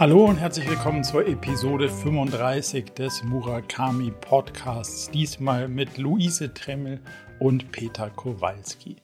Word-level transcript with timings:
Hallo 0.00 0.26
und 0.26 0.36
herzlich 0.36 0.70
willkommen 0.70 1.02
zur 1.02 1.26
Episode 1.26 1.88
35 1.88 2.92
des 2.92 3.24
Murakami 3.24 4.12
Podcasts. 4.12 5.10
Diesmal 5.10 5.66
mit 5.66 5.98
Luise 5.98 6.54
Tremmel 6.54 7.00
und 7.40 7.72
Peter 7.72 8.08
Kowalski. 8.08 8.94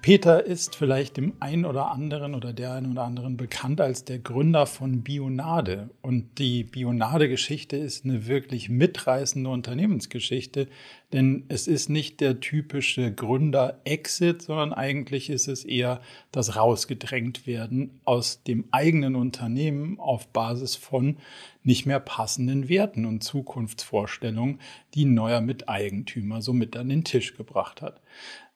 Peter 0.00 0.46
ist 0.46 0.76
vielleicht 0.76 1.16
dem 1.16 1.34
einen 1.40 1.64
oder 1.64 1.90
anderen 1.90 2.36
oder 2.36 2.52
der 2.52 2.72
einen 2.72 2.92
oder 2.92 3.02
anderen 3.02 3.36
bekannt 3.36 3.80
als 3.80 4.04
der 4.04 4.20
Gründer 4.20 4.66
von 4.66 5.02
Bionade. 5.02 5.90
Und 6.02 6.38
die 6.38 6.62
Bionade-Geschichte 6.62 7.76
ist 7.76 8.04
eine 8.04 8.28
wirklich 8.28 8.68
mitreißende 8.68 9.50
Unternehmensgeschichte, 9.50 10.68
denn 11.12 11.44
es 11.48 11.66
ist 11.66 11.88
nicht 11.88 12.20
der 12.20 12.38
typische 12.38 13.12
Gründer-Exit, 13.12 14.42
sondern 14.42 14.72
eigentlich 14.72 15.30
ist 15.30 15.48
es 15.48 15.64
eher 15.64 16.00
das 16.30 16.54
Rausgedrängt 16.54 17.48
werden 17.48 18.00
aus 18.04 18.44
dem 18.44 18.66
eigenen 18.70 19.16
Unternehmen 19.16 19.98
auf 19.98 20.28
Basis 20.28 20.76
von 20.76 21.16
nicht 21.64 21.86
mehr 21.86 22.00
passenden 22.00 22.68
Werten 22.68 23.04
und 23.04 23.24
Zukunftsvorstellungen, 23.24 24.60
die 24.94 25.04
ein 25.04 25.14
neuer 25.14 25.40
Miteigentümer 25.40 26.40
so 26.40 26.52
mit 26.52 26.76
an 26.76 26.88
den 26.88 27.04
Tisch 27.04 27.36
gebracht 27.36 27.82
hat. 27.82 28.00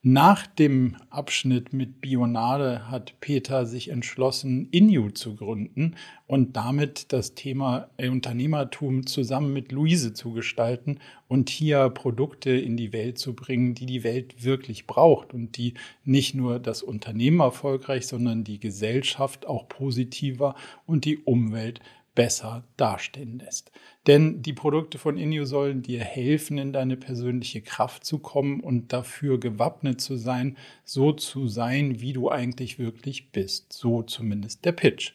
Nach 0.05 0.48
dem 0.48 0.97
Abschnitt 1.11 1.73
mit 1.73 2.01
Bionade 2.01 2.91
hat 2.91 3.20
Peter 3.20 3.66
sich 3.66 3.91
entschlossen, 3.91 4.66
Inu 4.73 5.10
zu 5.10 5.37
gründen 5.37 5.95
und 6.27 6.56
damit 6.56 7.12
das 7.12 7.37
Thema 7.37 7.88
Unternehmertum 7.97 9.07
zusammen 9.07 9.52
mit 9.52 9.70
Luise 9.70 10.12
zu 10.12 10.33
gestalten 10.33 10.98
und 11.29 11.51
hier 11.51 11.88
Produkte 11.88 12.51
in 12.51 12.77
die 12.77 12.93
Welt 12.93 13.19
zu 13.19 13.37
bringen, 13.37 13.77
die 13.77 13.87
die 13.87 14.02
Welt 14.02 14.43
wirklich 14.43 14.88
braucht 14.88 15.35
und 15.35 15.57
die 15.57 15.74
nicht 16.05 16.34
nur 16.34 16.59
das 16.59 16.82
Unternehmen 16.82 17.38
erfolgreich, 17.38 18.09
sondern 18.09 18.43
die 18.43 18.59
Gesellschaft 18.59 19.46
auch 19.46 19.68
positiver 19.68 20.57
und 20.84 21.05
die 21.05 21.18
Umwelt 21.18 21.79
besser 22.15 22.65
dastehen 22.77 23.38
lässt. 23.38 23.71
Denn 24.07 24.43
die 24.43 24.52
Produkte 24.52 24.99
von 24.99 25.16
Inyo 25.16 25.45
sollen 25.45 25.82
dir 25.82 26.01
helfen, 26.01 26.59
in 26.59 26.73
deine 26.73 26.96
persönliche 26.96 27.63
Kraft 27.63 28.05
zu 28.05 28.18
kommen 28.18 28.60
und 28.60 28.93
dafür 28.93 29.38
gewappnet 29.38 30.01
zu 30.01 30.16
sein, 30.16 30.57
so 30.85 31.13
zu 31.13 31.49
sein, 31.49 32.01
wie 32.01 32.13
du 32.13 32.30
eigentlich 32.30 32.79
wirklich 32.79 33.30
bist. 33.30 33.73
So 33.73 34.02
zumindest 34.02 34.65
der 34.65 34.73
Pitch. 34.73 35.13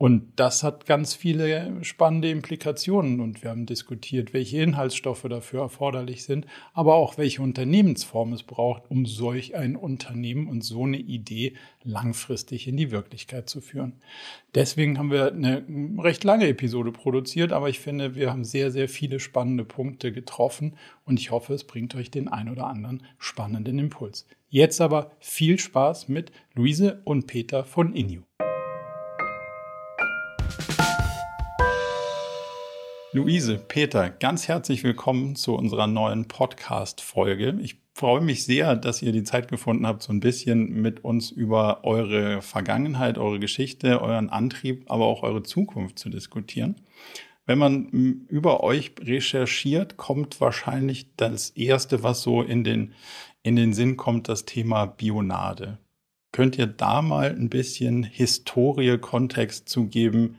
Und 0.00 0.32
das 0.36 0.62
hat 0.62 0.86
ganz 0.86 1.12
viele 1.12 1.84
spannende 1.84 2.30
Implikationen. 2.30 3.20
Und 3.20 3.42
wir 3.42 3.50
haben 3.50 3.66
diskutiert, 3.66 4.32
welche 4.32 4.62
Inhaltsstoffe 4.62 5.26
dafür 5.28 5.60
erforderlich 5.60 6.24
sind, 6.24 6.46
aber 6.72 6.94
auch 6.94 7.18
welche 7.18 7.42
Unternehmensform 7.42 8.32
es 8.32 8.42
braucht, 8.42 8.90
um 8.90 9.04
solch 9.04 9.56
ein 9.56 9.76
Unternehmen 9.76 10.46
und 10.46 10.64
so 10.64 10.84
eine 10.84 10.96
Idee 10.96 11.52
langfristig 11.84 12.66
in 12.66 12.78
die 12.78 12.90
Wirklichkeit 12.90 13.50
zu 13.50 13.60
führen. 13.60 14.00
Deswegen 14.54 14.96
haben 14.96 15.10
wir 15.10 15.34
eine 15.34 15.66
recht 15.98 16.24
lange 16.24 16.48
Episode 16.48 16.92
produziert, 16.92 17.52
aber 17.52 17.68
ich 17.68 17.78
finde, 17.78 18.14
wir 18.14 18.30
haben 18.30 18.44
sehr, 18.44 18.70
sehr 18.70 18.88
viele 18.88 19.20
spannende 19.20 19.66
Punkte 19.66 20.12
getroffen 20.12 20.76
und 21.04 21.20
ich 21.20 21.30
hoffe, 21.30 21.52
es 21.52 21.64
bringt 21.64 21.94
euch 21.94 22.10
den 22.10 22.28
ein 22.28 22.48
oder 22.48 22.68
anderen 22.68 23.02
spannenden 23.18 23.78
Impuls. 23.78 24.26
Jetzt 24.48 24.80
aber 24.80 25.10
viel 25.18 25.58
Spaß 25.58 26.08
mit 26.08 26.32
Luise 26.54 27.02
und 27.04 27.26
Peter 27.26 27.64
von 27.64 27.94
Inu. 27.94 28.22
Luise, 33.12 33.58
Peter, 33.58 34.08
ganz 34.08 34.46
herzlich 34.46 34.84
willkommen 34.84 35.34
zu 35.34 35.56
unserer 35.56 35.88
neuen 35.88 36.28
Podcast-Folge. 36.28 37.58
Ich 37.60 37.80
freue 37.92 38.20
mich 38.20 38.44
sehr, 38.44 38.76
dass 38.76 39.02
ihr 39.02 39.10
die 39.10 39.24
Zeit 39.24 39.48
gefunden 39.48 39.84
habt, 39.84 40.04
so 40.04 40.12
ein 40.12 40.20
bisschen 40.20 40.80
mit 40.80 41.02
uns 41.04 41.32
über 41.32 41.82
eure 41.82 42.40
Vergangenheit, 42.40 43.18
eure 43.18 43.40
Geschichte, 43.40 44.00
euren 44.00 44.30
Antrieb, 44.30 44.84
aber 44.88 45.06
auch 45.06 45.24
eure 45.24 45.42
Zukunft 45.42 45.98
zu 45.98 46.08
diskutieren. 46.08 46.76
Wenn 47.46 47.58
man 47.58 47.88
über 48.28 48.62
euch 48.62 48.92
recherchiert, 49.00 49.96
kommt 49.96 50.40
wahrscheinlich 50.40 51.16
das 51.16 51.50
erste, 51.50 52.04
was 52.04 52.22
so 52.22 52.42
in 52.42 52.62
den, 52.62 52.94
in 53.42 53.56
den 53.56 53.74
Sinn 53.74 53.96
kommt, 53.96 54.28
das 54.28 54.44
Thema 54.44 54.86
Bionade. 54.86 55.78
Könnt 56.30 56.56
ihr 56.58 56.68
da 56.68 57.02
mal 57.02 57.30
ein 57.30 57.50
bisschen 57.50 58.04
Historie, 58.04 58.98
Kontext 58.98 59.68
zugeben? 59.68 60.36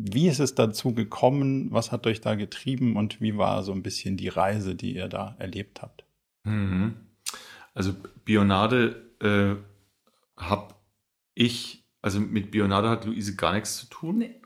Wie 0.00 0.28
ist 0.28 0.38
es 0.38 0.54
dazu 0.54 0.94
gekommen? 0.94 1.72
Was 1.72 1.90
hat 1.90 2.06
euch 2.06 2.20
da 2.20 2.36
getrieben 2.36 2.96
und 2.96 3.20
wie 3.20 3.36
war 3.36 3.64
so 3.64 3.72
ein 3.72 3.82
bisschen 3.82 4.16
die 4.16 4.28
Reise, 4.28 4.76
die 4.76 4.94
ihr 4.94 5.08
da 5.08 5.34
erlebt 5.38 5.82
habt? 5.82 6.04
Mhm. 6.44 6.94
Also 7.74 7.94
Bionade 8.24 9.10
äh, 9.20 9.56
habe 10.40 10.74
ich, 11.34 11.84
also 12.00 12.20
mit 12.20 12.52
Bionade 12.52 12.88
hat 12.88 13.06
Luise 13.06 13.34
gar 13.34 13.54
nichts 13.54 13.76
zu 13.76 13.86
tun. 13.86 14.18
Nee. 14.18 14.40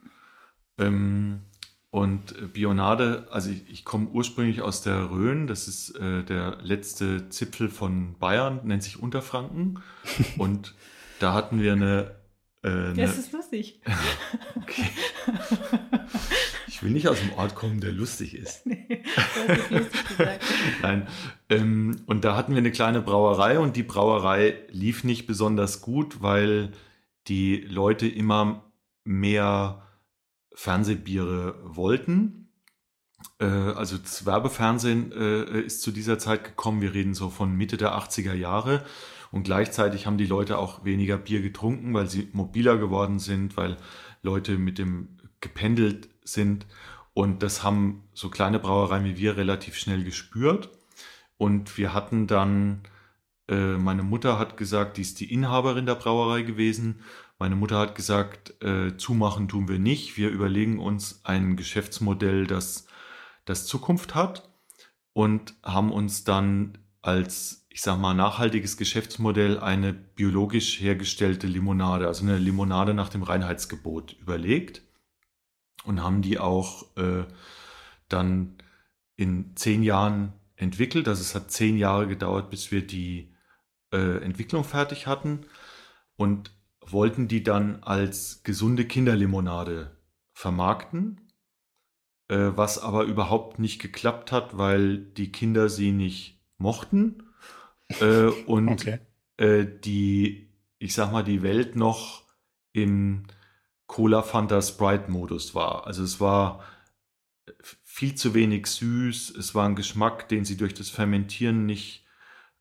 Ähm, 0.78 1.42
und 1.90 2.54
Bionade, 2.54 3.28
also 3.30 3.50
ich, 3.50 3.68
ich 3.68 3.84
komme 3.84 4.08
ursprünglich 4.08 4.62
aus 4.62 4.80
der 4.80 5.10
Rhön, 5.10 5.46
das 5.46 5.68
ist 5.68 5.90
äh, 5.96 6.24
der 6.24 6.56
letzte 6.62 7.28
Zipfel 7.28 7.68
von 7.68 8.18
Bayern, 8.18 8.60
nennt 8.64 8.82
sich 8.82 8.98
Unterfranken. 8.98 9.80
und 10.38 10.74
da 11.18 11.34
hatten 11.34 11.60
wir 11.60 11.72
eine 11.72 12.21
äh, 12.62 12.94
das 12.94 13.18
ist 13.18 13.32
lustig. 13.32 13.80
okay. 14.56 14.88
Ich 16.68 16.82
will 16.82 16.90
nicht 16.90 17.08
aus 17.08 17.20
dem 17.20 17.32
Ort 17.34 17.54
kommen, 17.54 17.80
der 17.80 17.92
lustig 17.92 18.34
ist. 18.34 18.66
Nee, 18.66 19.02
das 19.16 19.58
ist 19.58 19.70
lustig 19.70 20.08
gesagt. 20.08 20.44
Nein. 20.82 21.08
Ähm, 21.48 21.96
und 22.06 22.24
da 22.24 22.36
hatten 22.36 22.52
wir 22.52 22.58
eine 22.58 22.70
kleine 22.70 23.02
Brauerei 23.02 23.58
und 23.58 23.76
die 23.76 23.82
Brauerei 23.82 24.58
lief 24.70 25.04
nicht 25.04 25.26
besonders 25.26 25.80
gut, 25.80 26.22
weil 26.22 26.72
die 27.28 27.56
Leute 27.56 28.06
immer 28.06 28.64
mehr 29.04 29.86
Fernsehbiere 30.54 31.56
wollten. 31.62 32.48
Äh, 33.38 33.46
also 33.46 33.98
das 33.98 34.24
Werbefernsehen 34.24 35.12
äh, 35.12 35.60
ist 35.60 35.82
zu 35.82 35.90
dieser 35.90 36.18
Zeit 36.18 36.44
gekommen. 36.44 36.80
Wir 36.80 36.94
reden 36.94 37.14
so 37.14 37.28
von 37.28 37.56
Mitte 37.56 37.76
der 37.76 37.96
80er 37.96 38.34
Jahre. 38.34 38.84
Und 39.32 39.44
gleichzeitig 39.44 40.06
haben 40.06 40.18
die 40.18 40.26
Leute 40.26 40.58
auch 40.58 40.84
weniger 40.84 41.16
Bier 41.16 41.40
getrunken, 41.40 41.94
weil 41.94 42.08
sie 42.08 42.28
mobiler 42.32 42.76
geworden 42.76 43.18
sind, 43.18 43.56
weil 43.56 43.78
Leute 44.22 44.58
mit 44.58 44.78
dem 44.78 45.16
gependelt 45.40 46.10
sind. 46.22 46.66
Und 47.14 47.42
das 47.42 47.62
haben 47.64 48.04
so 48.12 48.28
kleine 48.28 48.58
Brauereien 48.58 49.04
wie 49.04 49.16
wir 49.16 49.36
relativ 49.36 49.76
schnell 49.76 50.04
gespürt. 50.04 50.70
Und 51.38 51.78
wir 51.78 51.94
hatten 51.94 52.26
dann, 52.26 52.82
äh, 53.48 53.76
meine 53.78 54.02
Mutter 54.02 54.38
hat 54.38 54.58
gesagt, 54.58 54.98
die 54.98 55.02
ist 55.02 55.18
die 55.18 55.32
Inhaberin 55.32 55.86
der 55.86 55.94
Brauerei 55.94 56.42
gewesen. 56.42 57.00
Meine 57.38 57.56
Mutter 57.56 57.78
hat 57.78 57.94
gesagt, 57.94 58.62
äh, 58.62 58.98
zumachen 58.98 59.48
tun 59.48 59.66
wir 59.66 59.78
nicht. 59.78 60.18
Wir 60.18 60.28
überlegen 60.28 60.78
uns 60.78 61.20
ein 61.24 61.56
Geschäftsmodell, 61.56 62.46
das, 62.46 62.86
das 63.46 63.66
Zukunft 63.66 64.14
hat. 64.14 64.50
Und 65.14 65.54
haben 65.62 65.90
uns 65.90 66.24
dann 66.24 66.78
als 67.00 67.61
ich 67.72 67.80
sag 67.80 67.98
mal, 67.98 68.12
nachhaltiges 68.12 68.76
Geschäftsmodell 68.76 69.58
eine 69.58 69.94
biologisch 69.94 70.78
hergestellte 70.78 71.46
Limonade, 71.46 72.06
also 72.06 72.22
eine 72.22 72.36
Limonade 72.36 72.92
nach 72.92 73.08
dem 73.08 73.22
Reinheitsgebot 73.22 74.12
überlegt 74.12 74.82
und 75.84 76.02
haben 76.02 76.20
die 76.20 76.38
auch 76.38 76.94
äh, 76.98 77.24
dann 78.08 78.58
in 79.16 79.56
zehn 79.56 79.82
Jahren 79.82 80.34
entwickelt. 80.56 81.08
Also 81.08 81.22
es 81.22 81.34
hat 81.34 81.50
zehn 81.50 81.78
Jahre 81.78 82.06
gedauert, 82.06 82.50
bis 82.50 82.70
wir 82.72 82.86
die 82.86 83.34
äh, 83.90 84.22
Entwicklung 84.22 84.64
fertig 84.64 85.06
hatten 85.06 85.46
und 86.16 86.52
wollten 86.80 87.26
die 87.26 87.42
dann 87.42 87.82
als 87.82 88.42
gesunde 88.42 88.84
Kinderlimonade 88.84 89.96
vermarkten, 90.34 91.32
äh, 92.28 92.50
was 92.54 92.78
aber 92.78 93.04
überhaupt 93.04 93.58
nicht 93.58 93.80
geklappt 93.80 94.30
hat, 94.30 94.58
weil 94.58 94.98
die 94.98 95.32
Kinder 95.32 95.70
sie 95.70 95.92
nicht 95.92 96.38
mochten 96.58 97.31
äh, 98.00 98.26
und 98.46 98.70
okay. 98.70 98.98
äh, 99.36 99.66
die, 99.66 100.48
ich 100.78 100.94
sag 100.94 101.12
mal, 101.12 101.24
die 101.24 101.42
Welt 101.42 101.76
noch 101.76 102.24
im 102.72 103.24
Cola 103.86 104.22
Fanta 104.22 104.62
Sprite 104.62 105.10
Modus 105.10 105.54
war. 105.54 105.86
Also 105.86 106.02
es 106.02 106.20
war 106.20 106.64
viel 107.82 108.14
zu 108.14 108.34
wenig 108.34 108.66
süß, 108.66 109.36
es 109.36 109.54
war 109.54 109.68
ein 109.68 109.76
Geschmack, 109.76 110.28
den 110.28 110.44
sie 110.44 110.56
durch 110.56 110.74
das 110.74 110.88
Fermentieren 110.88 111.66
nicht 111.66 112.06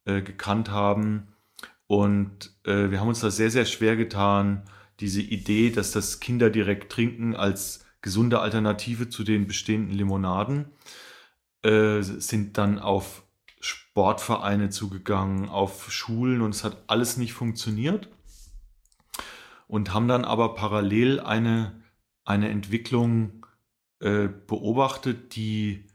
äh, 0.05 0.21
gekannt 0.21 0.69
haben. 0.69 1.33
Und 1.87 2.53
äh, 2.65 2.91
wir 2.91 2.99
haben 2.99 3.07
uns 3.07 3.21
da 3.21 3.31
sehr, 3.31 3.51
sehr 3.51 3.65
schwer 3.65 3.95
getan, 3.95 4.63
diese 4.99 5.21
Idee, 5.21 5.71
dass 5.71 5.91
das 5.91 6.19
Kinder 6.19 6.49
direkt 6.49 6.91
trinken 6.91 7.35
als 7.35 7.85
gesunde 8.01 8.39
Alternative 8.39 9.09
zu 9.09 9.23
den 9.23 9.47
bestehenden 9.47 9.97
Limonaden, 9.97 10.65
äh, 11.63 12.01
sind 12.01 12.57
dann 12.57 12.79
auf 12.79 13.20
Sportvereine 13.61 14.69
zugegangen, 14.69 15.47
auf 15.47 15.91
Schulen 15.91 16.41
und 16.41 16.53
es 16.53 16.63
hat 16.63 16.83
alles 16.87 17.17
nicht 17.17 17.33
funktioniert. 17.33 18.09
Und 19.67 19.93
haben 19.93 20.09
dann 20.09 20.25
aber 20.25 20.53
parallel 20.53 21.21
eine, 21.21 21.81
eine 22.25 22.49
Entwicklung 22.49 23.45
äh, 24.01 24.27
beobachtet, 24.27 25.35
die, 25.35 25.87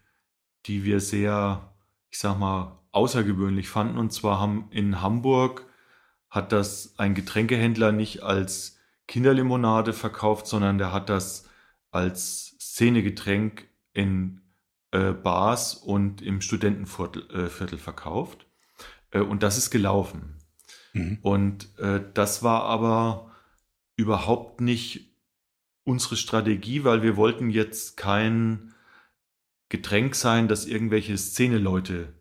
die 0.65 0.85
wir 0.85 1.01
sehr, 1.01 1.75
ich 2.09 2.19
sag 2.19 2.39
mal, 2.39 2.79
außergewöhnlich 2.93 3.69
fanden. 3.69 3.99
Und 3.99 4.13
zwar 4.13 4.41
haben 4.41 4.69
in 4.71 5.03
Hamburg 5.03 5.67
hat 6.31 6.53
das 6.53 6.95
ein 6.99 7.15
Getränkehändler 7.15 7.93
nicht 7.93 8.23
als 8.23 8.79
Kinderlimonade 9.07 9.93
verkauft, 9.93 10.47
sondern 10.47 10.79
der 10.79 10.93
hat 10.93 11.11
das 11.11 11.49
als 11.91 12.57
Szenegetränk 12.61 13.69
in 13.93 14.41
äh, 14.97 15.13
Bars 15.13 15.75
und 15.75 16.23
im 16.23 16.41
Studentenviertel 16.41 17.29
äh, 17.31 17.49
Viertel 17.49 17.79
verkauft. 17.79 18.47
Äh, 19.11 19.21
und 19.21 19.43
das 19.43 19.59
ist 19.59 19.71
gelaufen. 19.71 20.39
Mhm. 20.95 21.19
Und 21.21 21.79
äh, 21.79 22.01
das 22.15 22.43
war 22.43 22.63
aber 22.63 23.33
überhaupt 23.97 24.61
nicht 24.61 25.15
unsere 25.85 26.17
Strategie, 26.17 26.85
weil 26.85 27.03
wir 27.03 27.17
wollten 27.17 27.51
jetzt 27.51 27.97
kein 27.97 28.75
Getränk 29.69 30.15
sein, 30.15 30.49
das 30.49 30.67
irgendwelche 30.67 31.17
Szeneleute 31.19 32.15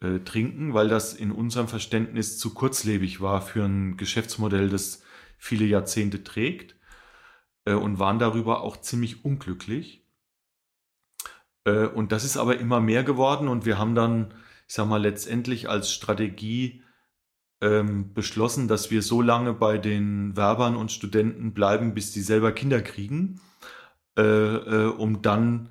äh, 0.00 0.18
trinken, 0.20 0.74
weil 0.74 0.88
das 0.88 1.14
in 1.14 1.30
unserem 1.30 1.68
Verständnis 1.68 2.38
zu 2.38 2.52
kurzlebig 2.52 3.20
war 3.20 3.42
für 3.42 3.64
ein 3.64 3.96
Geschäftsmodell, 3.96 4.68
das 4.68 5.02
viele 5.38 5.64
Jahrzehnte 5.64 6.24
trägt 6.24 6.76
äh, 7.64 7.74
und 7.74 7.98
waren 7.98 8.18
darüber 8.18 8.62
auch 8.62 8.78
ziemlich 8.78 9.24
unglücklich. 9.24 10.04
Äh, 11.68 11.86
und 11.86 12.12
das 12.12 12.24
ist 12.24 12.36
aber 12.36 12.58
immer 12.58 12.80
mehr 12.80 13.04
geworden 13.04 13.48
und 13.48 13.66
wir 13.66 13.78
haben 13.78 13.94
dann, 13.94 14.32
ich 14.66 14.74
sag 14.74 14.86
mal, 14.86 15.00
letztendlich 15.00 15.68
als 15.68 15.92
Strategie 15.92 16.82
ähm, 17.60 18.14
beschlossen, 18.14 18.68
dass 18.68 18.90
wir 18.90 19.02
so 19.02 19.20
lange 19.20 19.52
bei 19.52 19.78
den 19.78 20.36
Werbern 20.36 20.76
und 20.76 20.92
Studenten 20.92 21.52
bleiben, 21.52 21.94
bis 21.94 22.12
die 22.12 22.22
selber 22.22 22.52
Kinder 22.52 22.80
kriegen, 22.80 23.40
äh, 24.16 24.22
äh, 24.22 24.86
um 24.86 25.22
dann 25.22 25.70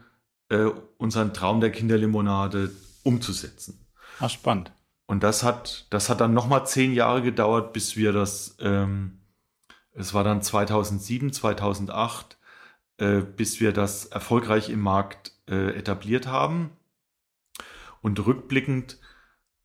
äh, 0.50 0.70
unseren 0.98 1.34
Traum 1.34 1.62
der 1.62 1.72
Kinderlimonade 1.72 2.72
umzusetzen. 3.04 3.80
Ah, 4.20 4.30
spannend. 4.30 4.72
Und 5.06 5.24
das 5.24 5.44
hat, 5.44 5.88
das 5.90 6.10
hat 6.10 6.20
dann 6.20 6.34
nochmal 6.34 6.68
zehn 6.68 6.94
Jahre 6.94 7.22
gedauert, 7.22 7.72
bis 7.72 7.96
wir 7.96 8.12
das, 8.12 8.58
ähm, 8.60 9.20
es 9.94 10.14
war 10.14 10.26
dann 10.26 10.42
2007, 10.42 11.32
2008, 11.32 12.38
äh, 12.98 13.22
bis 13.22 13.62
wir 13.62 13.72
das 13.72 14.06
erfolgreich 14.06 14.70
im 14.70 14.82
Markt 14.82 15.37
äh, 15.48 15.78
etabliert 15.78 16.28
haben. 16.28 16.72
Und 18.02 18.26
rückblickend 18.26 19.00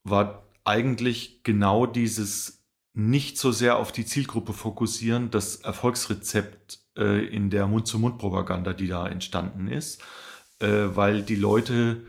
war 0.05 0.47
eigentlich 0.65 1.43
genau 1.43 1.87
dieses 1.87 2.63
nicht 2.95 3.39
so 3.39 3.53
sehr 3.53 3.79
auf 3.79 3.93
die 3.93 4.05
Zielgruppe 4.05 4.53
fokussieren, 4.53 5.31
das 5.31 5.57
Erfolgsrezept 5.57 6.81
äh, 6.97 7.25
in 7.27 7.51
der 7.51 7.67
Mund-zu-Mund-Propaganda, 7.67 8.73
die 8.75 8.89
da 8.89 9.07
entstanden 9.07 9.69
ist, 9.69 10.03
äh, 10.61 10.89
weil 10.95 11.23
die 11.23 11.37
Leute, 11.37 12.03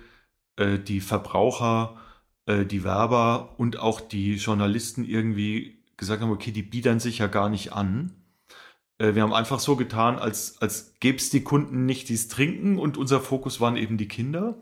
äh, 0.58 0.80
die 0.80 1.00
Verbraucher, 1.00 1.98
äh, 2.46 2.66
die 2.66 2.84
Werber 2.84 3.56
und 3.58 3.80
auch 3.80 4.02
die 4.02 4.36
Journalisten 4.36 5.06
irgendwie 5.06 5.84
gesagt 5.98 6.22
haben, 6.22 6.32
okay, 6.32 6.52
die 6.52 6.64
biedern 6.64 7.00
sich 7.00 7.20
ja 7.20 7.28
gar 7.28 7.50
nicht 7.50 7.72
an. 7.72 8.12
Äh, 9.04 9.16
wir 9.16 9.22
haben 9.22 9.34
einfach 9.34 9.60
so 9.60 9.76
getan, 9.76 10.18
als, 10.18 10.62
als 10.62 10.96
gäbe 11.00 11.18
es 11.18 11.30
die 11.30 11.44
Kunden 11.44 11.86
nicht, 11.86 12.10
die 12.10 12.14
es 12.14 12.30
trinken 12.30 12.80
und 12.80 12.98
unser 12.98 13.20
Fokus 13.20 13.60
waren 13.60 13.76
eben 13.76 13.98
die 13.98 14.08
Kinder. 14.08 14.62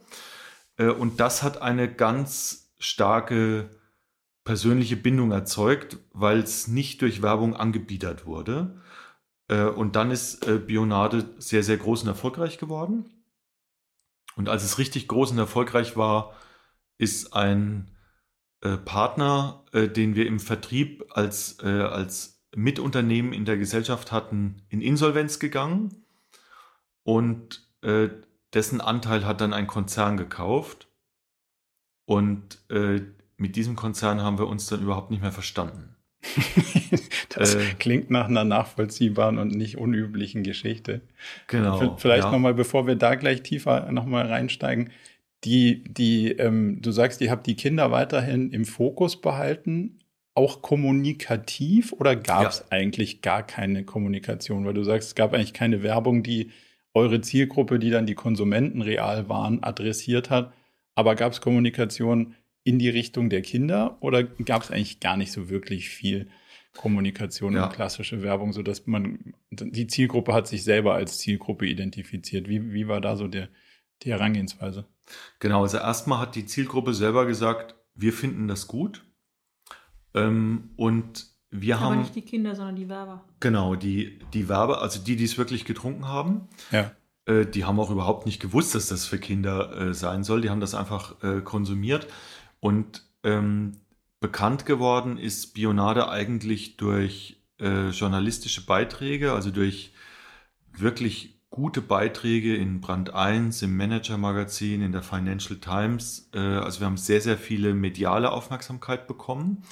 Äh, 0.78 0.88
und 0.88 1.20
das 1.20 1.44
hat 1.44 1.62
eine 1.62 1.94
ganz 1.94 2.74
starke 2.80 3.70
persönliche 4.44 4.98
Bindung 4.98 5.32
erzeugt, 5.32 6.00
weil 6.12 6.40
es 6.40 6.68
nicht 6.68 7.02
durch 7.04 7.22
Werbung 7.22 7.56
angebiedert 7.56 8.26
wurde. 8.26 8.82
Äh, 9.48 9.66
und 9.66 9.96
dann 9.96 10.10
ist 10.10 10.46
Bionade 10.66 11.30
sehr, 11.38 11.64
sehr 11.64 11.78
groß 11.78 12.04
und 12.04 12.08
erfolgreich 12.10 12.58
geworden. 12.58 13.06
Und 14.36 14.50
als 14.50 14.64
es 14.64 14.80
richtig 14.80 15.08
groß 15.08 15.32
und 15.32 15.38
erfolgreich 15.38 15.98
war, 15.98 16.34
ist 16.98 17.34
ein 17.34 17.92
Partner, 18.86 19.66
den 19.74 20.16
wir 20.16 20.28
im 20.28 20.40
Vertrieb 20.40 21.04
als, 21.10 21.60
als 21.60 22.31
Mitunternehmen 22.56 23.34
in 23.34 23.46
der 23.46 23.58
Gesellschaft 23.58 24.12
hatten, 24.12 24.62
in 24.70 24.82
Insolvenz 24.82 25.40
gegangen. 25.40 26.04
Und 27.04 27.68
dessen 28.54 28.80
Anteil 28.80 29.26
hat 29.26 29.42
dann 29.42 29.54
ein 29.54 29.66
Konzern 29.66 30.18
gekauft. 30.18 30.88
Und 32.06 32.60
mit 33.38 33.56
diesem 33.56 33.76
Konzern 33.76 34.22
haben 34.22 34.38
wir 34.38 34.48
uns 34.48 34.68
dann 34.68 34.84
überhaupt 34.84 35.10
nicht 35.10 35.22
mehr 35.22 35.32
verstanden. 35.32 35.96
das 37.30 37.56
äh, 37.56 37.74
klingt 37.80 38.12
nach 38.12 38.28
einer 38.28 38.44
nachvollziehbaren 38.44 39.38
und 39.40 39.56
nicht 39.56 39.78
unüblichen 39.78 40.44
Geschichte. 40.44 41.02
Genau. 41.48 41.98
Vielleicht 41.98 42.26
ja. 42.26 42.32
nochmal, 42.32 42.54
bevor 42.54 42.86
wir 42.88 42.96
da 42.96 43.16
gleich 43.16 43.42
tiefer 43.42 43.92
nochmal 43.92 44.28
reinsteigen, 44.28 44.92
die, 45.44 45.84
die, 45.86 46.34
ähm, 46.34 46.82
du 46.82 46.92
sagst, 46.92 47.20
ihr 47.22 47.32
habt 47.32 47.48
die 47.48 47.56
Kinder 47.56 47.90
weiterhin 47.92 48.52
im 48.52 48.66
Fokus 48.66 49.20
behalten, 49.20 49.98
auch 50.42 50.62
kommunikativ 50.62 51.94
oder 51.94 52.16
gab 52.16 52.50
es 52.50 52.60
ja. 52.60 52.66
eigentlich 52.72 53.22
gar 53.22 53.44
keine 53.44 53.86
Kommunikation? 53.86 54.66
Weil 54.66 54.74
du 54.74 54.84
sagst, 54.84 55.10
es 55.10 55.16
gab 55.16 55.34
eigentlich 55.34 55.54
keine 55.54 55.84
Werbung, 55.84 56.24
die 56.24 56.52
eure 56.94 57.22
Zielgruppe, 57.22 57.80
die 57.80 57.92
dann 57.92 58.06
die 58.06 58.16
Konsumenten 58.16 58.82
real 58.82 59.30
waren, 59.30 59.64
adressiert 59.64 60.30
hat. 60.30 60.52
Aber 60.96 61.16
gab 61.16 61.32
es 61.32 61.42
Kommunikation 61.42 62.36
in 62.64 62.80
die 62.80 62.90
Richtung 62.90 63.30
der 63.30 63.42
Kinder 63.42 63.98
oder 64.02 64.24
gab 64.24 64.64
es 64.64 64.72
eigentlich 64.72 65.00
gar 65.00 65.16
nicht 65.16 65.32
so 65.32 65.50
wirklich 65.50 65.90
viel 65.90 66.28
Kommunikation 66.76 67.54
ja. 67.54 67.66
und 67.66 67.74
klassische 67.74 68.22
Werbung, 68.24 68.54
sodass 68.54 68.88
man 68.88 69.34
die 69.52 69.88
Zielgruppe 69.88 70.34
hat 70.34 70.48
sich 70.48 70.64
selber 70.64 70.96
als 70.96 71.20
Zielgruppe 71.20 71.68
identifiziert? 71.68 72.48
Wie, 72.50 72.74
wie 72.74 72.88
war 72.88 73.00
da 73.00 73.16
so 73.16 73.28
der, 73.28 73.50
die 74.04 74.12
Herangehensweise? 74.12 74.86
Genau, 75.40 75.64
also 75.64 75.78
erstmal 75.78 76.20
hat 76.20 76.36
die 76.36 76.46
Zielgruppe 76.46 76.94
selber 76.94 77.26
gesagt, 77.26 77.76
wir 77.94 78.14
finden 78.14 78.48
das 78.48 78.68
gut. 78.68 79.04
Ähm, 80.14 80.70
und 80.76 81.28
wir 81.50 81.78
Aber 81.78 81.86
haben. 81.86 82.00
nicht 82.00 82.16
die 82.16 82.22
Kinder, 82.22 82.56
sondern 82.56 82.76
die 82.76 82.90
Werber. 82.90 83.24
Genau, 83.40 83.76
die, 83.76 84.20
die 84.34 84.48
Werber, 84.48 84.82
also 84.82 85.00
die, 85.00 85.16
die 85.16 85.26
es 85.26 85.38
wirklich 85.38 85.66
getrunken 85.66 86.08
haben. 86.08 86.48
Ja. 86.72 86.92
Äh, 87.26 87.46
die 87.46 87.66
haben 87.66 87.80
auch 87.80 87.92
überhaupt 87.92 88.26
nicht 88.26 88.42
gewusst, 88.42 88.74
dass 88.74 88.88
das 88.88 89.06
für 89.06 89.20
Kinder 89.20 89.76
äh, 89.78 89.94
sein 89.94 90.24
soll. 90.24 90.42
Die 90.42 90.50
haben 90.50 90.62
das 90.62 90.76
einfach 90.76 91.22
äh, 91.24 91.42
konsumiert. 91.42 92.08
Und 92.60 93.04
ähm, 93.24 93.74
bekannt 94.20 94.66
geworden 94.66 95.18
ist 95.18 95.54
Bionade 95.54 96.10
eigentlich 96.10 96.78
durch 96.78 97.42
äh, 97.60 97.90
journalistische 97.90 98.66
Beiträge, 98.66 99.34
also 99.34 99.52
durch 99.52 99.94
wirklich 100.78 101.41
gute 101.52 101.82
Beiträge 101.82 102.56
in 102.56 102.80
Brand 102.80 103.14
1, 103.14 103.62
im 103.62 103.78
Manager-Magazin, 103.78 104.82
in 104.82 104.94
der 104.94 105.04
Financial 105.04 105.60
Times. 105.60 106.30
Äh, 106.34 106.40
also 106.40 106.80
wir 106.80 106.88
haben 106.88 106.98
sehr, 106.98 107.22
sehr 107.22 107.38
viele 107.38 107.74
mediale 107.74 108.32
Aufmerksamkeit 108.32 109.06
bekommen. 109.06 109.64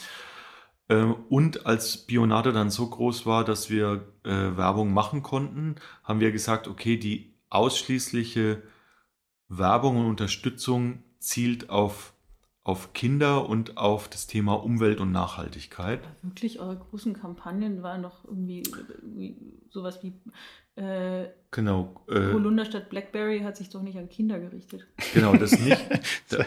Äh, 0.90 1.04
und 1.30 1.66
als 1.66 2.06
Bionade 2.06 2.52
dann 2.52 2.70
so 2.70 2.88
groß 2.88 3.26
war, 3.26 3.46
dass 3.46 3.70
wir 3.70 4.06
äh, 4.24 4.30
Werbung 4.30 4.94
machen 4.94 5.24
konnten, 5.24 5.76
haben 6.04 6.20
wir 6.20 6.34
gesagt, 6.34 6.68
okay, 6.68 6.98
die 6.98 7.34
ausschließliche 7.50 8.62
Werbung 9.48 9.98
und 9.98 10.06
Unterstützung 10.06 11.04
zielt 11.20 11.70
auf 11.70 12.14
auf 12.70 12.94
Kinder 12.94 13.50
und 13.50 13.78
auf 13.78 14.08
das 14.08 14.28
Thema 14.28 14.54
Umwelt 14.54 15.00
und 15.00 15.12
Nachhaltigkeit. 15.12 16.02
Wirklich, 16.22 16.60
eure 16.60 16.78
großen 16.78 17.14
Kampagnen 17.14 17.82
waren 17.82 18.04
doch 18.04 18.26
irgendwie, 18.26 18.62
irgendwie 19.02 19.36
sowas 19.72 20.04
wie 20.04 20.14
äh, 20.80 21.30
genau, 21.52 21.94
äh, 22.08 22.32
Holunder 22.32 22.64
statt 22.64 22.90
Blackberry 22.90 23.42
hat 23.42 23.58
sich 23.58 23.70
doch 23.70 23.82
nicht 23.82 23.98
an 23.98 24.08
Kinder 24.08 24.40
gerichtet. 24.40 24.88
Genau, 25.14 25.36
das 25.36 25.60
nicht. 25.60 25.78
da, 26.30 26.46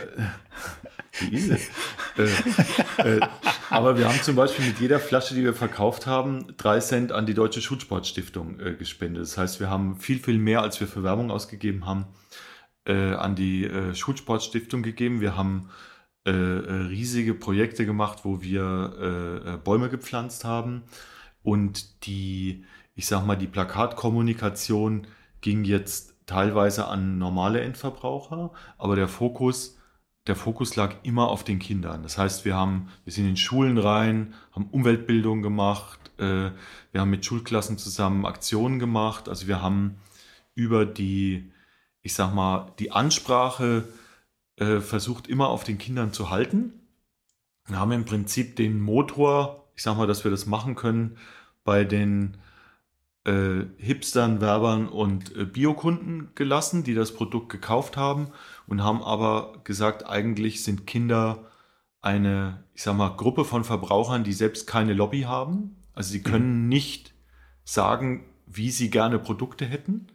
wie 1.21 1.37
ist 1.37 1.51
es? 1.51 1.69
Äh, 2.17 3.17
äh, 3.17 3.21
aber 3.69 3.99
wir 3.99 4.09
haben 4.09 4.21
zum 4.23 4.37
Beispiel 4.37 4.65
mit 4.65 4.81
jeder 4.81 4.99
Flasche, 4.99 5.35
die 5.35 5.45
wir 5.45 5.53
verkauft 5.53 6.07
haben, 6.07 6.55
drei 6.57 6.81
Cent 6.81 7.13
an 7.13 7.27
die 7.27 7.35
Deutsche 7.35 7.61
Schulsportstiftung 7.61 8.59
äh, 8.59 8.73
gespendet. 8.73 9.23
Das 9.23 9.37
heißt, 9.37 9.61
wir 9.61 9.69
haben 9.69 9.97
viel, 9.97 10.19
viel 10.19 10.39
mehr, 10.39 10.63
als 10.63 10.81
wir 10.81 10.87
für 10.87 11.03
Werbung 11.03 11.31
ausgegeben 11.31 11.85
haben, 11.85 12.07
äh, 12.87 13.13
an 13.13 13.35
die 13.35 13.69
Schulsportstiftung 13.95 14.83
gegeben. 14.83 15.21
Wir 15.21 15.37
haben 15.37 15.69
riesige 16.25 17.35
Projekte 17.35 17.85
gemacht, 17.85 18.21
wo 18.23 18.43
wir 18.43 19.59
Bäume 19.65 19.89
gepflanzt 19.89 20.45
haben. 20.45 20.85
Und 21.43 22.07
die, 22.07 22.65
ich 22.95 23.07
sag 23.07 23.25
mal, 23.27 23.37
die 23.37 23.47
Plakatkommunikation 23.47 25.07
ging 25.41 25.65
jetzt 25.65 26.15
teilweise 26.27 26.87
an 26.87 27.19
normale 27.19 27.61
Endverbraucher, 27.61 28.53
aber 28.79 28.97
der 28.97 29.09
Fokus, 29.09 29.79
der 30.27 30.37
Fokus 30.37 30.77
lag 30.77 30.95
immer 31.03 31.29
auf 31.29 31.45
den 31.45 31.59
Kindern. 31.59 32.03
Das 32.03 32.17
heißt, 32.17 32.45
wir 32.45 32.55
haben, 32.55 32.89
wir 33.05 33.13
sind 33.13 33.29
in 33.29 33.37
Schulen 33.37 33.79
rein, 33.79 34.35
haben 34.53 34.69
Umweltbildung 34.71 35.43
gemacht, 35.43 36.03
äh, 36.19 36.51
wir 36.93 37.01
haben 37.01 37.11
mit 37.11 37.25
Schulklassen 37.25 37.79
zusammen 37.79 38.27
Aktionen 38.27 38.79
gemacht. 38.79 39.29
Also 39.29 39.49
wir 39.49 39.63
haben 39.63 39.97
über 40.55 40.87
die, 40.87 41.53
ich 42.03 42.15
sag 42.15 42.35
mal, 42.35 42.73
die 42.79 42.93
Ansprache 42.93 43.89
äh, 44.57 44.81
versucht 44.81 45.27
immer 45.27 45.49
auf 45.49 45.65
den 45.65 45.79
Kindern 45.79 46.13
zu 46.13 46.31
halten. 46.31 46.73
Wir 47.67 47.79
haben 47.79 47.93
im 47.93 48.05
Prinzip 48.05 48.57
den 48.57 48.81
Motor, 48.81 49.69
ich 49.75 49.83
sag 49.83 49.97
mal, 49.97 50.07
dass 50.07 50.25
wir 50.25 50.31
das 50.31 50.47
machen 50.47 50.75
können 50.75 51.17
bei 51.65 51.85
den 51.85 52.37
äh, 53.25 53.67
Hipstern, 53.77 54.41
Werbern 54.41 54.89
und 54.89 55.37
äh, 55.37 55.45
Biokunden 55.45 56.31
gelassen, 56.35 56.85
die 56.85 56.95
das 56.95 57.15
Produkt 57.15 57.51
gekauft 57.51 57.97
haben 57.97 58.29
und 58.67 58.83
haben 58.83 59.03
aber 59.03 59.61
gesagt, 59.65 60.07
eigentlich 60.07 60.65
sind 60.65 60.87
Kinder 60.87 61.47
eine, 62.01 62.65
ich 62.75 62.83
sag 62.83 62.97
mal, 62.97 63.17
Gruppe 63.17 63.45
von 63.45 63.65
Verbrauchern, 63.65 64.25
die 64.25 64.33
selbst 64.33 64.67
keine 64.67 64.93
Lobby 64.93 65.23
haben. 65.23 65.77
Also 65.95 66.11
sie 66.11 66.23
können 66.23 66.69
nicht 66.71 67.15
sagen, 67.65 68.25
wie 68.47 68.71
sie 68.71 68.91
gerne 68.91 69.19
Produkte 69.19 69.65
hätten. 69.65 70.09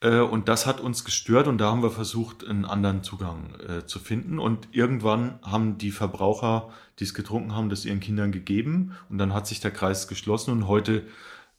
Äh, 0.00 0.20
und 0.20 0.48
das 0.48 0.66
hat 0.66 0.80
uns 0.80 1.04
gestört 1.04 1.46
und 1.46 1.58
da 1.58 1.70
haben 1.70 1.82
wir 1.82 1.90
versucht, 1.90 2.46
einen 2.46 2.64
anderen 2.64 3.02
Zugang 3.02 3.54
äh, 3.60 3.86
zu 3.86 3.98
finden. 3.98 4.38
Und 4.38 4.68
irgendwann 4.72 5.38
haben 5.42 5.78
die 5.78 5.90
Verbraucher, 5.90 6.70
die 6.98 7.04
es 7.04 7.14
getrunken 7.14 7.54
haben, 7.54 7.68
das 7.68 7.84
ihren 7.84 8.00
Kindern 8.00 8.32
gegeben 8.32 8.96
und 9.08 9.18
dann 9.18 9.34
hat 9.34 9.46
sich 9.46 9.60
der 9.60 9.70
Kreis 9.70 10.08
geschlossen 10.08 10.52
und 10.52 10.66
heute, 10.68 11.06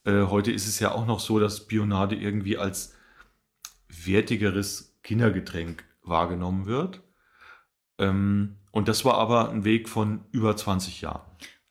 äh, 0.05 0.23
heute 0.23 0.51
ist 0.51 0.67
es 0.67 0.79
ja 0.79 0.91
auch 0.91 1.05
noch 1.05 1.19
so, 1.19 1.39
dass 1.39 1.67
Bionade 1.67 2.15
irgendwie 2.15 2.57
als 2.57 2.95
wertigeres 3.87 4.97
Kindergetränk 5.03 5.83
wahrgenommen 6.03 6.65
wird. 6.65 7.01
Ähm, 7.97 8.57
und 8.71 8.87
das 8.87 9.05
war 9.05 9.15
aber 9.15 9.49
ein 9.49 9.65
Weg 9.65 9.89
von 9.89 10.25
über 10.31 10.55
20 10.55 11.01
Jahren. 11.01 11.21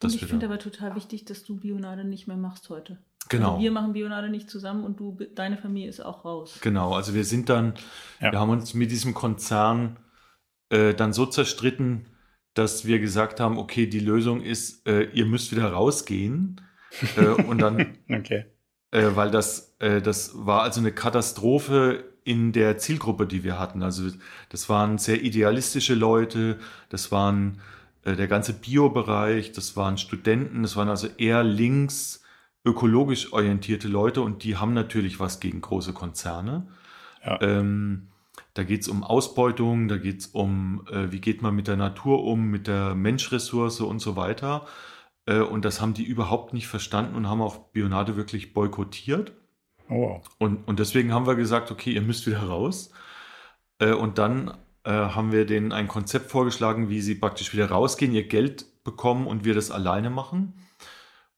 Und 0.03 0.15
ich 0.15 0.27
finde 0.27 0.47
aber 0.47 0.59
total 0.59 0.95
wichtig, 0.95 1.25
dass 1.25 1.45
du 1.45 1.57
Bionade 1.57 2.05
nicht 2.05 2.29
mehr 2.29 2.37
machst 2.37 2.69
heute. 2.71 2.99
Genau. 3.29 3.53
Also 3.53 3.63
wir 3.63 3.73
machen 3.73 3.93
Bionade 3.93 4.29
nicht 4.29 4.49
zusammen 4.49 4.85
und 4.85 5.01
du, 5.01 5.19
deine 5.35 5.59
Familie 5.59 5.89
ist 5.89 6.01
auch 6.01 6.25
raus. 6.25 6.59
Genau, 6.63 6.95
also 6.95 7.15
wir 7.15 7.25
sind 7.25 7.49
dann, 7.49 7.75
ja. 8.21 8.33
wir 8.33 8.39
haben 8.39 8.51
uns 8.51 8.75
mit 8.75 8.91
diesem 8.91 9.13
Konzern 9.13 9.99
äh, 10.71 10.95
dann 10.95 11.13
so 11.13 11.27
zerstritten, 11.27 12.07
dass 12.55 12.87
wir 12.87 13.01
gesagt 13.01 13.41
haben, 13.41 13.59
okay, 13.59 13.87
die 13.87 14.01
Lösung 14.01 14.41
ist, 14.41 14.87
äh, 14.87 15.05
ihr 15.13 15.27
müsst 15.27 15.53
wieder 15.53 15.71
rausgehen. 15.71 16.61
Äh, 17.17 17.27
und 17.43 17.59
dann, 17.59 17.99
okay. 18.11 18.47
Äh, 18.91 19.11
weil 19.15 19.31
das, 19.31 19.77
äh, 19.81 20.01
das 20.01 20.33
war 20.35 20.63
also 20.63 20.81
eine 20.81 20.93
Katastrophe 20.93 22.05
in 22.25 22.53
der 22.53 22.79
Zielgruppe, 22.79 23.27
die 23.27 23.45
wir 23.45 23.59
hatten. 23.59 23.83
Also 23.83 24.11
das 24.51 24.69
waren 24.69 24.99
sehr 24.99 25.23
idealistische 25.23 25.95
Leute, 25.95 26.59
das 26.89 27.11
waren 27.11 27.61
äh, 28.05 28.17
der 28.17 28.29
ganze 28.29 28.53
Bio-Bereich, 28.53 29.53
das 29.53 29.77
waren 29.77 29.99
Studenten, 29.99 30.63
das 30.63 30.77
waren 30.77 30.89
also 30.89 31.09
eher 31.19 31.43
links 31.45 32.23
ökologisch 32.65 33.33
orientierte 33.33 33.89
Leute 33.89 34.21
und 34.21 34.45
die 34.45 34.57
haben 34.57 34.75
natürlich 34.75 35.21
was 35.21 35.41
gegen 35.41 35.61
große 35.61 35.93
Konzerne. 35.93 36.67
Ja. 37.25 37.41
Ähm, 37.41 38.09
da 38.55 38.63
geht 38.63 38.83
es 38.83 38.89
um 38.89 39.05
Ausbeutung, 39.05 39.89
da 39.89 39.97
geht 39.97 40.21
es 40.21 40.27
um, 40.27 40.87
äh, 40.91 41.11
wie 41.13 41.21
geht 41.21 41.43
man 41.43 41.55
mit 41.55 41.69
der 41.69 41.77
Natur 41.77 42.25
um, 42.25 42.51
mit 42.51 42.67
der 42.67 42.95
Menschressource 42.95 43.81
und 43.81 44.01
so 44.01 44.17
weiter. 44.17 44.67
Äh, 45.29 45.41
und 45.41 45.65
das 45.65 45.81
haben 45.81 45.95
die 45.95 46.05
überhaupt 46.05 46.55
nicht 46.55 46.67
verstanden 46.67 47.15
und 47.15 47.29
haben 47.29 47.43
auch 47.43 47.59
Bionade 47.71 48.17
wirklich 48.17 48.55
boykottiert. 48.55 49.33
Oh. 49.91 50.21
Und, 50.39 50.67
und 50.67 50.79
deswegen 50.79 51.13
haben 51.13 51.27
wir 51.27 51.37
gesagt, 51.37 51.71
okay, 51.71 51.93
ihr 51.93 52.03
müsst 52.03 52.27
wieder 52.27 52.43
raus. 52.43 52.91
Äh, 53.79 53.93
und 53.93 54.19
dann 54.19 54.57
äh, 54.85 54.91
haben 54.91 55.31
wir 55.31 55.45
denen 55.45 55.73
ein 55.73 55.87
Konzept 55.87 56.31
vorgeschlagen, 56.31 56.89
wie 56.89 57.03
sie 57.03 57.15
praktisch 57.15 57.53
wieder 57.53 57.71
rausgehen, 57.71 58.15
ihr 58.15 58.27
Geld 58.27 58.67
bekommen 58.85 59.27
und 59.27 59.45
wir 59.45 59.55
das 59.55 59.71
alleine 59.71 60.11
machen. 60.11 60.55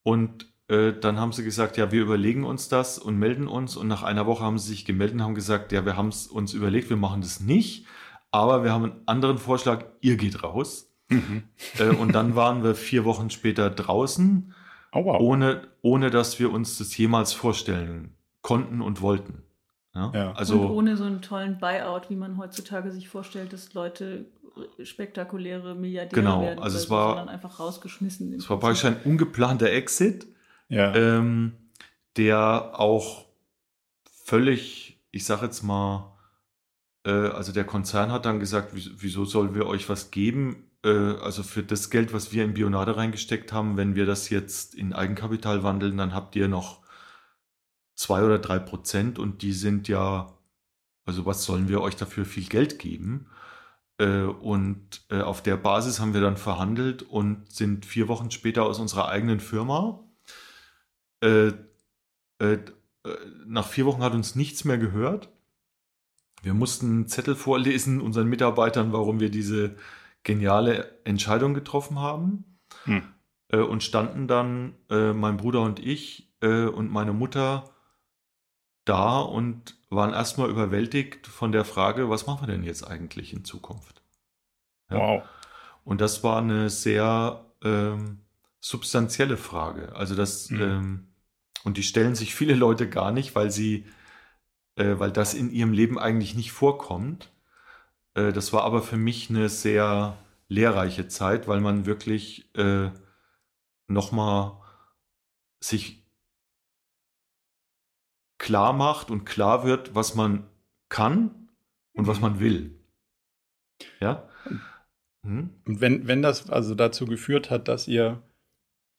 Und 0.03 0.49
dann 0.73 1.19
haben 1.19 1.33
sie 1.33 1.43
gesagt, 1.43 1.77
ja, 1.79 1.91
wir 1.91 2.01
überlegen 2.01 2.45
uns 2.45 2.69
das 2.69 2.97
und 3.01 3.19
melden 3.19 3.49
uns. 3.49 3.77
Und 3.77 3.89
nach 3.89 4.05
einer 4.05 4.27
Woche 4.27 4.45
haben 4.45 4.57
sie 4.57 4.69
sich 4.69 4.85
gemeldet 4.85 5.17
und 5.17 5.25
haben 5.25 5.35
gesagt, 5.35 5.73
ja, 5.73 5.85
wir 5.85 5.97
haben 5.97 6.11
es 6.11 6.29
uns 6.29 6.55
überlegt, 6.55 6.91
wir 6.91 6.97
machen 6.97 7.23
das 7.23 7.41
nicht. 7.41 7.87
Aber 8.31 8.63
wir 8.63 8.71
haben 8.71 8.85
einen 8.85 9.03
anderen 9.07 9.39
Vorschlag, 9.39 9.87
ihr 10.01 10.17
geht 10.17 10.45
raus. 10.45 10.90
Mhm. 11.11 11.43
Äh, 11.79 11.89
und 11.89 12.13
dann 12.15 12.35
waren 12.37 12.63
wir 12.63 12.75
vier 12.75 13.05
Wochen 13.05 13.31
später 13.31 13.71
draußen, 13.71 14.55
oh, 14.93 15.05
wow. 15.05 15.21
ohne, 15.21 15.63
ohne 15.83 16.11
dass 16.11 16.39
wir 16.39 16.53
uns 16.53 16.79
das 16.79 16.97
jemals 16.97 17.33
vorstellen 17.33 18.15
konnten 18.43 18.81
und 18.81 19.03
wollten. 19.03 19.43
Ja? 19.95 20.13
Ja. 20.15 20.33
Also, 20.33 20.61
und 20.61 20.71
ohne 20.71 20.97
so 20.97 21.05
einen 21.05 21.23
tollen 21.23 21.59
Buyout, 21.59 22.11
wie 22.11 22.17
man 22.17 22.39
heutzutage 22.39 22.91
sich 22.93 23.09
vorstellt, 23.09 23.53
dass 23.53 23.75
Leute 23.75 24.27
spektakuläre 24.83 25.75
Milliardäre 25.75 26.21
genau, 26.21 26.43
werden, 26.43 26.59
also 26.59 26.77
es 26.77 26.91
war, 26.91 27.17
dann 27.17 27.29
einfach 27.29 27.61
rausgeschmissen. 27.61 28.33
Es 28.35 28.51
war 28.51 28.59
praktisch 28.59 28.85
ein 28.85 28.97
ungeplanter 29.05 29.71
Exit 29.71 30.27
ja. 30.71 30.95
ähm, 30.95 31.53
der 32.17 32.73
auch 32.79 33.27
völlig, 34.25 35.01
ich 35.11 35.25
sage 35.25 35.47
jetzt 35.47 35.63
mal, 35.63 36.17
äh, 37.05 37.11
also 37.11 37.53
der 37.53 37.65
Konzern 37.65 38.11
hat 38.11 38.25
dann 38.25 38.41
gesagt, 38.41 38.71
wieso 38.75 39.25
sollen 39.25 39.55
wir 39.55 39.67
euch 39.67 39.89
was 39.89 40.11
geben? 40.11 40.70
Äh, 40.85 40.89
also 40.89 41.43
für 41.43 41.63
das 41.63 41.91
Geld, 41.91 42.13
was 42.13 42.33
wir 42.33 42.45
in 42.45 42.55
Bionade 42.55 42.97
reingesteckt 42.97 43.53
haben, 43.53 43.77
wenn 43.77 43.95
wir 43.95 44.07
das 44.07 44.31
jetzt 44.31 44.75
in 44.75 44.93
Eigenkapital 44.93 45.63
wandeln, 45.63 45.97
dann 45.97 46.15
habt 46.15 46.37
ihr 46.37 46.49
noch 46.49 46.81
zwei 47.95 48.23
oder 48.25 48.39
drei 48.39 48.59
Prozent 48.59 49.19
und 49.19 49.43
die 49.43 49.53
sind 49.53 49.89
ja, 49.89 50.33
also 51.07 51.27
was 51.27 51.45
sollen 51.45 51.69
wir 51.69 51.81
euch 51.83 51.97
dafür 51.97 52.25
viel 52.25 52.47
Geld 52.47 52.79
geben? 52.79 53.27
Äh, 53.99 54.23
und 54.23 55.03
äh, 55.11 55.21
auf 55.23 55.43
der 55.43 55.57
Basis 55.57 56.01
haben 56.01 56.15
wir 56.15 56.21
dann 56.23 56.37
verhandelt 56.37 57.03
und 57.03 57.51
sind 57.53 57.87
vier 57.87 58.09
Wochen 58.09 58.31
später 58.31 58.65
aus 58.65 58.79
unserer 58.79 59.09
eigenen 59.09 59.41
Firma 59.41 60.05
nach 63.47 63.69
vier 63.69 63.85
Wochen 63.87 64.03
hat 64.03 64.15
uns 64.15 64.35
nichts 64.37 64.65
mehr 64.65 64.79
gehört. 64.79 65.29
Wir 66.43 66.55
mussten 66.55 66.87
einen 66.87 67.09
Zettel 67.09 67.35
vorlesen 67.35 68.01
unseren 68.01 68.29
Mitarbeitern, 68.29 68.93
warum 68.93 69.21
wir 69.21 69.31
diese 69.31 69.77
geniale 70.23 71.01
Entscheidung 71.05 71.55
getroffen 71.55 71.99
haben. 71.99 72.59
Hm. 72.85 73.03
Äh, 73.49 73.59
und 73.59 73.83
standen 73.83 74.29
dann, 74.29 74.75
äh, 74.91 75.13
mein 75.13 75.37
Bruder 75.37 75.63
und 75.63 75.81
ich 75.81 76.33
äh, 76.41 76.67
und 76.67 76.91
meine 76.91 77.13
Mutter, 77.13 77.71
da 78.85 79.21
und 79.21 79.77
waren 79.91 80.13
erstmal 80.13 80.51
überwältigt 80.51 81.27
von 81.27 81.53
der 81.53 81.65
Frage, 81.65 82.09
was 82.09 82.27
machen 82.27 82.47
wir 82.47 82.53
denn 82.53 82.65
jetzt 82.65 82.85
eigentlich 82.85 83.33
in 83.33 83.45
Zukunft? 83.45 84.03
Ja. 84.91 84.99
Wow. 84.99 85.23
Und 85.85 86.01
das 86.01 86.23
war 86.23 86.39
eine 86.39 86.71
sehr 86.71 87.45
ähm, 87.63 88.21
substanzielle 88.61 89.37
Frage. 89.37 89.95
Also 89.95 90.15
das, 90.15 90.51
mhm. 90.51 90.61
ähm, 90.61 91.09
und 91.65 91.77
die 91.77 91.83
stellen 91.83 92.15
sich 92.15 92.35
viele 92.35 92.55
Leute 92.55 92.89
gar 92.89 93.13
nicht, 93.13 93.35
weil 93.35 93.51
sie, 93.51 93.87
äh, 94.77 94.99
weil 94.99 95.11
das 95.11 95.35
in 95.35 95.51
ihrem 95.51 95.73
Leben 95.73 95.99
eigentlich 95.99 96.35
nicht 96.35 96.53
vorkommt. 96.53 97.31
Äh, 98.15 98.33
das 98.33 98.53
war 98.53 98.65
aber 98.65 98.83
für 98.83 98.97
mich 98.97 99.31
eine 99.31 99.49
sehr 99.49 100.17
lehrreiche 100.49 101.09
Zeit, 101.09 101.49
weil 101.49 101.61
man 101.61 101.87
wirklich 101.87 102.55
äh, 102.57 102.91
nochmal 103.87 104.61
sich 105.63 106.05
klar 108.39 108.73
macht 108.73 109.11
und 109.11 109.25
klar 109.25 109.65
wird, 109.65 109.95
was 109.95 110.15
man 110.15 110.49
kann 110.89 111.51
und 111.93 112.07
was 112.07 112.17
mhm. 112.17 112.23
man 112.23 112.41
will. 112.41 112.81
Ja. 114.01 114.29
Hm? 115.23 115.51
Und 115.67 115.81
wenn, 115.81 116.07
wenn 116.09 116.23
das 116.23 116.51
also 116.51 116.75
dazu 116.75 117.05
geführt 117.05 117.51
hat, 117.51 117.69
dass 117.69 117.87
ihr 117.87 118.23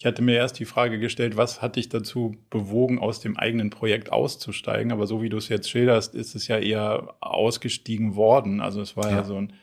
ich 0.02 0.06
hatte 0.08 0.24
mir 0.24 0.38
erst 0.38 0.58
die 0.58 0.66
Frage 0.66 0.98
gestellt, 0.98 1.38
was 1.38 1.62
hat 1.62 1.76
dich 1.76 1.88
dazu 1.88 2.36
bewogen, 2.50 2.98
aus 2.98 3.20
dem 3.20 3.38
eigenen 3.38 3.70
Projekt 3.70 4.12
auszusteigen? 4.12 4.92
Aber 4.92 5.06
so 5.06 5.22
wie 5.22 5.30
du 5.30 5.38
es 5.38 5.48
jetzt 5.48 5.70
schilderst, 5.70 6.16
ist 6.16 6.34
es 6.34 6.48
ja 6.48 6.58
eher 6.58 7.14
ausgestiegen 7.20 8.16
worden. 8.16 8.62
Also 8.62 8.82
es 8.82 8.98
war 8.98 9.12
ja, 9.12 9.18
ja 9.18 9.24
so 9.24 9.36
ein 9.36 9.54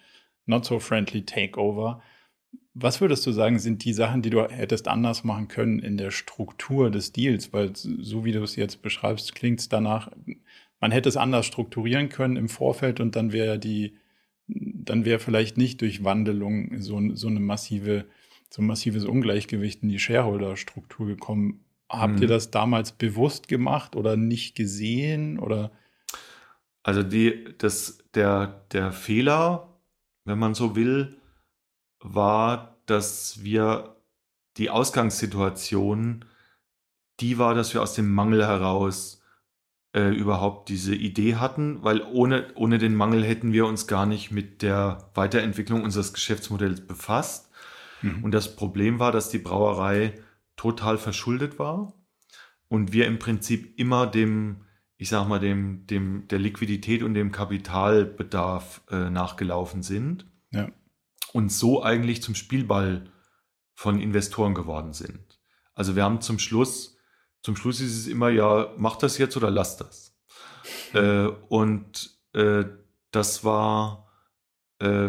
not 0.46 0.64
so 0.64 0.78
friendly 0.78 1.24
Takeover. 1.24 2.00
Was 2.72 3.00
würdest 3.00 3.26
du 3.26 3.32
sagen, 3.32 3.58
sind 3.58 3.84
die 3.84 3.92
Sachen, 3.92 4.22
die 4.22 4.30
du 4.30 4.48
hättest 4.48 4.86
anders 4.86 5.24
machen 5.24 5.48
können 5.48 5.80
in 5.80 5.96
der 5.96 6.12
Struktur 6.12 6.92
des 6.92 7.10
Deals? 7.10 7.52
Weil 7.52 7.74
so 7.74 8.24
wie 8.24 8.30
du 8.30 8.40
es 8.44 8.54
jetzt 8.54 8.80
beschreibst, 8.80 9.34
klingt 9.34 9.58
es 9.58 9.68
danach, 9.68 10.08
man 10.78 10.92
hätte 10.92 11.08
es 11.08 11.16
anders 11.16 11.46
strukturieren 11.46 12.10
können 12.10 12.36
im 12.36 12.48
Vorfeld 12.48 13.00
und 13.00 13.16
dann 13.16 13.32
wäre 13.32 13.58
die, 13.58 13.96
dann 14.46 15.04
wäre 15.04 15.18
vielleicht 15.18 15.56
nicht 15.56 15.80
durch 15.80 16.04
Wandelung 16.04 16.80
so, 16.80 17.00
so 17.16 17.26
eine 17.26 17.40
massive 17.40 18.04
so 18.50 18.62
ein 18.62 18.66
massives 18.66 19.04
Ungleichgewicht 19.04 19.82
in 19.82 19.88
die 19.88 19.98
Shareholder-Struktur 19.98 21.06
gekommen. 21.06 21.64
Habt 21.88 22.16
mhm. 22.16 22.22
ihr 22.22 22.28
das 22.28 22.50
damals 22.50 22.92
bewusst 22.92 23.48
gemacht 23.48 23.96
oder 23.96 24.16
nicht 24.16 24.54
gesehen? 24.54 25.38
Oder? 25.38 25.70
Also 26.82 27.02
die, 27.02 27.54
das, 27.58 27.98
der, 28.14 28.64
der 28.72 28.92
Fehler, 28.92 29.80
wenn 30.24 30.38
man 30.38 30.54
so 30.54 30.76
will, 30.76 31.16
war, 32.00 32.78
dass 32.86 33.42
wir 33.42 33.96
die 34.56 34.70
Ausgangssituation, 34.70 36.24
die 37.20 37.38
war, 37.38 37.54
dass 37.54 37.74
wir 37.74 37.82
aus 37.82 37.94
dem 37.94 38.12
Mangel 38.12 38.46
heraus 38.46 39.22
äh, 39.94 40.14
überhaupt 40.14 40.68
diese 40.68 40.94
Idee 40.94 41.36
hatten, 41.36 41.82
weil 41.82 42.02
ohne, 42.02 42.52
ohne 42.54 42.78
den 42.78 42.94
Mangel 42.94 43.24
hätten 43.24 43.52
wir 43.52 43.66
uns 43.66 43.86
gar 43.86 44.06
nicht 44.06 44.30
mit 44.30 44.62
der 44.62 45.10
Weiterentwicklung 45.14 45.82
unseres 45.82 46.12
Geschäftsmodells 46.12 46.86
befasst. 46.86 47.47
Mhm. 48.02 48.24
Und 48.24 48.32
das 48.32 48.56
Problem 48.56 48.98
war, 48.98 49.12
dass 49.12 49.30
die 49.30 49.38
Brauerei 49.38 50.14
total 50.56 50.98
verschuldet 50.98 51.58
war 51.58 51.94
und 52.68 52.92
wir 52.92 53.06
im 53.06 53.18
Prinzip 53.18 53.78
immer 53.78 54.06
dem, 54.06 54.64
ich 54.96 55.08
sag 55.08 55.26
mal, 55.28 55.40
dem, 55.40 55.86
dem, 55.86 56.28
der 56.28 56.38
Liquidität 56.38 57.02
und 57.02 57.14
dem 57.14 57.32
Kapitalbedarf 57.32 58.82
äh, 58.90 59.10
nachgelaufen 59.10 59.82
sind. 59.82 60.26
Ja. 60.50 60.68
Und 61.32 61.52
so 61.52 61.82
eigentlich 61.82 62.22
zum 62.22 62.34
Spielball 62.34 63.10
von 63.74 64.00
Investoren 64.00 64.54
geworden 64.54 64.92
sind. 64.92 65.40
Also 65.74 65.94
wir 65.94 66.02
haben 66.02 66.20
zum 66.20 66.38
Schluss, 66.38 66.96
zum 67.42 67.54
Schluss 67.54 67.80
ist 67.80 67.96
es 67.96 68.06
immer, 68.08 68.30
ja, 68.30 68.72
mach 68.76 68.96
das 68.96 69.18
jetzt 69.18 69.36
oder 69.36 69.50
lass 69.50 69.76
das. 69.76 70.18
äh, 70.94 71.28
und 71.48 72.18
äh, 72.32 72.64
das 73.10 73.44
war, 73.44 74.10
äh, 74.80 75.08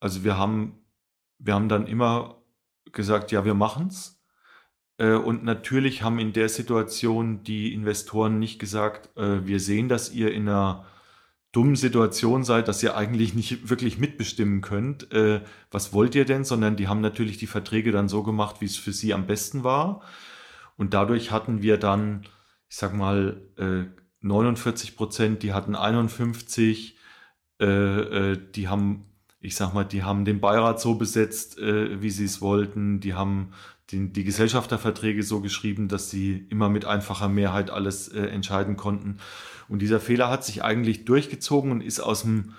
also 0.00 0.24
wir 0.24 0.36
haben 0.36 0.78
wir 1.38 1.54
haben 1.54 1.68
dann 1.68 1.86
immer 1.86 2.42
gesagt, 2.92 3.32
ja, 3.32 3.44
wir 3.44 3.54
machen's. 3.54 4.18
Äh, 4.98 5.14
und 5.14 5.44
natürlich 5.44 6.02
haben 6.02 6.18
in 6.18 6.32
der 6.32 6.48
Situation 6.48 7.42
die 7.44 7.72
Investoren 7.72 8.38
nicht 8.38 8.58
gesagt, 8.58 9.16
äh, 9.16 9.46
wir 9.46 9.60
sehen, 9.60 9.88
dass 9.88 10.12
ihr 10.12 10.32
in 10.32 10.48
einer 10.48 10.84
dummen 11.52 11.76
Situation 11.76 12.44
seid, 12.44 12.68
dass 12.68 12.82
ihr 12.82 12.96
eigentlich 12.96 13.34
nicht 13.34 13.70
wirklich 13.70 13.98
mitbestimmen 13.98 14.60
könnt. 14.60 15.12
Äh, 15.12 15.42
was 15.70 15.92
wollt 15.92 16.14
ihr 16.14 16.24
denn? 16.24 16.44
Sondern 16.44 16.76
die 16.76 16.88
haben 16.88 17.00
natürlich 17.00 17.38
die 17.38 17.46
Verträge 17.46 17.92
dann 17.92 18.08
so 18.08 18.22
gemacht, 18.22 18.60
wie 18.60 18.66
es 18.66 18.76
für 18.76 18.92
sie 18.92 19.14
am 19.14 19.26
besten 19.26 19.64
war. 19.64 20.02
Und 20.76 20.94
dadurch 20.94 21.30
hatten 21.30 21.62
wir 21.62 21.78
dann, 21.78 22.22
ich 22.68 22.76
sag 22.76 22.94
mal, 22.94 23.42
49 24.20 24.96
Prozent, 24.96 25.42
die 25.42 25.52
hatten 25.52 25.74
51, 25.74 26.96
die 27.60 28.68
haben 28.68 29.07
ich 29.40 29.54
sag 29.54 29.72
mal, 29.72 29.84
die 29.84 30.02
haben 30.02 30.24
den 30.24 30.40
Beirat 30.40 30.80
so 30.80 30.96
besetzt, 30.96 31.58
äh, 31.58 32.02
wie 32.02 32.10
sie 32.10 32.24
es 32.24 32.40
wollten. 32.40 33.00
Die 33.00 33.14
haben 33.14 33.52
die, 33.90 34.12
die 34.12 34.24
Gesellschafterverträge 34.24 35.22
so 35.22 35.40
geschrieben, 35.40 35.88
dass 35.88 36.10
sie 36.10 36.46
immer 36.50 36.68
mit 36.68 36.84
einfacher 36.84 37.28
Mehrheit 37.28 37.70
alles 37.70 38.08
äh, 38.08 38.26
entscheiden 38.26 38.76
konnten. 38.76 39.18
Und 39.68 39.80
dieser 39.80 40.00
Fehler 40.00 40.30
hat 40.30 40.44
sich 40.44 40.64
eigentlich 40.64 41.04
durchgezogen 41.04 41.70
und 41.70 41.82
ist 41.82 42.00
aus 42.00 42.22
dem, 42.22 42.54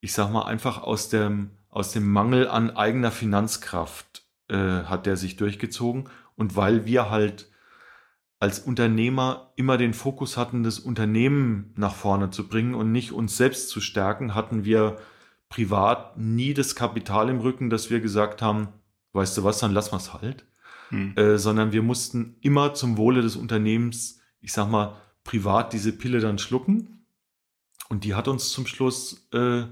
ich 0.00 0.12
sag 0.12 0.30
mal, 0.30 0.42
einfach 0.42 0.82
aus 0.82 1.08
dem, 1.08 1.50
aus 1.68 1.92
dem 1.92 2.10
Mangel 2.10 2.48
an 2.48 2.70
eigener 2.70 3.10
Finanzkraft 3.10 4.22
äh, 4.48 4.56
hat 4.84 5.06
der 5.06 5.16
sich 5.16 5.36
durchgezogen. 5.36 6.08
Und 6.36 6.56
weil 6.56 6.86
wir 6.86 7.10
halt 7.10 7.50
als 8.38 8.58
Unternehmer 8.58 9.52
immer 9.56 9.78
den 9.78 9.94
Fokus 9.94 10.36
hatten, 10.36 10.62
das 10.62 10.78
Unternehmen 10.78 11.72
nach 11.76 11.94
vorne 11.94 12.30
zu 12.30 12.46
bringen 12.46 12.74
und 12.74 12.92
nicht 12.92 13.12
uns 13.12 13.36
selbst 13.36 13.68
zu 13.68 13.80
stärken, 13.80 14.34
hatten 14.34 14.64
wir 14.64 14.98
privat 15.48 16.18
nie 16.18 16.54
das 16.54 16.74
Kapital 16.74 17.28
im 17.28 17.40
Rücken, 17.40 17.70
dass 17.70 17.90
wir 17.90 18.00
gesagt 18.00 18.42
haben, 18.42 18.68
weißt 19.12 19.36
du 19.38 19.44
was, 19.44 19.58
dann 19.58 19.72
lassen 19.72 19.92
wir 19.92 19.98
es 19.98 20.12
halt. 20.12 20.46
Hm. 20.88 21.16
Äh, 21.16 21.38
sondern 21.38 21.72
wir 21.72 21.82
mussten 21.82 22.36
immer 22.40 22.74
zum 22.74 22.96
Wohle 22.96 23.22
des 23.22 23.36
Unternehmens, 23.36 24.20
ich 24.40 24.52
sag 24.52 24.68
mal, 24.68 24.96
privat 25.22 25.72
diese 25.72 25.92
Pille 25.92 26.20
dann 26.20 26.38
schlucken. 26.38 27.06
Und 27.88 28.04
die 28.04 28.14
hat 28.14 28.28
uns 28.28 28.50
zum 28.50 28.66
Schluss, 28.66 29.28
äh, 29.32 29.62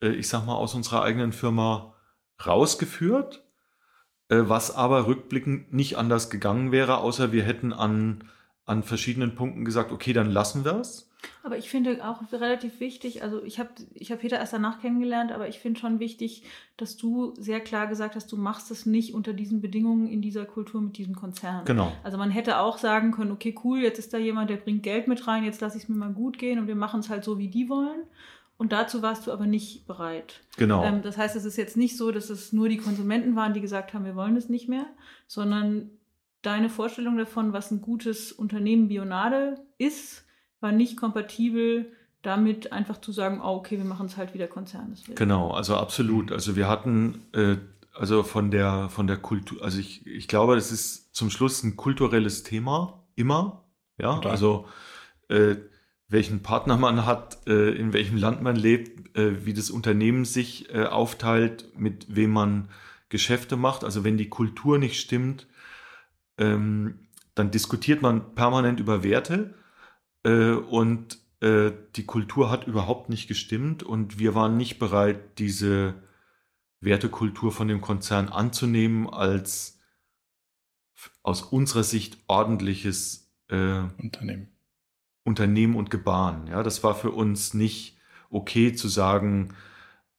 äh, 0.00 0.08
ich 0.08 0.28
sag 0.28 0.46
mal, 0.46 0.54
aus 0.54 0.74
unserer 0.74 1.02
eigenen 1.02 1.32
Firma 1.32 1.94
rausgeführt, 2.44 3.44
äh, 4.28 4.42
was 4.46 4.74
aber 4.74 5.06
rückblickend 5.06 5.72
nicht 5.72 5.96
anders 5.96 6.30
gegangen 6.30 6.72
wäre, 6.72 6.98
außer 6.98 7.32
wir 7.32 7.44
hätten 7.44 7.72
an, 7.72 8.24
an 8.64 8.82
verschiedenen 8.82 9.34
Punkten 9.34 9.64
gesagt, 9.64 9.92
okay, 9.92 10.12
dann 10.12 10.30
lassen 10.30 10.64
wir 10.64 10.80
es. 10.80 11.10
Aber 11.42 11.56
ich 11.56 11.70
finde 11.70 12.06
auch 12.06 12.20
relativ 12.32 12.80
wichtig, 12.80 13.22
also 13.22 13.42
ich 13.42 13.58
habe 13.58 13.70
ich 13.94 14.12
hab 14.12 14.20
Peter 14.20 14.38
erst 14.38 14.52
danach 14.52 14.80
kennengelernt, 14.80 15.32
aber 15.32 15.48
ich 15.48 15.58
finde 15.58 15.80
schon 15.80 16.00
wichtig, 16.00 16.42
dass 16.76 16.96
du 16.96 17.34
sehr 17.38 17.60
klar 17.60 17.86
gesagt 17.86 18.16
hast, 18.16 18.30
du 18.32 18.36
machst 18.36 18.70
es 18.70 18.86
nicht 18.86 19.14
unter 19.14 19.32
diesen 19.32 19.60
Bedingungen 19.60 20.08
in 20.08 20.20
dieser 20.20 20.44
Kultur 20.44 20.80
mit 20.80 20.98
diesem 20.98 21.14
Konzern. 21.14 21.64
Genau. 21.64 21.92
Also 22.02 22.18
man 22.18 22.30
hätte 22.30 22.58
auch 22.58 22.78
sagen 22.78 23.12
können, 23.12 23.32
okay, 23.32 23.54
cool, 23.64 23.80
jetzt 23.80 23.98
ist 23.98 24.12
da 24.12 24.18
jemand, 24.18 24.50
der 24.50 24.56
bringt 24.56 24.82
Geld 24.82 25.08
mit 25.08 25.26
rein, 25.26 25.44
jetzt 25.44 25.60
lasse 25.60 25.76
ich 25.76 25.84
es 25.84 25.88
mir 25.88 25.96
mal 25.96 26.12
gut 26.12 26.38
gehen 26.38 26.58
und 26.58 26.66
wir 26.66 26.76
machen 26.76 27.00
es 27.00 27.08
halt 27.08 27.24
so, 27.24 27.38
wie 27.38 27.48
die 27.48 27.68
wollen. 27.68 28.02
Und 28.58 28.72
dazu 28.72 29.02
warst 29.02 29.26
du 29.26 29.32
aber 29.32 29.46
nicht 29.46 29.86
bereit. 29.86 30.40
Genau. 30.56 30.82
Ähm, 30.82 31.02
das 31.02 31.18
heißt, 31.18 31.36
es 31.36 31.44
ist 31.44 31.56
jetzt 31.56 31.76
nicht 31.76 31.96
so, 31.96 32.10
dass 32.10 32.30
es 32.30 32.52
nur 32.52 32.68
die 32.68 32.78
Konsumenten 32.78 33.36
waren, 33.36 33.52
die 33.52 33.60
gesagt 33.60 33.92
haben, 33.92 34.06
wir 34.06 34.16
wollen 34.16 34.36
es 34.36 34.48
nicht 34.48 34.68
mehr, 34.68 34.86
sondern 35.26 35.90
deine 36.40 36.70
Vorstellung 36.70 37.18
davon, 37.18 37.52
was 37.52 37.70
ein 37.70 37.82
gutes 37.82 38.32
Unternehmen 38.32 38.88
Bionade 38.88 39.60
ist, 39.78 40.25
war 40.66 40.72
nicht 40.72 40.96
kompatibel 40.96 41.92
damit 42.22 42.72
einfach 42.72 43.00
zu 43.00 43.12
sagen, 43.12 43.40
oh, 43.40 43.54
okay, 43.54 43.78
wir 43.78 43.84
machen 43.84 44.06
es 44.06 44.16
halt 44.16 44.34
wieder 44.34 44.48
Konzern. 44.48 44.96
Genau, 45.14 45.52
also 45.52 45.76
absolut. 45.76 46.32
Also 46.32 46.56
wir 46.56 46.66
hatten 46.66 47.22
äh, 47.32 47.56
also 47.92 48.24
von 48.24 48.50
der 48.50 48.88
von 48.88 49.06
der 49.06 49.16
Kultur, 49.16 49.62
also 49.62 49.78
ich, 49.78 50.04
ich 50.08 50.26
glaube, 50.26 50.56
das 50.56 50.72
ist 50.72 51.14
zum 51.14 51.30
Schluss 51.30 51.62
ein 51.62 51.76
kulturelles 51.76 52.42
Thema 52.42 53.04
immer. 53.14 53.62
Ja, 53.96 54.16
Total. 54.16 54.32
also 54.32 54.66
äh, 55.28 55.54
welchen 56.08 56.42
Partner 56.42 56.76
man 56.76 57.06
hat, 57.06 57.46
äh, 57.46 57.70
in 57.70 57.92
welchem 57.92 58.16
Land 58.16 58.42
man 58.42 58.56
lebt, 58.56 59.16
äh, 59.16 59.46
wie 59.46 59.54
das 59.54 59.70
Unternehmen 59.70 60.24
sich 60.24 60.74
äh, 60.74 60.84
aufteilt, 60.84 61.78
mit 61.78 62.06
wem 62.08 62.32
man 62.32 62.68
Geschäfte 63.08 63.56
macht. 63.56 63.84
Also 63.84 64.02
wenn 64.02 64.18
die 64.18 64.28
Kultur 64.28 64.78
nicht 64.78 65.00
stimmt, 65.00 65.46
ähm, 66.38 67.06
dann 67.36 67.52
diskutiert 67.52 68.02
man 68.02 68.34
permanent 68.34 68.80
über 68.80 69.04
Werte 69.04 69.54
äh, 70.26 70.50
und 70.50 71.18
äh, 71.40 71.70
die 71.94 72.04
Kultur 72.04 72.50
hat 72.50 72.66
überhaupt 72.66 73.08
nicht 73.08 73.28
gestimmt 73.28 73.82
und 73.84 74.18
wir 74.18 74.34
waren 74.34 74.56
nicht 74.56 74.78
bereit, 74.78 75.38
diese 75.38 75.94
Wertekultur 76.80 77.52
von 77.52 77.68
dem 77.68 77.80
Konzern 77.80 78.28
anzunehmen 78.28 79.08
als 79.08 79.78
aus 81.22 81.42
unserer 81.42 81.84
Sicht 81.84 82.18
ordentliches 82.26 83.32
äh, 83.48 83.82
Unternehmen. 84.02 84.48
Unternehmen 85.24 85.76
und 85.76 85.90
Gebaren. 85.90 86.48
Ja, 86.48 86.62
das 86.62 86.82
war 86.82 86.94
für 86.94 87.10
uns 87.10 87.54
nicht 87.54 87.96
okay 88.30 88.72
zu 88.72 88.88
sagen, 88.88 89.54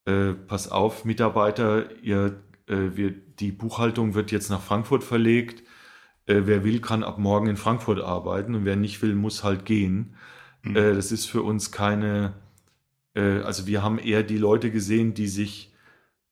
äh, 0.05 0.33
pass 0.33 0.69
auf, 0.69 1.03
Mitarbeiter, 1.03 1.97
ihr, 2.01 2.41
äh, 2.67 2.91
wir, 2.95 3.11
die 3.11 3.51
Buchhaltung 3.51 4.13
wird 4.13 4.31
jetzt 4.31 4.49
nach 4.49 4.61
Frankfurt 4.61 5.03
verlegt 5.03 5.66
äh, 6.27 6.41
wer 6.45 6.63
will, 6.63 6.79
kann 6.79 7.03
ab 7.03 7.17
morgen 7.17 7.47
in 7.47 7.57
Frankfurt 7.57 8.01
arbeiten 8.01 8.53
und 8.53 8.65
wer 8.65 8.75
nicht 8.75 9.01
will, 9.01 9.15
muss 9.15 9.43
halt 9.43 9.65
gehen. 9.65 10.15
Mhm. 10.61 10.75
Äh, 10.75 10.93
das 10.93 11.11
ist 11.11 11.25
für 11.25 11.41
uns 11.41 11.71
keine, 11.71 12.33
äh, 13.15 13.39
also 13.39 13.65
wir 13.65 13.81
haben 13.81 13.97
eher 13.97 14.23
die 14.23 14.37
Leute 14.37 14.71
gesehen, 14.71 15.13
die 15.13 15.27
sich 15.27 15.73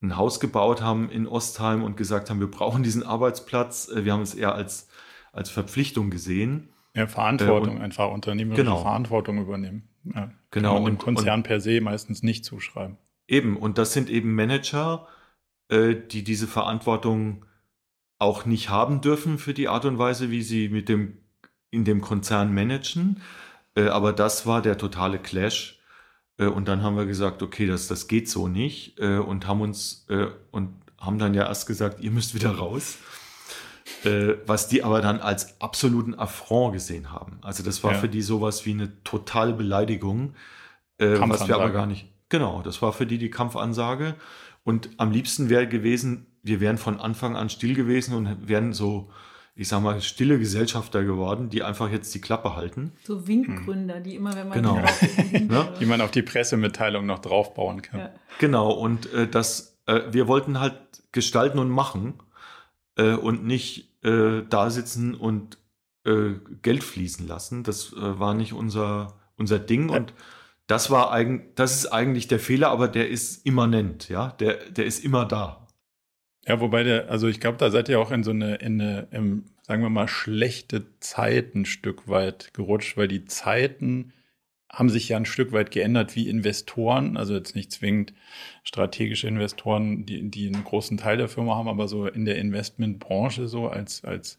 ein 0.01 0.17
Haus 0.17 0.39
gebaut 0.39 0.81
haben 0.81 1.09
in 1.09 1.27
Ostheim 1.27 1.83
und 1.83 1.97
gesagt 1.97 2.29
haben, 2.29 2.39
wir 2.39 2.51
brauchen 2.51 2.83
diesen 2.83 3.03
Arbeitsplatz. 3.03 3.89
Äh, 3.89 4.05
wir 4.05 4.13
haben 4.13 4.21
es 4.21 4.35
eher 4.35 4.53
als, 4.53 4.89
als 5.31 5.49
Verpflichtung 5.49 6.09
gesehen. 6.09 6.69
Ja, 6.93 7.07
Verantwortung, 7.07 7.77
und, 7.77 7.81
einfach 7.81 8.09
unternehmerische 8.11 8.63
genau. 8.63 8.81
Verantwortung 8.81 9.41
übernehmen. 9.41 9.89
Ja, 10.03 10.31
genau. 10.51 10.77
Und 10.77 10.85
dem 10.85 10.97
Konzern 10.97 11.39
und, 11.39 11.43
per 11.43 11.59
se 11.59 11.81
meistens 11.81 12.23
nicht 12.23 12.45
zuschreiben. 12.45 12.97
Eben, 13.27 13.57
und 13.57 13.77
das 13.77 13.93
sind 13.93 14.09
eben 14.09 14.35
Manager, 14.35 15.07
äh, 15.69 15.95
die 15.95 16.23
diese 16.23 16.47
Verantwortung 16.47 17.45
auch 18.25 18.45
nicht 18.45 18.69
haben 18.69 19.01
dürfen 19.01 19.37
für 19.37 19.53
die 19.53 19.67
Art 19.67 19.85
und 19.85 19.99
Weise, 19.99 20.31
wie 20.31 20.41
sie 20.41 20.67
mit 20.67 20.89
dem, 20.89 21.19
in 21.69 21.85
dem 21.85 22.01
Konzern 22.01 22.53
managen. 22.53 23.21
Äh, 23.75 23.87
aber 23.87 24.13
das 24.13 24.47
war 24.47 24.63
der 24.63 24.77
totale 24.79 25.19
Clash. 25.19 25.79
Äh, 26.37 26.47
und 26.47 26.67
dann 26.67 26.81
haben 26.81 26.97
wir 26.97 27.05
gesagt, 27.05 27.43
okay, 27.43 27.67
das, 27.67 27.87
das 27.87 28.07
geht 28.07 28.27
so 28.27 28.47
nicht. 28.47 28.99
Äh, 28.99 29.19
und 29.19 29.47
haben 29.47 29.61
uns 29.61 30.07
und 30.51 30.73
haben 30.97 31.19
dann 31.19 31.35
ja 31.35 31.45
erst 31.45 31.67
gesagt, 31.67 32.01
ihr 32.01 32.11
müsst 32.11 32.33
wieder 32.33 32.51
raus. 32.51 32.97
Was 34.45 34.67
die 34.67 34.83
aber 34.83 35.01
dann 35.01 35.19
als 35.19 35.61
absoluten 35.61 36.15
Affront 36.15 36.73
gesehen 36.73 37.11
haben. 37.11 37.37
Also 37.41 37.63
das 37.63 37.83
war 37.83 37.93
ja. 37.93 37.97
für 37.99 38.09
die 38.09 38.23
sowas 38.23 38.65
wie 38.65 38.71
eine 38.71 39.03
totale 39.03 39.53
Beleidigung, 39.53 40.33
was 40.97 41.47
wir 41.47 41.55
aber 41.55 41.71
gar 41.71 41.85
nicht. 41.85 42.07
Genau, 42.29 42.61
das 42.63 42.81
war 42.81 42.93
für 42.93 43.05
die 43.05 43.17
die 43.19 43.29
Kampfansage. 43.29 44.15
Und 44.63 44.89
am 44.97 45.11
liebsten 45.11 45.49
wäre 45.49 45.67
gewesen, 45.67 46.25
wir 46.45 46.59
wären 46.59 46.77
von 46.77 46.99
Anfang 46.99 47.35
an 47.35 47.49
still 47.49 47.73
gewesen 47.73 48.13
und 48.13 48.47
wären 48.47 48.71
so, 48.71 49.09
ich 49.55 49.67
sag 49.67 49.81
mal, 49.81 49.99
stille 50.01 50.37
Gesellschafter 50.37 51.03
geworden, 51.03 51.49
die 51.49 51.63
einfach 51.63 51.91
jetzt 51.91 52.13
die 52.13 52.21
Klappe 52.21 52.55
halten. 52.55 52.91
So 53.03 53.27
Windgründer, 53.27 53.99
die 53.99 54.15
immer, 54.15 54.35
wenn 54.35 54.49
man 54.49 54.61
genau. 54.61 54.75
ne? 55.31 55.73
die 55.79 55.85
man 55.87 56.01
auf 56.01 56.11
die 56.11 56.21
Pressemitteilung 56.21 57.07
noch 57.07 57.19
draufbauen 57.19 57.81
kann. 57.81 57.99
Ja. 57.99 58.09
Genau, 58.37 58.71
und 58.71 59.11
äh, 59.11 59.27
das, 59.27 59.79
äh, 59.87 60.01
wir 60.11 60.27
wollten 60.27 60.59
halt 60.59 60.77
gestalten 61.11 61.57
und 61.57 61.69
machen 61.69 62.13
äh, 62.95 63.13
und 63.13 63.43
nicht 63.43 63.89
äh, 64.03 64.43
da 64.47 64.69
sitzen 64.69 65.15
und 65.15 65.57
äh, 66.05 66.33
Geld 66.61 66.83
fließen 66.83 67.27
lassen. 67.27 67.63
Das 67.63 67.91
äh, 67.93 68.19
war 68.19 68.35
nicht 68.35 68.53
unser, 68.53 69.17
unser 69.35 69.57
Ding. 69.57 69.89
Ja. 69.89 69.95
Und 69.95 70.13
das 70.67 70.91
war 70.91 71.11
eigentlich, 71.11 71.55
das 71.55 71.75
ist 71.75 71.87
eigentlich 71.87 72.27
der 72.27 72.39
Fehler, 72.39 72.69
aber 72.69 72.87
der 72.87 73.09
ist 73.09 73.47
immanent, 73.47 74.09
ja. 74.09 74.29
Der, 74.39 74.57
der 74.69 74.85
ist 74.85 75.03
immer 75.03 75.25
da. 75.25 75.64
Ja, 76.47 76.59
wobei 76.61 76.83
der, 76.83 77.09
also 77.09 77.27
ich 77.27 77.39
glaube, 77.39 77.57
da 77.57 77.71
seid 77.71 77.89
ihr 77.89 77.99
auch 77.99 78.11
in 78.11 78.23
so 78.23 78.31
eine, 78.31 78.55
in 78.55 78.79
eine, 78.79 79.07
im, 79.11 79.45
sagen 79.63 79.81
wir 79.81 79.89
mal, 79.89 80.07
schlechte 80.07 80.85
Zeit 80.99 81.55
ein 81.55 81.65
Stück 81.65 82.07
weit 82.07 82.53
gerutscht, 82.53 82.97
weil 82.97 83.07
die 83.07 83.25
Zeiten 83.25 84.13
haben 84.69 84.89
sich 84.89 85.09
ja 85.09 85.17
ein 85.17 85.25
Stück 85.25 85.53
weit 85.53 85.71
geändert 85.71 86.15
wie 86.15 86.29
Investoren, 86.29 87.17
also 87.17 87.33
jetzt 87.33 87.55
nicht 87.55 87.71
zwingend 87.71 88.13
strategische 88.63 89.27
Investoren, 89.27 90.05
die, 90.05 90.29
die 90.29 90.47
einen 90.47 90.63
großen 90.63 90.97
Teil 90.97 91.17
der 91.17 91.29
Firma 91.29 91.55
haben, 91.55 91.69
aber 91.69 91.87
so 91.87 92.07
in 92.07 92.25
der 92.25 92.37
Investmentbranche 92.37 93.47
so 93.47 93.67
als, 93.67 94.03
als 94.03 94.37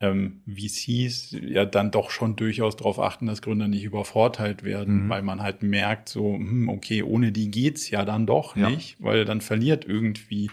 ähm, 0.00 0.42
VCs 0.46 1.36
ja 1.40 1.64
dann 1.64 1.90
doch 1.90 2.10
schon 2.10 2.36
durchaus 2.36 2.76
darauf 2.76 2.98
achten, 2.98 3.26
dass 3.26 3.42
Gründer 3.42 3.68
nicht 3.68 3.84
übervorteilt 3.84 4.64
werden, 4.64 5.04
mhm. 5.04 5.08
weil 5.08 5.22
man 5.22 5.42
halt 5.42 5.62
merkt, 5.62 6.08
so, 6.08 6.34
hm, 6.34 6.68
okay, 6.68 7.02
ohne 7.02 7.32
die 7.32 7.50
geht's 7.50 7.88
ja 7.90 8.04
dann 8.04 8.26
doch 8.26 8.56
ja. 8.56 8.70
nicht, 8.70 8.96
weil 9.00 9.24
dann 9.24 9.40
verliert 9.40 9.84
irgendwie 9.84 10.50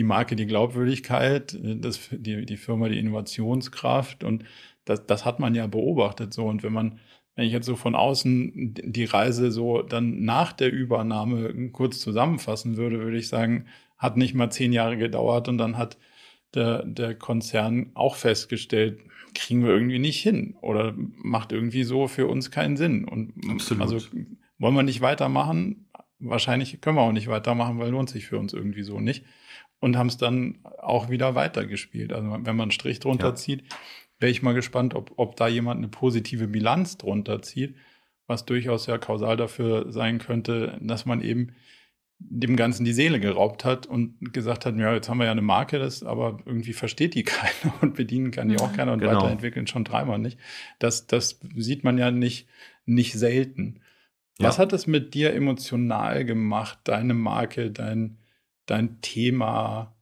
die 0.00 0.04
Marke 0.04 0.34
die 0.34 0.46
Glaubwürdigkeit, 0.46 1.58
das, 1.62 2.08
die, 2.10 2.46
die 2.46 2.56
Firma 2.56 2.88
die 2.88 2.98
Innovationskraft 2.98 4.24
und 4.24 4.44
das, 4.86 5.04
das 5.04 5.26
hat 5.26 5.40
man 5.40 5.54
ja 5.54 5.66
beobachtet 5.66 6.32
so. 6.32 6.46
Und 6.46 6.62
wenn 6.62 6.72
man, 6.72 7.00
wenn 7.34 7.44
ich 7.44 7.52
jetzt 7.52 7.66
so 7.66 7.76
von 7.76 7.94
außen 7.94 8.72
die 8.82 9.04
Reise 9.04 9.50
so 9.50 9.82
dann 9.82 10.24
nach 10.24 10.54
der 10.54 10.72
Übernahme 10.72 11.68
kurz 11.72 12.00
zusammenfassen 12.00 12.78
würde, 12.78 12.98
würde 12.98 13.18
ich 13.18 13.28
sagen, 13.28 13.66
hat 13.98 14.16
nicht 14.16 14.32
mal 14.32 14.48
zehn 14.48 14.72
Jahre 14.72 14.96
gedauert 14.96 15.48
und 15.48 15.58
dann 15.58 15.76
hat 15.76 15.98
der, 16.54 16.82
der 16.86 17.14
Konzern 17.14 17.90
auch 17.92 18.14
festgestellt, 18.14 19.00
kriegen 19.34 19.62
wir 19.64 19.70
irgendwie 19.70 19.98
nicht 19.98 20.22
hin 20.22 20.56
oder 20.62 20.94
macht 20.96 21.52
irgendwie 21.52 21.84
so 21.84 22.08
für 22.08 22.26
uns 22.26 22.50
keinen 22.50 22.78
Sinn. 22.78 23.04
Und 23.04 23.34
Absolut. 23.50 23.82
also 23.82 23.98
wollen 24.58 24.74
wir 24.74 24.82
nicht 24.82 25.02
weitermachen? 25.02 25.90
Wahrscheinlich 26.20 26.80
können 26.80 26.96
wir 26.96 27.02
auch 27.02 27.12
nicht 27.12 27.28
weitermachen, 27.28 27.78
weil 27.78 27.90
lohnt 27.90 28.08
sich 28.08 28.24
für 28.24 28.38
uns 28.38 28.54
irgendwie 28.54 28.82
so 28.82 28.98
nicht. 28.98 29.26
Und 29.80 29.96
haben 29.96 30.08
es 30.08 30.18
dann 30.18 30.58
auch 30.78 31.08
wieder 31.08 31.34
weitergespielt. 31.34 32.12
Also 32.12 32.30
wenn 32.30 32.56
man 32.56 32.60
einen 32.60 32.70
Strich 32.70 33.00
drunter 33.00 33.28
ja. 33.28 33.34
zieht, 33.34 33.64
wäre 34.18 34.30
ich 34.30 34.42
mal 34.42 34.52
gespannt, 34.52 34.94
ob, 34.94 35.12
ob 35.16 35.36
da 35.36 35.48
jemand 35.48 35.78
eine 35.78 35.88
positive 35.88 36.46
Bilanz 36.46 36.98
drunter 36.98 37.40
zieht, 37.42 37.74
was 38.26 38.44
durchaus 38.44 38.86
ja 38.86 38.98
kausal 38.98 39.36
dafür 39.36 39.90
sein 39.90 40.18
könnte, 40.18 40.78
dass 40.82 41.06
man 41.06 41.22
eben 41.22 41.54
dem 42.20 42.54
Ganzen 42.54 42.84
die 42.84 42.92
Seele 42.92 43.18
geraubt 43.18 43.64
hat 43.64 43.86
und 43.86 44.32
gesagt 44.34 44.66
hat, 44.66 44.76
ja, 44.76 44.92
jetzt 44.92 45.08
haben 45.08 45.18
wir 45.18 45.24
ja 45.24 45.32
eine 45.32 45.40
Marke, 45.40 45.78
das 45.78 46.02
aber 46.02 46.38
irgendwie 46.44 46.74
versteht 46.74 47.14
die 47.14 47.22
keiner 47.24 47.74
und 47.80 47.94
bedienen 47.94 48.30
kann 48.30 48.48
die 48.48 48.58
auch 48.58 48.72
keiner 48.74 48.92
und 48.92 49.00
genau. 49.00 49.16
weiterentwickeln 49.16 49.66
schon 49.66 49.84
dreimal 49.84 50.18
nicht. 50.18 50.38
Das, 50.78 51.06
das 51.06 51.40
sieht 51.56 51.82
man 51.82 51.96
ja 51.96 52.10
nicht, 52.10 52.46
nicht 52.84 53.14
selten. 53.14 53.80
Ja. 54.38 54.48
Was 54.48 54.58
hat 54.58 54.72
es 54.72 54.86
mit 54.86 55.14
dir 55.14 55.32
emotional 55.32 56.24
gemacht, 56.24 56.78
deine 56.84 57.14
Marke, 57.14 57.70
dein, 57.70 58.18
dein 58.66 59.00
Thema 59.00 59.94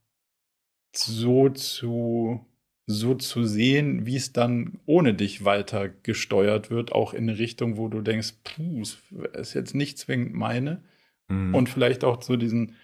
so 0.94 1.48
zu, 1.50 2.44
so 2.86 3.14
zu 3.14 3.44
sehen, 3.44 4.06
wie 4.06 4.16
es 4.16 4.32
dann 4.32 4.80
ohne 4.86 5.14
dich 5.14 5.44
weiter 5.44 5.88
gesteuert 5.88 6.70
wird, 6.70 6.92
auch 6.92 7.14
in 7.14 7.28
eine 7.28 7.38
Richtung, 7.38 7.76
wo 7.76 7.88
du 7.88 8.00
denkst, 8.00 8.34
puh, 8.44 8.82
ist 9.34 9.54
jetzt 9.54 9.74
nicht 9.74 9.98
zwingend 9.98 10.34
meine, 10.34 10.82
mhm. 11.28 11.54
und 11.54 11.68
vielleicht 11.68 12.04
auch 12.04 12.22
so 12.22 12.36
diesen 12.36 12.74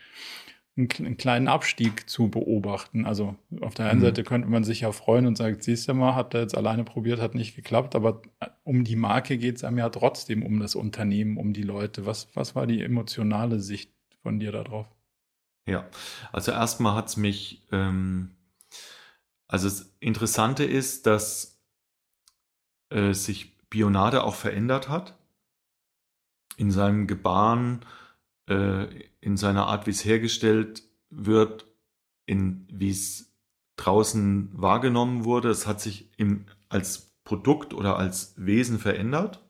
einen 0.76 1.16
kleinen 1.16 1.46
Abstieg 1.46 2.10
zu 2.10 2.28
beobachten. 2.28 3.06
Also 3.06 3.37
auf 3.60 3.74
der 3.74 3.87
einen 3.87 4.00
mhm. 4.00 4.06
Seite 4.06 4.24
könnte 4.24 4.48
man 4.48 4.64
sich 4.64 4.80
ja 4.80 4.90
freuen 4.90 5.26
und 5.26 5.37
sagen, 5.37 5.58
siehst 5.60 5.88
du 5.88 5.94
mal, 5.94 6.16
hat 6.16 6.34
er 6.34 6.40
jetzt 6.40 6.56
alleine 6.56 6.82
probiert, 6.82 7.20
hat 7.20 7.37
nicht 7.37 7.54
geklappt, 7.54 7.94
aber 7.94 8.22
äh, 8.40 8.46
um 8.64 8.82
die 8.82 8.96
Marke 8.96 9.38
geht 9.38 9.56
es 9.56 9.64
einem 9.64 9.78
ja 9.78 9.88
trotzdem 9.88 10.42
um 10.42 10.58
das 10.58 10.74
Unternehmen, 10.74 11.37
um 11.37 11.52
die 11.52 11.62
Leute. 11.62 12.06
Was, 12.06 12.28
was 12.34 12.56
war 12.56 12.66
die 12.66 12.82
emotionale 12.82 13.60
Sicht 13.60 13.92
von 14.22 14.40
dir 14.40 14.50
darauf? 14.50 14.88
Ja, 15.66 15.88
also 16.33 16.53
erstmal 16.53 16.94
hat 16.94 17.09
es 17.09 17.16
mich, 17.16 17.66
ähm, 17.72 18.37
also 19.48 19.68
das 19.68 19.94
Interessante 20.00 20.64
ist, 20.64 21.07
dass 21.07 21.59
äh, 22.90 23.14
sich 23.14 23.59
Bionade 23.70 24.24
auch 24.24 24.35
verändert 24.35 24.88
hat 24.88 25.18
in 26.57 26.70
seinem 26.70 27.07
Gebaren, 27.07 27.85
äh, 28.48 28.87
in 29.20 29.37
seiner 29.37 29.66
Art, 29.66 29.87
wie 29.87 29.90
es 29.90 30.05
hergestellt 30.05 30.83
wird, 31.11 31.66
in 32.27 32.68
wie 32.70 32.90
es 32.90 33.33
draußen 33.77 34.50
wahrgenommen 34.53 35.24
wurde. 35.24 35.50
Es 35.50 35.66
hat 35.66 35.81
sich 35.81 36.11
im, 36.18 36.46
als 36.68 37.14
Produkt 37.24 37.74
oder 37.74 37.96
als 37.96 38.35
Wesen 38.37 38.79
verändert. 38.79 39.42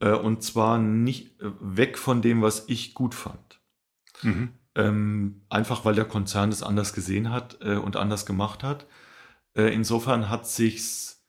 Äh, 0.00 0.14
und 0.14 0.42
zwar 0.42 0.78
nicht 0.78 1.40
äh, 1.40 1.52
weg 1.60 1.98
von 1.98 2.22
dem, 2.22 2.42
was 2.42 2.68
ich 2.68 2.94
gut 2.94 3.14
fand. 3.14 3.60
Mhm. 4.22 4.52
Ähm, 4.74 5.44
einfach 5.50 5.84
weil 5.84 5.94
der 5.94 6.06
Konzern 6.06 6.50
das 6.50 6.62
anders 6.62 6.94
gesehen 6.94 7.30
hat 7.30 7.58
äh, 7.60 7.76
und 7.76 7.96
anders 7.96 8.24
gemacht 8.24 8.62
hat. 8.62 8.86
Äh, 9.54 9.74
insofern 9.74 10.30
hat 10.30 10.46
sich's 10.46 11.24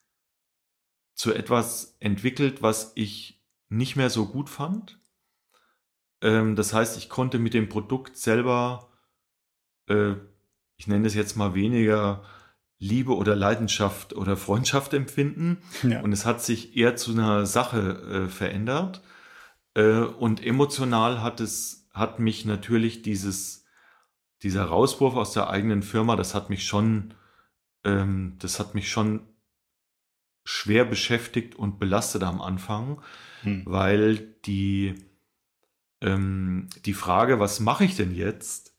zu 1.14 1.34
etwas 1.34 1.98
entwickelt, 2.00 2.62
was 2.62 2.94
ich 2.96 3.44
nicht 3.70 3.96
mehr 3.96 4.10
so 4.10 4.28
gut 4.28 4.50
fand 4.50 4.98
ähm, 6.24 6.56
das 6.56 6.74
heißt, 6.74 6.98
ich 6.98 7.10
konnte 7.10 7.38
mit 7.38 7.54
dem 7.54 7.70
Produkt 7.70 8.18
selber, 8.18 8.90
äh, 9.88 10.14
ich 10.78 10.88
nenne 10.88 11.06
es 11.06 11.14
jetzt 11.14 11.36
mal 11.36 11.54
weniger 11.54 12.24
Liebe 12.80 13.16
oder 13.16 13.36
Leidenschaft 13.36 14.14
oder 14.16 14.36
Freundschaft 14.38 14.94
empfinden. 14.94 15.60
Ja. 15.84 16.02
Und 16.02 16.12
es 16.14 16.26
hat 16.26 16.42
sich 16.42 16.76
eher 16.76 16.96
zu 16.96 17.12
einer 17.12 17.46
Sache 17.46 18.26
äh, 18.26 18.30
verändert. 18.30 19.04
Äh, 19.76 20.00
und 20.00 20.44
emotional 20.44 21.22
hat 21.22 21.42
es, 21.42 21.83
hat 21.94 22.20
mich 22.20 22.46
natürlich 22.46 23.04
dieses, 23.04 23.66
dieser 24.42 24.66
Rauswurf 24.66 25.16
aus 25.16 25.34
der 25.34 25.50
eigenen 25.50 25.84
Firma, 25.84 26.16
das 26.16 26.34
hat 26.36 26.50
mich 26.50 26.66
schon, 26.66 27.14
ähm, 27.84 28.36
das 28.40 28.60
hat 28.60 28.76
mich 28.76 28.90
schon 28.92 29.22
schwer 30.44 30.84
beschäftigt 30.86 31.56
und 31.56 31.80
belastet 31.80 32.24
am 32.24 32.42
Anfang, 32.42 33.02
hm. 33.42 33.62
weil 33.66 34.18
die, 34.46 34.96
ähm, 36.02 36.68
die 36.86 36.94
Frage, 36.94 37.40
was 37.40 37.60
mache 37.60 37.86
ich 37.86 37.96
denn 37.96 38.14
jetzt 38.14 38.76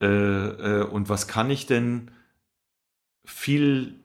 äh, 0.00 0.06
äh, 0.06 0.84
und 0.84 1.08
was 1.08 1.26
kann 1.26 1.50
ich 1.50 1.66
denn 1.66 2.10
viel, 3.24 4.04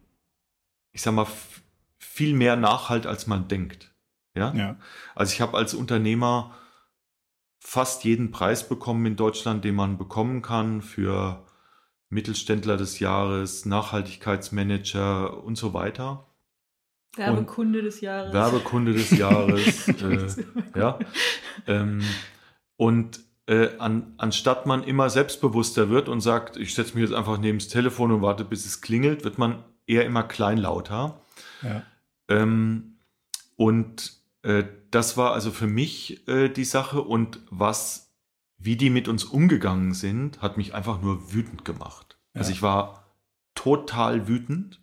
ich 0.91 1.01
sag 1.01 1.13
mal, 1.13 1.27
viel 1.99 2.33
mehr 2.33 2.55
Nachhalt, 2.55 3.05
als 3.05 3.27
man 3.27 3.47
denkt. 3.47 3.93
Ja. 4.33 4.53
ja. 4.53 4.77
Also 5.15 5.33
ich 5.33 5.41
habe 5.41 5.57
als 5.57 5.73
Unternehmer 5.73 6.55
fast 7.63 8.03
jeden 8.03 8.31
Preis 8.31 8.67
bekommen 8.67 9.05
in 9.05 9.15
Deutschland, 9.15 9.63
den 9.63 9.75
man 9.75 9.97
bekommen 9.97 10.41
kann 10.41 10.81
für 10.81 11.45
Mittelständler 12.09 12.75
des 12.75 12.99
Jahres, 12.99 13.65
Nachhaltigkeitsmanager 13.65 15.43
und 15.43 15.57
so 15.57 15.73
weiter. 15.73 16.25
Werbekunde 17.15 17.79
und 17.79 17.85
des 17.85 18.01
Jahres. 18.01 18.33
Werbekunde 18.33 18.93
des 18.93 19.11
Jahres. 19.11 19.87
äh, 19.87 20.27
ja. 20.75 20.99
Ähm, 21.67 22.01
und 22.77 23.19
äh, 23.45 23.69
an, 23.77 24.15
anstatt 24.17 24.65
man 24.65 24.83
immer 24.83 25.09
selbstbewusster 25.09 25.89
wird 25.89 26.09
und 26.09 26.21
sagt, 26.21 26.57
ich 26.57 26.73
setze 26.73 26.95
mich 26.95 27.09
jetzt 27.09 27.15
einfach 27.15 27.37
neben 27.37 27.59
das 27.59 27.67
Telefon 27.67 28.11
und 28.11 28.21
warte, 28.21 28.43
bis 28.43 28.65
es 28.65 28.81
klingelt, 28.81 29.23
wird 29.23 29.37
man 29.37 29.63
eher 29.85 30.05
immer 30.05 30.23
kleinlauter. 30.23 31.21
Ja. 31.61 31.83
Ähm, 32.27 32.97
und 33.55 34.13
äh, 34.41 34.63
das 34.91 35.17
war 35.17 35.33
also 35.33 35.51
für 35.51 35.67
mich 35.67 36.27
äh, 36.27 36.49
die 36.49 36.65
Sache 36.65 37.01
und 37.01 37.39
was, 37.49 38.13
wie 38.57 38.75
die 38.75 38.89
mit 38.89 39.07
uns 39.07 39.23
umgegangen 39.23 39.93
sind, 39.93 40.41
hat 40.41 40.57
mich 40.57 40.73
einfach 40.73 41.01
nur 41.01 41.33
wütend 41.33 41.65
gemacht. 41.65 42.17
Ja. 42.33 42.39
Also 42.39 42.51
ich 42.51 42.61
war 42.61 43.15
total 43.55 44.27
wütend. 44.27 44.81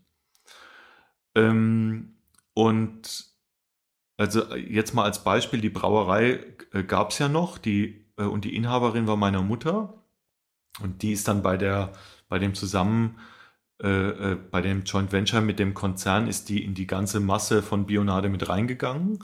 Ähm, 1.34 2.16
und 2.54 3.26
also 4.16 4.54
jetzt 4.54 4.94
mal 4.94 5.04
als 5.04 5.22
Beispiel, 5.22 5.60
die 5.60 5.70
Brauerei 5.70 6.44
äh, 6.72 6.82
gab 6.82 7.10
es 7.10 7.18
ja 7.18 7.28
noch, 7.28 7.58
die, 7.58 8.06
äh, 8.16 8.24
und 8.24 8.44
die 8.44 8.56
Inhaberin 8.56 9.06
war 9.06 9.16
meine 9.16 9.42
Mutter. 9.42 10.02
Und 10.80 11.02
die 11.02 11.12
ist 11.12 11.28
dann 11.28 11.42
bei 11.42 11.56
der, 11.56 11.92
bei 12.28 12.38
dem 12.38 12.54
Zusammen, 12.54 13.18
äh, 13.82 14.32
äh, 14.32 14.34
bei 14.50 14.60
dem 14.60 14.84
Joint 14.84 15.12
Venture 15.12 15.40
mit 15.40 15.58
dem 15.58 15.74
Konzern, 15.74 16.26
ist 16.26 16.48
die 16.48 16.64
in 16.64 16.74
die 16.74 16.86
ganze 16.86 17.20
Masse 17.20 17.62
von 17.62 17.86
Bionade 17.86 18.28
mit 18.28 18.48
reingegangen. 18.48 19.18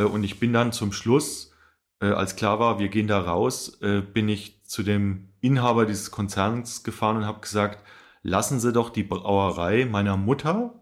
Äh, 0.00 0.04
und 0.04 0.24
ich 0.24 0.40
bin 0.40 0.52
dann 0.52 0.72
zum 0.72 0.92
Schluss, 0.92 1.52
äh, 2.00 2.06
als 2.06 2.36
klar 2.36 2.58
war, 2.58 2.78
wir 2.78 2.88
gehen 2.88 3.06
da 3.06 3.20
raus, 3.20 3.78
bin 3.80 4.28
ich 4.28 4.62
zu 4.64 4.82
dem 4.82 5.28
Inhaber 5.40 5.86
dieses 5.86 6.10
Konzerns 6.10 6.82
gefahren 6.82 7.18
und 7.18 7.26
habe 7.26 7.40
gesagt, 7.40 7.84
lassen 8.22 8.60
Sie 8.60 8.72
doch 8.72 8.90
die 8.90 9.02
Brauerei 9.02 9.84
meiner 9.84 10.16
Mutter, 10.16 10.74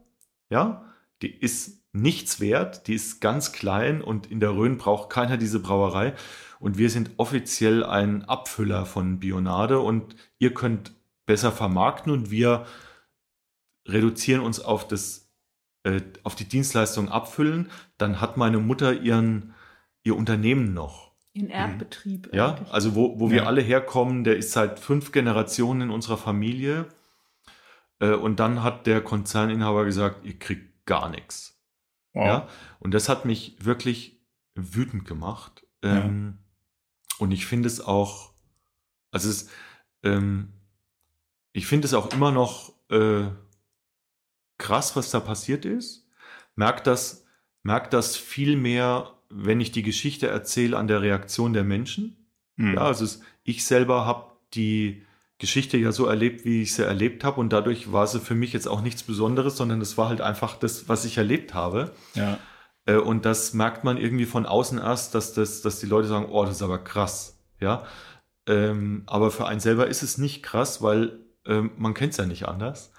ja, 0.50 0.84
die 1.22 1.30
ist 1.30 1.78
nichts 1.92 2.40
wert, 2.40 2.86
die 2.86 2.94
ist 2.94 3.20
ganz 3.20 3.52
klein 3.52 4.02
und 4.02 4.30
in 4.30 4.40
der 4.40 4.54
Rhön 4.54 4.78
braucht 4.78 5.10
keiner 5.10 5.36
diese 5.36 5.60
Brauerei. 5.60 6.14
Und 6.60 6.76
wir 6.78 6.90
sind 6.90 7.12
offiziell 7.16 7.84
ein 7.84 8.24
Abfüller 8.24 8.84
von 8.84 9.20
Bionade 9.20 9.78
und 9.80 10.16
ihr 10.38 10.54
könnt 10.54 10.92
besser 11.26 11.52
vermarkten 11.52 12.12
und 12.12 12.30
wir 12.30 12.66
reduzieren 13.86 14.42
uns 14.42 14.60
auf 14.60 14.86
das, 14.86 15.27
äh, 15.88 16.02
auf 16.22 16.34
die 16.34 16.44
Dienstleistung 16.44 17.08
abfüllen. 17.08 17.70
Dann 17.96 18.20
hat 18.20 18.36
meine 18.36 18.58
Mutter 18.58 18.92
ihren, 18.92 19.54
ihr 20.02 20.16
Unternehmen 20.16 20.74
noch. 20.74 21.12
In 21.32 21.50
Erbbetrieb. 21.50 22.34
Ja, 22.34 22.54
eigentlich. 22.54 22.72
also 22.72 22.94
wo, 22.94 23.18
wo 23.18 23.26
ja. 23.26 23.32
wir 23.32 23.46
alle 23.46 23.60
herkommen, 23.60 24.24
der 24.24 24.36
ist 24.36 24.52
seit 24.52 24.80
fünf 24.80 25.12
Generationen 25.12 25.82
in 25.82 25.90
unserer 25.90 26.18
Familie. 26.18 26.86
Äh, 28.00 28.10
und 28.10 28.40
dann 28.40 28.62
hat 28.62 28.86
der 28.86 29.02
Konzerninhaber 29.02 29.84
gesagt, 29.84 30.24
ihr 30.24 30.38
kriegt 30.38 30.84
gar 30.84 31.08
nichts. 31.08 31.58
Wow. 32.12 32.26
Ja, 32.26 32.48
und 32.80 32.92
das 32.92 33.08
hat 33.08 33.24
mich 33.24 33.56
wirklich 33.64 34.20
wütend 34.54 35.04
gemacht. 35.04 35.66
Ja. 35.82 36.04
Ähm, 36.04 36.38
und 37.18 37.30
ich 37.32 37.46
finde 37.46 37.68
es 37.68 37.80
auch, 37.80 38.32
also 39.10 39.28
es, 39.28 39.48
ähm, 40.02 40.52
ich 41.52 41.66
finde 41.66 41.86
es 41.86 41.94
auch 41.94 42.12
immer 42.12 42.32
noch 42.32 42.72
äh, 42.90 43.26
krass, 44.58 44.96
was 44.96 45.10
da 45.10 45.20
passiert 45.20 45.64
ist. 45.64 46.06
Merkt 46.56 46.86
das, 46.86 47.24
merkt 47.62 47.92
das 47.92 48.16
viel 48.16 48.56
mehr, 48.56 49.14
wenn 49.30 49.60
ich 49.60 49.72
die 49.72 49.82
Geschichte 49.82 50.26
erzähle, 50.28 50.76
an 50.76 50.88
der 50.88 51.02
Reaktion 51.02 51.52
der 51.52 51.64
Menschen. 51.64 52.26
Mhm. 52.56 52.74
Ja, 52.74 52.80
also 52.82 53.04
es, 53.04 53.20
ich 53.44 53.64
selber 53.64 54.04
habe 54.04 54.32
die 54.54 55.04
Geschichte 55.38 55.76
ja 55.76 55.92
so 55.92 56.06
erlebt, 56.06 56.44
wie 56.44 56.62
ich 56.62 56.74
sie 56.74 56.84
erlebt 56.84 57.24
habe. 57.24 57.40
Und 57.40 57.52
dadurch 57.52 57.92
war 57.92 58.06
sie 58.06 58.20
für 58.20 58.34
mich 58.34 58.52
jetzt 58.52 58.66
auch 58.66 58.80
nichts 58.80 59.02
Besonderes, 59.02 59.56
sondern 59.56 59.80
es 59.80 59.96
war 59.96 60.08
halt 60.08 60.20
einfach 60.20 60.56
das, 60.56 60.88
was 60.88 61.04
ich 61.04 61.16
erlebt 61.16 61.54
habe. 61.54 61.92
Ja. 62.14 62.38
Äh, 62.86 62.96
und 62.96 63.24
das 63.24 63.54
merkt 63.54 63.84
man 63.84 63.96
irgendwie 63.96 64.26
von 64.26 64.46
außen 64.46 64.78
erst, 64.78 65.14
dass, 65.14 65.34
das, 65.34 65.62
dass 65.62 65.80
die 65.80 65.86
Leute 65.86 66.08
sagen, 66.08 66.26
oh, 66.30 66.44
das 66.44 66.56
ist 66.56 66.62
aber 66.62 66.78
krass. 66.78 67.38
Ja. 67.60 67.86
Ähm, 68.46 69.04
aber 69.06 69.30
für 69.30 69.46
einen 69.46 69.60
selber 69.60 69.86
ist 69.86 70.02
es 70.02 70.18
nicht 70.18 70.42
krass, 70.42 70.82
weil 70.82 71.20
Ähm, 71.46 71.70
man 71.78 71.94
kennt 71.94 72.12
es 72.12 72.18
ja 72.18 72.26
nicht 72.26 72.46
anders. 72.46 72.92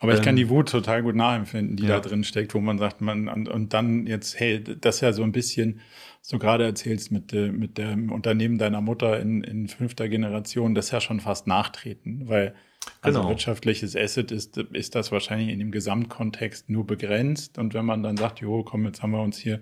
Aber 0.00 0.14
ich 0.14 0.22
kann 0.22 0.36
die 0.36 0.48
Wut 0.48 0.68
total 0.68 1.02
gut 1.02 1.16
nachempfinden, 1.16 1.76
die 1.76 1.82
ja. 1.82 1.98
da 1.98 2.08
drin 2.08 2.22
steckt, 2.22 2.54
wo 2.54 2.60
man 2.60 2.78
sagt, 2.78 3.00
man, 3.00 3.26
und, 3.26 3.48
und 3.48 3.74
dann 3.74 4.06
jetzt, 4.06 4.38
hey, 4.38 4.62
das 4.62 4.96
ist 4.96 5.00
ja 5.00 5.12
so 5.12 5.24
ein 5.24 5.32
bisschen, 5.32 5.80
was 6.20 6.28
du 6.28 6.38
gerade 6.38 6.64
erzählst 6.64 7.10
mit, 7.10 7.32
mit 7.32 7.78
dem 7.78 8.12
Unternehmen 8.12 8.58
deiner 8.58 8.80
Mutter 8.80 9.18
in, 9.18 9.42
in 9.42 9.66
fünfter 9.66 10.08
Generation, 10.08 10.76
das 10.76 10.86
ist 10.86 10.92
ja 10.92 11.00
schon 11.00 11.18
fast 11.18 11.48
nachtreten, 11.48 12.28
weil 12.28 12.54
also 13.00 13.20
genau. 13.20 13.30
wirtschaftliches 13.30 13.96
Asset 13.96 14.30
ist, 14.30 14.56
ist 14.56 14.94
das 14.94 15.12
wahrscheinlich 15.12 15.50
in 15.50 15.58
dem 15.58 15.70
Gesamtkontext 15.70 16.68
nur 16.70 16.86
begrenzt. 16.86 17.58
Und 17.58 17.74
wenn 17.74 17.84
man 17.84 18.02
dann 18.02 18.16
sagt, 18.16 18.40
jo, 18.40 18.62
komm, 18.62 18.86
jetzt 18.86 19.02
haben 19.02 19.12
wir 19.12 19.22
uns 19.22 19.38
hier 19.38 19.60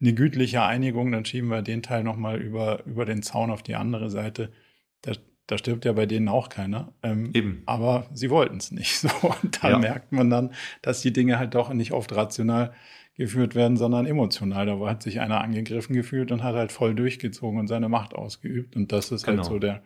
eine 0.00 0.14
gütliche 0.14 0.62
Einigung, 0.62 1.12
dann 1.12 1.24
schieben 1.24 1.48
wir 1.48 1.62
den 1.62 1.82
Teil 1.82 2.02
nochmal 2.02 2.40
über, 2.40 2.84
über 2.86 3.04
den 3.04 3.22
Zaun 3.22 3.50
auf 3.50 3.62
die 3.62 3.76
andere 3.76 4.10
Seite. 4.10 4.52
Da, 5.02 5.12
da 5.46 5.58
stirbt 5.58 5.84
ja 5.84 5.92
bei 5.92 6.06
denen 6.06 6.28
auch 6.28 6.48
keiner. 6.48 6.92
Ähm, 7.02 7.30
Eben. 7.34 7.62
Aber 7.66 8.06
sie 8.12 8.30
wollten 8.30 8.58
es 8.58 8.70
nicht. 8.70 8.92
So. 9.02 9.08
Und 9.42 9.62
dann 9.62 9.72
ja. 9.72 9.78
merkt 9.78 10.12
man 10.12 10.30
dann, 10.30 10.52
dass 10.80 11.02
die 11.02 11.12
Dinge 11.12 11.38
halt 11.38 11.54
doch 11.54 11.72
nicht 11.72 11.92
oft 11.92 12.14
rational 12.14 12.72
geführt 13.16 13.54
werden, 13.54 13.76
sondern 13.76 14.06
emotional. 14.06 14.66
Da 14.66 14.78
hat 14.88 15.02
sich 15.02 15.20
einer 15.20 15.40
angegriffen 15.40 15.94
gefühlt 15.94 16.32
und 16.32 16.42
hat 16.42 16.54
halt 16.54 16.72
voll 16.72 16.94
durchgezogen 16.94 17.58
und 17.58 17.66
seine 17.66 17.88
Macht 17.88 18.14
ausgeübt. 18.14 18.76
Und 18.76 18.92
das 18.92 19.10
ist 19.10 19.26
halt 19.26 19.38
genau. 19.38 19.48
halt 19.48 19.52
so 19.52 19.58
der, 19.58 19.82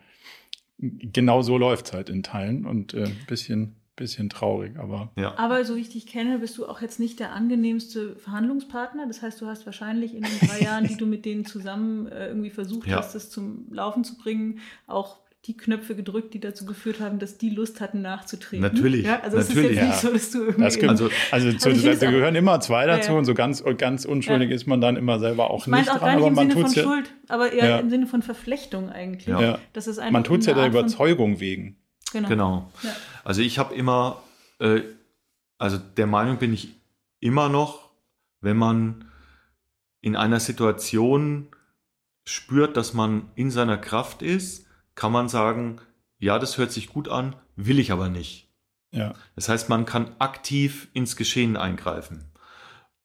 genau 0.79 1.41
so 1.41 1.57
läuft 1.57 1.87
es 1.87 1.93
halt 1.93 2.09
in 2.09 2.23
Teilen 2.23 2.65
und 2.65 2.93
ein 2.93 3.03
äh, 3.03 3.09
bisschen, 3.27 3.75
bisschen 3.95 4.29
traurig, 4.29 4.77
aber. 4.77 5.11
Ja. 5.17 5.37
Aber 5.37 5.65
so 5.65 5.75
wie 5.75 5.81
ich 5.81 5.89
dich 5.89 6.07
kenne, 6.07 6.39
bist 6.39 6.57
du 6.57 6.67
auch 6.67 6.81
jetzt 6.81 6.99
nicht 6.99 7.19
der 7.19 7.33
angenehmste 7.33 8.15
Verhandlungspartner. 8.15 9.07
Das 9.07 9.21
heißt, 9.21 9.41
du 9.41 9.47
hast 9.47 9.65
wahrscheinlich 9.65 10.15
in 10.15 10.21
den 10.21 10.47
drei 10.47 10.61
Jahren, 10.61 10.87
die 10.87 10.95
du 10.95 11.05
mit 11.05 11.25
denen 11.25 11.45
zusammen 11.45 12.07
äh, 12.07 12.27
irgendwie 12.27 12.51
versucht 12.51 12.87
ja. 12.87 12.97
hast, 12.97 13.13
das 13.13 13.29
zum 13.29 13.71
Laufen 13.73 14.03
zu 14.03 14.17
bringen, 14.17 14.59
auch 14.85 15.19
die 15.47 15.55
Knöpfe 15.55 15.95
gedrückt, 15.95 16.33
die 16.33 16.41
dazu 16.41 16.65
geführt 16.65 16.99
haben, 16.99 17.19
dass 17.19 17.37
die 17.37 17.49
Lust 17.49 17.79
hatten 17.79 18.01
nachzutreten. 18.01 18.61
Natürlich. 18.61 19.05
Ja, 19.05 19.21
also 19.21 19.37
natürlich. 19.37 19.57
es 19.57 19.63
ist 19.63 19.69
jetzt 19.69 19.77
ja. 19.77 19.87
nicht 19.87 19.99
so, 19.99 20.11
dass 20.11 20.31
du 20.31 20.39
irgendwie. 20.39 20.61
Das 20.61 20.89
also, 20.89 21.09
also, 21.31 21.53
zu, 21.53 21.69
also 21.69 21.93
da 21.93 22.11
gehören 22.11 22.35
immer 22.35 22.59
zwei 22.59 22.85
dazu 22.85 23.13
ja, 23.13 23.17
und 23.17 23.23
so 23.23 23.33
ganz, 23.33 23.63
ganz 23.77 24.03
unschuldig 24.03 24.51
ist 24.51 24.67
man 24.67 24.81
dann 24.81 24.97
immer 24.97 25.19
selber 25.19 25.49
auch 25.49 25.65
ich 25.65 25.73
nicht 25.73 25.89
auch 25.89 25.99
dran. 25.99 26.19
Gar 26.19 26.29
nicht 26.29 26.37
aber 26.37 26.41
im 26.41 26.49
Sinne 26.49 26.67
von 26.67 26.73
Schuld, 26.73 27.13
aber 27.29 27.53
eher 27.53 27.79
im 27.79 27.89
Sinne 27.89 28.07
von 28.07 28.21
Verflechtung 28.21 28.89
eigentlich. 28.89 29.27
Ja. 29.27 29.57
Das 29.71 29.87
ist 29.87 30.01
man 30.11 30.23
tut 30.25 30.41
es 30.41 30.47
ja 30.47 30.53
der 30.53 30.67
Überzeugung 30.67 31.39
wegen. 31.39 31.77
Genau. 32.11 32.27
genau. 32.27 32.71
Also 33.23 33.41
ich 33.41 33.57
habe 33.57 33.73
immer, 33.73 34.21
äh, 34.59 34.81
also 35.57 35.77
der 35.77 36.07
Meinung 36.07 36.37
bin 36.37 36.53
ich 36.53 36.75
immer 37.19 37.47
noch, 37.47 37.89
wenn 38.41 38.57
man 38.57 39.05
in 40.01 40.15
einer 40.15 40.39
Situation 40.39 41.47
spürt, 42.25 42.75
dass 42.75 42.93
man 42.93 43.29
in 43.35 43.49
seiner 43.49 43.77
Kraft 43.77 44.21
ist, 44.21 44.66
kann 44.97 45.13
man 45.13 45.29
sagen, 45.29 45.79
ja, 46.19 46.39
das 46.39 46.57
hört 46.57 46.73
sich 46.73 46.89
gut 46.89 47.07
an, 47.07 47.35
will 47.55 47.79
ich 47.79 47.93
aber 47.93 48.09
nicht. 48.09 48.49
Ja. 48.91 49.13
Das 49.35 49.47
heißt, 49.47 49.69
man 49.69 49.85
kann 49.85 50.15
aktiv 50.19 50.89
ins 50.91 51.15
Geschehen 51.15 51.55
eingreifen. 51.55 52.31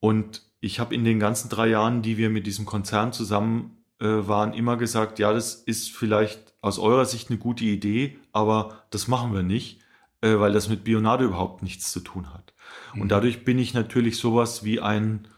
Und 0.01 0.43
ich 0.61 0.81
habe 0.81 0.95
in 0.95 1.05
den 1.05 1.21
ganzen 1.21 1.51
drei 1.51 1.69
Jahren, 1.69 2.03
die 2.03 2.17
wir 2.17 2.31
mit 2.31 2.47
diesem 2.47 2.65
Konzern 2.65 3.13
zusammen 3.13 3.85
äh, 4.01 4.07
waren, 4.07 4.55
immer 4.55 4.77
gesagt, 4.77 5.19
ja, 5.19 5.33
das 5.33 5.55
ist 5.55 5.91
vielleicht 5.91 6.55
aus 6.63 6.79
eurer 6.79 7.05
Sicht 7.05 7.29
eine 7.29 7.39
gute 7.39 7.65
Idee, 7.65 8.19
aber 8.33 8.85
das 8.91 9.07
machen 9.07 9.35
wir 9.35 9.43
nicht, 9.43 9.81
äh, 10.23 10.39
weil 10.39 10.53
das 10.53 10.71
mit 10.71 10.85
Bionade 10.85 11.25
überhaupt 11.25 11.63
nichts 11.63 11.93
zu 11.93 12.01
tun 12.01 12.33
hat. 12.33 12.55
Mhm. 12.95 13.03
Und 13.03 13.09
dadurch 13.11 13.45
bin 13.45 13.59
ich 13.59 13.75
natürlich 13.75 14.17
sowas 14.17 14.65
wie 14.65 14.81
ein 14.81 15.29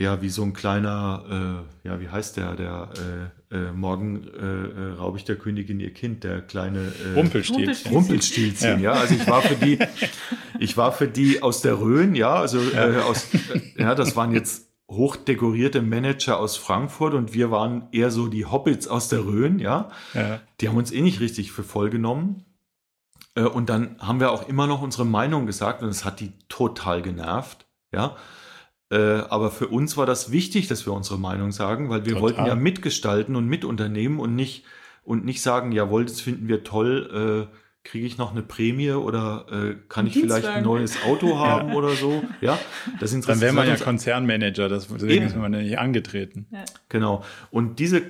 ja, 0.00 0.22
wie 0.22 0.30
so 0.30 0.42
ein 0.42 0.54
kleiner, 0.54 1.62
äh, 1.84 1.88
ja, 1.88 2.00
wie 2.00 2.08
heißt 2.08 2.38
der, 2.38 2.54
der 2.54 2.88
äh, 3.50 3.54
äh, 3.54 3.72
morgen 3.72 4.26
äh, 4.28 4.92
äh, 4.92 4.92
raube 4.94 5.18
ich 5.18 5.24
der 5.24 5.36
Königin 5.36 5.78
ihr 5.78 5.92
Kind, 5.92 6.24
der 6.24 6.40
kleine 6.40 6.90
äh, 7.04 7.14
Rumpelstilzchen. 7.16 7.92
Rumpelstilzchen, 7.92 8.80
ja. 8.80 8.94
ja. 8.94 9.00
Also 9.00 9.14
ich 9.14 9.28
war 9.28 9.42
für 9.42 9.56
die, 9.56 9.78
ich 10.58 10.78
war 10.78 10.92
für 10.92 11.06
die 11.06 11.42
aus 11.42 11.60
der 11.60 11.78
Rhön, 11.80 12.14
ja, 12.14 12.34
also 12.34 12.60
ja. 12.60 12.88
Äh, 12.88 12.96
aus, 13.02 13.26
äh, 13.34 13.82
ja, 13.82 13.94
das 13.94 14.16
waren 14.16 14.32
jetzt 14.32 14.70
hochdekorierte 14.88 15.82
Manager 15.82 16.38
aus 16.38 16.56
Frankfurt 16.56 17.12
und 17.12 17.34
wir 17.34 17.50
waren 17.50 17.88
eher 17.92 18.10
so 18.10 18.28
die 18.28 18.46
Hobbits 18.46 18.88
aus 18.88 19.10
der 19.10 19.26
Rhön, 19.26 19.58
ja. 19.58 19.90
ja. 20.14 20.40
Die 20.62 20.68
haben 20.70 20.78
uns 20.78 20.92
eh 20.92 21.02
nicht 21.02 21.20
richtig 21.20 21.52
für 21.52 21.62
voll 21.62 21.90
genommen. 21.90 22.46
Äh, 23.34 23.42
und 23.42 23.68
dann 23.68 23.96
haben 23.98 24.18
wir 24.18 24.30
auch 24.30 24.48
immer 24.48 24.66
noch 24.66 24.80
unsere 24.80 25.04
Meinung 25.04 25.44
gesagt 25.44 25.82
und 25.82 25.90
es 25.90 26.06
hat 26.06 26.20
die 26.20 26.32
total 26.48 27.02
genervt, 27.02 27.66
ja. 27.92 28.16
Äh, 28.90 29.22
aber 29.28 29.50
für 29.50 29.68
uns 29.68 29.96
war 29.96 30.06
das 30.06 30.32
wichtig, 30.32 30.66
dass 30.66 30.84
wir 30.84 30.92
unsere 30.92 31.18
Meinung 31.18 31.52
sagen, 31.52 31.90
weil 31.90 32.04
wir 32.04 32.14
Total. 32.14 32.22
wollten 32.22 32.46
ja 32.46 32.54
mitgestalten 32.54 33.36
und 33.36 33.46
mitunternehmen 33.46 34.18
und 34.18 34.34
nicht, 34.34 34.64
und 35.04 35.24
nicht 35.24 35.42
sagen, 35.42 35.72
jawohl, 35.72 36.04
das 36.04 36.20
finden 36.20 36.48
wir 36.48 36.64
toll, 36.64 37.48
äh, 37.48 37.56
kriege 37.82 38.06
ich 38.06 38.18
noch 38.18 38.32
eine 38.32 38.42
Prämie 38.42 38.90
oder 38.90 39.46
äh, 39.50 39.76
kann 39.88 40.06
ich 40.06 40.14
vielleicht 40.14 40.46
ein 40.46 40.64
neues 40.64 41.02
Auto 41.04 41.38
haben 41.38 41.70
ja. 41.70 41.74
oder 41.74 41.90
so. 41.90 42.22
Ja, 42.40 42.58
das 42.98 43.12
ist 43.12 43.28
Dann 43.28 43.40
wäre 43.40 43.54
man 43.54 43.66
ja 43.66 43.76
Konzernmanager, 43.76 44.68
deswegen 44.68 45.26
ist 45.26 45.36
man 45.36 45.52
ja 45.54 45.60
nicht 45.60 45.78
angetreten. 45.78 46.46
Ja. 46.50 46.64
Genau. 46.88 47.24
Und 47.50 47.78
diese, 47.78 48.02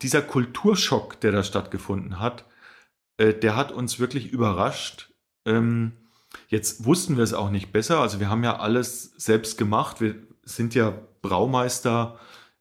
dieser 0.00 0.22
Kulturschock, 0.22 1.20
der 1.20 1.32
da 1.32 1.42
stattgefunden 1.42 2.20
hat, 2.20 2.46
äh, 3.18 3.34
der 3.34 3.56
hat 3.56 3.70
uns 3.70 4.00
wirklich 4.00 4.32
überrascht. 4.32 5.10
Ähm, 5.44 5.92
jetzt 6.48 6.84
wussten 6.86 7.16
wir 7.16 7.24
es 7.24 7.34
auch 7.34 7.50
nicht 7.50 7.70
besser. 7.70 8.00
Also 8.00 8.20
wir 8.20 8.30
haben 8.30 8.44
ja 8.44 8.58
alles 8.58 9.12
selbst 9.18 9.58
gemacht. 9.58 10.00
Wir 10.00 10.14
sind 10.48 10.74
ja 10.74 10.98
Braumeister 11.22 12.18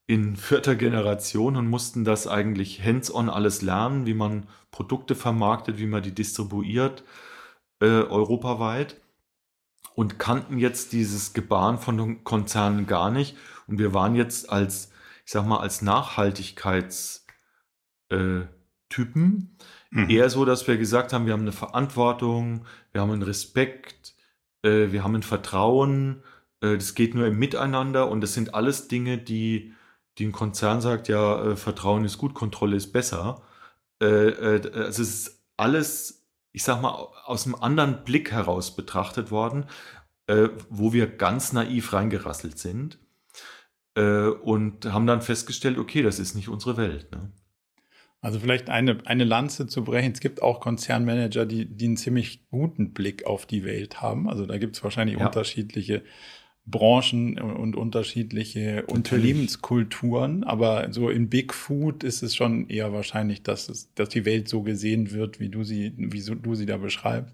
in 0.08 0.36
vierter 0.36 0.76
Generation 0.76 1.56
und 1.58 1.67
mussten 1.67 2.04
das 2.06 2.28
eigentlich 2.28 2.84
hands-on 2.84 3.30
alles 3.30 3.62
lernen, 3.62 4.06
wie 4.06 4.13
man 4.13 4.47
Produkte 4.71 5.15
vermarktet, 5.15 5.80
wie 5.80 5.86
man 5.86 6.04
die 6.04 6.13
distribuiert, 6.13 7.04
äh, 7.80 7.86
europaweit. 7.86 9.02
Und 9.95 10.19
kannten 10.19 10.60
jetzt 10.60 10.93
dieses 10.93 11.34
Gebaren 11.34 11.80
von 11.80 11.97
den 11.97 12.23
Konzernen 12.23 12.86
gar 12.86 13.10
nicht. 13.10 13.36
Und 13.65 13.80
wir 13.80 13.93
waren 13.95 14.15
jetzt 14.15 14.50
als, 14.50 14.91
ich 15.26 15.32
sag 15.32 15.45
mal, 15.47 15.60
als 15.60 15.82
Nachhaltigkeitstypen 15.82 17.28
äh, 18.12 18.47
mhm. 19.89 20.10
eher 20.10 20.30
so, 20.30 20.45
dass 20.45 20.67
wir 20.67 20.78
gesagt 20.78 21.13
haben, 21.13 21.26
wir 21.26 21.34
haben 21.34 21.41
eine 21.41 21.52
Verantwortung, 21.52 22.65
wir 22.91 23.02
haben 23.02 23.12
einen 23.12 23.23
Respekt, 23.23 24.15
äh, 24.62 24.91
wir 24.91 25.04
haben 25.04 25.15
ein 25.15 25.23
Vertrauen 25.23 26.21
äh, 26.62 26.76
das 26.76 26.96
geht 26.96 27.15
nur 27.15 27.28
im 27.28 27.38
Miteinander 27.38 28.10
und 28.10 28.22
das 28.22 28.34
sind 28.34 28.54
alles 28.54 28.88
Dinge, 28.88 29.17
die, 29.17 29.74
die 30.17 30.26
ein 30.26 30.32
Konzern 30.32 30.82
sagt, 30.82 31.08
ja, 31.08 31.52
äh, 31.52 31.56
Vertrauen 31.56 32.06
ist 32.06 32.17
gut, 32.17 32.34
Kontrolle 32.34 32.76
ist 32.76 32.91
besser. 32.91 33.41
Äh, 34.02 34.06
also 34.06 34.70
es 34.74 35.00
ist 35.00 35.43
alles, 35.58 36.28
ich 36.52 36.63
sag 36.63 36.82
mal, 36.82 36.91
aus 37.26 37.46
einem 37.46 37.56
anderen 37.56 38.04
Blick 38.04 38.32
heraus 38.32 38.76
betrachtet 38.76 39.32
worden, 39.32 39.65
wo 40.70 40.91
wir 40.91 41.08
ganz 41.08 41.54
naiv 41.54 41.93
reingerasselt 41.93 42.60
sind 42.60 43.00
und 43.96 44.86
haben 44.86 45.08
dann 45.08 45.22
festgestellt, 45.22 45.78
okay, 45.78 46.04
das 46.04 46.20
ist 46.20 46.36
nicht 46.36 46.50
unsere 46.50 46.76
Welt. 46.76 47.10
Ne? 47.12 47.32
Also 48.20 48.39
vielleicht 48.39 48.70
eine, 48.70 48.98
eine 49.06 49.24
Lanze 49.24 49.67
zu 49.67 49.86
brechen. 49.86 50.12
Es 50.12 50.20
gibt 50.20 50.41
auch 50.41 50.60
Konzernmanager, 50.60 51.46
die, 51.46 51.65
die 51.65 51.86
einen 51.86 51.98
ziemlich 51.98 52.46
guten 52.50 52.93
Blick 52.93 53.26
auf 53.26 53.46
die 53.46 53.63
Welt 53.63 54.02
haben. 54.02 54.28
Also 54.30 54.46
da 54.46 54.58
gibt 54.58 54.76
es 54.76 54.84
wahrscheinlich 54.84 55.17
ja. 55.17 55.28
unterschiedliche 55.28 56.04
Branchen 56.70 57.40
und 57.40 57.78
unterschiedliche 57.78 58.60
Natürlich. 58.60 58.90
Unternehmenskulturen, 58.90 60.44
aber 60.44 60.92
so 60.92 61.10
in 61.10 61.30
Big 61.30 61.54
Food 61.54 62.04
ist 62.04 62.24
es 62.24 62.36
schon 62.36 62.68
eher 62.68 62.92
wahrscheinlich, 62.92 63.42
dass 63.42 63.70
es, 63.70 63.94
dass 63.94 64.10
die 64.10 64.26
Welt 64.26 64.50
so 64.50 64.64
gesehen 64.64 65.12
wird, 65.12 65.40
wie 65.40 65.48
du 65.48 65.64
sie, 65.64 65.94
wie 65.96 66.20
so, 66.20 66.36
du 66.36 66.56
sie 66.56 66.66
da 66.66 66.76
beschreibst. 66.76 67.34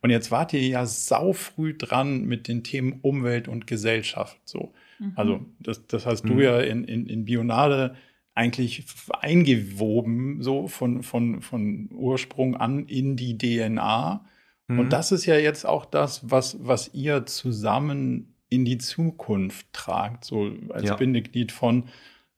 Und 0.00 0.10
jetzt 0.10 0.30
wart 0.30 0.52
ihr 0.52 0.64
ja 0.64 0.86
sau 0.86 1.32
früh 1.32 1.74
dran 1.76 2.24
mit 2.24 2.46
den 2.46 2.62
Themen 2.62 3.00
Umwelt 3.02 3.48
und 3.48 3.66
Gesellschaft. 3.66 4.38
So, 4.44 4.72
mhm. 5.00 5.12
also 5.16 5.40
das, 5.58 5.84
das 5.88 6.06
hast 6.06 6.24
mhm. 6.24 6.28
du 6.28 6.44
ja 6.44 6.60
in, 6.60 6.84
in, 6.84 7.06
in 7.06 7.24
Bionade 7.24 7.96
eigentlich 8.34 8.84
eingewoben, 9.08 10.40
so 10.40 10.68
von, 10.68 11.02
von, 11.02 11.42
von 11.42 11.88
Ursprung 11.92 12.56
an 12.56 12.86
in 12.86 13.16
die 13.16 13.36
DNA. 13.36 14.24
Mhm. 14.68 14.78
Und 14.78 14.92
das 14.92 15.10
ist 15.10 15.26
ja 15.26 15.34
jetzt 15.34 15.66
auch 15.66 15.84
das, 15.84 16.30
was, 16.30 16.64
was 16.64 16.94
ihr 16.94 17.26
zusammen 17.26 18.36
in 18.48 18.64
die 18.64 18.78
Zukunft 18.78 19.66
tragt, 19.72 20.24
so 20.24 20.52
als 20.70 20.88
ja. 20.88 20.96
Bindeglied 20.96 21.52
von, 21.52 21.84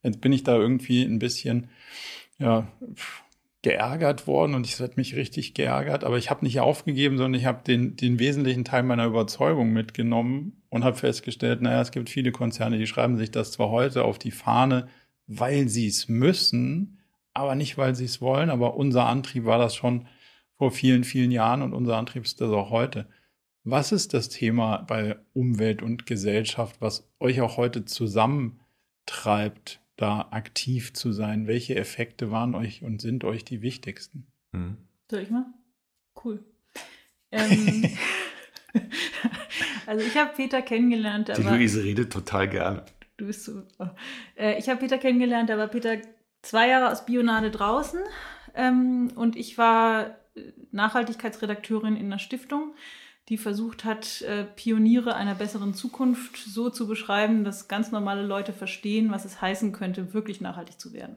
jetzt 0.03 0.21
bin 0.21 0.33
ich 0.33 0.43
da 0.43 0.57
irgendwie 0.57 1.03
ein 1.03 1.19
bisschen, 1.19 1.69
ja, 2.37 2.67
geärgert 3.61 4.25
worden 4.25 4.55
und 4.55 4.65
ich 4.65 4.79
hätte 4.79 4.95
mich 4.97 5.15
richtig 5.15 5.53
geärgert, 5.53 6.03
aber 6.03 6.17
ich 6.17 6.31
habe 6.31 6.43
nicht 6.43 6.59
aufgegeben, 6.59 7.17
sondern 7.17 7.39
ich 7.39 7.45
habe 7.45 7.63
den, 7.63 7.95
den 7.95 8.17
wesentlichen 8.17 8.65
Teil 8.65 8.81
meiner 8.81 9.05
Überzeugung 9.05 9.71
mitgenommen 9.71 10.63
und 10.69 10.83
habe 10.83 10.97
festgestellt, 10.97 11.61
naja, 11.61 11.81
es 11.81 11.91
gibt 11.91 12.09
viele 12.09 12.31
Konzerne, 12.31 12.79
die 12.79 12.87
schreiben 12.87 13.17
sich 13.17 13.29
das 13.29 13.51
zwar 13.51 13.69
heute 13.69 14.03
auf 14.03 14.17
die 14.17 14.31
Fahne, 14.31 14.87
weil 15.27 15.69
sie 15.69 15.87
es 15.87 16.09
müssen, 16.09 16.99
aber 17.33 17.53
nicht, 17.53 17.77
weil 17.77 17.93
sie 17.93 18.05
es 18.05 18.19
wollen, 18.19 18.49
aber 18.49 18.75
unser 18.75 19.05
Antrieb 19.05 19.45
war 19.45 19.59
das 19.59 19.75
schon 19.75 20.07
vor 20.57 20.71
vielen, 20.71 21.03
vielen 21.03 21.31
Jahren 21.31 21.61
und 21.61 21.73
unser 21.73 21.97
Antrieb 21.97 22.23
ist 22.23 22.41
das 22.41 22.49
auch 22.49 22.71
heute. 22.71 23.07
Was 23.63 23.91
ist 23.91 24.13
das 24.13 24.29
Thema 24.29 24.77
bei 24.77 25.19
Umwelt 25.33 25.83
und 25.83 26.07
Gesellschaft, 26.07 26.77
was 26.79 27.07
euch 27.19 27.41
auch 27.41 27.57
heute 27.57 27.85
zusammentreibt, 27.85 29.81
da 29.97 30.29
aktiv 30.31 30.93
zu 30.93 31.11
sein? 31.11 31.45
Welche 31.45 31.75
Effekte 31.75 32.31
waren 32.31 32.55
euch 32.55 32.83
und 32.83 33.01
sind 33.01 33.23
euch 33.23 33.45
die 33.45 33.61
wichtigsten? 33.61 34.25
Mhm. 34.51 34.77
Soll 35.11 35.21
ich 35.21 35.29
mal? 35.29 35.45
Cool. 36.23 36.43
Ähm, 37.33 37.89
also 39.85 40.05
ich 40.05 40.17
habe 40.17 40.33
Peter 40.35 40.61
kennengelernt. 40.61 41.29
Die 41.29 41.43
Luise 41.43 41.81
redet 41.81 42.11
total 42.11 42.49
gerne. 42.49 42.85
Du 43.15 43.27
bist 43.27 43.45
so. 43.45 43.63
Äh, 44.35 44.59
ich 44.59 44.67
habe 44.67 44.81
Peter 44.81 44.97
kennengelernt, 44.97 45.49
da 45.49 45.57
war 45.57 45.69
Peter 45.69 45.95
zwei 46.41 46.67
Jahre 46.67 46.91
aus 46.91 47.05
Bionade 47.05 47.49
draußen 47.49 48.01
ähm, 48.53 49.13
und 49.15 49.37
ich 49.37 49.57
war 49.57 50.17
Nachhaltigkeitsredakteurin 50.71 51.95
in 51.95 52.07
einer 52.07 52.19
Stiftung, 52.19 52.73
die 53.31 53.37
versucht 53.37 53.85
hat, 53.85 54.21
äh, 54.23 54.43
Pioniere 54.43 55.15
einer 55.15 55.35
besseren 55.35 55.73
Zukunft 55.73 56.35
so 56.35 56.69
zu 56.69 56.85
beschreiben, 56.85 57.45
dass 57.45 57.69
ganz 57.69 57.89
normale 57.89 58.23
Leute 58.23 58.51
verstehen, 58.51 59.09
was 59.09 59.23
es 59.23 59.41
heißen 59.41 59.71
könnte, 59.71 60.13
wirklich 60.13 60.41
nachhaltig 60.41 60.77
zu 60.77 60.91
werden. 60.91 61.15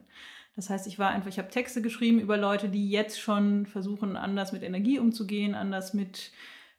Das 0.54 0.70
heißt, 0.70 0.86
ich 0.86 1.00
war 1.00 1.10
einfach, 1.10 1.28
ich 1.28 1.40
habe 1.40 1.48
Texte 1.48 1.82
geschrieben 1.82 2.20
über 2.20 2.36
Leute, 2.36 2.68
die 2.68 2.88
jetzt 2.88 3.20
schon 3.20 3.66
versuchen, 3.66 4.16
anders 4.16 4.52
mit 4.52 4.62
Energie 4.62 5.00
umzugehen, 5.00 5.56
anders 5.56 5.92
mit 5.92 6.30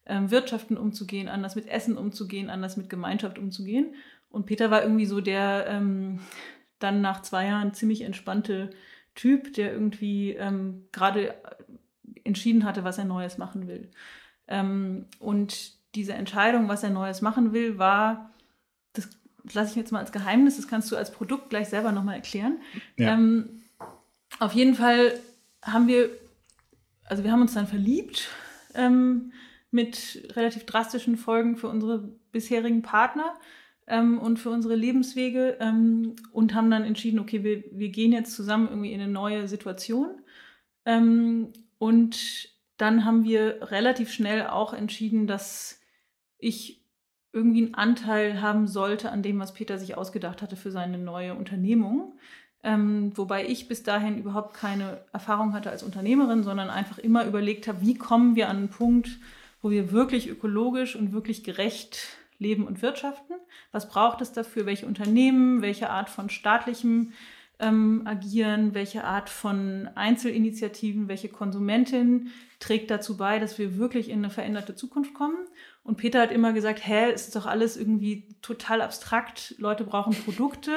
ähm, 0.05 0.31
Wirtschaften 0.31 0.77
umzugehen, 0.77 1.27
anders 1.27 1.57
mit 1.57 1.67
Essen 1.67 1.97
umzugehen, 1.97 2.49
anders 2.49 2.77
mit 2.77 2.89
Gemeinschaft 2.89 3.37
umzugehen. 3.37 3.93
Und 4.29 4.45
Peter 4.45 4.71
war 4.71 4.83
irgendwie 4.83 5.05
so 5.05 5.19
der 5.19 5.65
ähm, 5.67 6.21
dann 6.79 7.01
nach 7.01 7.21
zwei 7.23 7.47
Jahren 7.47 7.73
ziemlich 7.73 8.03
entspannte 8.03 8.69
Typ, 9.15 9.53
der 9.55 9.73
irgendwie 9.73 10.31
ähm, 10.31 10.87
gerade 10.93 11.35
entschieden 12.23 12.63
hatte, 12.63 12.85
was 12.85 12.97
er 12.97 13.05
Neues 13.05 13.37
machen 13.37 13.67
will. 13.67 13.91
Ähm, 14.47 15.05
und 15.19 15.73
diese 15.95 16.13
Entscheidung, 16.13 16.67
was 16.67 16.83
er 16.83 16.89
Neues 16.89 17.21
machen 17.21 17.53
will, 17.53 17.77
war, 17.77 18.31
das 18.93 19.09
lasse 19.53 19.71
ich 19.71 19.75
jetzt 19.75 19.91
mal 19.91 19.99
als 19.99 20.11
Geheimnis, 20.11 20.57
das 20.57 20.67
kannst 20.67 20.91
du 20.91 20.95
als 20.95 21.11
Produkt 21.11 21.49
gleich 21.49 21.69
selber 21.69 21.91
nochmal 21.91 22.15
erklären. 22.15 22.59
Ja. 22.97 23.13
Ähm, 23.13 23.61
auf 24.39 24.53
jeden 24.53 24.75
Fall 24.75 25.19
haben 25.61 25.87
wir, 25.87 26.09
also 27.05 27.23
wir 27.23 27.31
haben 27.31 27.41
uns 27.41 27.53
dann 27.53 27.67
verliebt 27.67 28.29
ähm, 28.73 29.31
mit 29.71 30.29
relativ 30.35 30.65
drastischen 30.65 31.17
Folgen 31.17 31.57
für 31.57 31.67
unsere 31.67 32.09
bisherigen 32.31 32.81
Partner 32.81 33.33
ähm, 33.87 34.19
und 34.19 34.37
für 34.37 34.49
unsere 34.49 34.75
Lebenswege 34.75 35.57
ähm, 35.59 36.15
und 36.31 36.53
haben 36.53 36.69
dann 36.69 36.83
entschieden, 36.83 37.19
okay, 37.19 37.43
wir, 37.43 37.63
wir 37.71 37.89
gehen 37.89 38.11
jetzt 38.11 38.33
zusammen 38.33 38.67
irgendwie 38.69 38.93
in 38.93 39.01
eine 39.01 39.11
neue 39.11 39.47
Situation. 39.47 40.21
Ähm, 40.85 41.53
und 41.77 42.49
dann 42.77 43.05
haben 43.05 43.23
wir 43.23 43.71
relativ 43.71 44.11
schnell 44.11 44.47
auch 44.47 44.73
entschieden, 44.73 45.27
dass 45.27 45.79
ich 46.37 46.83
irgendwie 47.31 47.65
einen 47.65 47.75
Anteil 47.75 48.41
haben 48.41 48.67
sollte 48.67 49.11
an 49.11 49.21
dem, 49.21 49.39
was 49.39 49.53
Peter 49.53 49.77
sich 49.77 49.97
ausgedacht 49.97 50.41
hatte 50.41 50.55
für 50.55 50.71
seine 50.71 50.97
neue 50.97 51.35
Unternehmung. 51.35 52.17
Ähm, 52.63 53.11
wobei 53.15 53.45
ich 53.45 53.67
bis 53.67 53.83
dahin 53.83 54.17
überhaupt 54.17 54.55
keine 54.55 55.03
Erfahrung 55.13 55.53
hatte 55.53 55.69
als 55.69 55.83
Unternehmerin, 55.83 56.43
sondern 56.43 56.69
einfach 56.69 56.97
immer 56.97 57.25
überlegt 57.25 57.67
habe, 57.67 57.81
wie 57.81 57.95
kommen 57.95 58.35
wir 58.35 58.49
an 58.49 58.57
einen 58.57 58.69
Punkt, 58.69 59.19
wo 59.61 59.69
wir 59.69 59.91
wirklich 59.91 60.29
ökologisch 60.29 60.95
und 60.95 61.11
wirklich 61.11 61.43
gerecht 61.43 62.17
leben 62.37 62.65
und 62.65 62.81
wirtschaften. 62.81 63.35
Was 63.71 63.89
braucht 63.89 64.21
es 64.21 64.31
dafür? 64.31 64.65
Welche 64.65 64.87
Unternehmen, 64.87 65.61
welche 65.61 65.89
Art 65.89 66.09
von 66.09 66.29
staatlichem 66.29 67.13
ähm, 67.59 68.01
Agieren, 68.05 68.73
welche 68.73 69.03
Art 69.03 69.29
von 69.29 69.89
Einzelinitiativen, 69.95 71.07
welche 71.07 71.29
Konsumentin 71.29 72.31
trägt 72.59 72.89
dazu 72.91 73.17
bei, 73.17 73.39
dass 73.39 73.57
wir 73.57 73.77
wirklich 73.77 74.09
in 74.09 74.19
eine 74.19 74.29
veränderte 74.29 74.75
Zukunft 74.75 75.13
kommen. 75.13 75.37
Und 75.83 75.97
Peter 75.97 76.19
hat 76.19 76.31
immer 76.31 76.51
gesagt, 76.51 76.79
hä, 76.83 77.11
es 77.13 77.27
ist 77.27 77.35
doch 77.35 77.45
alles 77.45 77.77
irgendwie 77.77 78.27
total 78.41 78.81
abstrakt. 78.81 79.53
Leute 79.59 79.83
brauchen 79.83 80.15
Produkte, 80.15 80.71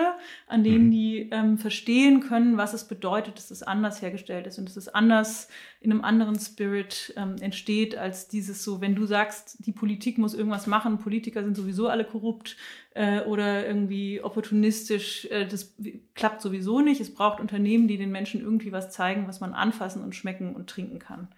an 0.47 0.62
denen 0.62 0.88
mhm. 0.88 0.91
die 0.91 1.29
ähm, 1.31 1.57
verstehen 1.57 2.21
können, 2.21 2.59
was 2.59 2.75
es 2.75 2.87
bedeutet, 2.87 3.38
dass 3.38 3.51
es 3.51 3.62
anders 3.62 4.03
hergestellt 4.03 4.47
ist 4.47 4.59
und 4.59 4.69
dass 4.69 4.77
es 4.77 4.88
anders 4.88 5.49
in 5.81 5.93
einem 5.93 6.05
anderen 6.05 6.38
Spirit 6.38 7.14
ähm, 7.17 7.37
entsteht, 7.41 7.97
als 7.97 8.29
dieses 8.29 8.62
so, 8.62 8.83
wenn 8.83 8.95
du 8.95 9.07
sagst, 9.07 9.64
die 9.64 9.73
Politik 9.73 10.19
muss 10.19 10.35
irgendwas 10.35 10.67
machen, 10.67 10.99
Politiker 10.99 11.43
sind 11.43 11.57
sowieso 11.57 11.88
alle 11.88 12.05
korrupt 12.05 12.59
äh, 12.93 13.21
oder 13.23 13.67
irgendwie 13.67 14.21
opportunistisch, 14.21 15.25
äh, 15.31 15.47
das 15.47 15.75
klappt 16.17 16.43
sowieso 16.43 16.81
nicht. 16.81 17.01
Es 17.01 17.14
braucht 17.14 17.41
Unternehmen, 17.41 17.88
die 17.88 17.97
den 17.97 18.11
Menschen 18.11 18.43
irgendwie 18.43 18.73
was 18.73 18.91
zeigen, 18.91 19.27
was 19.27 19.41
man 19.41 19.55
anfassen 19.55 20.03
und 20.03 20.14
schmecken 20.14 20.55
und 20.55 20.69
trinken 20.69 20.99
kann. 20.99 21.29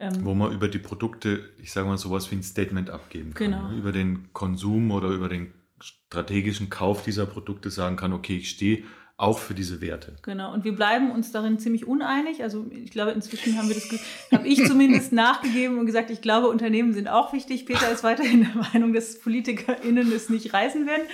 Ähm, 0.00 0.24
Wo 0.24 0.34
man 0.34 0.52
über 0.52 0.68
die 0.68 0.78
Produkte, 0.78 1.50
ich 1.62 1.72
sage 1.72 1.86
mal, 1.86 1.98
sowas 1.98 2.30
wie 2.30 2.36
ein 2.36 2.42
Statement 2.42 2.90
abgeben 2.90 3.32
kann. 3.32 3.52
Genau. 3.52 3.68
Ne? 3.68 3.78
Über 3.78 3.92
den 3.92 4.32
Konsum 4.32 4.90
oder 4.90 5.08
über 5.08 5.28
den 5.28 5.52
strategischen 5.80 6.70
Kauf 6.70 7.04
dieser 7.04 7.26
Produkte 7.26 7.70
sagen 7.70 7.96
kann, 7.96 8.12
okay, 8.12 8.36
ich 8.36 8.50
stehe 8.50 8.84
auch 9.16 9.38
für 9.38 9.54
diese 9.54 9.80
Werte. 9.80 10.16
Genau, 10.22 10.52
und 10.52 10.64
wir 10.64 10.74
bleiben 10.74 11.12
uns 11.12 11.30
darin 11.30 11.60
ziemlich 11.60 11.86
uneinig. 11.86 12.42
Also 12.42 12.66
ich 12.70 12.90
glaube, 12.90 13.12
inzwischen 13.12 13.56
haben 13.56 13.68
wir 13.68 13.76
das, 13.76 13.88
habe 14.32 14.48
ich 14.48 14.66
zumindest 14.66 15.12
nachgegeben 15.12 15.78
und 15.78 15.86
gesagt, 15.86 16.10
ich 16.10 16.20
glaube, 16.20 16.48
Unternehmen 16.48 16.92
sind 16.92 17.06
auch 17.06 17.32
wichtig. 17.32 17.64
Peter 17.64 17.92
ist 17.92 18.02
weiterhin 18.02 18.40
der 18.52 18.62
Meinung, 18.72 18.92
dass 18.92 19.20
PolitikerInnen 19.20 20.10
es 20.10 20.30
nicht 20.30 20.52
reißen 20.52 20.86
werden. 20.86 21.04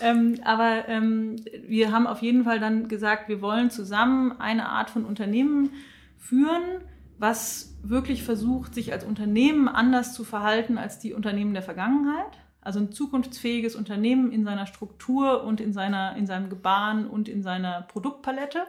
Ähm, 0.00 0.40
aber 0.44 0.88
ähm, 0.88 1.36
wir 1.64 1.92
haben 1.92 2.08
auf 2.08 2.22
jeden 2.22 2.42
Fall 2.42 2.58
dann 2.58 2.88
gesagt, 2.88 3.28
wir 3.28 3.40
wollen 3.40 3.70
zusammen 3.70 4.32
eine 4.32 4.68
Art 4.68 4.90
von 4.90 5.04
Unternehmen 5.04 5.70
führen, 6.18 6.62
was 7.18 7.73
wirklich 7.88 8.22
versucht, 8.22 8.74
sich 8.74 8.92
als 8.92 9.04
Unternehmen 9.04 9.68
anders 9.68 10.14
zu 10.14 10.24
verhalten 10.24 10.78
als 10.78 10.98
die 10.98 11.12
Unternehmen 11.12 11.54
der 11.54 11.62
Vergangenheit. 11.62 12.38
Also 12.60 12.80
ein 12.80 12.92
zukunftsfähiges 12.92 13.76
Unternehmen 13.76 14.32
in 14.32 14.44
seiner 14.44 14.66
Struktur 14.66 15.44
und 15.44 15.60
in, 15.60 15.72
seiner, 15.72 16.16
in 16.16 16.26
seinem 16.26 16.48
Gebaren 16.48 17.06
und 17.06 17.28
in 17.28 17.42
seiner 17.42 17.82
Produktpalette. 17.82 18.66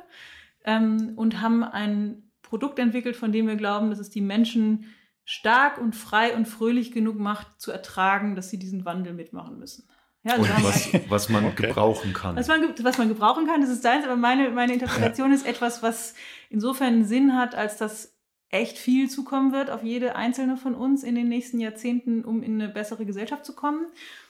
Ähm, 0.66 1.14
und 1.16 1.42
haben 1.42 1.64
ein 1.64 2.32
Produkt 2.42 2.80
entwickelt, 2.80 3.16
von 3.16 3.32
dem 3.32 3.48
wir 3.48 3.56
glauben, 3.56 3.90
dass 3.90 4.00
es 4.00 4.10
die 4.10 4.22
Menschen 4.22 4.86
stark 5.24 5.78
und 5.78 5.96
frei 5.96 6.36
und 6.36 6.48
fröhlich 6.48 6.92
genug 6.92 7.18
macht, 7.18 7.60
zu 7.60 7.72
ertragen, 7.72 8.36
dass 8.36 8.50
sie 8.50 8.60
diesen 8.60 8.86
Wandel 8.86 9.14
mitmachen 9.14 9.58
müssen. 9.58 9.88
Ja, 10.24 10.34
also 10.34 10.48
was, 10.64 10.90
was, 11.10 11.30
man 11.30 11.46
okay. 11.46 11.68
gebrauchen 11.68 12.14
kann. 12.14 12.36
Was 12.36 12.48
man, 12.48 12.74
was 12.82 12.98
man 12.98 13.10
gebrauchen 13.10 13.46
kann, 13.46 13.62
das 13.62 13.70
ist 13.70 13.86
deins, 13.86 14.06
aber 14.06 14.16
meine, 14.16 14.50
meine 14.50 14.74
Interpretation 14.74 15.30
ja. 15.30 15.36
ist 15.36 15.46
etwas, 15.46 15.84
was 15.84 16.16
insofern 16.50 17.06
Sinn 17.06 17.36
hat, 17.36 17.54
als 17.54 17.78
dass 17.78 18.15
echt 18.56 18.78
viel 18.78 19.10
zukommen 19.10 19.52
wird 19.52 19.70
auf 19.70 19.84
jede 19.84 20.16
einzelne 20.16 20.58
von 20.58 20.76
uns 20.76 21.04
in 21.04 21.16
den 21.16 21.28
nächsten 21.28 21.60
Jahrzehnten, 21.60 22.24
um 22.24 22.42
in 22.42 22.62
eine 22.62 22.72
bessere 22.72 23.06
Gesellschaft 23.06 23.46
zu 23.46 23.54
kommen. 23.54 23.86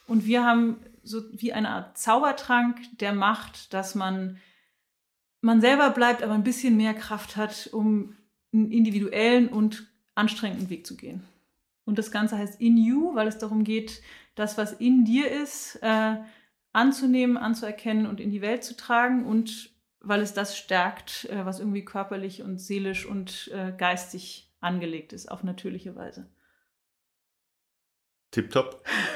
Und 0.07 0.25
wir 0.25 0.43
haben 0.43 0.77
so 1.03 1.21
wie 1.31 1.53
eine 1.53 1.69
Art 1.69 1.97
Zaubertrank, 1.97 2.77
der 2.99 3.13
macht, 3.13 3.73
dass 3.73 3.95
man 3.95 4.37
man 5.41 5.61
selber 5.61 5.91
bleibt, 5.91 6.23
aber 6.23 6.33
ein 6.33 6.43
bisschen 6.43 6.75
mehr 6.75 6.95
Kraft 6.95 7.37
hat, 7.37 7.69
um 7.71 8.15
einen 8.51 8.71
individuellen 8.71 9.47
und 9.47 9.87
anstrengenden 10.15 10.71
Weg 10.71 10.87
zu 10.87 10.97
gehen. 10.97 11.23
Und 11.85 11.99
das 11.99 12.09
Ganze 12.09 12.35
heißt 12.37 12.59
In 12.59 12.77
You, 12.77 13.13
weil 13.13 13.27
es 13.27 13.37
darum 13.37 13.63
geht, 13.63 14.01
das, 14.33 14.57
was 14.57 14.73
in 14.73 15.05
dir 15.05 15.29
ist, 15.29 15.77
äh, 15.83 16.15
anzunehmen, 16.73 17.37
anzuerkennen 17.37 18.07
und 18.07 18.19
in 18.19 18.31
die 18.31 18.41
Welt 18.41 18.63
zu 18.63 18.75
tragen 18.75 19.23
und 19.23 19.69
weil 20.05 20.21
es 20.21 20.33
das 20.33 20.57
stärkt, 20.57 21.25
äh, 21.25 21.45
was 21.45 21.59
irgendwie 21.59 21.83
körperlich 21.83 22.41
und 22.41 22.59
seelisch 22.59 23.05
und 23.05 23.51
äh, 23.53 23.73
geistig 23.75 24.53
angelegt 24.61 25.13
ist, 25.13 25.29
auf 25.29 25.43
natürliche 25.43 25.95
Weise. 25.95 26.27
Tipptopp. 28.31 28.83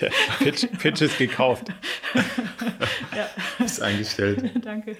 Der 0.00 0.10
Pitch, 0.40 0.66
Pitch, 0.78 1.02
ist 1.02 1.18
gekauft. 1.18 1.68
ja. 3.16 3.64
Ist 3.64 3.80
eingestellt. 3.80 4.42
Danke. 4.64 4.96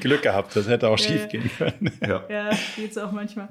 Glück 0.00 0.22
gehabt, 0.22 0.54
das 0.54 0.68
hätte 0.68 0.88
auch 0.88 0.98
ja, 0.98 1.06
schief 1.06 1.28
gehen 1.28 1.50
können. 1.56 1.90
Ja, 2.06 2.22
ja 2.28 2.50
geht 2.76 2.90
es 2.90 2.98
auch 2.98 3.12
manchmal. 3.12 3.48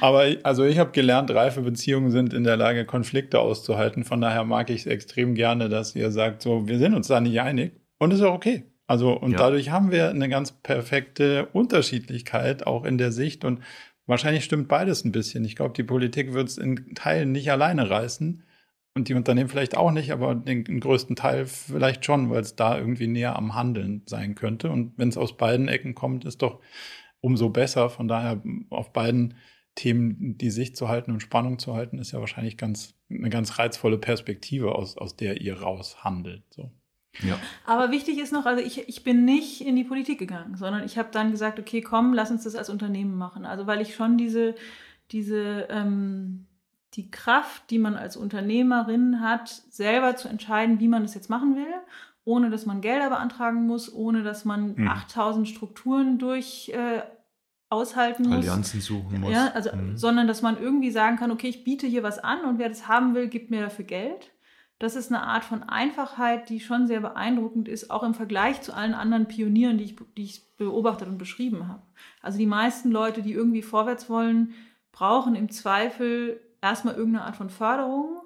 Aber 0.00 0.26
also 0.44 0.64
ich 0.64 0.78
habe 0.78 0.92
gelernt, 0.92 1.32
reife 1.32 1.62
Beziehungen 1.62 2.12
sind 2.12 2.34
in 2.34 2.44
der 2.44 2.56
Lage, 2.56 2.84
Konflikte 2.84 3.40
auszuhalten. 3.40 4.04
Von 4.04 4.20
daher 4.20 4.44
mag 4.44 4.70
ich 4.70 4.82
es 4.82 4.86
extrem 4.86 5.34
gerne, 5.34 5.68
dass 5.68 5.96
ihr 5.96 6.12
sagt, 6.12 6.42
so, 6.42 6.68
wir 6.68 6.78
sind 6.78 6.94
uns 6.94 7.08
da 7.08 7.20
nicht 7.20 7.40
einig. 7.40 7.81
Und 8.02 8.12
ist 8.12 8.20
auch 8.20 8.34
okay. 8.34 8.64
Also, 8.88 9.12
und 9.12 9.30
ja. 9.30 9.38
dadurch 9.38 9.70
haben 9.70 9.92
wir 9.92 10.10
eine 10.10 10.28
ganz 10.28 10.50
perfekte 10.50 11.46
Unterschiedlichkeit 11.52 12.66
auch 12.66 12.84
in 12.84 12.98
der 12.98 13.12
Sicht. 13.12 13.44
Und 13.44 13.60
wahrscheinlich 14.06 14.42
stimmt 14.42 14.66
beides 14.66 15.04
ein 15.04 15.12
bisschen. 15.12 15.44
Ich 15.44 15.54
glaube, 15.54 15.74
die 15.74 15.84
Politik 15.84 16.32
wird 16.32 16.48
es 16.48 16.58
in 16.58 16.96
Teilen 16.96 17.30
nicht 17.30 17.52
alleine 17.52 17.88
reißen. 17.88 18.42
Und 18.96 19.08
die 19.08 19.14
Unternehmen 19.14 19.48
vielleicht 19.48 19.76
auch 19.76 19.92
nicht, 19.92 20.10
aber 20.10 20.34
den, 20.34 20.64
den 20.64 20.80
größten 20.80 21.14
Teil 21.14 21.46
vielleicht 21.46 22.04
schon, 22.04 22.28
weil 22.28 22.40
es 22.40 22.56
da 22.56 22.76
irgendwie 22.76 23.06
näher 23.06 23.36
am 23.36 23.54
Handeln 23.54 24.02
sein 24.06 24.34
könnte. 24.34 24.68
Und 24.70 24.98
wenn 24.98 25.08
es 25.08 25.16
aus 25.16 25.36
beiden 25.36 25.68
Ecken 25.68 25.94
kommt, 25.94 26.24
ist 26.24 26.42
doch 26.42 26.58
umso 27.20 27.50
besser. 27.50 27.88
Von 27.88 28.08
daher 28.08 28.42
auf 28.70 28.92
beiden 28.92 29.34
Themen 29.76 30.36
die 30.38 30.50
Sicht 30.50 30.76
zu 30.76 30.88
halten 30.88 31.12
und 31.12 31.20
Spannung 31.20 31.60
zu 31.60 31.74
halten, 31.74 32.00
ist 32.00 32.10
ja 32.10 32.18
wahrscheinlich 32.18 32.56
ganz, 32.56 32.96
eine 33.08 33.30
ganz 33.30 33.60
reizvolle 33.60 33.98
Perspektive, 33.98 34.74
aus, 34.74 34.98
aus 34.98 35.14
der 35.14 35.40
ihr 35.40 35.60
raus 35.60 36.02
handelt. 36.02 36.42
So. 36.50 36.72
Ja. 37.20 37.38
Aber 37.66 37.90
wichtig 37.90 38.18
ist 38.18 38.32
noch, 38.32 38.46
also 38.46 38.62
ich, 38.62 38.88
ich 38.88 39.04
bin 39.04 39.24
nicht 39.24 39.60
in 39.60 39.76
die 39.76 39.84
Politik 39.84 40.18
gegangen, 40.18 40.56
sondern 40.56 40.84
ich 40.84 40.96
habe 40.96 41.10
dann 41.12 41.30
gesagt, 41.30 41.58
okay, 41.58 41.82
komm, 41.82 42.14
lass 42.14 42.30
uns 42.30 42.44
das 42.44 42.54
als 42.54 42.70
Unternehmen 42.70 43.16
machen. 43.16 43.44
Also 43.44 43.66
weil 43.66 43.80
ich 43.80 43.94
schon 43.94 44.16
diese, 44.16 44.54
diese 45.10 45.66
ähm, 45.68 46.46
die 46.94 47.10
Kraft, 47.10 47.70
die 47.70 47.78
man 47.78 47.94
als 47.94 48.16
Unternehmerin 48.16 49.20
hat, 49.20 49.48
selber 49.48 50.16
zu 50.16 50.28
entscheiden, 50.28 50.78
wie 50.78 50.88
man 50.88 51.02
das 51.02 51.14
jetzt 51.14 51.30
machen 51.30 51.56
will, 51.56 51.74
ohne 52.24 52.50
dass 52.50 52.66
man 52.66 52.80
Gelder 52.80 53.08
beantragen 53.08 53.66
muss, 53.66 53.92
ohne 53.92 54.22
dass 54.22 54.44
man 54.44 54.74
mhm. 54.74 54.88
8000 54.88 55.48
Strukturen 55.48 56.18
durch 56.18 56.70
äh, 56.74 57.02
aushalten 57.70 58.24
muss. 58.24 58.36
Allianzen 58.36 58.80
suchen 58.80 59.20
muss. 59.20 59.32
Ja, 59.32 59.50
also, 59.54 59.74
mhm. 59.74 59.96
sondern 59.96 60.26
dass 60.26 60.42
man 60.42 60.60
irgendwie 60.60 60.90
sagen 60.90 61.16
kann, 61.16 61.30
okay, 61.30 61.48
ich 61.48 61.64
biete 61.64 61.86
hier 61.86 62.02
was 62.02 62.18
an 62.18 62.44
und 62.44 62.58
wer 62.58 62.68
das 62.68 62.86
haben 62.88 63.14
will, 63.14 63.28
gibt 63.28 63.50
mir 63.50 63.62
dafür 63.62 63.86
Geld. 63.86 64.31
Das 64.82 64.96
ist 64.96 65.12
eine 65.12 65.22
Art 65.22 65.44
von 65.44 65.62
Einfachheit, 65.62 66.48
die 66.48 66.58
schon 66.58 66.88
sehr 66.88 66.98
beeindruckend 66.98 67.68
ist, 67.68 67.92
auch 67.92 68.02
im 68.02 68.14
Vergleich 68.14 68.62
zu 68.62 68.74
allen 68.74 68.94
anderen 68.94 69.28
Pionieren, 69.28 69.78
die 69.78 69.84
ich, 69.84 69.96
die 70.16 70.24
ich 70.24 70.56
beobachtet 70.56 71.06
und 71.06 71.18
beschrieben 71.18 71.68
habe. 71.68 71.82
Also 72.20 72.36
die 72.36 72.46
meisten 72.46 72.90
Leute, 72.90 73.22
die 73.22 73.32
irgendwie 73.32 73.62
vorwärts 73.62 74.10
wollen, 74.10 74.54
brauchen 74.90 75.36
im 75.36 75.50
Zweifel 75.50 76.40
erstmal 76.60 76.96
irgendeine 76.96 77.26
Art 77.26 77.36
von 77.36 77.48
Förderung 77.48 78.22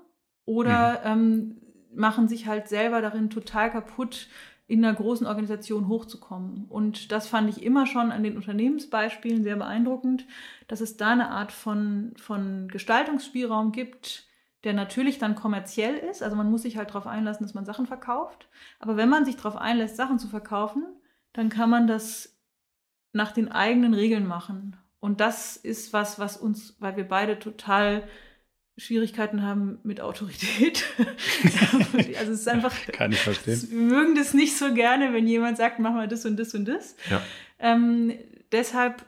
oder 0.46 1.02
mhm. 1.04 1.20
ähm, 1.20 1.60
machen 1.94 2.26
sich 2.26 2.46
halt 2.46 2.68
selber 2.68 3.02
darin 3.02 3.28
total 3.28 3.70
kaputt, 3.70 4.28
in 4.66 4.82
einer 4.82 4.96
großen 4.96 5.26
Organisation 5.26 5.88
hochzukommen. 5.88 6.64
Und 6.70 7.12
das 7.12 7.28
fand 7.28 7.50
ich 7.50 7.62
immer 7.62 7.86
schon 7.86 8.10
an 8.10 8.22
den 8.22 8.34
Unternehmensbeispielen 8.34 9.42
sehr 9.42 9.56
beeindruckend, 9.56 10.26
dass 10.68 10.80
es 10.80 10.96
da 10.96 11.12
eine 11.12 11.28
Art 11.28 11.52
von, 11.52 12.14
von 12.16 12.68
Gestaltungsspielraum 12.68 13.72
gibt, 13.72 14.25
der 14.66 14.72
natürlich 14.72 15.18
dann 15.18 15.36
kommerziell 15.36 15.94
ist. 15.96 16.24
Also 16.24 16.34
man 16.34 16.50
muss 16.50 16.62
sich 16.62 16.76
halt 16.76 16.88
darauf 16.90 17.06
einlassen, 17.06 17.46
dass 17.46 17.54
man 17.54 17.64
Sachen 17.64 17.86
verkauft. 17.86 18.48
Aber 18.80 18.96
wenn 18.96 19.08
man 19.08 19.24
sich 19.24 19.36
darauf 19.36 19.54
einlässt, 19.54 19.96
Sachen 19.96 20.18
zu 20.18 20.26
verkaufen, 20.26 20.84
dann 21.32 21.50
kann 21.50 21.70
man 21.70 21.86
das 21.86 22.36
nach 23.12 23.30
den 23.30 23.52
eigenen 23.52 23.94
Regeln 23.94 24.26
machen. 24.26 24.76
Und 24.98 25.20
das 25.20 25.56
ist 25.56 25.92
was, 25.92 26.18
was 26.18 26.36
uns, 26.36 26.74
weil 26.80 26.96
wir 26.96 27.04
beide 27.04 27.38
total 27.38 28.08
Schwierigkeiten 28.76 29.42
haben 29.42 29.78
mit 29.84 30.00
Autorität. 30.00 30.84
also 32.18 32.32
es 32.32 32.40
ist 32.40 32.48
einfach. 32.48 32.74
Kann 32.92 33.12
ich 33.12 33.20
verstehen. 33.20 33.68
Wir 33.70 33.78
mögen 33.78 34.16
das 34.16 34.34
nicht 34.34 34.56
so 34.56 34.74
gerne, 34.74 35.12
wenn 35.12 35.28
jemand 35.28 35.58
sagt, 35.58 35.78
mach 35.78 35.92
mal 35.92 36.08
das 36.08 36.26
und 36.26 36.36
das 36.38 36.54
und 36.54 36.64
das. 36.66 36.96
Ja. 37.08 37.22
Ähm, 37.60 38.18
deshalb 38.50 39.06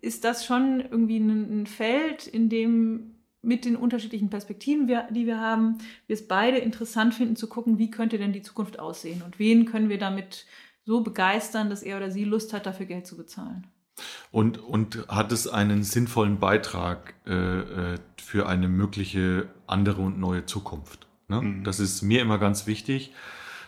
ist 0.00 0.22
das 0.22 0.46
schon 0.46 0.80
irgendwie 0.80 1.18
ein, 1.18 1.62
ein, 1.62 1.66
Feld, 1.66 2.28
in 2.28 2.48
dem 2.48 3.13
mit 3.44 3.64
den 3.64 3.76
unterschiedlichen 3.76 4.30
Perspektiven, 4.30 4.86
die 5.10 5.26
wir 5.26 5.40
haben, 5.40 5.78
wir 6.06 6.14
es 6.14 6.26
beide 6.26 6.58
interessant 6.58 7.14
finden 7.14 7.36
zu 7.36 7.48
gucken, 7.48 7.78
wie 7.78 7.90
könnte 7.90 8.18
denn 8.18 8.32
die 8.32 8.42
Zukunft 8.42 8.78
aussehen 8.78 9.22
und 9.22 9.38
wen 9.38 9.66
können 9.66 9.88
wir 9.88 9.98
damit 9.98 10.46
so 10.84 11.02
begeistern, 11.02 11.70
dass 11.70 11.82
er 11.82 11.96
oder 11.96 12.10
sie 12.10 12.24
Lust 12.24 12.52
hat, 12.52 12.66
dafür 12.66 12.86
Geld 12.86 13.06
zu 13.06 13.16
bezahlen. 13.16 13.66
Und, 14.30 14.58
und 14.58 15.06
hat 15.08 15.32
es 15.32 15.46
einen 15.46 15.84
sinnvollen 15.84 16.40
Beitrag 16.40 17.14
äh, 17.26 17.32
äh, 17.32 17.98
für 18.16 18.48
eine 18.48 18.68
mögliche 18.68 19.48
andere 19.66 20.02
und 20.02 20.18
neue 20.18 20.46
Zukunft? 20.46 21.06
Ne? 21.28 21.40
Mhm. 21.40 21.64
Das 21.64 21.80
ist 21.80 22.02
mir 22.02 22.20
immer 22.20 22.38
ganz 22.38 22.66
wichtig. 22.66 23.12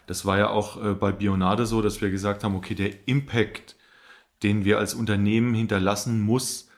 Das 0.07 0.25
war 0.25 0.39
ja 0.39 0.51
auch 0.51 0.83
äh, 0.83 0.95
bei 0.95 1.13
Bionade 1.13 1.67
so, 1.67 1.83
dass 1.83 2.01
wir 2.01 2.11
gesagt 2.11 2.45
haben, 2.45 2.57
okay, 2.57 2.75
der 2.75 3.09
Impact, 3.09 3.77
den 4.43 4.65
wir 4.65 4.79
als 4.79 4.95
Unternehmen 4.95 5.55
hinterlassen, 5.55 6.21
muss 6.21 6.69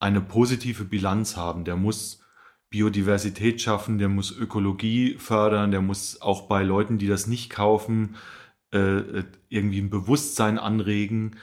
eine 0.00 0.20
positive 0.20 0.84
Bilanz 0.84 1.36
haben. 1.36 1.64
Der 1.64 1.76
muss 1.76 2.20
Biodiversität 2.70 3.60
schaffen, 3.60 3.98
der 3.98 4.08
muss 4.08 4.36
Ökologie 4.36 5.16
fördern, 5.18 5.70
der 5.70 5.80
muss 5.80 6.20
auch 6.20 6.48
bei 6.48 6.62
Leuten, 6.62 6.98
die 6.98 7.06
das 7.06 7.26
nicht 7.26 7.50
kaufen, 7.50 8.16
äh, 8.72 8.78
äh 8.78 9.24
irgendwie 9.48 9.80
ein 9.80 9.90
Bewusstsein 9.90 10.58
anregen 10.58 11.36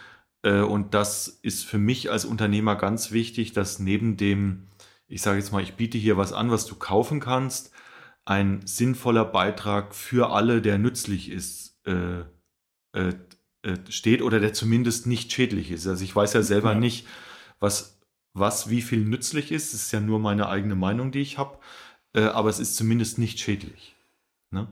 äh, 0.44 0.62
und 0.62 0.94
das 0.94 1.28
ist 1.28 1.66
für 1.66 1.80
mich 1.80 2.12
als 2.12 2.26
Unternehmer 2.26 2.76
ganz 2.76 3.12
wichtig, 3.12 3.54
dass 3.54 3.80
neben 3.80 4.18
dem, 4.18 4.68
ich 5.08 5.22
sage 5.22 5.40
jetzt 5.40 5.52
mal, 5.52 5.64
ich 5.64 5.74
biete 5.76 5.98
hier 5.98 6.18
was 6.18 6.34
an, 6.34 6.52
was 6.52 6.66
du 6.68 6.76
kaufen 6.76 7.20
kannst, 7.20 7.72
ein 8.26 8.62
sinnvoller 8.66 9.26
Beitrag 9.26 9.96
für 9.96 10.32
alle, 10.32 10.62
der 10.62 10.78
nützlich 10.78 11.30
ist, 11.30 11.80
äh, 11.86 12.24
steht 13.90 14.22
oder 14.22 14.40
der 14.40 14.54
zumindest 14.54 15.06
nicht 15.08 15.32
schädlich 15.32 15.72
ist. 15.72 15.88
Also 15.88 16.04
ich 16.04 16.16
weiß 16.16 16.34
ja 16.34 16.44
selber 16.44 16.74
ja. 16.74 16.80
nicht, 16.80 17.08
was, 17.60 17.95
was 18.36 18.70
wie 18.70 18.82
viel 18.82 19.00
nützlich 19.00 19.52
ist. 19.52 19.74
Das 19.74 19.82
ist 19.82 19.92
ja 19.92 20.00
nur 20.00 20.20
meine 20.20 20.50
eigene 20.50 20.76
Meinung, 20.76 21.12
die 21.12 21.22
ich 21.22 21.40
habe. 21.40 21.58
Äh, 22.14 22.22
aber 22.22 22.50
es 22.50 22.60
ist 22.60 22.76
zumindest 22.76 23.18
nicht 23.18 23.40
schädlich. 23.40 23.96
Ne? 24.52 24.68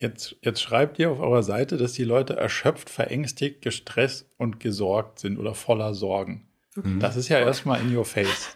Jetzt, 0.00 0.36
jetzt 0.42 0.62
schreibt 0.62 0.98
ihr 0.98 1.10
auf 1.10 1.20
eurer 1.20 1.42
Seite, 1.42 1.76
dass 1.76 1.92
die 1.92 2.04
Leute 2.04 2.36
erschöpft, 2.36 2.88
verängstigt, 2.88 3.62
gestresst 3.62 4.30
und 4.38 4.58
gesorgt 4.58 5.18
sind 5.18 5.38
oder 5.38 5.54
voller 5.54 5.92
Sorgen. 5.94 6.48
Mhm. 6.74 6.98
Das 6.98 7.16
ist 7.16 7.28
ja 7.28 7.38
erstmal 7.38 7.80
in 7.80 7.94
your 7.94 8.04
face. 8.04 8.50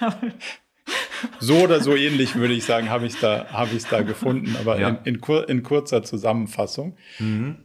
so 1.40 1.56
oder 1.58 1.80
so 1.80 1.94
ähnlich 1.94 2.36
würde 2.36 2.54
ich 2.54 2.64
sagen, 2.64 2.88
habe 2.88 3.06
ich 3.06 3.14
es 3.14 3.20
da, 3.20 3.46
hab 3.52 3.68
da 3.90 4.02
gefunden, 4.02 4.56
aber 4.56 4.80
ja. 4.80 4.88
in, 4.88 4.98
in, 5.04 5.20
kur 5.20 5.48
in, 5.48 5.62
kurzer 5.62 6.02
Zusammenfassung. 6.02 6.96
Mhm. 7.18 7.56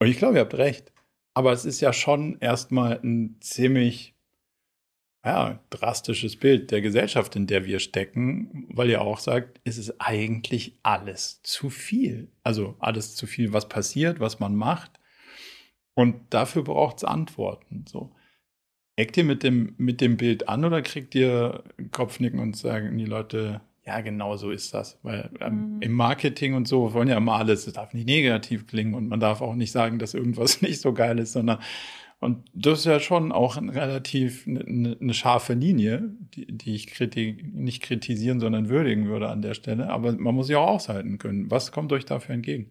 Und 0.00 0.06
ich 0.08 0.18
glaube, 0.18 0.34
ihr 0.36 0.40
habt 0.40 0.54
recht. 0.54 0.92
Aber 1.34 1.52
es 1.52 1.64
ist 1.66 1.80
ja 1.80 1.92
schon 1.92 2.38
erstmal 2.40 2.98
ein 3.04 3.36
ziemlich 3.40 4.15
ja, 5.26 5.58
drastisches 5.70 6.36
Bild 6.36 6.70
der 6.70 6.80
Gesellschaft, 6.80 7.34
in 7.34 7.48
der 7.48 7.64
wir 7.64 7.80
stecken, 7.80 8.68
weil 8.70 8.88
ihr 8.90 9.00
auch 9.00 9.18
sagt, 9.18 9.60
es 9.64 9.76
ist 9.76 10.00
eigentlich 10.00 10.78
alles 10.84 11.42
zu 11.42 11.68
viel. 11.68 12.28
Also 12.44 12.76
alles 12.78 13.16
zu 13.16 13.26
viel, 13.26 13.52
was 13.52 13.68
passiert, 13.68 14.20
was 14.20 14.38
man 14.38 14.54
macht. 14.54 15.00
Und 15.94 16.14
dafür 16.30 16.62
braucht 16.62 16.98
es 16.98 17.04
Antworten. 17.04 17.86
So. 17.88 18.12
Eckt 18.94 19.16
ihr 19.16 19.24
mit 19.24 19.42
dem, 19.42 19.74
mit 19.78 20.00
dem 20.00 20.16
Bild 20.16 20.48
an 20.48 20.64
oder 20.64 20.80
kriegt 20.80 21.12
ihr 21.16 21.64
Kopfnicken 21.90 22.38
und 22.38 22.56
sagen 22.56 22.96
die 22.96 23.04
Leute, 23.04 23.62
ja, 23.84 24.00
genau 24.02 24.36
so 24.36 24.52
ist 24.52 24.74
das. 24.74 24.96
Weil 25.02 25.30
ähm, 25.40 25.74
mhm. 25.74 25.82
im 25.82 25.92
Marketing 25.92 26.54
und 26.54 26.68
so 26.68 26.94
wollen 26.94 27.08
ja 27.08 27.16
immer 27.16 27.34
alles, 27.34 27.66
es 27.66 27.72
darf 27.72 27.94
nicht 27.94 28.06
negativ 28.06 28.68
klingen 28.68 28.94
und 28.94 29.08
man 29.08 29.18
darf 29.18 29.40
auch 29.40 29.56
nicht 29.56 29.72
sagen, 29.72 29.98
dass 29.98 30.14
irgendwas 30.14 30.62
nicht 30.62 30.80
so 30.80 30.92
geil 30.92 31.18
ist, 31.18 31.32
sondern 31.32 31.58
und 32.18 32.48
das 32.54 32.80
ist 32.80 32.84
ja 32.86 32.98
schon 32.98 33.30
auch 33.30 33.56
ein 33.56 33.68
relativ 33.68 34.46
eine, 34.46 34.60
eine 34.60 34.96
ne 34.98 35.14
scharfe 35.14 35.52
Linie, 35.52 36.16
die, 36.34 36.46
die 36.46 36.74
ich 36.74 36.86
kriti 36.86 37.44
nicht 37.52 37.82
kritisieren, 37.82 38.40
sondern 38.40 38.70
würdigen 38.70 39.06
würde 39.06 39.28
an 39.28 39.42
der 39.42 39.54
Stelle. 39.54 39.90
Aber 39.90 40.12
man 40.12 40.34
muss 40.34 40.46
sie 40.46 40.56
auch 40.56 40.68
aushalten 40.68 41.18
können. 41.18 41.50
Was 41.50 41.72
kommt 41.72 41.92
euch 41.92 42.06
dafür 42.06 42.34
entgegen? 42.34 42.70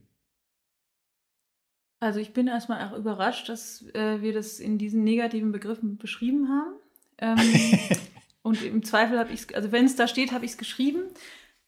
Also 1.99 2.19
ich 2.19 2.33
bin 2.33 2.47
erstmal 2.47 2.87
auch 2.87 2.97
überrascht, 2.97 3.47
dass 3.47 3.83
äh, 3.93 4.21
wir 4.21 4.33
das 4.33 4.59
in 4.59 4.77
diesen 4.77 5.03
negativen 5.03 5.51
Begriffen 5.51 5.97
beschrieben 5.97 6.49
haben. 6.49 6.75
Ähm, 7.19 7.79
und 8.41 8.63
im 8.63 8.83
Zweifel 8.83 9.19
habe 9.19 9.31
ich 9.31 9.41
es, 9.41 9.53
also 9.53 9.71
wenn 9.71 9.85
es 9.85 9.95
da 9.95 10.07
steht, 10.07 10.31
habe 10.31 10.45
ich 10.45 10.51
es 10.51 10.57
geschrieben. 10.57 11.01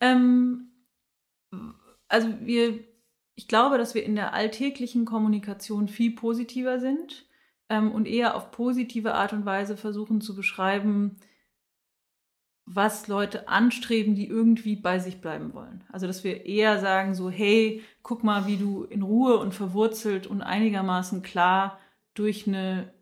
Ähm, 0.01 0.71
also 2.07 2.27
wir, 2.41 2.79
ich 3.35 3.47
glaube, 3.47 3.77
dass 3.77 3.93
wir 3.93 4.03
in 4.03 4.15
der 4.15 4.33
alltäglichen 4.33 5.05
Kommunikation 5.05 5.87
viel 5.87 6.15
positiver 6.15 6.79
sind 6.79 7.26
ähm, 7.69 7.91
und 7.91 8.07
eher 8.07 8.35
auf 8.35 8.51
positive 8.51 9.13
Art 9.13 9.33
und 9.33 9.45
Weise 9.45 9.77
versuchen 9.77 10.21
zu 10.21 10.35
beschreiben, 10.35 11.17
was 12.65 13.07
Leute 13.07 13.47
anstreben, 13.47 14.13
die 14.13 14.27
irgendwie 14.27 14.75
bei 14.75 14.99
sich 14.99 15.21
bleiben 15.21 15.53
wollen. 15.53 15.85
Also 15.89 16.05
dass 16.05 16.25
wir 16.25 16.45
eher 16.45 16.79
sagen 16.79 17.15
so, 17.15 17.29
hey, 17.29 17.81
guck 18.03 18.25
mal, 18.25 18.45
wie 18.45 18.57
du 18.57 18.83
in 18.83 19.03
Ruhe 19.03 19.37
und 19.37 19.53
verwurzelt 19.53 20.27
und 20.27 20.41
einigermaßen 20.41 21.21
klar 21.21 21.79
durch 22.13 22.45
eine 22.45 22.93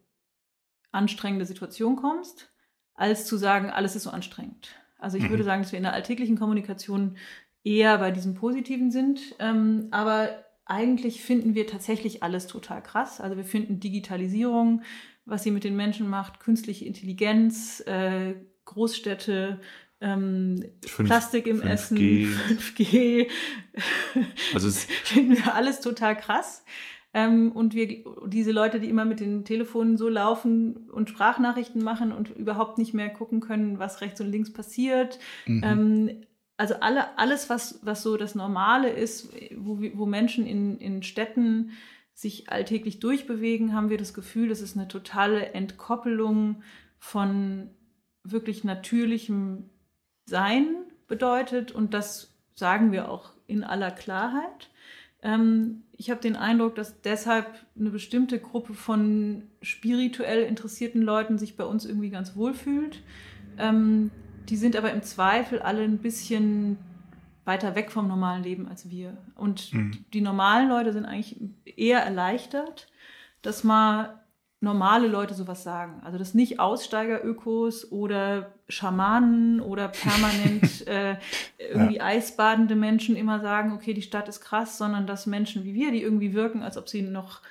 anstrengende 0.91 1.45
Situation 1.45 1.95
kommst, 1.95 2.51
als 2.93 3.25
zu 3.25 3.37
sagen, 3.37 3.71
alles 3.71 3.95
ist 3.95 4.03
so 4.03 4.11
anstrengend. 4.11 4.75
Also 4.99 5.17
ich 5.17 5.23
mhm. 5.23 5.29
würde 5.31 5.43
sagen, 5.43 5.63
dass 5.63 5.71
wir 5.71 5.77
in 5.77 5.83
der 5.83 5.93
alltäglichen 5.93 6.37
Kommunikation 6.37 7.17
eher 7.63 7.97
bei 7.97 8.11
diesem 8.11 8.35
Positiven 8.35 8.91
sind. 8.91 9.19
Ähm, 9.39 9.87
aber 9.89 10.44
eigentlich 10.65 11.21
finden 11.21 11.55
wir 11.55 11.67
tatsächlich 11.67 12.23
alles 12.23 12.47
total 12.47 12.81
krass. 12.81 13.21
Also 13.21 13.37
wir 13.37 13.45
finden 13.45 13.79
Digitalisierung, 13.79 14.81
was 15.25 15.43
sie 15.43 15.51
mit 15.51 15.63
den 15.63 15.75
Menschen 15.75 16.09
macht, 16.09 16.39
künstliche 16.39 16.85
Intelligenz, 16.85 17.81
äh, 17.85 18.35
Großstädte, 18.65 19.59
ähm, 20.01 20.63
5, 20.85 21.07
Plastik 21.07 21.47
im 21.47 21.61
5G. 21.61 21.67
Essen, 21.67 21.97
5G. 21.97 23.27
Also 24.53 24.67
es 24.67 24.85
finden 25.03 25.37
wir 25.37 25.53
alles 25.53 25.81
total 25.81 26.17
krass. 26.17 26.63
Ähm, 27.13 27.53
und 27.53 27.73
wir, 27.73 28.03
diese 28.27 28.51
Leute, 28.51 28.81
die 28.81 28.89
immer 28.89 29.05
mit 29.05 29.21
den 29.21 29.45
Telefonen 29.45 29.97
so 29.97 30.09
laufen 30.09 30.89
und 30.89 31.09
Sprachnachrichten 31.09 31.81
machen 31.81 32.11
und 32.11 32.29
überhaupt 32.31 32.77
nicht 32.77 32.93
mehr 32.93 33.09
gucken 33.09 33.39
können, 33.39 33.79
was 33.79 34.01
rechts 34.01 34.19
und 34.19 34.29
links 34.29 34.51
passiert, 34.51 35.17
mhm. 35.45 35.61
ähm, 35.63 36.25
also 36.57 36.75
alle, 36.75 37.17
alles, 37.17 37.49
was, 37.49 37.79
was 37.81 38.01
so 38.01 38.17
das 38.17 38.35
Normale 38.35 38.89
ist, 38.89 39.29
wo, 39.57 39.79
wo 39.93 40.05
Menschen 40.05 40.45
in, 40.45 40.77
in 40.77 41.03
Städten 41.03 41.71
sich 42.13 42.49
alltäglich 42.49 42.99
durchbewegen, 42.99 43.73
haben 43.73 43.89
wir 43.89 43.97
das 43.97 44.13
Gefühl, 44.13 44.47
das 44.47 44.61
ist 44.61 44.77
eine 44.77 44.87
totale 44.87 45.47
Entkoppelung 45.47 46.63
von 46.97 47.69
wirklich 48.23 48.63
natürlichem 48.63 49.69
Sein 50.25 50.75
bedeutet. 51.07 51.73
Und 51.73 51.93
das 51.93 52.33
sagen 52.55 52.91
wir 52.93 53.09
auch 53.09 53.31
in 53.47 53.63
aller 53.63 53.91
Klarheit. 53.91 54.69
Ähm, 55.21 55.83
ich 55.91 56.09
habe 56.09 56.21
den 56.21 56.37
Eindruck, 56.37 56.75
dass 56.75 57.01
deshalb 57.01 57.47
eine 57.77 57.89
bestimmte 57.89 58.39
Gruppe 58.39 58.73
von 58.73 59.43
spirituell 59.61 60.43
interessierten 60.43 61.01
Leuten 61.01 61.37
sich 61.37 61.57
bei 61.57 61.65
uns 61.65 61.85
irgendwie 61.85 62.09
ganz 62.09 62.35
wohl 62.37 62.53
fühlt. 62.53 63.01
Ähm, 63.57 64.09
die 64.49 64.57
sind 64.57 64.75
aber 64.75 64.91
im 64.91 65.03
Zweifel 65.03 65.59
alle 65.59 65.83
ein 65.83 65.99
bisschen 65.99 66.77
weiter 67.45 67.75
weg 67.75 67.91
vom 67.91 68.07
normalen 68.07 68.43
Leben 68.43 68.67
als 68.67 68.89
wir. 68.89 69.15
Und 69.35 69.73
mhm. 69.73 70.05
die 70.13 70.21
normalen 70.21 70.69
Leute 70.69 70.93
sind 70.93 71.05
eigentlich 71.05 71.37
eher 71.65 71.99
erleichtert, 71.99 72.87
dass 73.41 73.63
mal 73.63 74.19
normale 74.61 75.07
Leute 75.07 75.35
sowas 75.35 75.63
sagen. 75.63 76.01
Also 76.03 76.17
dass 76.17 76.33
nicht 76.33 76.59
Aussteiger-Ökos 76.59 77.91
oder 77.91 78.53
Schamanen 78.67 79.61
oder 79.61 79.89
permanent 79.89 80.87
äh, 80.87 81.17
irgendwie 81.57 81.97
ja. 81.97 82.03
eisbadende 82.03 82.75
Menschen 82.75 83.15
immer 83.15 83.39
sagen, 83.39 83.73
okay, 83.73 83.93
die 83.93 84.01
Stadt 84.01 84.27
ist 84.27 84.41
krass, 84.41 84.77
sondern 84.77 85.05
dass 85.05 85.27
Menschen 85.27 85.63
wie 85.63 85.75
wir, 85.75 85.91
die 85.91 86.01
irgendwie 86.01 86.33
wirken, 86.33 86.63
als 86.63 86.77
ob 86.77 86.89
sie 86.89 87.03
noch 87.03 87.41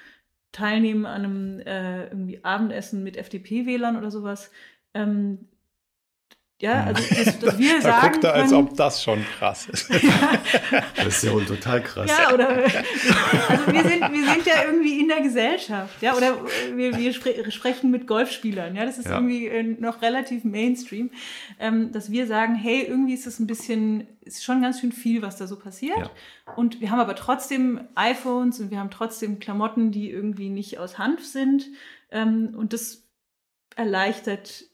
teilnehmen 0.51 1.07
an 1.07 1.25
einem 1.25 1.61
äh, 1.61 2.07
irgendwie 2.07 2.45
Abendessen 2.45 3.05
mit 3.05 3.17
FDP-Wählern 3.17 3.97
oder 3.97 4.11
sowas, 4.11 4.51
ähm, 4.95 5.49
ja, 6.61 6.85
also 6.85 7.03
dass, 7.15 7.39
dass 7.41 7.59
wir 7.59 7.75
da 7.77 7.83
sagen 7.83 8.13
guckt 8.13 8.25
er, 8.25 8.35
als 8.35 8.53
ob 8.53 8.77
das 8.77 9.03
schon 9.03 9.25
krass 9.39 9.69
ist. 9.69 9.91
das 10.97 11.07
ist 11.07 11.25
ja 11.25 11.33
wohl 11.33 11.45
total 11.45 11.83
krass. 11.83 12.09
Ja, 12.09 12.33
oder 12.33 12.49
also 13.49 13.73
wir 13.73 13.83
sind, 13.83 14.01
wir 14.01 14.33
sind 14.33 14.47
ja 14.47 14.65
irgendwie 14.65 15.01
in 15.01 15.09
der 15.09 15.21
Gesellschaft, 15.21 16.01
ja, 16.01 16.15
oder 16.15 16.37
wir, 16.75 16.97
wir 16.97 17.13
spre 17.13 17.51
sprechen 17.51 17.91
mit 17.91 18.07
Golfspielern, 18.07 18.77
ja, 18.77 18.87
das 18.87 18.99
ist 18.99 19.07
ja. 19.07 19.17
irgendwie 19.17 19.49
äh, 19.49 19.63
noch 19.63 20.01
relativ 20.01 20.45
Mainstream, 20.45 21.11
ähm, 21.59 21.91
dass 21.91 22.13
wir 22.13 22.27
sagen, 22.29 22.55
hey, 22.55 22.83
irgendwie 22.83 23.15
ist 23.15 23.27
es 23.27 23.41
ein 23.41 23.49
bisschen, 23.49 24.07
ist 24.21 24.45
schon 24.45 24.63
ganz 24.63 24.81
schön 24.81 24.93
viel, 24.93 25.23
was 25.23 25.37
da 25.37 25.49
so 25.49 25.57
passiert. 25.57 25.99
Ja. 25.99 26.11
Und 26.55 26.81
wir 26.81 26.91
haben 26.91 27.01
aber 27.01 27.17
trotzdem 27.17 27.81
iPhones 27.97 28.61
und 28.61 28.71
wir 28.71 28.79
haben 28.79 28.91
trotzdem 28.91 29.41
Klamotten, 29.41 29.91
die 29.91 30.09
irgendwie 30.09 30.51
nicht 30.51 30.79
aus 30.79 30.99
Hanf 30.99 31.25
sind. 31.25 31.67
Ähm, 32.13 32.55
und 32.57 32.73
das 32.73 33.03
erleichtert 33.77 34.65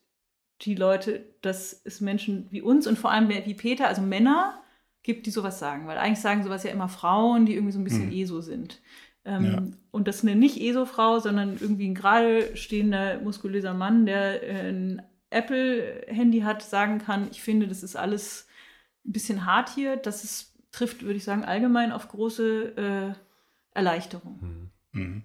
die 0.63 0.75
Leute, 0.75 1.25
dass 1.41 1.81
es 1.85 2.01
Menschen 2.01 2.47
wie 2.51 2.63
uns 2.63 2.87
und 2.87 2.99
vor 2.99 3.11
allem 3.11 3.29
wie 3.29 3.55
Peter, 3.55 3.89
also 3.89 4.03
Männer, 4.03 4.61
gibt, 5.03 5.27
die 5.27 5.31
sowas 5.31 5.59
sagen. 5.59 5.87
Weil 5.87 5.99
eigentlich 5.99 6.21
sagen 6.21 6.43
sowas 6.43 6.65
ja 6.65 6.71
immer 6.71 6.89
Frauen, 6.89 7.47
die 7.47 7.55
irgendwie 7.55 7.73
so 7.73 7.79
ein 7.79 7.85
bisschen 7.85 8.07
mhm. 8.07 8.13
ESO 8.13 8.41
sind. 8.41 8.81
Ähm, 9.25 9.45
ja. 9.45 9.63
Und 9.91 10.09
das 10.09 10.23
eine 10.23 10.37
nicht 10.37 10.61
ESO-Frau, 10.61 11.19
sondern 11.19 11.57
irgendwie 11.61 11.89
ein 11.89 11.95
gerade 11.95 12.57
stehender, 12.57 13.21
muskulöser 13.21 13.75
Mann, 13.75 14.07
der 14.07 14.43
äh, 14.43 14.71
ein 14.71 15.03
Apple-Handy 15.31 16.41
hat, 16.41 16.63
sagen 16.63 16.99
kann, 16.99 17.29
ich 17.31 17.43
finde, 17.43 17.69
das 17.69 17.83
ist 17.83 17.97
alles 17.97 18.47
ein 19.07 19.13
bisschen 19.13 19.47
hart 19.47 19.71
hier. 19.71 19.97
Das 19.97 20.25
ist, 20.25 20.55
trifft, 20.73 21.03
würde 21.03 21.17
ich 21.17 21.25
sagen, 21.25 21.45
allgemein 21.45 21.93
auf 21.93 22.09
große 22.09 22.77
äh, 22.77 23.15
Erleichterung. 23.73 24.71
Mhm. 24.93 25.23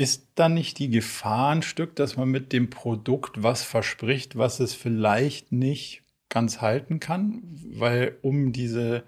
Ist 0.00 0.30
dann 0.34 0.54
nicht 0.54 0.78
die 0.78 0.88
Gefahr 0.88 1.50
ein 1.50 1.60
Stück, 1.60 1.94
dass 1.94 2.16
man 2.16 2.30
mit 2.30 2.54
dem 2.54 2.70
Produkt 2.70 3.42
was 3.42 3.64
verspricht, 3.64 4.34
was 4.34 4.58
es 4.58 4.72
vielleicht 4.72 5.52
nicht 5.52 6.04
ganz 6.30 6.62
halten 6.62 7.00
kann? 7.00 7.42
Weil 7.74 8.16
um 8.22 8.50
diese, 8.54 9.04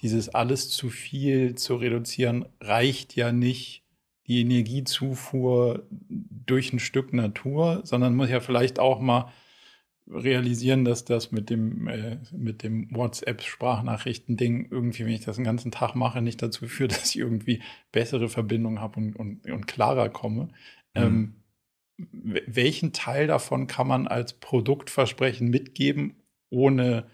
dieses 0.00 0.28
alles 0.28 0.68
zu 0.68 0.90
viel 0.90 1.54
zu 1.54 1.76
reduzieren, 1.76 2.44
reicht 2.60 3.16
ja 3.16 3.32
nicht 3.32 3.82
die 4.26 4.42
Energiezufuhr 4.42 5.86
durch 5.88 6.70
ein 6.70 6.80
Stück 6.80 7.14
Natur, 7.14 7.80
sondern 7.84 8.14
muss 8.14 8.28
ja 8.28 8.40
vielleicht 8.40 8.78
auch 8.78 9.00
mal 9.00 9.32
realisieren, 10.08 10.84
dass 10.84 11.04
das 11.04 11.32
mit 11.32 11.50
dem, 11.50 11.88
äh, 11.88 12.18
mit 12.32 12.62
dem 12.62 12.94
WhatsApp-Sprachnachrichten-Ding 12.94 14.68
irgendwie, 14.70 15.04
wenn 15.04 15.12
ich 15.12 15.24
das 15.24 15.36
den 15.36 15.44
ganzen 15.44 15.70
Tag 15.70 15.94
mache, 15.94 16.22
nicht 16.22 16.42
dazu 16.42 16.66
führt, 16.66 16.92
dass 16.96 17.10
ich 17.10 17.18
irgendwie 17.18 17.62
bessere 17.92 18.28
Verbindungen 18.28 18.80
habe 18.80 19.00
und, 19.00 19.16
und, 19.16 19.50
und 19.50 19.66
klarer 19.66 20.08
komme. 20.08 20.44
Mhm. 20.94 21.02
Ähm, 21.02 21.34
welchen 21.98 22.92
Teil 22.92 23.26
davon 23.26 23.66
kann 23.66 23.88
man 23.88 24.06
als 24.06 24.34
Produktversprechen 24.34 25.48
mitgeben, 25.48 26.22
ohne 26.50 27.06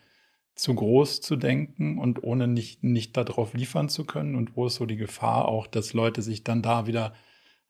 zu 0.55 0.74
groß 0.74 1.20
zu 1.20 1.36
denken 1.36 1.99
und 1.99 2.22
ohne 2.24 2.49
nicht, 2.49 2.82
nicht 2.82 3.16
darauf 3.16 3.55
liefern 3.55 3.88
zu 3.88 4.05
können? 4.05 4.34
Und 4.34 4.57
wo 4.57 4.66
ist 4.66 4.74
so 4.74 4.86
die 4.86 4.97
Gefahr 4.97 5.47
auch, 5.47 5.66
dass 5.66 5.93
Leute 5.93 6.20
sich 6.20 6.45
dann 6.45 6.62
da 6.62 6.86
wieder 6.86 7.14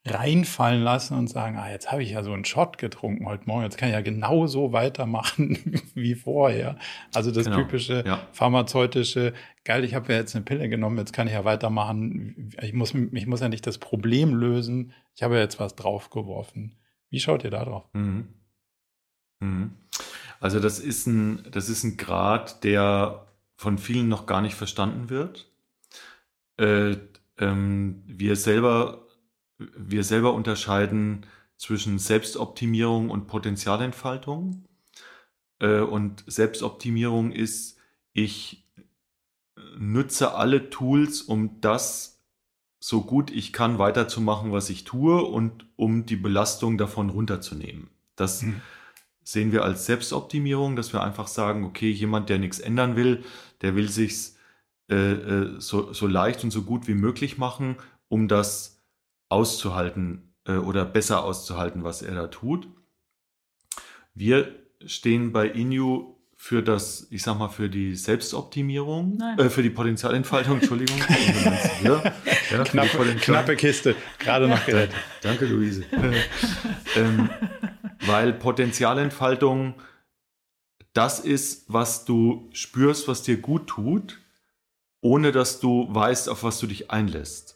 reinfallen 0.04 0.82
lassen 0.82 1.16
und 1.16 1.28
sagen, 1.28 1.56
ah, 1.56 1.70
jetzt 1.70 1.92
habe 1.92 2.02
ich 2.02 2.10
ja 2.10 2.24
so 2.24 2.32
einen 2.32 2.44
Shot 2.44 2.76
getrunken 2.76 3.26
heute 3.26 3.44
Morgen, 3.46 3.62
jetzt 3.62 3.78
kann 3.78 3.88
ich 3.88 3.94
ja 3.94 4.00
genauso 4.00 4.72
weitermachen 4.72 5.80
wie 5.94 6.16
vorher. 6.16 6.76
Also 7.14 7.30
das 7.30 7.44
genau, 7.44 7.58
typische 7.58 8.02
ja. 8.04 8.26
pharmazeutische, 8.32 9.32
geil, 9.64 9.84
ich 9.84 9.94
habe 9.94 10.12
ja 10.12 10.18
jetzt 10.18 10.34
eine 10.34 10.44
Pille 10.44 10.68
genommen, 10.68 10.98
jetzt 10.98 11.12
kann 11.12 11.28
ich 11.28 11.34
ja 11.34 11.44
weitermachen. 11.44 12.52
Ich 12.60 12.72
muss, 12.72 12.94
ich 12.94 13.26
muss 13.26 13.40
ja 13.40 13.48
nicht 13.48 13.66
das 13.66 13.78
Problem 13.78 14.34
lösen, 14.34 14.92
ich 15.14 15.22
habe 15.22 15.36
ja 15.36 15.40
jetzt 15.40 15.60
was 15.60 15.76
draufgeworfen. 15.76 16.74
Wie 17.10 17.20
schaut 17.20 17.44
ihr 17.44 17.50
da 17.50 17.64
drauf? 17.64 17.84
Mhm. 17.92 18.28
Mhm. 19.38 19.72
Also 20.40 20.58
das 20.58 20.80
ist 20.80 21.06
ein, 21.06 21.46
das 21.52 21.68
ist 21.68 21.84
ein 21.84 21.96
Grad, 21.96 22.64
der 22.64 23.26
von 23.54 23.78
vielen 23.78 24.08
noch 24.08 24.26
gar 24.26 24.40
nicht 24.40 24.56
verstanden 24.56 25.10
wird. 25.10 25.48
Äh, 26.56 26.96
ähm, 27.38 28.02
wir 28.06 28.34
selber 28.34 29.06
wir 29.76 30.04
selber 30.04 30.34
unterscheiden 30.34 31.26
zwischen 31.56 31.98
Selbstoptimierung 31.98 33.10
und 33.10 33.26
Potenzialentfaltung. 33.26 34.64
Äh, 35.58 35.80
und 35.80 36.24
Selbstoptimierung 36.26 37.32
ist, 37.32 37.78
ich 38.12 38.64
nutze 39.78 40.34
alle 40.34 40.70
Tools, 40.70 41.22
um 41.22 41.60
das 41.60 42.12
so 42.80 43.02
gut 43.02 43.30
ich 43.30 43.52
kann 43.52 43.78
weiterzumachen, 43.78 44.50
was 44.50 44.68
ich 44.68 44.82
tue 44.82 45.22
und 45.22 45.66
um 45.76 46.04
die 46.04 46.16
Belastung 46.16 46.78
davon 46.78 47.10
runterzunehmen. 47.10 47.90
Das 48.16 48.42
mhm. 48.42 48.60
sehen 49.22 49.52
wir 49.52 49.62
als 49.62 49.86
Selbstoptimierung, 49.86 50.74
dass 50.74 50.92
wir 50.92 51.02
einfach 51.02 51.28
sagen, 51.28 51.64
okay, 51.64 51.90
jemand, 51.90 52.28
der 52.28 52.40
nichts 52.40 52.58
ändern 52.58 52.96
will, 52.96 53.24
der 53.60 53.76
will 53.76 53.88
sich 53.88 54.32
äh, 54.90 55.12
äh, 55.12 55.60
so, 55.60 55.92
so 55.92 56.08
leicht 56.08 56.42
und 56.42 56.50
so 56.50 56.62
gut 56.62 56.88
wie 56.88 56.94
möglich 56.94 57.38
machen, 57.38 57.76
um 58.08 58.26
das 58.26 58.81
auszuhalten 59.32 60.34
äh, 60.46 60.52
oder 60.52 60.84
besser 60.84 61.24
auszuhalten, 61.24 61.82
was 61.84 62.02
er 62.02 62.14
da 62.14 62.26
tut. 62.26 62.68
Wir 64.14 64.54
stehen 64.84 65.32
bei 65.32 65.48
Inu 65.48 66.16
für 66.36 66.62
das, 66.62 67.06
ich 67.10 67.22
sag 67.22 67.38
mal, 67.38 67.48
für 67.48 67.70
die 67.70 67.94
Selbstoptimierung, 67.94 69.18
äh, 69.38 69.48
für 69.48 69.62
die 69.62 69.70
Potenzialentfaltung, 69.70 70.54
Entschuldigung. 70.58 70.98
ja, 71.82 72.02
ja, 72.50 72.64
knappe, 72.64 72.88
Potenzial 72.88 73.36
knappe, 73.36 73.56
Kiste, 73.56 73.94
gerade 74.18 74.48
noch 74.48 74.66
gerettet. 74.66 74.96
Danke, 75.22 75.46
Luise. 75.46 75.84
ähm, 76.96 77.30
weil 78.00 78.32
Potenzialentfaltung 78.34 79.74
das 80.92 81.20
ist, 81.20 81.64
was 81.68 82.04
du 82.04 82.50
spürst, 82.52 83.08
was 83.08 83.22
dir 83.22 83.38
gut 83.38 83.66
tut, 83.66 84.18
ohne 85.00 85.32
dass 85.32 85.58
du 85.60 85.86
weißt, 85.88 86.28
auf 86.28 86.42
was 86.42 86.58
du 86.58 86.66
dich 86.66 86.90
einlässt. 86.90 87.51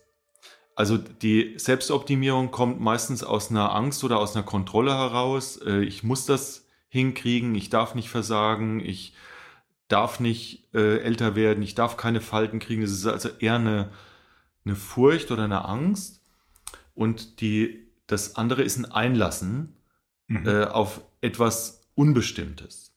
Also 0.77 0.99
die 0.99 1.55
Selbstoptimierung 1.57 2.51
kommt 2.51 2.81
meistens 2.81 3.25
aus 3.25 3.51
einer 3.51 3.75
Angst 3.75 4.05
oder 4.05 4.19
aus 4.19 4.37
einer 4.37 4.45
Kontrolle 4.45 4.93
heraus. 4.93 5.57
Äh, 5.57 5.81
ich 5.81 6.05
muss 6.05 6.27
das 6.27 6.67
hinkriegen, 6.89 7.55
ich 7.55 7.71
darf 7.71 7.95
nicht 7.95 8.11
versagen, 8.11 8.81
ich 8.81 9.15
darf 9.89 10.21
nicht 10.21 10.69
äh, 10.75 10.99
älter 10.99 11.35
werden, 11.35 11.63
ich 11.63 11.75
darf 11.75 11.97
keine 11.97 12.21
Falten 12.21 12.59
kriegen. 12.59 12.83
Das 12.83 12.91
ist 12.91 13.07
also 13.07 13.31
eher 13.39 13.55
eine, 13.55 13.91
eine 14.67 14.77
Furcht 14.77 15.31
oder 15.31 15.45
eine 15.45 15.65
Angst. 15.65 16.21
Und 16.95 17.41
die, 17.41 17.89
das 18.07 18.37
andere 18.37 18.63
ist 18.63 18.77
ein 18.77 18.85
Einlassen 18.85 19.77
mhm. 20.27 20.47
äh, 20.47 20.65
auf 20.65 21.01
etwas 21.23 21.89
Unbestimmtes. 21.95 22.93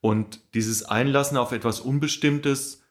Und 0.00 0.54
dieses 0.54 0.84
Einlassen 0.84 1.36
auf 1.36 1.50
etwas 1.50 1.80
Unbestimmtes 1.80 2.84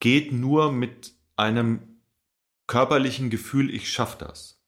geht 0.00 0.32
nur 0.32 0.70
mit 0.70 1.14
einem 1.36 1.91
körperlichen 2.66 3.30
Gefühl, 3.30 3.72
ich 3.74 3.90
schaffe 3.90 4.24
das. 4.24 4.62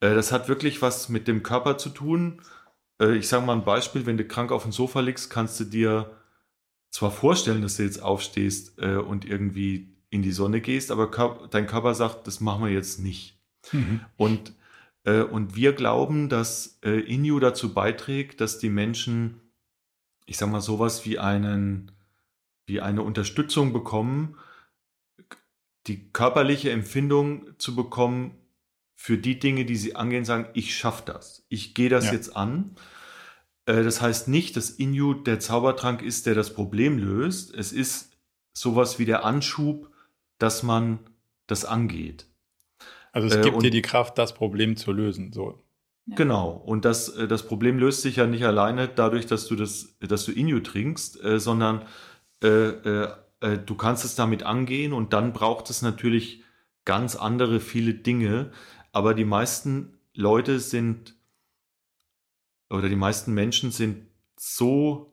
Äh, 0.00 0.14
das 0.14 0.32
hat 0.32 0.48
wirklich 0.48 0.82
was 0.82 1.08
mit 1.08 1.28
dem 1.28 1.42
Körper 1.42 1.78
zu 1.78 1.90
tun. 1.90 2.42
Äh, 3.00 3.16
ich 3.16 3.28
sage 3.28 3.46
mal 3.46 3.54
ein 3.54 3.64
Beispiel, 3.64 4.06
wenn 4.06 4.16
du 4.16 4.24
krank 4.24 4.52
auf 4.52 4.62
dem 4.62 4.72
Sofa 4.72 5.00
liegst, 5.00 5.30
kannst 5.30 5.58
du 5.60 5.64
dir 5.64 6.16
zwar 6.90 7.10
vorstellen, 7.10 7.62
dass 7.62 7.76
du 7.76 7.82
jetzt 7.82 8.02
aufstehst 8.02 8.78
äh, 8.78 8.96
und 8.96 9.24
irgendwie 9.24 9.96
in 10.10 10.22
die 10.22 10.32
Sonne 10.32 10.60
gehst, 10.60 10.90
aber 10.90 11.10
Kör 11.10 11.48
dein 11.50 11.66
Körper 11.66 11.94
sagt, 11.94 12.26
das 12.26 12.40
machen 12.40 12.64
wir 12.64 12.72
jetzt 12.72 13.00
nicht. 13.00 13.38
Mhm. 13.72 14.00
Und, 14.16 14.54
äh, 15.04 15.20
und 15.20 15.56
wir 15.56 15.72
glauben, 15.72 16.28
dass 16.28 16.78
äh, 16.82 17.00
Inu 17.00 17.38
dazu 17.40 17.74
beiträgt, 17.74 18.40
dass 18.40 18.58
die 18.58 18.70
Menschen, 18.70 19.40
ich 20.26 20.38
sage 20.38 20.52
mal, 20.52 20.60
sowas 20.60 21.04
wie 21.04 21.18
einen, 21.18 21.92
wie 22.66 22.80
eine 22.80 23.02
Unterstützung 23.02 23.72
bekommen, 23.72 24.36
die 25.86 26.10
körperliche 26.12 26.70
Empfindung 26.70 27.46
zu 27.58 27.76
bekommen 27.76 28.32
für 28.94 29.18
die 29.18 29.38
Dinge, 29.38 29.64
die 29.64 29.76
sie 29.76 29.94
angehen, 29.94 30.24
sagen, 30.24 30.48
ich 30.54 30.76
schaffe 30.76 31.02
das, 31.06 31.44
ich 31.48 31.74
gehe 31.74 31.88
das 31.88 32.06
ja. 32.06 32.12
jetzt 32.12 32.36
an. 32.36 32.76
Äh, 33.66 33.82
das 33.84 34.00
heißt 34.00 34.28
nicht, 34.28 34.56
dass 34.56 34.70
Inu 34.70 35.14
der 35.14 35.38
Zaubertrank 35.38 36.02
ist, 36.02 36.26
der 36.26 36.34
das 36.34 36.54
Problem 36.54 36.98
löst. 36.98 37.54
Es 37.54 37.72
ist 37.72 38.16
sowas 38.52 38.98
wie 38.98 39.04
der 39.04 39.24
Anschub, 39.24 39.90
dass 40.38 40.62
man 40.62 40.98
das 41.46 41.64
angeht. 41.64 42.26
Also 43.12 43.28
es 43.28 43.36
äh, 43.36 43.42
gibt 43.42 43.62
dir 43.62 43.70
die 43.70 43.82
Kraft, 43.82 44.18
das 44.18 44.34
Problem 44.34 44.76
zu 44.76 44.92
lösen. 44.92 45.32
So. 45.32 45.62
Ja. 46.06 46.16
Genau. 46.16 46.50
Und 46.50 46.84
das, 46.84 47.10
äh, 47.10 47.28
das 47.28 47.46
Problem 47.46 47.78
löst 47.78 48.02
sich 48.02 48.16
ja 48.16 48.26
nicht 48.26 48.44
alleine 48.44 48.88
dadurch, 48.88 49.26
dass 49.26 49.46
du 49.46 49.56
das, 49.56 49.96
dass 50.00 50.24
du 50.24 50.32
Inu 50.32 50.60
trinkst, 50.60 51.18
sondern 51.36 51.82
äh, 52.42 53.08
äh, 53.40 53.58
du 53.58 53.74
kannst 53.74 54.04
es 54.04 54.14
damit 54.14 54.42
angehen 54.42 54.92
und 54.92 55.12
dann 55.12 55.32
braucht 55.32 55.70
es 55.70 55.82
natürlich 55.82 56.42
ganz 56.84 57.16
andere 57.16 57.60
viele 57.60 57.94
Dinge. 57.94 58.52
Aber 58.92 59.14
die 59.14 59.24
meisten 59.24 59.98
Leute 60.14 60.60
sind 60.60 61.14
oder 62.70 62.88
die 62.88 62.96
meisten 62.96 63.32
Menschen 63.34 63.70
sind 63.70 64.06
so 64.36 65.12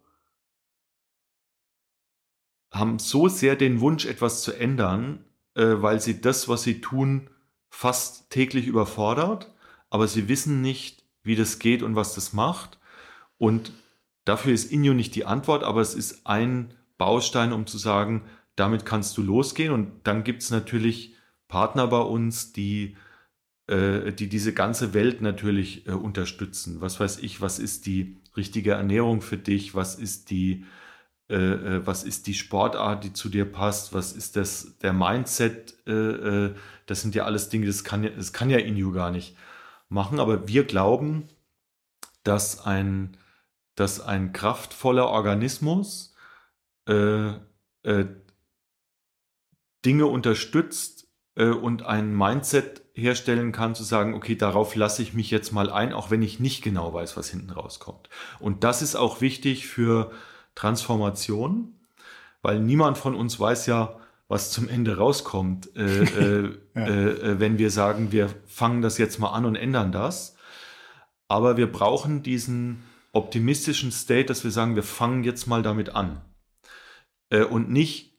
haben 2.73 2.97
so 2.97 3.27
sehr 3.27 3.55
den 3.55 3.81
Wunsch, 3.81 4.05
etwas 4.05 4.41
zu 4.41 4.51
ändern, 4.51 5.23
äh, 5.53 5.75
weil 5.77 6.01
sie 6.01 6.19
das, 6.21 6.49
was 6.49 6.63
sie 6.63 6.81
tun, 6.81 7.29
fast 7.69 8.29
täglich 8.31 8.65
überfordert, 8.65 9.53
aber 9.89 10.07
sie 10.07 10.27
wissen 10.27 10.61
nicht, 10.61 11.05
wie 11.21 11.35
das 11.35 11.59
geht 11.59 11.83
und 11.83 11.95
was 11.95 12.15
das 12.15 12.33
macht. 12.33 12.79
Und 13.37 13.71
dafür 14.25 14.53
ist 14.53 14.71
Inyo 14.71 14.93
nicht 14.93 15.15
die 15.15 15.25
Antwort, 15.25 15.63
aber 15.63 15.81
es 15.81 15.93
ist 15.93 16.25
ein 16.25 16.73
Baustein, 17.03 17.51
um 17.51 17.67
zu 17.67 17.77
sagen, 17.77 18.21
damit 18.55 18.85
kannst 18.85 19.17
du 19.17 19.21
losgehen. 19.21 19.73
Und 19.73 19.91
dann 20.07 20.23
gibt 20.23 20.41
es 20.41 20.51
natürlich 20.51 21.15
Partner 21.49 21.87
bei 21.87 21.99
uns, 21.99 22.53
die, 22.53 22.95
äh, 23.67 24.13
die 24.13 24.29
diese 24.29 24.53
ganze 24.53 24.93
Welt 24.93 25.21
natürlich 25.21 25.85
äh, 25.85 25.91
unterstützen. 25.91 26.79
Was 26.79 27.01
weiß 27.01 27.19
ich, 27.19 27.41
was 27.41 27.59
ist 27.59 27.87
die 27.87 28.21
richtige 28.37 28.71
Ernährung 28.71 29.21
für 29.21 29.37
dich? 29.37 29.75
Was 29.75 29.95
ist 29.95 30.29
die 30.29 30.63
äh, 31.29 31.35
äh, 31.35 31.85
was 31.85 32.05
ist 32.05 32.27
die 32.27 32.35
Sportart, 32.35 33.03
die 33.03 33.11
zu 33.11 33.27
dir 33.27 33.45
passt, 33.45 33.93
was 33.93 34.13
ist 34.13 34.37
das, 34.37 34.77
der 34.79 34.93
Mindset, 34.93 35.75
äh, 35.85 35.91
äh, 35.91 36.55
das 36.85 37.01
sind 37.01 37.15
ja 37.15 37.25
alles 37.25 37.49
Dinge, 37.49 37.65
das 37.65 37.83
kann 37.83 38.03
ja, 38.03 38.11
das 38.11 38.31
kann 38.31 38.49
ja 38.49 38.59
Inu 38.59 38.93
gar 38.93 39.11
nicht 39.11 39.35
machen, 39.89 40.19
aber 40.19 40.47
wir 40.47 40.63
glauben, 40.65 41.27
dass 42.23 42.65
ein, 42.65 43.17
dass 43.75 43.99
ein 43.99 44.31
kraftvoller 44.31 45.07
Organismus 45.09 46.12
äh, 46.87 47.29
äh, 47.83 48.05
Dinge 49.85 50.05
unterstützt 50.05 51.07
und 51.35 51.81
ein 51.81 52.15
Mindset 52.15 52.83
herstellen 52.93 53.51
kann, 53.51 53.73
zu 53.73 53.83
sagen, 53.83 54.13
okay, 54.13 54.35
darauf 54.35 54.75
lasse 54.75 55.01
ich 55.01 55.15
mich 55.15 55.31
jetzt 55.31 55.51
mal 55.51 55.71
ein, 55.71 55.91
auch 55.91 56.11
wenn 56.11 56.21
ich 56.21 56.39
nicht 56.39 56.63
genau 56.63 56.93
weiß, 56.93 57.17
was 57.17 57.29
hinten 57.29 57.49
rauskommt. 57.49 58.07
Und 58.39 58.63
das 58.63 58.83
ist 58.83 58.95
auch 58.95 59.19
wichtig 59.19 59.65
für 59.65 60.11
Transformation, 60.53 61.73
weil 62.43 62.59
niemand 62.59 62.99
von 62.99 63.15
uns 63.15 63.39
weiß 63.39 63.65
ja, 63.65 63.99
was 64.27 64.51
zum 64.51 64.69
Ende 64.69 64.97
rauskommt, 64.97 65.75
äh, 65.75 66.03
äh, 66.03 66.59
ja. 66.75 66.87
Äh, 66.87 67.09
äh, 67.09 67.39
wenn 67.39 67.57
wir 67.57 67.71
sagen, 67.71 68.11
wir 68.11 68.29
fangen 68.45 68.81
das 68.81 68.97
jetzt 68.97 69.19
mal 69.19 69.31
an 69.31 69.45
und 69.45 69.55
ändern 69.55 69.91
das. 69.91 70.35
Aber 71.27 71.57
wir 71.57 71.71
brauchen 71.71 72.23
diesen 72.23 72.83
optimistischen 73.11 73.91
State, 73.91 74.25
dass 74.25 74.43
wir 74.43 74.51
sagen, 74.51 74.75
wir 74.75 74.83
fangen 74.83 75.23
jetzt 75.23 75.47
mal 75.47 75.61
damit 75.63 75.95
an. 75.95 76.21
Äh, 77.33 77.43
und 77.43 77.69
nicht, 77.69 78.13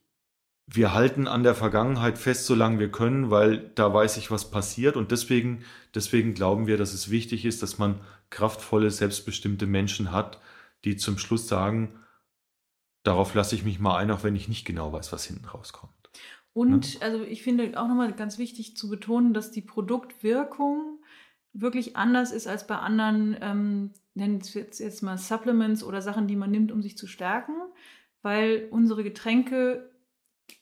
wir 0.66 0.92
halten 0.92 1.28
an 1.28 1.42
der 1.42 1.54
Vergangenheit 1.54 2.18
fest, 2.18 2.46
solange 2.46 2.78
wir 2.78 2.90
können, 2.90 3.30
weil 3.30 3.70
da 3.74 3.92
weiß 3.94 4.16
ich, 4.16 4.30
was 4.30 4.50
passiert. 4.50 4.96
Und 4.96 5.10
deswegen, 5.12 5.64
deswegen 5.94 6.34
glauben 6.34 6.66
wir, 6.66 6.76
dass 6.76 6.92
es 6.92 7.10
wichtig 7.10 7.44
ist, 7.44 7.62
dass 7.62 7.78
man 7.78 8.00
kraftvolle, 8.30 8.90
selbstbestimmte 8.90 9.66
Menschen 9.66 10.10
hat, 10.10 10.40
die 10.84 10.96
zum 10.96 11.18
Schluss 11.18 11.48
sagen, 11.48 11.94
darauf 13.04 13.34
lasse 13.34 13.54
ich 13.54 13.64
mich 13.64 13.78
mal 13.78 13.96
ein, 13.96 14.10
auch 14.10 14.24
wenn 14.24 14.36
ich 14.36 14.48
nicht 14.48 14.64
genau 14.64 14.92
weiß, 14.92 15.12
was 15.12 15.24
hinten 15.24 15.44
rauskommt. 15.44 15.92
Und 16.52 16.94
ja? 16.94 17.00
also 17.02 17.22
ich 17.22 17.42
finde 17.42 17.80
auch 17.80 17.88
nochmal 17.88 18.12
ganz 18.12 18.38
wichtig 18.38 18.76
zu 18.76 18.88
betonen, 18.88 19.34
dass 19.34 19.50
die 19.50 19.60
Produktwirkung 19.60 20.98
wirklich 21.52 21.96
anders 21.96 22.32
ist 22.32 22.46
als 22.46 22.66
bei 22.66 22.76
anderen, 22.76 23.36
ähm, 23.40 23.90
nennen 24.14 24.40
wir 24.42 24.62
jetzt, 24.62 24.80
jetzt 24.80 25.02
mal 25.02 25.18
Supplements 25.18 25.84
oder 25.84 26.00
Sachen, 26.00 26.26
die 26.26 26.36
man 26.36 26.50
nimmt, 26.50 26.72
um 26.72 26.82
sich 26.82 26.96
zu 26.96 27.06
stärken, 27.06 27.54
weil 28.24 28.68
unsere 28.70 29.04
Getränke 29.04 29.90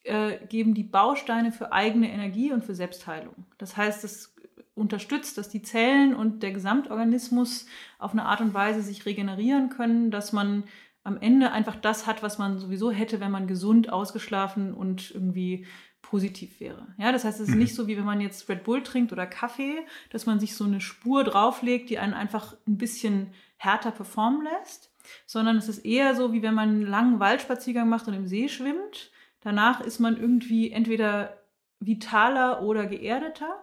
äh, 0.03 0.45
geben 0.49 0.75
die 0.75 0.83
Bausteine 0.83 1.53
für 1.53 1.73
eigene 1.73 2.11
Energie 2.11 2.53
und 2.53 2.65
für 2.65 2.75
Selbstheilung. 2.75 3.47
Das 3.57 3.77
heißt, 3.77 4.05
es 4.05 4.35
unterstützt, 4.75 5.39
dass 5.39 5.49
die 5.49 5.63
Zellen 5.63 6.15
und 6.15 6.43
der 6.43 6.53
Gesamtorganismus 6.53 7.67
auf 7.99 8.13
eine 8.13 8.25
Art 8.25 8.41
und 8.41 8.53
Weise 8.53 8.83
sich 8.83 9.07
regenerieren 9.07 9.69
können, 9.69 10.11
dass 10.11 10.33
man 10.33 10.65
am 11.05 11.21
Ende 11.21 11.53
einfach 11.53 11.77
das 11.77 12.07
hat, 12.07 12.23
was 12.23 12.39
man 12.39 12.59
sowieso 12.59 12.91
hätte, 12.91 13.21
wenn 13.21 13.31
man 13.31 13.47
gesund, 13.47 13.93
ausgeschlafen 13.93 14.73
und 14.73 15.11
irgendwie 15.11 15.67
positiv 16.01 16.61
wäre. 16.61 16.89
Ja, 16.99 17.13
das 17.13 17.25
heißt, 17.25 17.41
es 17.41 17.49
ist 17.49 17.55
mhm. 17.55 17.61
nicht 17.61 17.75
so, 17.75 17.87
wie 17.87 17.97
wenn 17.97 18.05
man 18.05 18.21
jetzt 18.21 18.49
Red 18.49 18.65
Bull 18.65 18.83
trinkt 18.83 19.13
oder 19.13 19.27
Kaffee, 19.27 19.87
dass 20.11 20.27
man 20.27 20.41
sich 20.41 20.55
so 20.57 20.65
eine 20.65 20.81
Spur 20.81 21.25
drauflegt, 21.25 21.91
die 21.91 21.99
einen 21.99 22.15
einfach 22.15 22.57
ein 22.67 22.77
bisschen 22.77 23.33
härter 23.57 23.93
performen 23.93 24.43
lässt, 24.45 24.92
sondern 25.27 25.57
es 25.57 25.69
ist 25.69 25.85
eher 25.85 26.15
so, 26.15 26.33
wie 26.33 26.43
wenn 26.43 26.55
man 26.55 26.69
einen 26.69 26.87
langen 26.87 27.21
Waldspaziergang 27.21 27.89
macht 27.89 28.09
und 28.09 28.15
im 28.15 28.27
See 28.27 28.49
schwimmt. 28.49 29.11
Danach 29.41 29.81
ist 29.81 29.99
man 29.99 30.17
irgendwie 30.17 30.71
entweder 30.71 31.39
vitaler 31.81 32.63
oder 32.63 32.87
geerdeter, 32.87 33.57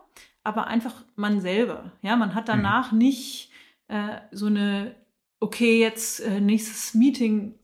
aber 0.43 0.67
einfach 0.67 1.03
man 1.15 1.41
selber. 1.41 1.91
Ja, 2.01 2.15
man 2.15 2.35
hat 2.35 2.49
danach 2.49 2.91
mhm. 2.91 2.97
nicht 2.97 3.51
äh, 3.87 4.17
so 4.31 4.47
eine 4.47 4.95
okay, 5.39 5.79
jetzt 5.79 6.19
äh, 6.19 6.41
nächstes 6.41 6.93
Meeting 6.93 7.55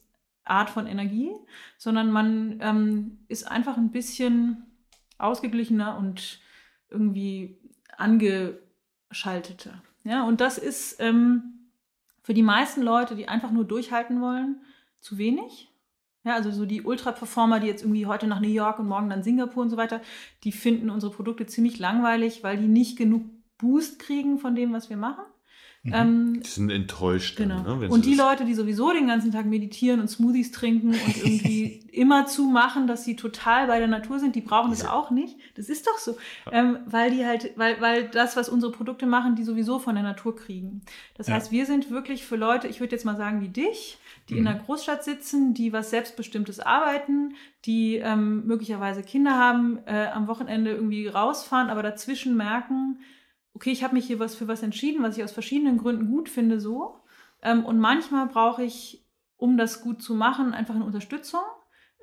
Art 0.43 0.69
von 0.69 0.87
Energie, 0.87 1.31
sondern 1.77 2.11
man 2.11 2.59
ähm, 2.61 3.17
ist 3.27 3.49
einfach 3.49 3.77
ein 3.77 3.91
bisschen 3.91 4.63
ausgeglichener 5.17 5.97
und 5.97 6.39
irgendwie 6.89 7.57
angeschalteter. 7.97 9.81
Ja, 10.03 10.23
und 10.23 10.41
das 10.41 10.57
ist 10.57 10.97
ähm, 10.99 11.64
für 12.25 12.33
die 12.33 12.41
meisten 12.41 12.81
Leute, 12.81 13.15
die 13.15 13.27
einfach 13.27 13.51
nur 13.51 13.65
durchhalten 13.65 14.19
wollen, 14.19 14.59
zu 14.99 15.19
wenig. 15.19 15.69
Ja, 16.23 16.33
also 16.33 16.49
so 16.49 16.65
die 16.65 16.81
Ultra-Performer, 16.81 17.59
die 17.59 17.67
jetzt 17.67 17.83
irgendwie 17.83 18.07
heute 18.07 18.25
nach 18.25 18.39
New 18.39 18.47
York 18.47 18.79
und 18.79 18.87
morgen 18.87 19.11
dann 19.11 19.21
Singapur 19.21 19.61
und 19.61 19.69
so 19.69 19.77
weiter, 19.77 20.01
die 20.43 20.51
finden 20.51 20.89
unsere 20.89 21.11
Produkte 21.11 21.45
ziemlich 21.45 21.77
langweilig, 21.77 22.43
weil 22.43 22.57
die 22.57 22.67
nicht 22.67 22.97
genug 22.97 23.25
Boost 23.59 23.99
kriegen 23.99 24.39
von 24.39 24.55
dem, 24.55 24.73
was 24.73 24.89
wir 24.89 24.97
machen. 24.97 25.23
Mhm. 25.85 25.93
Ähm, 25.93 26.41
die 26.43 26.49
sind 26.49 26.71
enttäuscht. 26.71 27.37
Genau. 27.37 27.61
Dann, 27.61 27.79
ne, 27.79 27.89
und 27.89 28.05
die 28.05 28.15
Leute, 28.15 28.43
die 28.43 28.55
sowieso 28.55 28.91
den 28.91 29.07
ganzen 29.07 29.31
Tag 29.31 29.45
meditieren 29.45 29.99
und 29.99 30.07
Smoothies 30.07 30.51
trinken 30.51 30.89
und 30.89 31.17
irgendwie 31.23 31.79
immer 31.91 32.25
zu 32.25 32.45
machen, 32.45 32.87
dass 32.87 33.05
sie 33.05 33.15
total 33.15 33.67
bei 33.67 33.77
der 33.77 33.87
Natur 33.87 34.17
sind, 34.17 34.35
die 34.35 34.41
brauchen 34.41 34.71
das 34.71 34.83
auch 34.83 35.11
nicht. 35.11 35.37
Das 35.53 35.69
ist 35.69 35.85
doch 35.85 35.99
so. 35.99 36.17
Ja. 36.47 36.53
Ähm, 36.53 36.79
weil 36.87 37.11
die 37.11 37.23
halt, 37.23 37.51
weil, 37.55 37.79
weil 37.81 38.07
das, 38.07 38.35
was 38.35 38.49
unsere 38.49 38.71
Produkte 38.71 39.05
machen, 39.05 39.35
die 39.35 39.43
sowieso 39.43 39.77
von 39.77 39.93
der 39.93 40.03
Natur 40.03 40.35
kriegen. 40.35 40.81
Das 41.13 41.27
ja. 41.27 41.35
heißt, 41.35 41.51
wir 41.51 41.67
sind 41.67 41.91
wirklich 41.91 42.25
für 42.25 42.35
Leute, 42.35 42.67
ich 42.67 42.79
würde 42.79 42.95
jetzt 42.95 43.05
mal 43.05 43.15
sagen, 43.15 43.41
wie 43.41 43.49
dich, 43.49 43.99
die 44.29 44.33
mhm. 44.33 44.39
in 44.39 44.47
einer 44.47 44.59
Großstadt 44.59 45.03
sitzen, 45.03 45.53
die 45.53 45.71
was 45.71 45.91
Selbstbestimmtes 45.91 46.59
arbeiten, 46.59 47.35
die 47.65 47.97
ähm, 47.97 48.47
möglicherweise 48.47 49.03
Kinder 49.03 49.37
haben, 49.37 49.77
äh, 49.85 50.07
am 50.07 50.27
Wochenende 50.27 50.71
irgendwie 50.71 51.07
rausfahren, 51.07 51.69
aber 51.69 51.83
dazwischen 51.83 52.35
merken, 52.35 52.97
okay, 53.55 53.71
ich 53.71 53.83
habe 53.83 53.95
mich 53.95 54.05
hier 54.05 54.19
was 54.19 54.35
für 54.35 54.47
was 54.47 54.61
entschieden, 54.61 55.01
was 55.01 55.17
ich 55.17 55.23
aus 55.23 55.31
verschiedenen 55.31 55.77
Gründen 55.77 56.07
gut 56.07 56.29
finde, 56.29 56.59
so. 56.59 56.99
Ähm, 57.41 57.65
und 57.65 57.79
manchmal 57.79 58.27
brauche 58.27 58.63
ich, 58.63 59.03
um 59.37 59.57
das 59.57 59.81
gut 59.81 60.01
zu 60.01 60.13
machen, 60.13 60.53
einfach 60.53 60.75
eine 60.75 60.85
Unterstützung. 60.85 61.41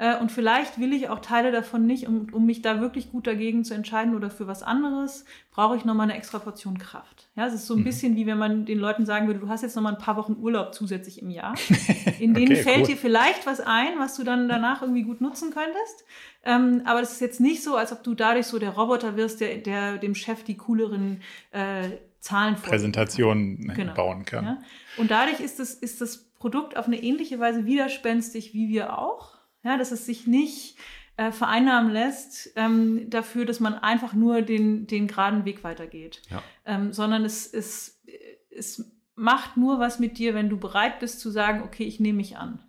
Äh, 0.02 0.16
und 0.16 0.32
vielleicht 0.32 0.80
will 0.80 0.92
ich 0.92 1.08
auch 1.10 1.20
Teile 1.20 1.52
davon 1.52 1.86
nicht, 1.86 2.08
um, 2.08 2.26
um 2.32 2.44
mich 2.44 2.60
da 2.60 2.80
wirklich 2.80 3.12
gut 3.12 3.28
dagegen 3.28 3.62
zu 3.62 3.72
entscheiden 3.72 4.16
oder 4.16 4.30
für 4.30 4.48
was 4.48 4.64
anderes, 4.64 5.24
brauche 5.52 5.76
ich 5.76 5.84
nochmal 5.84 6.10
eine 6.10 6.18
extra 6.18 6.40
Portion 6.40 6.76
Kraft. 6.76 7.28
Ja, 7.36 7.46
es 7.46 7.54
ist 7.54 7.68
so 7.68 7.74
ein 7.74 7.80
mhm. 7.80 7.84
bisschen 7.84 8.16
wie 8.16 8.26
wenn 8.26 8.36
man 8.36 8.64
den 8.64 8.80
Leuten 8.80 9.06
sagen 9.06 9.28
würde, 9.28 9.38
du 9.38 9.48
hast 9.48 9.62
jetzt 9.62 9.76
nochmal 9.76 9.92
ein 9.92 10.00
paar 10.00 10.16
Wochen 10.16 10.36
Urlaub 10.40 10.74
zusätzlich 10.74 11.22
im 11.22 11.30
Jahr. 11.30 11.54
In 12.18 12.34
denen 12.34 12.50
okay, 12.50 12.62
fällt 12.64 12.80
cool. 12.80 12.86
dir 12.86 12.96
vielleicht 12.96 13.46
was 13.46 13.60
ein, 13.60 13.96
was 13.98 14.16
du 14.16 14.24
dann 14.24 14.48
danach 14.48 14.82
irgendwie 14.82 15.04
gut 15.04 15.20
nutzen 15.20 15.50
könntest. 15.50 16.04
Ähm, 16.42 16.82
aber 16.84 16.98
das 16.98 17.12
ist 17.12 17.20
jetzt 17.20 17.38
nicht 17.38 17.62
so, 17.62 17.76
als 17.76 17.92
ob 17.92 18.02
du 18.02 18.14
dadurch 18.14 18.46
so 18.46 18.58
der 18.58 18.70
Roboter 18.70 19.16
wirst, 19.16 19.40
der, 19.40 19.58
der 19.58 19.98
dem 19.98 20.16
Chef 20.16 20.42
die 20.42 20.56
cooleren 20.56 21.20
äh, 21.52 21.90
Zahlen 22.18 22.56
Präsentationen 22.56 23.72
genau. 23.72 23.94
bauen 23.94 24.24
kann. 24.24 24.44
Ja? 24.44 24.58
Und 24.96 25.12
dadurch 25.12 25.38
ist 25.38 25.60
das, 25.60 25.74
ist 25.74 26.00
das 26.00 26.24
Produkt 26.40 26.76
auf 26.76 26.86
eine 26.86 27.00
ähnliche 27.00 27.38
Weise 27.38 27.66
widerspenstig 27.66 28.52
wie 28.52 28.68
wir 28.68 28.98
auch. 28.98 29.31
Ja, 29.64 29.76
dass 29.76 29.92
es 29.92 30.06
sich 30.06 30.26
nicht 30.26 30.76
äh, 31.16 31.30
vereinnahmen 31.30 31.92
lässt 31.92 32.52
ähm, 32.56 33.08
dafür, 33.08 33.44
dass 33.44 33.60
man 33.60 33.74
einfach 33.74 34.12
nur 34.12 34.42
den, 34.42 34.86
den 34.86 35.06
geraden 35.06 35.44
Weg 35.44 35.62
weitergeht. 35.62 36.22
Ja. 36.30 36.42
Ähm, 36.64 36.92
sondern 36.92 37.24
es, 37.24 37.46
es, 37.46 38.02
es 38.50 38.90
macht 39.14 39.56
nur 39.56 39.78
was 39.78 39.98
mit 39.98 40.18
dir, 40.18 40.34
wenn 40.34 40.48
du 40.48 40.58
bereit 40.58 40.98
bist 41.00 41.20
zu 41.20 41.30
sagen, 41.30 41.62
okay, 41.62 41.84
ich 41.84 42.00
nehme 42.00 42.16
mich 42.16 42.36
an. 42.36 42.60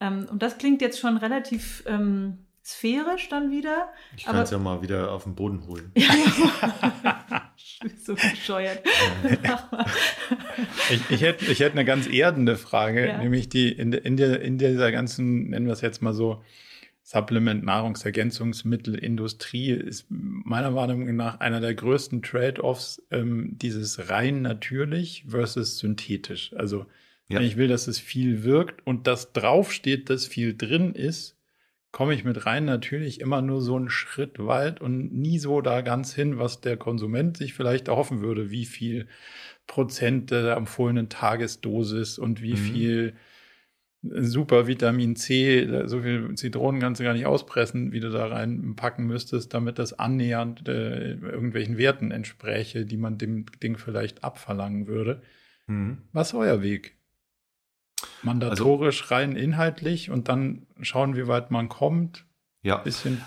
Ähm, 0.00 0.26
und 0.30 0.42
das 0.42 0.58
klingt 0.58 0.80
jetzt 0.80 0.98
schon 0.98 1.16
relativ 1.16 1.84
ähm, 1.86 2.46
sphärisch 2.64 3.28
dann 3.28 3.50
wieder. 3.50 3.88
Ich 4.16 4.24
kann 4.24 4.36
es 4.36 4.50
ja 4.50 4.58
mal 4.58 4.82
wieder 4.82 5.12
auf 5.12 5.24
den 5.24 5.34
Boden 5.34 5.66
holen. 5.66 5.92
so 8.04 8.14
bescheuert. 8.14 8.82
ich, 10.90 11.10
ich, 11.10 11.22
hätte, 11.22 11.46
ich 11.46 11.60
hätte 11.60 11.72
eine 11.72 11.84
ganz 11.84 12.06
erdende 12.06 12.56
Frage, 12.56 13.08
ja. 13.08 13.18
nämlich 13.18 13.48
die 13.48 13.72
in, 13.72 13.92
in, 13.92 14.16
der, 14.16 14.40
in 14.42 14.58
dieser 14.58 14.92
ganzen, 14.92 15.50
nennen 15.50 15.66
wir 15.66 15.72
es 15.72 15.80
jetzt 15.80 16.02
mal 16.02 16.14
so, 16.14 16.42
Supplement, 17.02 17.64
Nahrungsergänzungsmittelindustrie 17.64 19.72
ist 19.72 20.06
meiner 20.08 20.70
Meinung 20.70 21.16
nach 21.16 21.40
einer 21.40 21.60
der 21.60 21.74
größten 21.74 22.22
Trade-offs 22.22 23.02
ähm, 23.10 23.56
dieses 23.60 24.10
rein 24.10 24.42
natürlich 24.42 25.24
versus 25.26 25.78
synthetisch. 25.78 26.52
Also 26.54 26.86
ja. 27.28 27.38
wenn 27.38 27.46
ich 27.46 27.56
will, 27.56 27.66
dass 27.66 27.88
es 27.88 27.98
viel 27.98 28.44
wirkt 28.44 28.86
und 28.86 29.08
das 29.08 29.32
draufsteht, 29.32 30.08
dass 30.08 30.28
viel 30.28 30.56
drin 30.56 30.94
ist, 30.94 31.36
komme 31.92 32.14
ich 32.14 32.24
mit 32.24 32.46
rein 32.46 32.64
natürlich 32.64 33.20
immer 33.20 33.42
nur 33.42 33.60
so 33.60 33.76
einen 33.76 33.90
Schritt 33.90 34.38
weit 34.38 34.80
und 34.80 35.12
nie 35.12 35.38
so 35.38 35.60
da 35.60 35.80
ganz 35.80 36.14
hin, 36.14 36.38
was 36.38 36.60
der 36.60 36.76
Konsument 36.76 37.36
sich 37.36 37.54
vielleicht 37.54 37.88
erhoffen 37.88 38.20
würde, 38.20 38.50
wie 38.50 38.66
viel 38.66 39.08
Prozent 39.66 40.30
der 40.30 40.56
empfohlenen 40.56 41.08
Tagesdosis 41.08 42.18
und 42.18 42.42
wie 42.42 42.52
mhm. 42.52 42.56
viel 42.56 43.14
super 44.02 44.66
Vitamin 44.66 45.14
C, 45.14 45.68
so 45.84 46.00
viel 46.00 46.34
Zitronen 46.34 46.80
kannst 46.80 47.00
du 47.00 47.04
gar 47.04 47.12
nicht 47.12 47.26
auspressen, 47.26 47.92
wie 47.92 48.00
du 48.00 48.10
da 48.10 48.26
reinpacken 48.26 49.06
müsstest, 49.06 49.52
damit 49.52 49.78
das 49.78 49.98
annähernd 49.98 50.66
äh, 50.68 51.12
irgendwelchen 51.14 51.76
Werten 51.76 52.10
entspräche, 52.10 52.86
die 52.86 52.96
man 52.96 53.18
dem 53.18 53.46
Ding 53.62 53.76
vielleicht 53.76 54.24
abverlangen 54.24 54.86
würde. 54.86 55.22
Mhm. 55.66 55.98
Was 56.12 56.28
ist 56.28 56.34
euer 56.34 56.62
Weg? 56.62 56.96
Mandatorisch 58.22 59.02
also, 59.02 59.14
rein 59.14 59.36
inhaltlich 59.36 60.10
und 60.10 60.28
dann 60.28 60.66
schauen, 60.80 61.16
wie 61.16 61.26
weit 61.26 61.50
man 61.50 61.68
kommt. 61.68 62.24
Ja. 62.62 62.76
Bisschen. 62.76 63.22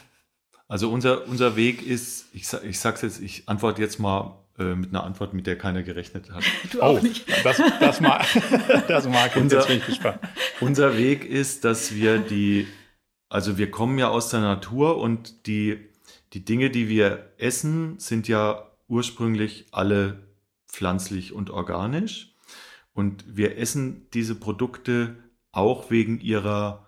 Also 0.68 0.90
unser, 0.90 1.28
unser 1.28 1.56
Weg 1.56 1.86
ist, 1.86 2.28
ich, 2.34 2.52
ich 2.64 2.80
sag's 2.80 3.02
jetzt, 3.02 3.22
ich 3.22 3.48
antworte 3.48 3.82
jetzt 3.82 4.00
mal 4.00 4.44
äh, 4.58 4.76
mit 4.76 4.90
einer 4.90 5.04
Antwort, 5.04 5.34
mit 5.34 5.48
der 5.48 5.58
keiner 5.58 5.84
gerechnet 5.84 6.32
hat. 6.32 6.44
Du 6.72 6.82
auch 6.82 7.00
oh, 7.00 7.04
nicht. 7.04 7.26
Das, 7.44 7.62
das, 7.80 8.02
mag, 8.02 8.26
das 8.88 9.08
mag 9.08 9.36
unser, 9.36 9.58
jetzt 9.58 9.68
bin 9.68 9.78
ich 9.78 9.86
gespannt. 9.86 10.20
Unser 10.62 10.98
Weg 10.98 11.26
ist, 11.26 11.66
dass 11.66 11.94
wir 11.94 12.20
die, 12.20 12.68
also 13.30 13.58
wir 13.58 13.72
kommen 13.72 13.98
ja 13.98 14.10
aus 14.10 14.30
der 14.30 14.42
Natur 14.42 14.98
und 14.98 15.48
die, 15.48 15.80
die 16.34 16.46
Dinge, 16.46 16.70
die 16.70 16.88
wir 16.88 17.32
essen, 17.38 18.00
sind 18.00 18.28
ja 18.28 18.68
ursprünglich 18.88 19.66
alle 19.72 20.28
pflanzlich 20.68 21.34
und 21.34 21.50
organisch. 21.50 22.33
Und 22.94 23.26
wir 23.28 23.58
essen 23.58 24.08
diese 24.14 24.36
Produkte 24.36 25.16
auch 25.52 25.90
wegen 25.92 26.20
ihrer, 26.20 26.88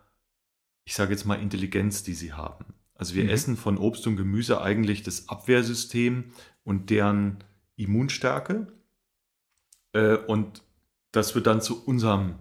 ich 0.84 0.94
sage 0.94 1.12
jetzt 1.12 1.26
mal, 1.26 1.36
Intelligenz, 1.36 2.04
die 2.04 2.14
sie 2.14 2.34
haben. 2.34 2.66
Also 2.94 3.16
wir 3.16 3.24
mhm. 3.24 3.30
essen 3.30 3.58
von 3.58 3.78
Obst 3.78 4.08
und 4.08 4.16
Gemüse 4.16 4.62
eigentlich 4.62 5.04
das 5.04 5.30
Abwehrsystem 5.30 6.32
und 6.64 6.90
deren 6.90 7.44
Immunstärke. 7.76 8.68
Äh, 9.94 10.16
und 10.16 10.64
das 11.12 11.36
wird 11.36 11.48
dann 11.48 11.62
zu 11.62 11.86
unserem 11.86 12.36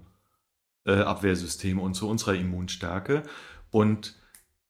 äh, 0.87 0.93
Abwehrsystem 0.93 1.79
und 1.79 1.95
zu 1.95 2.09
unserer 2.09 2.35
Immunstärke. 2.35 3.23
Und 3.71 4.17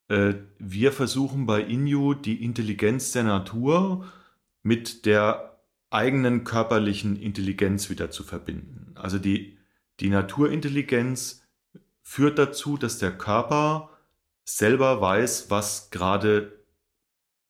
äh, 0.08 0.34
wir 0.58 0.92
versuchen 0.92 1.46
bei 1.46 1.60
Inju 1.62 2.14
die 2.14 2.44
Intelligenz 2.44 3.12
der 3.12 3.24
Natur 3.24 4.06
mit 4.62 5.06
der 5.06 5.58
eigenen 5.90 6.44
körperlichen 6.44 7.16
Intelligenz 7.16 7.88
wieder 7.90 8.10
zu 8.10 8.24
verbinden. 8.24 8.83
Also 9.04 9.18
die, 9.18 9.58
die 10.00 10.08
Naturintelligenz 10.08 11.46
führt 12.00 12.38
dazu, 12.38 12.78
dass 12.78 12.96
der 12.96 13.12
Körper 13.12 13.90
selber 14.46 15.02
weiß, 15.02 15.50
was 15.50 15.90
gerade 15.90 16.64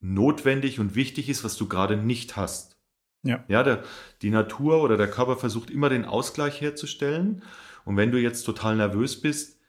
notwendig 0.01 0.81
und 0.81 0.97
wichtig 0.97 1.29
ist, 1.29 1.45
was 1.45 1.57
du 1.57 1.69
gerade 1.69 1.97
nicht 1.97 2.35
hast. 2.35 2.77
Ja, 3.23 3.45
ja 3.47 3.63
der, 3.63 3.85
die 4.21 4.31
Natur 4.31 4.83
oder 4.83 4.97
der 4.97 5.09
Körper 5.09 5.37
versucht 5.37 5.71
immer 5.71 5.89
den 5.89 6.05
Ausgleich 6.05 6.61
herzustellen. 6.61 7.45
Und 7.85 7.97
wenn 7.97 8.11
du 8.11 8.21
jetzt 8.21 8.43
total 8.43 8.75
nervös 8.75 9.21
bist, 9.21 9.61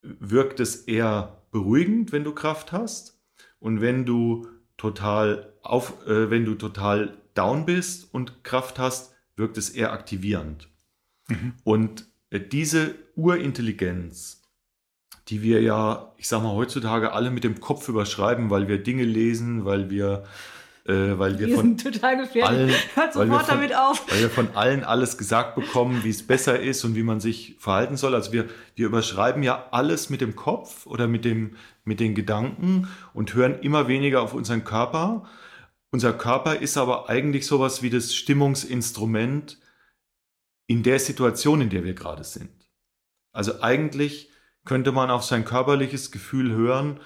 wirkt 0.00 0.58
es 0.58 0.84
eher 0.84 1.42
beruhigend, 1.50 2.12
wenn 2.12 2.24
du 2.24 2.32
Kraft 2.32 2.72
hast. 2.72 3.20
Und 3.58 3.82
wenn 3.82 4.06
du 4.06 4.48
total 4.78 5.52
auf, 5.60 6.06
äh, 6.06 6.30
wenn 6.30 6.46
du 6.46 6.54
total 6.54 7.18
down 7.34 7.66
bist 7.66 8.14
und 8.14 8.42
Kraft 8.42 8.78
hast, 8.78 9.14
wirkt 9.36 9.58
es 9.58 9.68
eher 9.68 9.92
aktivierend. 9.92 10.70
Mhm. 11.28 11.54
Und 11.64 12.06
äh, 12.30 12.40
diese 12.40 12.94
Urintelligenz, 13.16 14.42
die 15.28 15.42
wir 15.42 15.62
ja, 15.62 16.12
ich 16.18 16.28
sag 16.28 16.42
mal, 16.42 16.54
heutzutage 16.54 17.12
alle 17.12 17.30
mit 17.30 17.44
dem 17.44 17.60
Kopf 17.60 17.88
überschreiben, 17.88 18.50
weil 18.50 18.68
wir 18.68 18.82
Dinge 18.82 19.04
lesen, 19.04 19.64
weil 19.64 19.90
wir 19.90 20.24
äh, 20.86 21.18
weil 21.18 21.38
wir, 21.38 21.56
von 21.56 21.78
total 21.78 22.16
allen, 22.42 22.68
weil 23.14 23.30
wir, 23.30 23.40
von, 23.40 23.58
weil 23.58 24.20
wir 24.20 24.28
von 24.30 24.48
allen 24.54 24.84
alles 24.84 25.16
gesagt 25.16 25.54
bekommen, 25.54 26.04
wie 26.04 26.10
es 26.10 26.26
besser 26.26 26.60
ist 26.60 26.84
und 26.84 26.94
wie 26.94 27.02
man 27.02 27.20
sich 27.20 27.56
verhalten 27.58 27.96
soll. 27.96 28.14
Also 28.14 28.32
wir, 28.32 28.48
wir 28.74 28.86
überschreiben 28.86 29.42
ja 29.42 29.66
alles 29.70 30.10
mit 30.10 30.20
dem 30.20 30.36
Kopf 30.36 30.86
oder 30.86 31.08
mit, 31.08 31.24
dem, 31.24 31.56
mit 31.84 32.00
den 32.00 32.14
Gedanken 32.14 32.88
und 33.14 33.32
hören 33.32 33.60
immer 33.60 33.88
weniger 33.88 34.20
auf 34.20 34.34
unseren 34.34 34.64
Körper. 34.64 35.24
Unser 35.90 36.12
Körper 36.12 36.56
ist 36.56 36.76
aber 36.76 37.08
eigentlich 37.08 37.46
sowas 37.46 37.82
wie 37.82 37.88
das 37.88 38.14
Stimmungsinstrument 38.14 39.58
in 40.66 40.82
der 40.82 40.98
Situation, 40.98 41.60
in 41.60 41.70
der 41.70 41.84
wir 41.84 41.94
gerade 41.94 42.24
sind. 42.24 42.50
Also 43.32 43.60
eigentlich 43.60 44.30
könnte 44.64 44.92
man 44.92 45.10
auf 45.10 45.24
sein 45.24 45.44
körperliches 45.44 46.10
Gefühl 46.10 46.52
hören, 46.52 47.00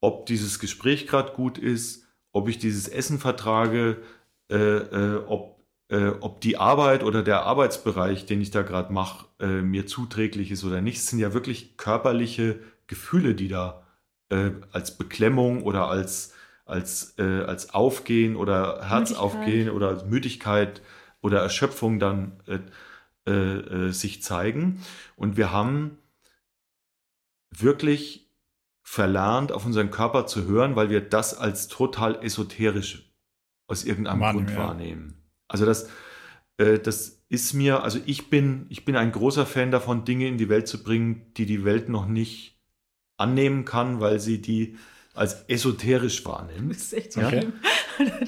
ob 0.00 0.26
dieses 0.26 0.58
Gespräch 0.58 1.06
gerade 1.06 1.32
gut 1.32 1.58
ist, 1.58 2.06
ob 2.32 2.48
ich 2.48 2.58
dieses 2.58 2.88
Essen 2.88 3.18
vertrage, 3.18 4.02
äh, 4.50 4.56
äh, 4.56 5.24
ob, 5.26 5.64
äh, 5.88 6.08
ob 6.20 6.40
die 6.40 6.56
Arbeit 6.56 7.02
oder 7.02 7.22
der 7.22 7.42
Arbeitsbereich, 7.42 8.26
den 8.26 8.40
ich 8.40 8.50
da 8.50 8.62
gerade 8.62 8.92
mache, 8.92 9.26
äh, 9.40 9.62
mir 9.62 9.86
zuträglich 9.86 10.50
ist 10.50 10.64
oder 10.64 10.80
nicht. 10.80 10.98
Es 10.98 11.08
sind 11.08 11.18
ja 11.18 11.32
wirklich 11.32 11.76
körperliche 11.76 12.60
Gefühle, 12.86 13.34
die 13.34 13.48
da 13.48 13.82
äh, 14.30 14.50
als 14.72 14.98
Beklemmung 14.98 15.62
oder 15.62 15.88
als, 15.88 16.34
als, 16.64 17.14
äh, 17.18 17.42
als 17.42 17.72
Aufgehen 17.74 18.36
oder 18.36 18.88
Herzaufgehen 18.88 19.70
oder 19.70 20.04
Müdigkeit 20.04 20.82
oder 21.22 21.40
Erschöpfung 21.40 21.98
dann 21.98 22.40
sich 23.92 24.22
zeigen. 24.22 24.80
Und 25.16 25.36
wir 25.36 25.52
haben 25.52 25.98
wirklich 27.50 28.28
verlernt, 28.82 29.52
auf 29.52 29.66
unseren 29.66 29.90
Körper 29.90 30.26
zu 30.26 30.46
hören, 30.46 30.74
weil 30.74 30.88
wir 30.88 31.00
das 31.00 31.36
als 31.36 31.68
total 31.68 32.24
esoterisch 32.24 33.12
aus 33.66 33.84
irgendeinem 33.84 34.20
Mann, 34.20 34.36
Grund 34.36 34.50
ja. 34.50 34.56
wahrnehmen. 34.56 35.28
Also 35.46 35.66
das, 35.66 35.90
äh, 36.56 36.78
das 36.78 37.22
ist 37.28 37.52
mir, 37.52 37.82
also 37.82 38.00
ich 38.06 38.30
bin, 38.30 38.66
ich 38.70 38.86
bin 38.86 38.96
ein 38.96 39.12
großer 39.12 39.44
Fan 39.44 39.70
davon, 39.70 40.04
Dinge 40.04 40.26
in 40.26 40.38
die 40.38 40.48
Welt 40.48 40.66
zu 40.68 40.82
bringen, 40.82 41.32
die 41.36 41.44
die 41.44 41.64
Welt 41.64 41.90
noch 41.90 42.06
nicht 42.06 42.58
annehmen 43.18 43.64
kann, 43.64 44.00
weil 44.00 44.20
sie 44.20 44.40
die 44.40 44.76
als 45.18 45.44
esoterisch 45.48 46.24
wahrnimmt. 46.24 46.70
Das 46.70 46.78
ist 46.78 46.92
echt 46.92 47.12
so 47.12 47.20
okay. 47.20 47.40
schlimm. 47.40 47.52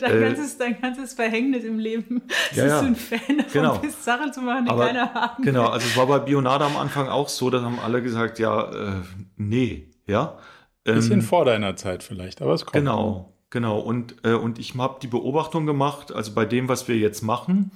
Dein, 0.01 0.17
äh, 0.17 0.21
ganzes, 0.21 0.59
dein 0.59 0.81
ganzes 0.81 1.15
Verhängnis 1.15 1.63
im 1.63 1.79
Leben. 1.79 2.23
Ja, 2.53 2.67
ja. 2.67 2.81
du 2.81 2.87
ein 2.89 2.97
Fan 2.97 3.39
davon 3.39 3.53
genau. 3.53 3.79
bist, 3.79 4.05
Sachen 4.05 4.33
zu 4.33 4.41
machen, 4.41 4.65
die 4.65 4.71
Aber, 4.73 4.87
keiner 4.87 5.15
haben 5.15 5.43
Genau, 5.45 5.69
also 5.69 5.87
es 5.87 5.97
war 5.97 6.07
bei 6.07 6.19
Bionada 6.19 6.67
am 6.67 6.77
Anfang 6.77 7.09
auch 7.09 7.29
so, 7.29 7.49
da 7.51 7.63
haben 7.63 7.79
alle 7.79 8.03
gesagt, 8.03 8.41
ja, 8.41 8.71
äh, 8.73 9.03
nee, 9.37 9.89
ja. 10.07 10.39
Ein 10.85 10.97
bisschen 10.97 11.13
ähm, 11.21 11.23
vor 11.23 11.45
deiner 11.45 11.77
Zeit 11.77 12.03
vielleicht, 12.03 12.43
aber 12.43 12.55
es 12.55 12.65
kommt. 12.65 12.73
Genau, 12.73 13.37
genau. 13.51 13.79
Und, 13.79 14.17
äh, 14.25 14.33
und 14.33 14.59
ich 14.59 14.75
habe 14.75 14.99
die 15.01 15.07
Beobachtung 15.07 15.67
gemacht, 15.67 16.13
also 16.13 16.33
bei 16.35 16.45
dem, 16.45 16.69
was 16.69 16.89
wir 16.89 16.97
jetzt 16.97 17.23
machen, 17.23 17.71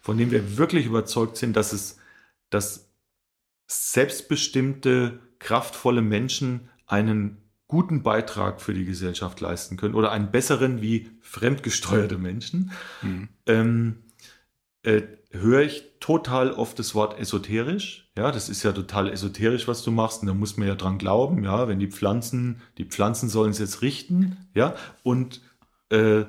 von 0.00 0.16
dem 0.16 0.30
wir 0.30 0.56
wirklich 0.56 0.86
überzeugt 0.86 1.36
sind, 1.36 1.56
dass 1.56 1.74
es, 1.74 1.98
dass 2.48 2.90
selbstbestimmte, 3.66 5.18
kraftvolle 5.38 6.00
Menschen 6.00 6.70
einen 6.86 7.43
guten 7.66 8.02
Beitrag 8.02 8.60
für 8.60 8.74
die 8.74 8.84
Gesellschaft 8.84 9.40
leisten 9.40 9.76
können 9.76 9.94
oder 9.94 10.12
einen 10.12 10.30
besseren 10.30 10.82
wie 10.82 11.10
fremdgesteuerte 11.20 12.18
Menschen, 12.18 12.72
mhm. 13.02 13.28
ähm, 13.46 13.96
äh, 14.82 15.02
höre 15.30 15.62
ich 15.62 15.84
total 15.98 16.52
oft 16.52 16.78
das 16.78 16.94
Wort 16.94 17.18
esoterisch. 17.18 18.10
Ja, 18.16 18.30
das 18.30 18.48
ist 18.48 18.62
ja 18.62 18.72
total 18.72 19.10
esoterisch, 19.10 19.66
was 19.66 19.82
du 19.82 19.90
machst. 19.90 20.22
Und 20.22 20.28
da 20.28 20.34
muss 20.34 20.56
man 20.56 20.68
ja 20.68 20.74
dran 20.74 20.98
glauben. 20.98 21.42
Ja, 21.44 21.66
wenn 21.66 21.80
die 21.80 21.90
Pflanzen, 21.90 22.60
die 22.78 22.84
Pflanzen 22.84 23.28
sollen 23.28 23.50
es 23.50 23.58
jetzt 23.58 23.82
richten. 23.82 24.36
Ja, 24.54 24.74
und 25.02 25.40
äh, 25.90 26.24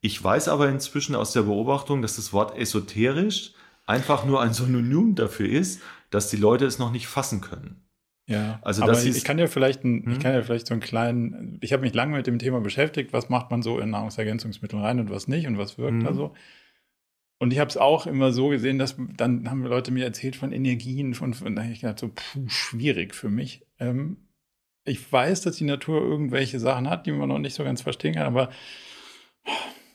ich 0.00 0.22
weiß 0.22 0.48
aber 0.48 0.68
inzwischen 0.68 1.14
aus 1.14 1.32
der 1.32 1.42
Beobachtung, 1.42 2.00
dass 2.00 2.16
das 2.16 2.32
Wort 2.32 2.56
esoterisch 2.56 3.52
einfach 3.84 4.24
nur 4.24 4.40
ein 4.40 4.54
Synonym 4.54 5.14
dafür 5.14 5.48
ist, 5.48 5.80
dass 6.10 6.30
die 6.30 6.36
Leute 6.36 6.64
es 6.64 6.78
noch 6.78 6.92
nicht 6.92 7.08
fassen 7.08 7.40
können. 7.40 7.85
Ja, 8.28 8.58
also 8.62 8.82
aber 8.82 8.92
ich, 8.92 9.16
ich, 9.16 9.24
kann 9.24 9.38
ja 9.38 9.46
vielleicht, 9.46 9.84
ein, 9.84 10.04
hm? 10.04 10.12
ich 10.12 10.18
kann 10.18 10.34
ja 10.34 10.42
vielleicht 10.42 10.66
so 10.66 10.74
einen 10.74 10.80
kleinen, 10.80 11.58
ich 11.60 11.72
habe 11.72 11.82
mich 11.82 11.94
lange 11.94 12.16
mit 12.16 12.26
dem 12.26 12.40
Thema 12.40 12.60
beschäftigt, 12.60 13.12
was 13.12 13.28
macht 13.28 13.50
man 13.52 13.62
so 13.62 13.78
in 13.78 13.90
Nahrungsergänzungsmittel 13.90 14.80
rein 14.80 14.98
und 14.98 15.10
was 15.10 15.28
nicht 15.28 15.46
und 15.46 15.58
was 15.58 15.78
wirkt 15.78 15.98
hm. 15.98 16.04
da 16.04 16.12
so. 16.12 16.34
Und 17.38 17.52
ich 17.52 17.58
habe 17.58 17.68
es 17.68 17.76
auch 17.76 18.06
immer 18.06 18.32
so 18.32 18.48
gesehen, 18.48 18.78
dass 18.78 18.96
dann 19.16 19.48
haben 19.50 19.62
Leute 19.64 19.92
mir 19.92 20.04
erzählt 20.04 20.36
von 20.36 20.52
Energien, 20.52 21.14
von, 21.14 21.34
von 21.34 21.54
da 21.54 21.62
habe 21.62 21.72
ich 21.72 21.82
gedacht, 21.82 21.98
so 21.98 22.08
puh, 22.08 22.48
schwierig 22.48 23.14
für 23.14 23.28
mich. 23.28 23.66
Ähm, 23.78 24.16
ich 24.84 25.12
weiß, 25.12 25.42
dass 25.42 25.56
die 25.56 25.64
Natur 25.64 26.00
irgendwelche 26.00 26.58
Sachen 26.58 26.88
hat, 26.88 27.06
die 27.06 27.12
man 27.12 27.28
noch 27.28 27.38
nicht 27.38 27.54
so 27.54 27.62
ganz 27.62 27.82
verstehen 27.82 28.14
kann, 28.14 28.26
aber 28.26 28.50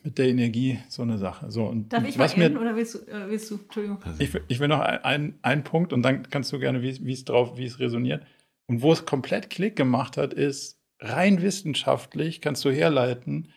mit 0.03 0.17
der 0.17 0.27
Energie 0.27 0.79
so 0.89 1.01
eine 1.01 1.17
Sache. 1.17 1.51
So, 1.51 1.65
und 1.65 1.93
Darf 1.93 2.07
ich 2.07 2.17
was 2.17 2.35
mal 2.35 2.45
enden, 2.45 2.57
mir, 2.57 2.61
oder 2.61 2.75
willst 2.75 2.95
du, 2.95 2.99
äh, 2.99 3.29
willst 3.29 3.49
du, 3.51 3.55
Entschuldigung. 3.55 3.99
Ich, 4.19 4.31
ich 4.47 4.59
will 4.59 4.67
noch 4.67 4.79
einen 4.79 5.39
ein 5.41 5.63
Punkt 5.63 5.93
und 5.93 6.01
dann 6.03 6.29
kannst 6.29 6.51
du 6.51 6.59
gerne, 6.59 6.81
wie 6.81 7.11
es 7.11 7.25
drauf, 7.25 7.57
wie 7.57 7.65
es 7.65 7.79
resoniert. 7.79 8.25
Und 8.67 8.81
wo 8.81 8.91
es 8.91 9.05
komplett 9.05 9.49
Klick 9.49 9.75
gemacht 9.75 10.17
hat, 10.17 10.33
ist 10.33 10.79
rein 10.99 11.41
wissenschaftlich 11.41 12.41
kannst 12.41 12.63
du 12.63 12.69
herleiten, 12.69 13.49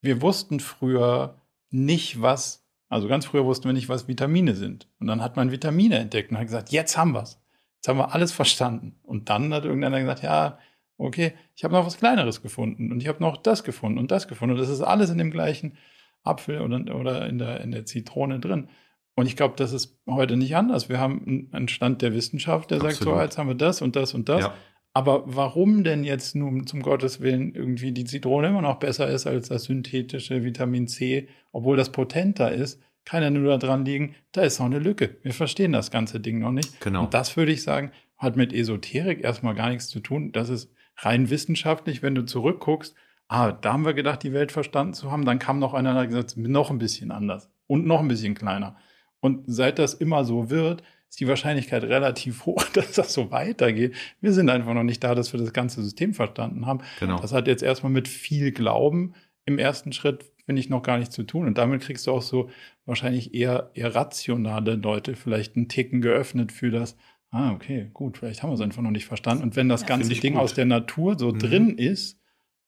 wir 0.00 0.22
wussten 0.22 0.60
früher 0.60 1.40
nicht, 1.70 2.22
was 2.22 2.68
also 2.88 3.06
ganz 3.08 3.26
früher 3.26 3.44
wussten 3.44 3.68
wir 3.68 3.74
nicht, 3.74 3.88
was 3.88 4.08
Vitamine 4.08 4.54
sind. 4.54 4.88
Und 4.98 5.08
dann 5.08 5.22
hat 5.22 5.36
man 5.36 5.50
Vitamine 5.50 5.98
entdeckt 5.98 6.30
und 6.30 6.38
hat 6.38 6.46
gesagt, 6.46 6.70
jetzt 6.70 6.96
haben 6.96 7.12
wir 7.12 7.22
es. 7.22 7.38
Jetzt 7.76 7.88
haben 7.88 7.98
wir 7.98 8.14
alles 8.14 8.32
verstanden. 8.32 8.98
Und 9.02 9.28
dann 9.28 9.52
hat 9.52 9.64
irgendeiner 9.64 10.00
gesagt, 10.00 10.22
ja, 10.22 10.58
okay, 10.98 11.32
ich 11.54 11.64
habe 11.64 11.74
noch 11.74 11.86
was 11.86 11.96
Kleineres 11.96 12.42
gefunden 12.42 12.92
und 12.92 13.00
ich 13.00 13.08
habe 13.08 13.22
noch 13.22 13.36
das 13.36 13.64
gefunden 13.64 13.98
und 13.98 14.10
das 14.10 14.28
gefunden 14.28 14.54
und 14.54 14.60
das 14.60 14.68
ist 14.68 14.82
alles 14.82 15.10
in 15.10 15.18
dem 15.18 15.30
gleichen 15.30 15.78
Apfel 16.24 16.60
oder, 16.60 16.94
oder 16.94 17.26
in, 17.28 17.38
der, 17.38 17.60
in 17.60 17.70
der 17.70 17.86
Zitrone 17.86 18.40
drin. 18.40 18.68
Und 19.14 19.26
ich 19.26 19.36
glaube, 19.36 19.54
das 19.56 19.72
ist 19.72 19.98
heute 20.06 20.36
nicht 20.36 20.54
anders. 20.54 20.88
Wir 20.88 21.00
haben 21.00 21.48
einen 21.52 21.68
Stand 21.68 22.02
der 22.02 22.14
Wissenschaft, 22.14 22.70
der 22.70 22.76
Absolut. 22.76 22.96
sagt, 22.96 23.04
so, 23.04 23.20
jetzt 23.20 23.38
haben 23.38 23.48
wir 23.48 23.54
das 23.54 23.82
und 23.82 23.96
das 23.96 24.14
und 24.14 24.28
das. 24.28 24.42
Ja. 24.42 24.54
Aber 24.92 25.22
warum 25.26 25.84
denn 25.84 26.04
jetzt 26.04 26.34
nun 26.34 26.66
zum 26.66 26.82
Gottes 26.82 27.20
Willen 27.20 27.54
irgendwie 27.54 27.92
die 27.92 28.04
Zitrone 28.04 28.48
immer 28.48 28.62
noch 28.62 28.78
besser 28.78 29.08
ist 29.08 29.26
als 29.26 29.48
das 29.48 29.64
synthetische 29.64 30.44
Vitamin 30.44 30.88
C, 30.88 31.28
obwohl 31.52 31.76
das 31.76 31.92
potenter 31.92 32.52
ist, 32.52 32.80
kann 33.04 33.22
ja 33.22 33.30
nur 33.30 33.58
daran 33.58 33.84
liegen, 33.84 34.14
da 34.32 34.42
ist 34.42 34.58
noch 34.58 34.66
eine 34.66 34.78
Lücke. 34.78 35.16
Wir 35.22 35.32
verstehen 35.32 35.72
das 35.72 35.90
ganze 35.90 36.20
Ding 36.20 36.40
noch 36.40 36.52
nicht. 36.52 36.80
Genau. 36.80 37.04
Und 37.04 37.14
das 37.14 37.36
würde 37.36 37.52
ich 37.52 37.62
sagen, 37.62 37.90
hat 38.16 38.36
mit 38.36 38.52
Esoterik 38.52 39.22
erstmal 39.24 39.54
gar 39.54 39.70
nichts 39.70 39.88
zu 39.88 40.00
tun. 40.00 40.32
Das 40.32 40.48
ist 40.48 40.70
rein 40.98 41.30
wissenschaftlich, 41.30 42.02
wenn 42.02 42.14
du 42.14 42.24
zurückguckst, 42.24 42.94
ah, 43.28 43.52
da 43.52 43.72
haben 43.72 43.84
wir 43.84 43.94
gedacht, 43.94 44.22
die 44.22 44.32
Welt 44.32 44.52
verstanden 44.52 44.94
zu 44.94 45.10
haben, 45.10 45.24
dann 45.24 45.38
kam 45.38 45.58
noch 45.58 45.74
einer 45.74 45.90
und 45.90 45.96
hat 45.96 46.08
gesagt, 46.08 46.36
noch 46.36 46.70
ein 46.70 46.78
bisschen 46.78 47.10
anders 47.10 47.50
und 47.66 47.86
noch 47.86 48.00
ein 48.00 48.08
bisschen 48.08 48.34
kleiner. 48.34 48.76
Und 49.20 49.44
seit 49.46 49.78
das 49.78 49.94
immer 49.94 50.24
so 50.24 50.50
wird, 50.50 50.82
ist 51.08 51.20
die 51.20 51.28
Wahrscheinlichkeit 51.28 51.84
relativ 51.84 52.46
hoch, 52.46 52.64
dass 52.72 52.92
das 52.92 53.12
so 53.12 53.30
weitergeht. 53.30 53.94
Wir 54.20 54.32
sind 54.32 54.50
einfach 54.50 54.74
noch 54.74 54.82
nicht 54.82 55.02
da, 55.04 55.14
dass 55.14 55.32
wir 55.32 55.40
das 55.40 55.52
ganze 55.52 55.82
System 55.82 56.14
verstanden 56.14 56.66
haben. 56.66 56.80
Genau. 57.00 57.18
Das 57.20 57.32
hat 57.32 57.46
jetzt 57.46 57.62
erstmal 57.62 57.92
mit 57.92 58.08
viel 58.08 58.52
Glauben 58.52 59.14
im 59.44 59.58
ersten 59.58 59.92
Schritt, 59.92 60.24
finde 60.44 60.60
ich, 60.60 60.68
noch 60.68 60.82
gar 60.82 60.98
nichts 60.98 61.14
zu 61.14 61.22
tun. 61.22 61.46
Und 61.46 61.58
damit 61.58 61.82
kriegst 61.82 62.06
du 62.06 62.12
auch 62.12 62.22
so 62.22 62.50
wahrscheinlich 62.86 63.34
eher, 63.34 63.70
eher 63.74 63.94
rationale 63.94 64.74
Leute 64.74 65.16
vielleicht 65.16 65.56
einen 65.56 65.68
Ticken 65.68 66.00
geöffnet 66.00 66.52
für 66.52 66.70
das, 66.70 66.96
ah, 67.30 67.52
okay, 67.52 67.90
gut, 67.92 68.18
vielleicht 68.18 68.42
haben 68.42 68.50
wir 68.50 68.54
es 68.54 68.60
einfach 68.60 68.82
noch 68.82 68.90
nicht 68.90 69.06
verstanden. 69.06 69.42
Und 69.42 69.56
wenn 69.56 69.68
das 69.68 69.82
ja, 69.82 69.88
ganze 69.88 70.14
Ding 70.14 70.34
gut. 70.34 70.42
aus 70.42 70.54
der 70.54 70.64
Natur 70.64 71.18
so 71.18 71.32
mhm. 71.32 71.38
drin 71.38 71.78
ist, 71.78 72.18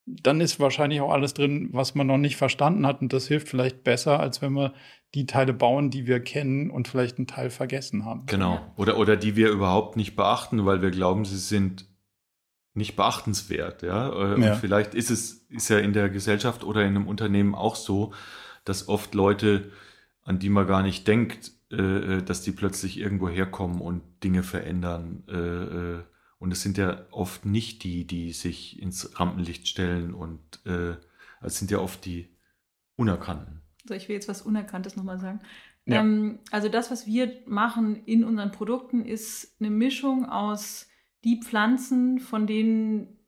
dann 0.07 0.41
ist 0.41 0.59
wahrscheinlich 0.59 1.01
auch 1.01 1.13
alles 1.13 1.35
drin, 1.35 1.69
was 1.73 1.95
man 1.95 2.07
noch 2.07 2.19
nicht 2.19 2.37
verstanden 2.37 2.87
hat. 2.87 3.01
Und 3.01 3.13
das 3.13 3.29
hilft 3.29 3.49
vielleicht 3.49 3.85
besser, 3.85 4.19
als 4.19 4.43
wenn 4.43 4.53
wir 4.53 4.75
die 5.15 5.27
Teile 5.27 5.53
bauen, 5.53 5.91
die 5.91 6.07
wir 6.07 6.21
kennen 6.21 6.71
und 6.71 6.89
vielleicht 6.89 7.19
einen 7.19 7.27
Teil 7.27 7.51
vergessen 7.51 8.05
haben. 8.05 8.27
Genau. 8.27 8.61
Oder, 8.77 8.99
oder 8.99 9.17
die 9.17 9.37
wir 9.37 9.51
überhaupt 9.51 9.97
nicht 9.97 10.17
beachten, 10.17 10.65
weil 10.67 10.83
wir 10.83 10.91
glauben, 10.91 11.25
sie 11.25 11.39
sind 11.39 11.87
nicht 12.75 12.97
beachtenswert. 12.97 13.83
Ja? 13.83 14.09
Äh, 14.09 14.35
und 14.35 14.43
ja. 14.43 14.55
vielleicht 14.55 14.95
ist 14.95 15.11
es 15.11 15.47
ist 15.49 15.69
ja 15.69 15.79
in 15.79 15.93
der 15.93 16.09
Gesellschaft 16.09 16.65
oder 16.65 16.83
in 16.83 16.97
einem 16.97 17.09
Unternehmen 17.09 17.55
auch 17.55 17.77
so, 17.77 18.13
dass 18.65 18.89
oft 18.89 19.15
Leute, 19.15 19.71
an 20.23 20.39
die 20.39 20.49
man 20.49 20.67
gar 20.67 20.83
nicht 20.83 21.07
denkt, 21.09 21.53
äh, 21.71 21.77
äh 22.17 22.23
dass 22.23 22.43
die 22.43 22.53
plötzlich 22.53 22.99
irgendwo 22.99 23.29
herkommen 23.29 23.81
und 23.81 24.03
Dinge 24.23 24.43
verändern. 24.43 25.25
Äh, 25.29 25.35
äh, 25.35 26.03
und 26.39 26.53
es 26.53 26.63
sind 26.63 26.79
ja 26.79 27.07
oft 27.11 27.45
nicht 27.45 27.85
die, 27.85 28.07
die 28.07 28.33
sich 28.33 28.81
ins 28.81 29.21
Rampenlicht 29.21 29.69
stellen 29.69 30.15
und 30.15 30.41
äh, 30.65 30.95
es 31.43 31.59
sind 31.59 31.71
ja 31.71 31.79
oft 31.79 32.05
die 32.05 32.29
Unerkannten. 32.97 33.61
So, 33.87 33.95
ich 33.95 34.09
will 34.09 34.15
jetzt 34.15 34.29
was 34.29 34.43
Unerkanntes 34.43 34.97
nochmal 34.97 35.19
sagen. 35.19 35.41
Ja. 35.87 36.01
Ähm, 36.01 36.39
also 36.51 36.69
das, 36.69 36.91
was 36.91 37.07
wir 37.07 37.33
machen 37.47 38.05
in 38.05 38.25
unseren 38.25 38.53
Produkten, 38.53 39.05
ist 39.05 39.61
eine 39.61 39.71
Mischung 39.71 40.27
aus 40.27 40.89
die 41.25 41.41
Pflanzen, 41.43 42.19
von 42.19 42.47
denen 42.47 43.19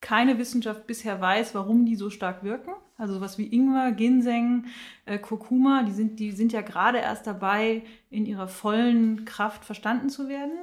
keine 0.00 0.38
Wissenschaft 0.38 0.86
bisher 0.86 1.20
weiß, 1.20 1.54
warum 1.54 1.84
die 1.84 1.96
so 1.96 2.10
stark 2.10 2.44
wirken. 2.44 2.72
Also 2.98 3.14
sowas 3.14 3.38
wie 3.38 3.46
Ingwer, 3.46 3.92
Ginseng, 3.92 4.66
äh, 5.06 5.18
Kurkuma, 5.18 5.84
die 5.84 5.92
sind, 5.92 6.18
die 6.18 6.32
sind 6.32 6.52
ja 6.52 6.62
gerade 6.62 6.98
erst 6.98 7.28
dabei, 7.28 7.84
in 8.10 8.26
ihrer 8.26 8.48
vollen 8.48 9.24
Kraft 9.24 9.64
verstanden 9.64 10.10
zu 10.10 10.28
werden. 10.28 10.58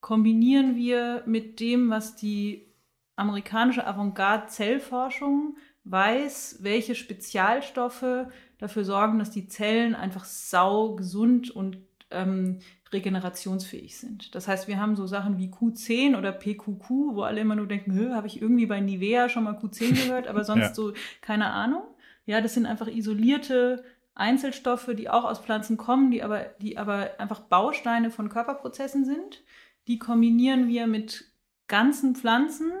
Kombinieren 0.00 0.76
wir 0.76 1.24
mit 1.26 1.58
dem, 1.58 1.90
was 1.90 2.14
die 2.14 2.72
amerikanische 3.16 3.86
Avantgarde-Zellforschung 3.86 5.56
weiß, 5.82 6.58
welche 6.60 6.94
Spezialstoffe 6.94 8.26
dafür 8.58 8.84
sorgen, 8.84 9.18
dass 9.18 9.32
die 9.32 9.48
Zellen 9.48 9.96
einfach 9.96 10.24
sau 10.24 10.94
gesund 10.94 11.50
und 11.50 11.78
ähm, 12.12 12.60
regenerationsfähig 12.92 13.98
sind. 13.98 14.34
Das 14.34 14.48
heißt, 14.48 14.68
wir 14.68 14.80
haben 14.80 14.96
so 14.96 15.06
Sachen 15.06 15.38
wie 15.38 15.48
Q10 15.48 16.16
oder 16.16 16.32
PQQ, 16.32 16.88
wo 17.14 17.22
alle 17.22 17.40
immer 17.40 17.54
nur 17.54 17.66
denken, 17.66 18.14
habe 18.14 18.26
ich 18.26 18.40
irgendwie 18.40 18.66
bei 18.66 18.80
Nivea 18.80 19.28
schon 19.28 19.44
mal 19.44 19.54
Q10 19.54 20.06
gehört, 20.06 20.26
aber 20.26 20.44
sonst 20.44 20.60
ja. 20.60 20.74
so 20.74 20.92
keine 21.20 21.50
Ahnung. 21.50 21.82
Ja, 22.26 22.40
das 22.40 22.54
sind 22.54 22.66
einfach 22.66 22.88
isolierte 22.88 23.84
Einzelstoffe, 24.14 24.90
die 24.96 25.08
auch 25.08 25.24
aus 25.24 25.38
Pflanzen 25.38 25.76
kommen, 25.76 26.10
die 26.10 26.22
aber, 26.22 26.46
die 26.60 26.78
aber 26.78 27.18
einfach 27.18 27.40
Bausteine 27.40 28.10
von 28.10 28.28
Körperprozessen 28.28 29.04
sind. 29.04 29.42
Die 29.86 29.98
kombinieren 29.98 30.68
wir 30.68 30.86
mit 30.86 31.32
ganzen 31.68 32.14
Pflanzen, 32.14 32.72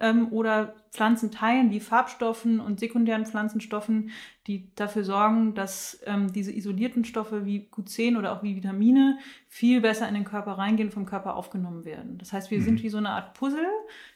ähm, 0.00 0.32
oder 0.32 0.74
Pflanzenteilen 0.90 1.70
wie 1.70 1.80
Farbstoffen 1.80 2.60
und 2.60 2.80
sekundären 2.80 3.26
Pflanzenstoffen, 3.26 4.10
die 4.46 4.74
dafür 4.74 5.04
sorgen, 5.04 5.54
dass 5.54 6.00
ähm, 6.06 6.32
diese 6.32 6.52
isolierten 6.52 7.04
Stoffe 7.04 7.44
wie 7.44 7.68
Q10 7.70 8.18
oder 8.18 8.32
auch 8.32 8.42
wie 8.42 8.56
Vitamine 8.56 9.18
viel 9.48 9.80
besser 9.80 10.08
in 10.08 10.14
den 10.14 10.24
Körper 10.24 10.52
reingehen 10.52 10.90
vom 10.90 11.06
Körper 11.06 11.36
aufgenommen 11.36 11.84
werden. 11.84 12.18
Das 12.18 12.32
heißt, 12.32 12.50
wir 12.50 12.58
mhm. 12.58 12.64
sind 12.64 12.82
wie 12.82 12.88
so 12.88 12.98
eine 12.98 13.10
Art 13.10 13.34
Puzzle 13.34 13.66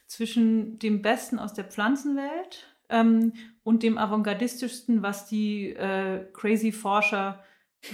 zwischen 0.07 0.79
dem 0.79 1.01
Besten 1.01 1.39
aus 1.39 1.53
der 1.53 1.65
Pflanzenwelt 1.65 2.67
ähm, 2.89 3.33
und 3.63 3.83
dem 3.83 3.97
avantgardistischsten, 3.97 5.01
was 5.03 5.27
die 5.27 5.69
äh, 5.69 6.25
crazy 6.33 6.71
Forscher 6.71 7.43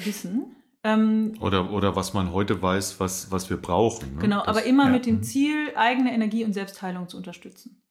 wissen. 0.03 0.55
Ähm, 0.83 1.33
oder, 1.41 1.71
oder 1.71 1.95
was 1.95 2.13
man 2.13 2.31
heute 2.31 2.61
weiß, 2.61 2.99
was, 2.99 3.31
was 3.31 3.49
wir 3.49 3.57
brauchen. 3.57 4.15
Ne? 4.15 4.21
Genau, 4.21 4.39
das, 4.39 4.47
aber 4.47 4.63
immer 4.63 4.85
ja. 4.85 4.91
mit 4.91 5.05
dem 5.05 5.17
mhm. 5.17 5.23
Ziel, 5.23 5.71
eigene 5.75 6.13
Energie 6.13 6.45
und 6.45 6.53
Selbstheilung 6.53 7.09
zu 7.09 7.17
unterstützen. 7.17 7.83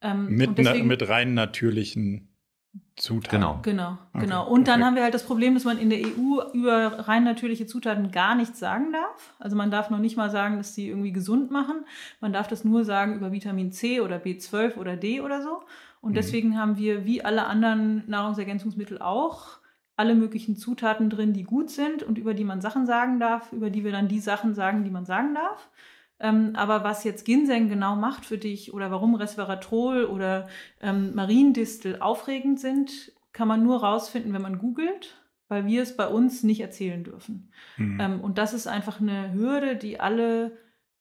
Ähm, 0.00 0.28
mit, 0.28 0.56
deswegen, 0.56 0.86
mit 0.86 1.08
rein 1.08 1.34
natürlichen 1.34 2.36
Zutaten. 2.96 3.40
Genau. 3.40 3.60
Genau, 3.62 3.98
okay, 4.12 4.24
genau. 4.24 4.48
Und 4.48 4.68
dann 4.68 4.84
haben 4.84 4.94
wir 4.94 5.02
halt 5.02 5.14
das 5.14 5.24
Problem, 5.24 5.54
dass 5.54 5.64
man 5.64 5.78
in 5.78 5.90
der 5.90 6.00
EU 6.00 6.40
über 6.52 7.08
rein 7.08 7.24
natürliche 7.24 7.66
Zutaten 7.66 8.10
gar 8.10 8.34
nichts 8.34 8.58
sagen 8.58 8.92
darf. 8.92 9.34
Also 9.38 9.56
man 9.56 9.70
darf 9.70 9.90
noch 9.90 9.98
nicht 9.98 10.16
mal 10.16 10.30
sagen, 10.30 10.56
dass 10.56 10.74
sie 10.74 10.88
irgendwie 10.88 11.12
gesund 11.12 11.50
machen. 11.50 11.84
Man 12.20 12.32
darf 12.32 12.48
das 12.48 12.64
nur 12.64 12.84
sagen 12.84 13.14
über 13.16 13.32
Vitamin 13.32 13.72
C 13.72 14.00
oder 14.00 14.18
B12 14.18 14.76
oder 14.76 14.96
D 14.96 15.20
oder 15.20 15.42
so. 15.42 15.62
Und 16.00 16.12
mhm. 16.12 16.14
deswegen 16.14 16.58
haben 16.58 16.78
wir 16.78 17.04
wie 17.04 17.24
alle 17.24 17.46
anderen 17.46 18.08
Nahrungsergänzungsmittel 18.08 18.98
auch 19.00 19.58
alle 19.96 20.14
möglichen 20.14 20.56
Zutaten 20.56 21.10
drin, 21.10 21.32
die 21.32 21.44
gut 21.44 21.70
sind 21.70 22.02
und 22.02 22.18
über 22.18 22.34
die 22.34 22.44
man 22.44 22.60
Sachen 22.60 22.86
sagen 22.86 23.18
darf, 23.18 23.52
über 23.52 23.70
die 23.70 23.82
wir 23.82 23.92
dann 23.92 24.08
die 24.08 24.20
Sachen 24.20 24.54
sagen, 24.54 24.84
die 24.84 24.90
man 24.90 25.06
sagen 25.06 25.34
darf. 25.34 25.70
Ähm, 26.18 26.52
aber 26.54 26.84
was 26.84 27.04
jetzt 27.04 27.24
Ginseng 27.24 27.68
genau 27.68 27.96
macht 27.96 28.24
für 28.24 28.38
dich 28.38 28.72
oder 28.72 28.90
warum 28.90 29.14
Resveratrol 29.14 30.04
oder 30.04 30.48
ähm, 30.80 31.14
Mariendistel 31.14 32.00
aufregend 32.00 32.60
sind, 32.60 33.12
kann 33.32 33.48
man 33.48 33.62
nur 33.62 33.82
rausfinden, 33.82 34.32
wenn 34.32 34.42
man 34.42 34.58
googelt, 34.58 35.22
weil 35.48 35.66
wir 35.66 35.82
es 35.82 35.96
bei 35.96 36.06
uns 36.06 36.42
nicht 36.42 36.60
erzählen 36.60 37.04
dürfen. 37.04 37.52
Mhm. 37.76 38.00
Ähm, 38.00 38.20
und 38.22 38.38
das 38.38 38.54
ist 38.54 38.66
einfach 38.66 39.00
eine 39.00 39.34
Hürde, 39.34 39.76
die 39.76 40.00
alle 40.00 40.56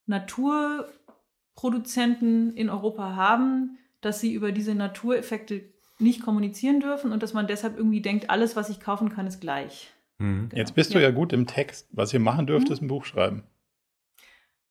Naturproduzenten 0.05 2.53
in 2.53 2.69
Europa 2.69 3.15
haben, 3.15 3.77
dass 4.01 4.19
sie 4.19 4.33
über 4.33 4.51
diese 4.51 4.75
Natureffekte 4.75 5.63
nicht 5.99 6.21
kommunizieren 6.21 6.79
dürfen 6.79 7.11
und 7.11 7.23
dass 7.23 7.33
man 7.33 7.47
deshalb 7.47 7.77
irgendwie 7.77 8.01
denkt, 8.01 8.29
alles, 8.29 8.55
was 8.55 8.69
ich 8.69 8.79
kaufen 8.79 9.09
kann, 9.09 9.27
ist 9.27 9.39
gleich. 9.39 9.91
Mhm. 10.17 10.49
Genau. 10.49 10.59
Jetzt 10.59 10.75
bist 10.75 10.93
du 10.93 10.99
ja. 10.99 11.05
ja. 11.05 11.11
gut 11.11 11.33
im 11.33 11.47
Text. 11.47 11.87
Was 11.91 12.13
ihr 12.13 12.19
machen 12.19 12.47
dürft, 12.47 12.67
mhm. 12.67 12.73
ist 12.73 12.81
ein 12.81 12.87
Buch 12.87 13.05
schreiben. 13.05 13.43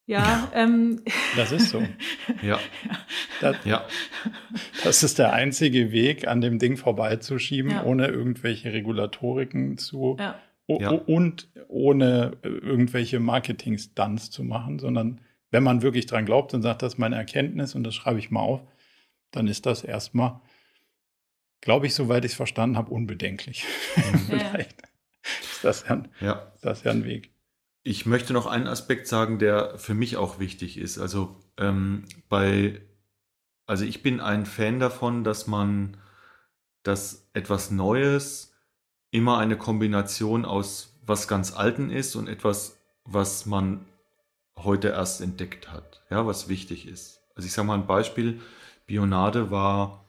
Ja, 0.06 0.50
ähm. 0.54 1.02
Das 1.36 1.52
ist 1.52 1.70
so. 1.70 1.82
ja. 2.42 2.58
Das, 3.40 3.56
ja. 3.64 3.86
Das 4.82 5.02
ist 5.02 5.18
der 5.18 5.32
einzige 5.32 5.92
Weg, 5.92 6.28
an 6.28 6.40
dem 6.40 6.58
Ding 6.58 6.76
vorbeizuschieben, 6.76 7.70
ja. 7.70 7.84
ohne 7.84 8.08
irgendwelche 8.08 8.72
Regulatoriken 8.72 9.78
zu 9.78 10.16
ja. 10.18 10.38
ja. 10.68 10.90
und 10.90 11.48
ohne 11.68 12.36
irgendwelche 12.42 13.18
Marketing-Stunts 13.18 14.30
zu 14.30 14.44
machen, 14.44 14.78
sondern 14.78 15.20
wenn 15.50 15.62
man 15.62 15.82
wirklich 15.82 16.06
dran 16.06 16.26
glaubt 16.26 16.52
und 16.52 16.62
sagt, 16.62 16.82
das 16.82 16.94
ist 16.94 16.98
meine 16.98 17.16
Erkenntnis 17.16 17.74
und 17.74 17.84
das 17.84 17.94
schreibe 17.94 18.18
ich 18.18 18.30
mal 18.30 18.40
auf, 18.40 18.60
dann 19.30 19.46
ist 19.46 19.66
das 19.66 19.84
erstmal 19.84 20.40
glaube 21.64 21.86
ich, 21.86 21.94
soweit 21.94 22.24
ich 22.26 22.32
es 22.32 22.36
verstanden 22.36 22.76
habe, 22.76 22.92
unbedenklich. 22.92 23.64
Mhm. 23.96 24.18
Vielleicht 24.28 24.82
ist 25.22 25.64
das, 25.64 25.84
ja, 25.88 26.02
ja. 26.20 26.52
Ist 26.54 26.64
das 26.64 26.84
ja 26.84 26.90
ein 26.92 27.04
Weg. 27.04 27.30
Ich 27.82 28.04
möchte 28.04 28.34
noch 28.34 28.46
einen 28.46 28.66
Aspekt 28.66 29.08
sagen, 29.08 29.38
der 29.38 29.78
für 29.78 29.94
mich 29.94 30.16
auch 30.18 30.38
wichtig 30.38 30.76
ist. 30.78 30.98
Also 30.98 31.36
ähm, 31.58 32.04
bei, 32.28 32.82
also 33.66 33.84
ich 33.84 34.02
bin 34.02 34.20
ein 34.20 34.44
Fan 34.44 34.78
davon, 34.78 35.24
dass 35.24 35.46
man, 35.46 35.96
dass 36.82 37.28
etwas 37.32 37.70
Neues 37.70 38.52
immer 39.10 39.38
eine 39.38 39.56
Kombination 39.56 40.44
aus 40.44 40.98
was 41.06 41.28
ganz 41.28 41.54
Alten 41.54 41.90
ist 41.90 42.14
und 42.14 42.28
etwas, 42.28 42.78
was 43.04 43.46
man 43.46 43.86
heute 44.56 44.88
erst 44.88 45.22
entdeckt 45.22 45.72
hat, 45.72 46.02
ja, 46.10 46.26
was 46.26 46.48
wichtig 46.48 46.86
ist. 46.86 47.22
Also 47.34 47.46
ich 47.46 47.52
sage 47.52 47.66
mal 47.66 47.74
ein 47.74 47.86
Beispiel, 47.86 48.40
Bionade 48.86 49.50
war 49.50 50.03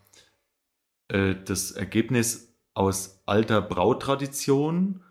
äh, 1.07 1.35
das 1.35 1.71
Ergebnis 1.71 2.53
aus 2.73 3.21
alter 3.25 3.61
Brautradition 3.61 5.01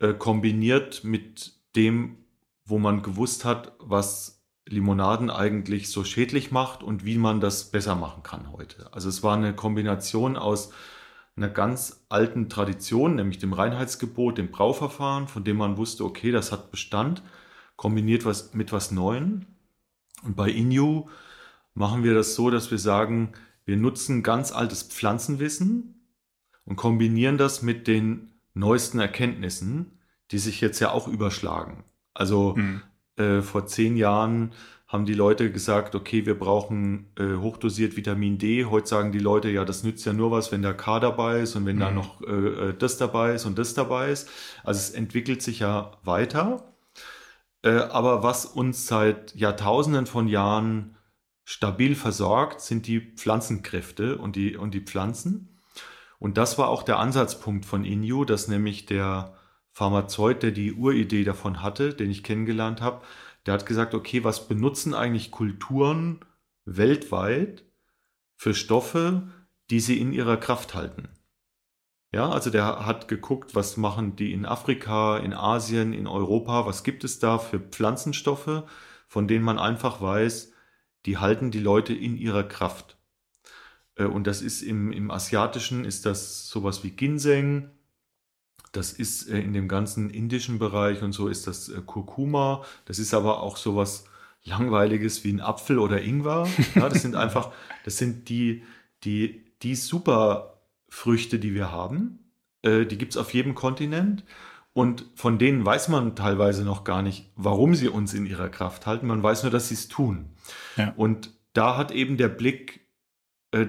äh, 0.00 0.12
kombiniert 0.14 1.04
mit 1.04 1.54
dem, 1.76 2.16
wo 2.64 2.78
man 2.78 3.02
gewusst 3.02 3.44
hat, 3.44 3.72
was 3.78 4.44
Limonaden 4.66 5.30
eigentlich 5.30 5.90
so 5.90 6.04
schädlich 6.04 6.50
macht 6.50 6.82
und 6.82 7.04
wie 7.04 7.18
man 7.18 7.40
das 7.40 7.70
besser 7.70 7.94
machen 7.94 8.22
kann 8.22 8.52
heute. 8.52 8.92
Also 8.92 9.08
es 9.08 9.22
war 9.22 9.36
eine 9.36 9.54
Kombination 9.54 10.36
aus 10.36 10.72
einer 11.36 11.48
ganz 11.48 12.04
alten 12.08 12.48
Tradition, 12.48 13.16
nämlich 13.16 13.38
dem 13.38 13.52
Reinheitsgebot, 13.52 14.38
dem 14.38 14.50
Brauverfahren, 14.50 15.28
von 15.28 15.44
dem 15.44 15.56
man 15.56 15.76
wusste, 15.76 16.04
okay, 16.04 16.30
das 16.30 16.52
hat 16.52 16.70
Bestand, 16.70 17.22
kombiniert 17.76 18.24
was 18.24 18.54
mit 18.54 18.72
was 18.72 18.90
Neuem. 18.90 19.46
Und 20.22 20.36
bei 20.36 20.48
Inju 20.48 21.08
machen 21.74 22.04
wir 22.04 22.14
das 22.14 22.34
so, 22.34 22.50
dass 22.50 22.70
wir 22.70 22.78
sagen, 22.78 23.32
wir 23.64 23.76
nutzen 23.76 24.22
ganz 24.22 24.52
altes 24.52 24.82
Pflanzenwissen 24.82 26.06
und 26.64 26.76
kombinieren 26.76 27.38
das 27.38 27.62
mit 27.62 27.86
den 27.86 28.30
neuesten 28.54 29.00
Erkenntnissen, 29.00 29.98
die 30.30 30.38
sich 30.38 30.60
jetzt 30.60 30.80
ja 30.80 30.90
auch 30.90 31.08
überschlagen. 31.08 31.84
Also 32.14 32.54
mhm. 32.56 32.82
äh, 33.16 33.42
vor 33.42 33.66
zehn 33.66 33.96
Jahren 33.96 34.52
haben 34.86 35.06
die 35.06 35.14
Leute 35.14 35.50
gesagt, 35.50 35.94
okay, 35.94 36.24
wir 36.24 36.38
brauchen 36.38 37.06
äh, 37.18 37.36
hochdosiert 37.36 37.96
Vitamin 37.96 38.38
D. 38.38 38.66
Heute 38.66 38.86
sagen 38.86 39.12
die 39.12 39.18
Leute, 39.18 39.50
ja, 39.50 39.64
das 39.64 39.82
nützt 39.82 40.06
ja 40.06 40.12
nur 40.12 40.30
was, 40.30 40.52
wenn 40.52 40.62
da 40.62 40.72
K 40.72 41.00
dabei 41.00 41.40
ist 41.40 41.56
und 41.56 41.66
wenn 41.66 41.76
mhm. 41.76 41.80
da 41.80 41.90
noch 41.90 42.20
äh, 42.22 42.30
äh, 42.30 42.74
das 42.78 42.96
dabei 42.96 43.34
ist 43.34 43.44
und 43.44 43.58
das 43.58 43.74
dabei 43.74 44.10
ist. 44.10 44.28
Also 44.62 44.78
es 44.78 44.90
entwickelt 44.90 45.42
sich 45.42 45.58
ja 45.58 45.92
weiter. 46.04 46.74
Äh, 47.62 47.70
aber 47.70 48.22
was 48.22 48.46
uns 48.46 48.86
seit 48.86 49.34
Jahrtausenden 49.34 50.06
von 50.06 50.28
Jahren 50.28 50.94
stabil 51.44 51.94
versorgt, 51.94 52.60
sind 52.60 52.86
die 52.86 53.00
Pflanzenkräfte 53.00 54.18
und 54.18 54.36
die, 54.36 54.56
und 54.56 54.72
die 54.72 54.80
Pflanzen. 54.80 55.60
Und 56.18 56.38
das 56.38 56.58
war 56.58 56.68
auch 56.68 56.82
der 56.82 56.98
Ansatzpunkt 56.98 57.66
von 57.66 57.84
Inju, 57.84 58.24
dass 58.24 58.48
nämlich 58.48 58.86
der 58.86 59.34
Pharmazeut, 59.72 60.42
der 60.42 60.52
die 60.52 60.72
Uridee 60.72 61.24
davon 61.24 61.62
hatte, 61.62 61.92
den 61.92 62.10
ich 62.10 62.22
kennengelernt 62.22 62.80
habe, 62.80 63.04
der 63.44 63.54
hat 63.54 63.66
gesagt, 63.66 63.94
okay, 63.94 64.24
was 64.24 64.48
benutzen 64.48 64.94
eigentlich 64.94 65.30
Kulturen 65.30 66.20
weltweit 66.64 67.64
für 68.36 68.54
Stoffe, 68.54 69.28
die 69.70 69.80
sie 69.80 70.00
in 70.00 70.12
ihrer 70.12 70.38
Kraft 70.38 70.74
halten? 70.74 71.08
Ja, 72.12 72.30
also 72.30 72.48
der 72.48 72.86
hat 72.86 73.08
geguckt, 73.08 73.56
was 73.56 73.76
machen 73.76 74.14
die 74.14 74.32
in 74.32 74.46
Afrika, 74.46 75.18
in 75.18 75.34
Asien, 75.34 75.92
in 75.92 76.06
Europa, 76.06 76.64
was 76.64 76.84
gibt 76.84 77.02
es 77.02 77.18
da 77.18 77.38
für 77.38 77.58
Pflanzenstoffe, 77.58 78.62
von 79.08 79.26
denen 79.26 79.44
man 79.44 79.58
einfach 79.58 80.00
weiß, 80.00 80.53
die 81.06 81.18
halten 81.18 81.50
die 81.50 81.60
Leute 81.60 81.92
in 81.92 82.16
ihrer 82.16 82.44
Kraft. 82.44 82.96
Äh, 83.96 84.04
und 84.04 84.26
das 84.26 84.42
ist 84.42 84.62
im, 84.62 84.92
im 84.92 85.10
Asiatischen 85.10 85.84
ist 85.84 86.06
das 86.06 86.48
sowas 86.48 86.84
wie 86.84 86.90
Ginseng, 86.90 87.70
das 88.72 88.92
ist 88.92 89.28
äh, 89.28 89.38
in 89.38 89.52
dem 89.52 89.68
ganzen 89.68 90.10
indischen 90.10 90.58
Bereich 90.58 91.02
und 91.02 91.12
so 91.12 91.28
ist 91.28 91.46
das 91.46 91.68
äh, 91.68 91.80
Kurkuma. 91.84 92.64
Das 92.86 92.98
ist 92.98 93.14
aber 93.14 93.40
auch 93.40 93.56
sowas 93.56 94.04
langweiliges 94.42 95.24
wie 95.24 95.32
ein 95.32 95.40
Apfel 95.40 95.78
oder 95.78 96.02
Ingwer. 96.02 96.48
Ja, 96.74 96.88
das 96.88 97.02
sind 97.02 97.14
einfach, 97.14 97.52
das 97.84 97.98
sind 97.98 98.28
die, 98.28 98.64
die, 99.04 99.44
die 99.62 99.74
Superfrüchte, 99.74 101.38
die 101.38 101.54
wir 101.54 101.70
haben. 101.70 102.18
Die 102.66 102.96
gibt 102.96 103.12
es 103.12 103.18
auf 103.18 103.34
jedem 103.34 103.54
Kontinent. 103.54 104.24
Und 104.72 105.04
von 105.14 105.38
denen 105.38 105.66
weiß 105.66 105.88
man 105.88 106.16
teilweise 106.16 106.64
noch 106.64 106.82
gar 106.82 107.02
nicht, 107.02 107.30
warum 107.36 107.74
sie 107.74 107.88
uns 107.88 108.14
in 108.14 108.24
ihrer 108.24 108.48
Kraft 108.48 108.86
halten. 108.86 109.06
Man 109.06 109.22
weiß 109.22 109.42
nur, 109.42 109.52
dass 109.52 109.68
sie 109.68 109.74
es 109.74 109.88
tun. 109.88 110.30
Ja. 110.76 110.92
Und 110.96 111.30
da 111.52 111.76
hat 111.76 111.90
eben 111.90 112.16
der 112.16 112.28
Blick 112.28 112.88
äh, 113.52 113.66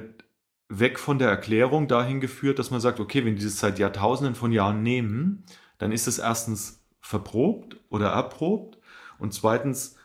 weg 0.69 0.99
von 0.99 1.19
der 1.19 1.29
Erklärung 1.29 1.87
dahin 1.87 2.19
geführt, 2.19 2.59
dass 2.59 2.71
man 2.71 2.81
sagt, 2.81 2.99
okay, 2.99 3.23
wenn 3.25 3.35
die 3.35 3.43
das 3.43 3.59
seit 3.59 3.79
Jahrtausenden 3.79 4.35
von 4.35 4.51
Jahren 4.51 4.83
nehmen, 4.83 5.45
dann 5.77 5.91
ist 5.91 6.07
es 6.07 6.17
erstens 6.17 6.85
verprobt 7.01 7.77
oder 7.89 8.09
erprobt 8.09 8.79
und 9.19 9.33
zweitens 9.33 9.95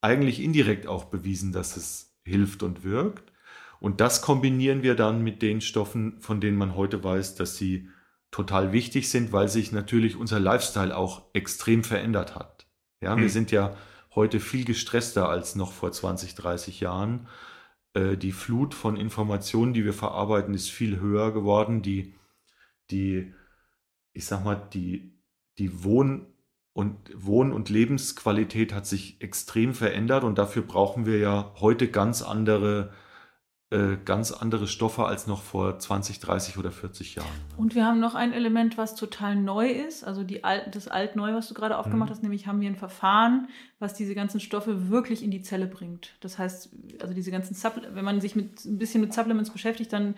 eigentlich 0.00 0.42
indirekt 0.42 0.86
auch 0.86 1.06
bewiesen, 1.06 1.52
dass 1.52 1.76
es 1.76 2.16
hilft 2.24 2.62
und 2.62 2.84
wirkt. 2.84 3.32
Und 3.78 4.00
das 4.00 4.22
kombinieren 4.22 4.82
wir 4.82 4.94
dann 4.94 5.22
mit 5.22 5.42
den 5.42 5.60
Stoffen, 5.60 6.18
von 6.20 6.40
denen 6.40 6.56
man 6.56 6.76
heute 6.76 7.04
weiß, 7.04 7.34
dass 7.34 7.56
sie 7.56 7.90
total 8.30 8.72
wichtig 8.72 9.10
sind, 9.10 9.32
weil 9.32 9.48
sich 9.48 9.72
natürlich 9.72 10.16
unser 10.16 10.40
Lifestyle 10.40 10.96
auch 10.96 11.26
extrem 11.34 11.84
verändert 11.84 12.34
hat. 12.34 12.66
Ja, 13.02 13.14
mhm. 13.14 13.22
wir 13.22 13.30
sind 13.30 13.50
ja 13.50 13.76
heute 14.16 14.40
viel 14.40 14.64
gestresster 14.64 15.28
als 15.28 15.54
noch 15.54 15.72
vor 15.72 15.92
20, 15.92 16.34
30 16.34 16.80
Jahren. 16.80 17.28
Äh, 17.94 18.16
die 18.16 18.32
Flut 18.32 18.74
von 18.74 18.96
Informationen, 18.96 19.72
die 19.72 19.84
wir 19.84 19.92
verarbeiten, 19.92 20.54
ist 20.54 20.70
viel 20.70 20.98
höher 20.98 21.32
geworden. 21.32 21.82
Die, 21.82 22.14
die 22.90 23.32
ich 24.12 24.26
sag 24.26 24.44
mal, 24.44 24.56
die, 24.72 25.12
die 25.58 25.84
Wohn- 25.84 26.26
und 26.72 26.96
Wohn- 27.14 27.52
und 27.52 27.68
Lebensqualität 27.68 28.72
hat 28.72 28.86
sich 28.86 29.20
extrem 29.20 29.74
verändert 29.74 30.24
und 30.24 30.38
dafür 30.38 30.62
brauchen 30.62 31.06
wir 31.06 31.18
ja 31.18 31.54
heute 31.60 31.88
ganz 31.88 32.22
andere 32.22 32.90
äh, 32.90 33.05
ganz 34.04 34.30
andere 34.30 34.68
Stoffe 34.68 35.06
als 35.06 35.26
noch 35.26 35.42
vor 35.42 35.76
20, 35.76 36.20
30 36.20 36.56
oder 36.56 36.70
40 36.70 37.16
Jahren. 37.16 37.28
Und 37.56 37.74
wir 37.74 37.84
haben 37.84 37.98
noch 37.98 38.14
ein 38.14 38.32
Element, 38.32 38.78
was 38.78 38.94
total 38.94 39.34
neu 39.34 39.68
ist, 39.68 40.04
also 40.04 40.24
Alt, 40.42 40.74
das 40.76 40.86
Alt-Neu, 40.86 41.34
was 41.34 41.48
du 41.48 41.54
gerade 41.54 41.76
aufgemacht 41.76 42.10
mhm. 42.10 42.14
hast, 42.14 42.22
nämlich 42.22 42.46
haben 42.46 42.60
wir 42.60 42.70
ein 42.70 42.76
Verfahren, 42.76 43.48
was 43.80 43.94
diese 43.94 44.14
ganzen 44.14 44.38
Stoffe 44.38 44.88
wirklich 44.88 45.24
in 45.24 45.32
die 45.32 45.42
Zelle 45.42 45.66
bringt. 45.66 46.14
Das 46.20 46.38
heißt, 46.38 46.70
also 47.00 47.12
diese 47.12 47.32
ganzen 47.32 47.54
Suppl 47.54 47.88
wenn 47.92 48.04
man 48.04 48.20
sich 48.20 48.36
mit 48.36 48.64
ein 48.64 48.78
bisschen 48.78 49.00
mit 49.00 49.12
Supplements 49.12 49.50
beschäftigt, 49.50 49.92
dann 49.92 50.14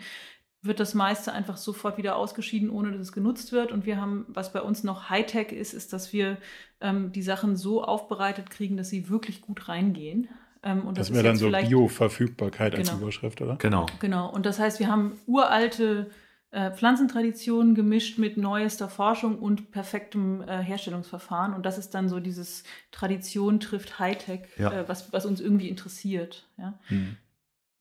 wird 0.61 0.79
das 0.79 0.93
meiste 0.93 1.33
einfach 1.33 1.57
sofort 1.57 1.97
wieder 1.97 2.17
ausgeschieden, 2.17 2.69
ohne 2.69 2.91
dass 2.91 3.01
es 3.01 3.11
genutzt 3.13 3.51
wird. 3.51 3.71
Und 3.71 3.85
wir 3.85 3.99
haben, 3.99 4.25
was 4.27 4.53
bei 4.53 4.61
uns 4.61 4.83
noch 4.83 5.09
Hightech 5.09 5.51
ist, 5.51 5.73
ist, 5.73 5.93
dass 5.93 6.13
wir 6.13 6.37
ähm, 6.81 7.11
die 7.13 7.23
Sachen 7.23 7.55
so 7.55 7.83
aufbereitet 7.83 8.49
kriegen, 8.49 8.77
dass 8.77 8.89
sie 8.89 9.09
wirklich 9.09 9.41
gut 9.41 9.69
reingehen. 9.69 10.27
Ähm, 10.63 10.83
das, 10.87 11.07
das 11.07 11.13
wäre 11.13 11.23
dann 11.23 11.37
so 11.37 11.49
Bioverfügbarkeit 11.49 12.75
genau. 12.75 12.91
als 12.91 13.01
Überschrift, 13.01 13.41
oder? 13.41 13.55
Genau. 13.57 13.85
Genau. 13.99 14.29
Und 14.29 14.45
das 14.45 14.59
heißt, 14.59 14.79
wir 14.79 14.87
haben 14.87 15.19
uralte 15.25 16.09
äh, 16.51 16.71
Pflanzentraditionen 16.71 17.75
gemischt 17.75 18.17
mit 18.17 18.35
neuester 18.35 18.89
Forschung 18.89 19.37
und 19.37 19.71
perfektem 19.71 20.41
äh, 20.41 20.63
Herstellungsverfahren. 20.63 21.53
Und 21.53 21.63
das 21.65 21.77
ist 21.77 21.91
dann 21.91 22.09
so 22.09 22.19
dieses 22.19 22.63
Tradition 22.91 23.59
trifft 23.59 23.99
Hightech, 23.99 24.41
ja. 24.57 24.71
äh, 24.71 24.89
was, 24.89 25.13
was 25.13 25.25
uns 25.25 25.39
irgendwie 25.39 25.69
interessiert. 25.69 26.49
Ja? 26.57 26.79
Hm. 26.87 27.17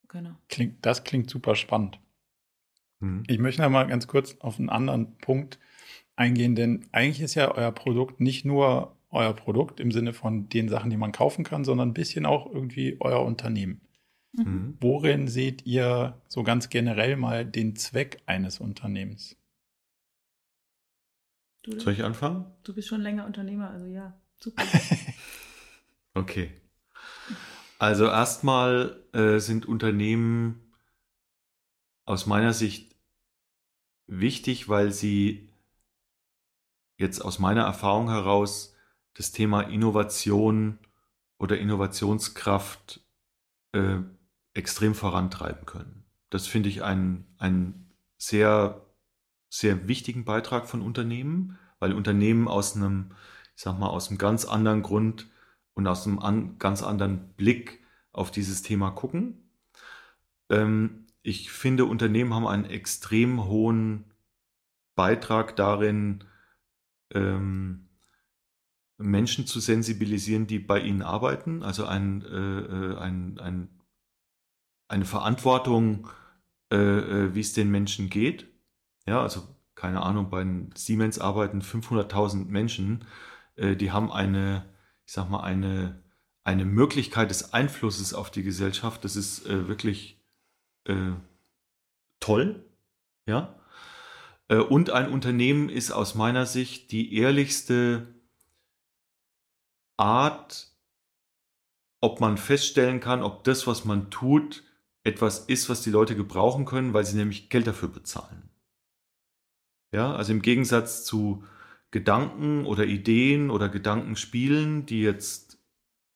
Genau. 0.08 0.36
Klingt, 0.48 0.84
das 0.84 1.04
klingt 1.04 1.30
super 1.30 1.54
spannend. 1.54 1.98
Hm. 3.00 3.22
Ich 3.26 3.38
möchte 3.38 3.62
noch 3.62 3.70
mal 3.70 3.86
ganz 3.86 4.06
kurz 4.06 4.36
auf 4.40 4.58
einen 4.58 4.68
anderen 4.68 5.16
Punkt 5.18 5.58
eingehen, 6.14 6.54
denn 6.54 6.86
eigentlich 6.92 7.22
ist 7.22 7.36
ja 7.36 7.50
euer 7.54 7.72
Produkt 7.72 8.20
nicht 8.20 8.44
nur 8.44 8.97
euer 9.10 9.32
Produkt 9.32 9.80
im 9.80 9.90
Sinne 9.90 10.12
von 10.12 10.48
den 10.48 10.68
Sachen, 10.68 10.90
die 10.90 10.96
man 10.96 11.12
kaufen 11.12 11.44
kann, 11.44 11.64
sondern 11.64 11.90
ein 11.90 11.94
bisschen 11.94 12.26
auch 12.26 12.46
irgendwie 12.52 12.96
euer 13.00 13.24
Unternehmen. 13.24 13.80
Mhm. 14.32 14.76
Worin 14.80 15.28
seht 15.28 15.64
ihr 15.66 16.20
so 16.28 16.42
ganz 16.42 16.68
generell 16.68 17.16
mal 17.16 17.44
den 17.44 17.76
Zweck 17.76 18.22
eines 18.26 18.60
Unternehmens? 18.60 19.36
Du, 21.62 21.78
Soll 21.78 21.94
ich 21.94 22.04
anfangen? 22.04 22.46
Du 22.62 22.74
bist 22.74 22.88
schon 22.88 23.00
länger 23.00 23.26
Unternehmer, 23.26 23.70
also 23.70 23.86
ja, 23.86 24.18
super. 24.38 24.62
okay. 26.14 26.50
Also 27.78 28.06
erstmal 28.06 29.02
äh, 29.12 29.38
sind 29.38 29.66
Unternehmen 29.66 30.72
aus 32.04 32.26
meiner 32.26 32.52
Sicht 32.52 32.96
wichtig, 34.06 34.68
weil 34.68 34.90
sie 34.92 35.50
jetzt 36.96 37.20
aus 37.20 37.38
meiner 37.38 37.62
Erfahrung 37.62 38.08
heraus 38.08 38.74
das 39.18 39.32
Thema 39.32 39.62
Innovation 39.62 40.78
oder 41.38 41.58
Innovationskraft 41.58 43.00
äh, 43.72 43.96
extrem 44.54 44.94
vorantreiben 44.94 45.66
können. 45.66 46.04
Das 46.30 46.46
finde 46.46 46.68
ich 46.68 46.84
einen, 46.84 47.26
einen 47.36 47.90
sehr, 48.16 48.86
sehr 49.48 49.88
wichtigen 49.88 50.24
Beitrag 50.24 50.68
von 50.68 50.82
Unternehmen, 50.82 51.58
weil 51.80 51.94
Unternehmen 51.94 52.46
aus 52.46 52.76
einem, 52.76 53.10
ich 53.56 53.62
sag 53.62 53.76
mal, 53.78 53.88
aus 53.88 54.08
einem 54.08 54.18
ganz 54.18 54.44
anderen 54.44 54.82
Grund 54.82 55.28
und 55.74 55.88
aus 55.88 56.06
einem 56.06 56.20
an, 56.20 56.58
ganz 56.60 56.84
anderen 56.84 57.34
Blick 57.34 57.84
auf 58.12 58.30
dieses 58.30 58.62
Thema 58.62 58.92
gucken. 58.92 59.50
Ähm, 60.48 61.06
ich 61.22 61.50
finde, 61.50 61.86
Unternehmen 61.86 62.34
haben 62.34 62.46
einen 62.46 62.66
extrem 62.66 63.46
hohen 63.46 64.04
Beitrag 64.94 65.56
darin, 65.56 66.22
ähm, 67.12 67.87
Menschen 68.98 69.46
zu 69.46 69.60
sensibilisieren, 69.60 70.46
die 70.46 70.58
bei 70.58 70.80
ihnen 70.80 71.02
arbeiten, 71.02 71.62
also 71.62 71.86
ein, 71.86 72.22
äh, 72.22 72.60
äh, 72.60 72.98
ein, 72.98 73.38
ein, 73.38 73.68
eine 74.88 75.04
Verantwortung, 75.04 76.08
äh, 76.70 76.76
äh, 76.76 77.34
wie 77.34 77.40
es 77.40 77.52
den 77.52 77.70
Menschen 77.70 78.10
geht. 78.10 78.48
Ja, 79.06 79.22
also 79.22 79.42
keine 79.76 80.02
Ahnung, 80.02 80.28
bei 80.28 80.44
Siemens 80.74 81.20
arbeiten 81.20 81.62
500.000 81.62 82.46
Menschen, 82.46 83.04
äh, 83.54 83.76
die 83.76 83.92
haben 83.92 84.10
eine, 84.10 84.64
ich 85.06 85.12
sag 85.12 85.30
mal, 85.30 85.42
eine, 85.42 86.02
eine 86.42 86.64
Möglichkeit 86.64 87.30
des 87.30 87.52
Einflusses 87.52 88.12
auf 88.14 88.30
die 88.30 88.42
Gesellschaft. 88.42 89.04
Das 89.04 89.16
ist 89.16 89.46
äh, 89.46 89.68
wirklich 89.68 90.16
toll, 92.18 92.64
ja. 93.26 93.54
Und 94.48 94.88
ein 94.88 95.10
Unternehmen 95.10 95.68
ist 95.68 95.90
aus 95.90 96.14
meiner 96.14 96.46
Sicht 96.46 96.92
die 96.92 97.14
ehrlichste 97.14 98.17
Art, 99.98 100.72
ob 102.00 102.20
man 102.20 102.38
feststellen 102.38 103.00
kann, 103.00 103.22
ob 103.22 103.44
das, 103.44 103.66
was 103.66 103.84
man 103.84 104.10
tut, 104.10 104.64
etwas 105.04 105.40
ist, 105.40 105.68
was 105.68 105.82
die 105.82 105.90
Leute 105.90 106.16
gebrauchen 106.16 106.64
können, 106.64 106.94
weil 106.94 107.04
sie 107.04 107.16
nämlich 107.16 107.50
Geld 107.50 107.66
dafür 107.66 107.88
bezahlen. 107.88 108.50
Ja, 109.92 110.14
also 110.14 110.32
im 110.32 110.42
Gegensatz 110.42 111.04
zu 111.04 111.44
Gedanken 111.90 112.66
oder 112.66 112.84
Ideen 112.84 113.50
oder 113.50 113.68
Gedankenspielen, 113.68 114.84
die 114.84 115.00
jetzt 115.00 115.58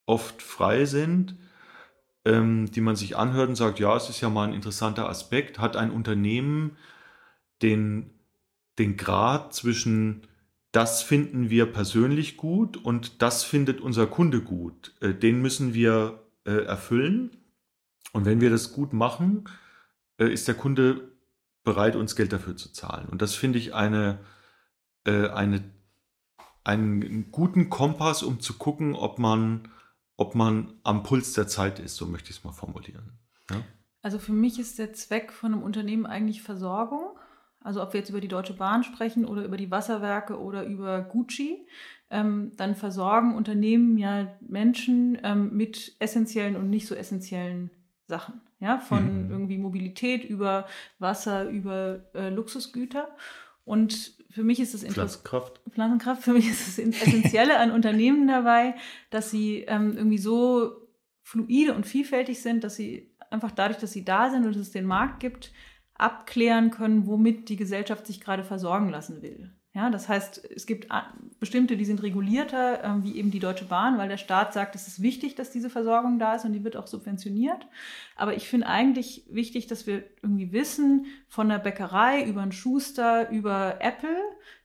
oft 0.05 0.41
frei 0.41 0.85
sind, 0.85 1.35
ähm, 2.25 2.69
die 2.71 2.81
man 2.81 2.95
sich 2.95 3.17
anhört 3.17 3.49
und 3.49 3.55
sagt, 3.55 3.79
ja, 3.79 3.95
es 3.95 4.09
ist 4.09 4.21
ja 4.21 4.29
mal 4.29 4.47
ein 4.47 4.53
interessanter 4.53 5.09
Aspekt, 5.09 5.59
hat 5.59 5.75
ein 5.75 5.91
Unternehmen 5.91 6.77
den, 7.61 8.11
den 8.77 8.97
Grad 8.97 9.53
zwischen 9.53 10.27
das 10.73 11.03
finden 11.03 11.51
wir 11.51 11.71
persönlich 11.71 12.35
gut 12.35 12.77
und 12.77 13.21
das 13.21 13.43
findet 13.43 13.79
unser 13.79 14.07
Kunde 14.07 14.41
gut. 14.41 14.93
Äh, 15.01 15.13
den 15.13 15.39
müssen 15.41 15.75
wir 15.75 16.23
äh, 16.45 16.65
erfüllen. 16.65 17.37
Und 18.11 18.25
wenn 18.25 18.41
wir 18.41 18.49
das 18.49 18.73
gut 18.73 18.91
machen, 18.91 19.47
äh, 20.17 20.25
ist 20.25 20.47
der 20.47 20.55
Kunde 20.55 21.11
bereit, 21.63 21.95
uns 21.95 22.15
Geld 22.15 22.33
dafür 22.33 22.57
zu 22.57 22.73
zahlen. 22.73 23.07
Und 23.07 23.21
das 23.21 23.35
finde 23.35 23.57
ich 23.57 23.73
eine, 23.73 24.19
eine, 25.05 25.63
einen 26.65 27.31
guten 27.31 27.69
Kompass, 27.69 28.21
um 28.21 28.41
zu 28.41 28.55
gucken, 28.55 28.95
ob 28.95 29.17
man, 29.17 29.69
ob 30.17 30.35
man 30.35 30.73
am 30.83 31.03
Puls 31.03 31.31
der 31.31 31.47
Zeit 31.47 31.79
ist, 31.79 31.95
so 31.95 32.05
möchte 32.05 32.31
ich 32.31 32.37
es 32.37 32.43
mal 32.43 32.51
formulieren. 32.51 33.17
Ja? 33.49 33.61
Also 34.01 34.19
für 34.19 34.33
mich 34.33 34.59
ist 34.59 34.77
der 34.77 34.91
Zweck 34.91 35.31
von 35.31 35.53
einem 35.53 35.63
Unternehmen 35.63 36.05
eigentlich 36.05 36.41
Versorgung. 36.41 37.12
Also 37.63 37.81
ob 37.81 37.93
wir 37.93 37.99
jetzt 37.99 38.09
über 38.09 38.21
die 38.21 38.27
Deutsche 38.27 38.53
Bahn 38.53 38.83
sprechen 38.83 39.25
oder 39.25 39.43
über 39.45 39.57
die 39.57 39.71
Wasserwerke 39.71 40.39
oder 40.39 40.65
über 40.65 41.01
Gucci, 41.01 41.65
ähm, 42.09 42.51
dann 42.57 42.75
versorgen 42.75 43.35
Unternehmen 43.35 43.97
ja 43.97 44.27
Menschen 44.41 45.17
ähm, 45.23 45.55
mit 45.55 45.95
essentiellen 45.99 46.55
und 46.55 46.69
nicht 46.69 46.87
so 46.87 46.95
essentiellen 46.95 47.71
Sachen. 48.07 48.41
Ja, 48.59 48.77
von 48.77 49.25
mhm. 49.25 49.31
irgendwie 49.31 49.57
Mobilität 49.57 50.23
über 50.23 50.67
Wasser, 50.99 51.49
über 51.49 52.01
äh, 52.13 52.29
Luxusgüter. 52.29 53.09
Und 53.65 54.13
für 54.29 54.43
mich 54.43 54.59
ist 54.59 54.73
es 54.73 54.83
Pflanzenkraft. 54.83 55.61
Pflanzenkraft. 55.69 56.23
Für 56.23 56.33
mich 56.33 56.49
ist 56.49 56.67
es 56.67 56.79
Essentielle 56.79 57.59
an 57.59 57.71
Unternehmen 57.71 58.27
dabei, 58.27 58.75
dass 59.09 59.31
sie 59.31 59.59
ähm, 59.67 59.95
irgendwie 59.95 60.17
so 60.17 60.71
fluide 61.23 61.73
und 61.73 61.85
vielfältig 61.85 62.41
sind, 62.41 62.63
dass 62.63 62.75
sie 62.75 63.11
einfach 63.29 63.51
dadurch, 63.51 63.79
dass 63.79 63.91
sie 63.91 64.05
da 64.05 64.29
sind 64.29 64.45
und 64.45 64.55
es 64.55 64.71
den 64.71 64.85
Markt 64.85 65.19
gibt, 65.19 65.51
abklären 65.95 66.71
können, 66.71 67.07
womit 67.07 67.49
die 67.49 67.55
Gesellschaft 67.55 68.07
sich 68.07 68.19
gerade 68.19 68.43
versorgen 68.43 68.89
lassen 68.89 69.21
will. 69.21 69.51
Ja, 69.75 69.89
das 69.89 70.07
heißt, 70.07 70.51
es 70.55 70.67
gibt 70.67 70.87
bestimmte, 71.39 71.77
die 71.77 71.85
sind 71.85 72.03
regulierter, 72.03 72.83
äh, 72.83 73.03
wie 73.03 73.17
eben 73.17 73.31
die 73.31 73.39
Deutsche 73.39 73.65
Bahn, 73.65 73.97
weil 73.97 74.07
der 74.07 74.17
Staat 74.17 74.53
sagt, 74.53 74.75
es 74.75 74.87
ist 74.87 75.01
wichtig, 75.01 75.33
dass 75.33 75.49
diese 75.49 75.71
Versorgung 75.71 76.19
da 76.19 76.35
ist 76.35 76.45
und 76.45 76.53
die 76.53 76.63
wird 76.63 76.77
auch 76.77 76.85
subventioniert. 76.85 77.67
Aber 78.15 78.35
ich 78.35 78.47
finde 78.47 78.67
eigentlich 78.67 79.25
wichtig, 79.31 79.65
dass 79.65 79.87
wir 79.87 80.03
irgendwie 80.21 80.51
wissen, 80.51 81.07
von 81.27 81.49
der 81.49 81.57
Bäckerei 81.57 82.23
über 82.23 82.43
einen 82.43 82.51
Schuster, 82.51 83.31
über 83.31 83.77
Apple, 83.81 84.15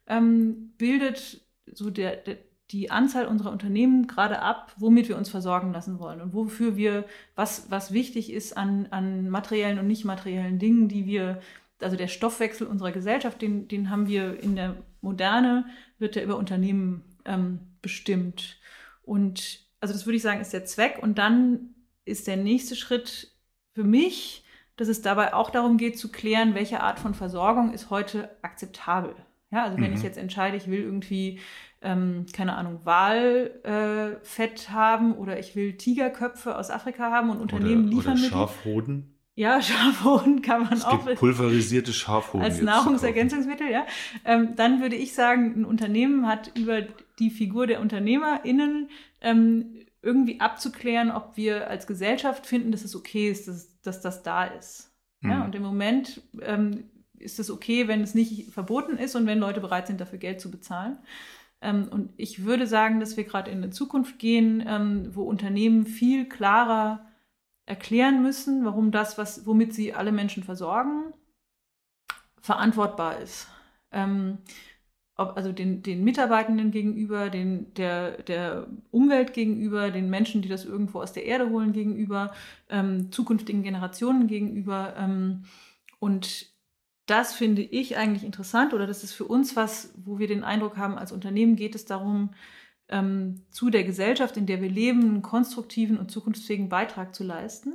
ähm, 0.07 0.74
bildet 0.76 1.41
so 1.72 1.89
der, 1.89 2.16
der, 2.16 2.37
die 2.71 2.91
Anzahl 2.91 3.27
unserer 3.27 3.51
Unternehmen 3.51 4.07
gerade 4.07 4.41
ab, 4.41 4.75
womit 4.77 5.09
wir 5.09 5.16
uns 5.16 5.31
versorgen 5.31 5.73
lassen 5.73 5.99
wollen 5.99 6.21
und 6.21 6.35
wofür 6.35 6.77
wir, 6.77 7.05
was, 7.35 7.71
was 7.71 7.93
wichtig 7.93 8.31
ist 8.33 8.57
an, 8.57 8.89
an 8.91 9.31
materiellen 9.31 9.79
und 9.79 9.87
nicht 9.87 10.05
materiellen 10.05 10.59
Dingen, 10.59 10.89
die 10.89 11.07
wir, 11.07 11.41
also 11.81 11.97
der 11.97 12.09
Stoffwechsel 12.09 12.66
unserer 12.66 12.93
Gesellschaft, 12.93 13.41
den, 13.41 13.69
den 13.69 13.89
haben 13.89 14.07
wir 14.07 14.43
in 14.43 14.55
der 14.55 14.77
Moderne, 15.01 15.66
wird 15.99 16.16
ja 16.16 16.23
über 16.23 16.37
Unternehmen 16.37 17.05
ähm, 17.25 17.61
bestimmt. 17.81 18.59
Und 19.03 19.61
also 19.81 19.95
das 19.95 20.07
würde 20.07 20.16
ich 20.16 20.23
sagen, 20.23 20.41
ist 20.41 20.53
der 20.53 20.64
Zweck. 20.66 20.99
Und 21.01 21.19
dann 21.19 21.75
ist 22.05 22.27
der 22.27 22.37
nächste 22.37 22.77
Schritt 22.77 23.33
für 23.73 23.85
mich, 23.85 24.45
dass 24.77 24.89
es 24.89 25.03
dabei 25.03 25.35
auch 25.35 25.51
darum 25.51 25.77
geht 25.77 25.99
zu 25.99 26.11
klären, 26.11 26.55
welche 26.55 26.81
Art 26.81 26.99
von 26.99 27.14
Versorgung 27.14 27.73
ist 27.73 27.91
heute 27.91 28.31
akzeptabel. 28.43 29.14
Ja, 29.51 29.64
also 29.64 29.79
wenn 29.79 29.91
mhm. 29.91 29.97
ich 29.97 30.03
jetzt 30.03 30.19
entscheide, 30.19 30.57
ich 30.57 30.69
will 30.69 30.81
irgendwie 30.81 31.41
ähm, 31.81 32.26
keine 32.33 32.57
Ahnung, 32.57 32.81
Walfett 32.85 34.68
äh, 34.68 34.72
haben 34.72 35.14
oder 35.14 35.39
ich 35.39 35.55
will 35.55 35.76
Tigerköpfe 35.76 36.57
aus 36.57 36.70
Afrika 36.70 37.11
haben 37.11 37.31
und 37.31 37.41
Unternehmen 37.41 37.87
oder, 37.87 37.97
liefern 37.97 38.18
oder 38.18 38.29
Schafhoden. 38.29 39.14
Ja, 39.35 39.62
Schafhoden 39.62 40.43
kann 40.43 40.64
man 40.64 40.72
es 40.72 40.85
auch. 40.85 41.07
Gibt 41.07 41.20
pulverisierte 41.20 41.93
Schafhoden. 41.93 42.45
Als 42.45 42.61
Nahrungsergänzungsmittel, 42.61 43.70
ja. 43.70 43.87
Ähm, 44.24 44.57
dann 44.57 44.81
würde 44.81 44.97
ich 44.97 45.14
sagen, 45.14 45.61
ein 45.61 45.64
Unternehmen 45.64 46.26
hat 46.26 46.51
über 46.57 46.83
die 47.20 47.31
Figur 47.31 47.68
der 47.68 47.81
UnternehmerInnen 47.81 48.91
ähm, 49.20 49.87
irgendwie 50.03 50.41
abzuklären, 50.41 51.12
ob 51.12 51.37
wir 51.37 51.68
als 51.70 51.87
Gesellschaft 51.87 52.47
finden, 52.47 52.72
dass 52.72 52.85
es 52.85 52.97
okay 52.97 53.31
ist, 53.31 53.47
dass, 53.47 53.81
dass 53.83 54.01
das 54.01 54.24
da 54.24 54.45
ist. 54.45 54.93
Mhm. 55.20 55.31
Ja, 55.31 55.45
und 55.45 55.55
im 55.55 55.62
Moment 55.62 56.22
ähm, 56.43 56.91
ist 57.18 57.39
es 57.39 57.51
okay, 57.51 57.89
wenn 57.89 58.03
es 58.03 58.14
nicht 58.14 58.53
verboten 58.53 58.97
ist 58.97 59.14
und 59.14 59.26
wenn 59.26 59.39
Leute 59.39 59.61
bereit 59.61 59.87
sind, 59.87 60.01
dafür 60.01 60.18
Geld 60.18 60.41
zu 60.41 60.51
bezahlen. 60.51 60.99
Ähm, 61.61 61.88
und 61.90 62.12
ich 62.16 62.44
würde 62.44 62.66
sagen, 62.66 63.00
dass 63.00 63.16
wir 63.16 63.24
gerade 63.24 63.50
in 63.50 63.59
eine 63.59 63.70
Zukunft 63.70 64.18
gehen, 64.18 64.64
ähm, 64.66 65.14
wo 65.14 65.22
Unternehmen 65.24 65.86
viel 65.86 66.28
klarer 66.28 67.06
erklären 67.66 68.22
müssen, 68.22 68.64
warum 68.64 68.90
das, 68.90 69.18
was, 69.18 69.46
womit 69.46 69.74
sie 69.74 69.92
alle 69.92 70.12
Menschen 70.12 70.42
versorgen, 70.42 71.12
verantwortbar 72.40 73.18
ist. 73.20 73.48
Ähm, 73.90 74.38
ob, 75.16 75.36
also 75.36 75.50
den, 75.52 75.82
den 75.82 76.04
Mitarbeitenden 76.04 76.70
gegenüber, 76.70 77.28
den, 77.28 77.74
der, 77.74 78.22
der 78.22 78.68
Umwelt 78.90 79.32
gegenüber, 79.32 79.90
den 79.90 80.09
Menschen, 80.09 80.42
die 80.42 80.48
das 80.48 80.64
irgendwo 80.64 81.00
aus 81.00 81.12
der 81.12 81.26
Erde 81.26 81.50
holen 81.50 81.72
gegenüber, 81.72 82.32
zukünftigen 83.11 83.64
Generationen 83.64 84.28
gegenüber. 84.28 84.94
Und 85.98 86.46
das 87.09 87.34
finde 87.34 87.62
ich 87.62 87.96
eigentlich 87.96 88.24
interessant 88.24 88.74
oder 88.74 88.86
das 88.86 89.02
ist 89.02 89.14
für 89.14 89.24
uns 89.24 89.56
was, 89.56 89.92
wo 89.96 90.18
wir 90.18 90.28
den 90.28 90.44
Eindruck 90.44 90.76
haben, 90.76 90.98
als 90.98 91.11
Unternehmen 91.11 91.56
geht 91.56 91.74
es 91.74 91.86
darum, 91.86 92.30
ähm, 92.88 93.42
zu 93.50 93.70
der 93.70 93.84
Gesellschaft, 93.84 94.36
in 94.36 94.46
der 94.46 94.61
wir 94.61 94.70
leben, 94.70 95.02
einen 95.02 95.22
konstruktiven 95.22 95.98
und 95.98 96.11
zukunftsfähigen 96.11 96.68
Beitrag 96.68 97.14
zu 97.14 97.24
leisten 97.24 97.74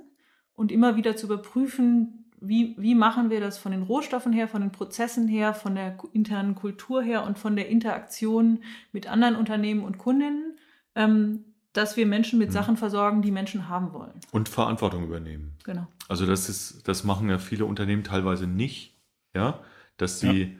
und 0.53 0.71
immer 0.71 0.95
wieder 0.95 1.15
zu 1.15 1.25
überprüfen, 1.25 2.25
wie, 2.39 2.75
wie 2.77 2.93
machen 2.93 3.29
wir 3.29 3.39
das 3.39 3.57
von 3.57 3.71
den 3.71 3.83
Rohstoffen 3.83 4.33
her, 4.33 4.47
von 4.47 4.61
den 4.61 4.71
Prozessen 4.71 5.27
her, 5.27 5.53
von 5.53 5.75
der 5.75 5.97
internen 6.11 6.55
Kultur 6.55 7.01
her 7.01 7.23
und 7.23 7.39
von 7.39 7.55
der 7.55 7.69
Interaktion 7.69 8.63
mit 8.91 9.07
anderen 9.07 9.35
Unternehmen 9.35 9.83
und 9.83 9.97
Kundinnen, 9.97 10.57
ähm, 10.95 11.45
dass 11.71 11.97
wir 11.97 12.05
Menschen 12.05 12.37
mit 12.37 12.49
mhm. 12.49 12.53
Sachen 12.53 12.77
versorgen, 12.77 13.21
die 13.21 13.31
Menschen 13.31 13.67
haben 13.69 13.93
wollen. 13.93 14.19
Und 14.31 14.49
Verantwortung 14.49 15.05
übernehmen. 15.05 15.53
Genau. 15.63 15.87
Also 16.07 16.25
das 16.25 16.49
ist, 16.49 16.87
das 16.87 17.03
machen 17.03 17.29
ja 17.29 17.39
viele 17.39 17.65
Unternehmen 17.65 18.03
teilweise 18.03 18.45
nicht 18.45 18.92
ja, 19.33 19.59
dass 19.97 20.19
sie, 20.19 20.59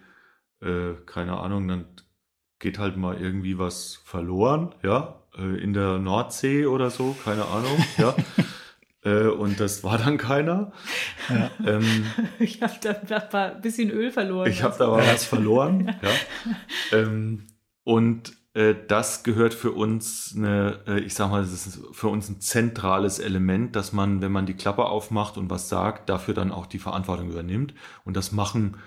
ja. 0.62 0.68
äh, 0.68 0.96
keine 1.06 1.38
Ahnung, 1.38 1.68
dann 1.68 1.86
geht 2.60 2.80
halt 2.80 2.98
mal 2.98 3.20
irgendwie 3.20 3.58
was 3.60 4.02
verloren, 4.06 4.74
ja, 4.84 5.22
äh, 5.38 5.62
in 5.62 5.74
der 5.74 6.00
Nordsee 6.00 6.66
oder 6.66 6.90
so, 6.90 7.16
keine 7.24 7.46
Ahnung, 7.46 7.84
ja. 7.98 8.16
Äh, 9.06 9.28
und 9.28 9.60
das 9.60 9.84
war 9.84 9.98
dann 9.98 10.18
keiner. 10.18 10.72
Ja. 11.30 11.52
Ähm, 11.66 12.06
ich 12.40 12.62
habe 12.62 12.74
da 12.82 13.54
ein 13.54 13.62
bisschen 13.62 13.90
Öl 13.90 14.12
verloren. 14.12 14.50
Ich 14.50 14.64
habe 14.64 14.76
da 14.78 14.88
mal 14.88 15.06
was 15.06 15.26
verloren. 15.26 15.94
ja. 16.02 16.10
ja. 16.92 16.98
Ähm, 16.98 17.48
und 17.84 18.34
das 18.88 19.24
gehört 19.24 19.54
für 19.56 19.72
uns 19.72 20.34
eine, 20.38 20.80
äh, 20.88 21.00
ich 21.00 21.16
sag 21.16 21.32
mal, 21.32 21.42
das 21.42 21.66
ist 21.66 21.80
für 21.92 22.08
uns 22.10 22.30
ein 22.30 22.40
zentrales 22.40 23.18
Element, 23.18 23.76
dass 23.76 23.94
man, 23.94 24.22
wenn 24.22 24.32
man 24.32 24.46
die 24.46 24.54
Klappe 24.54 24.86
aufmacht 24.86 25.38
und 25.38 25.50
was 25.50 25.70
sagt, 25.70 26.10
dafür 26.10 26.36
dann 26.36 26.52
auch 26.52 26.68
die 26.68 26.80
Verantwortung 26.80 27.32
übernimmt. 27.32 27.74
Und 28.06 28.16
das 28.16 28.32
machen 28.32 28.78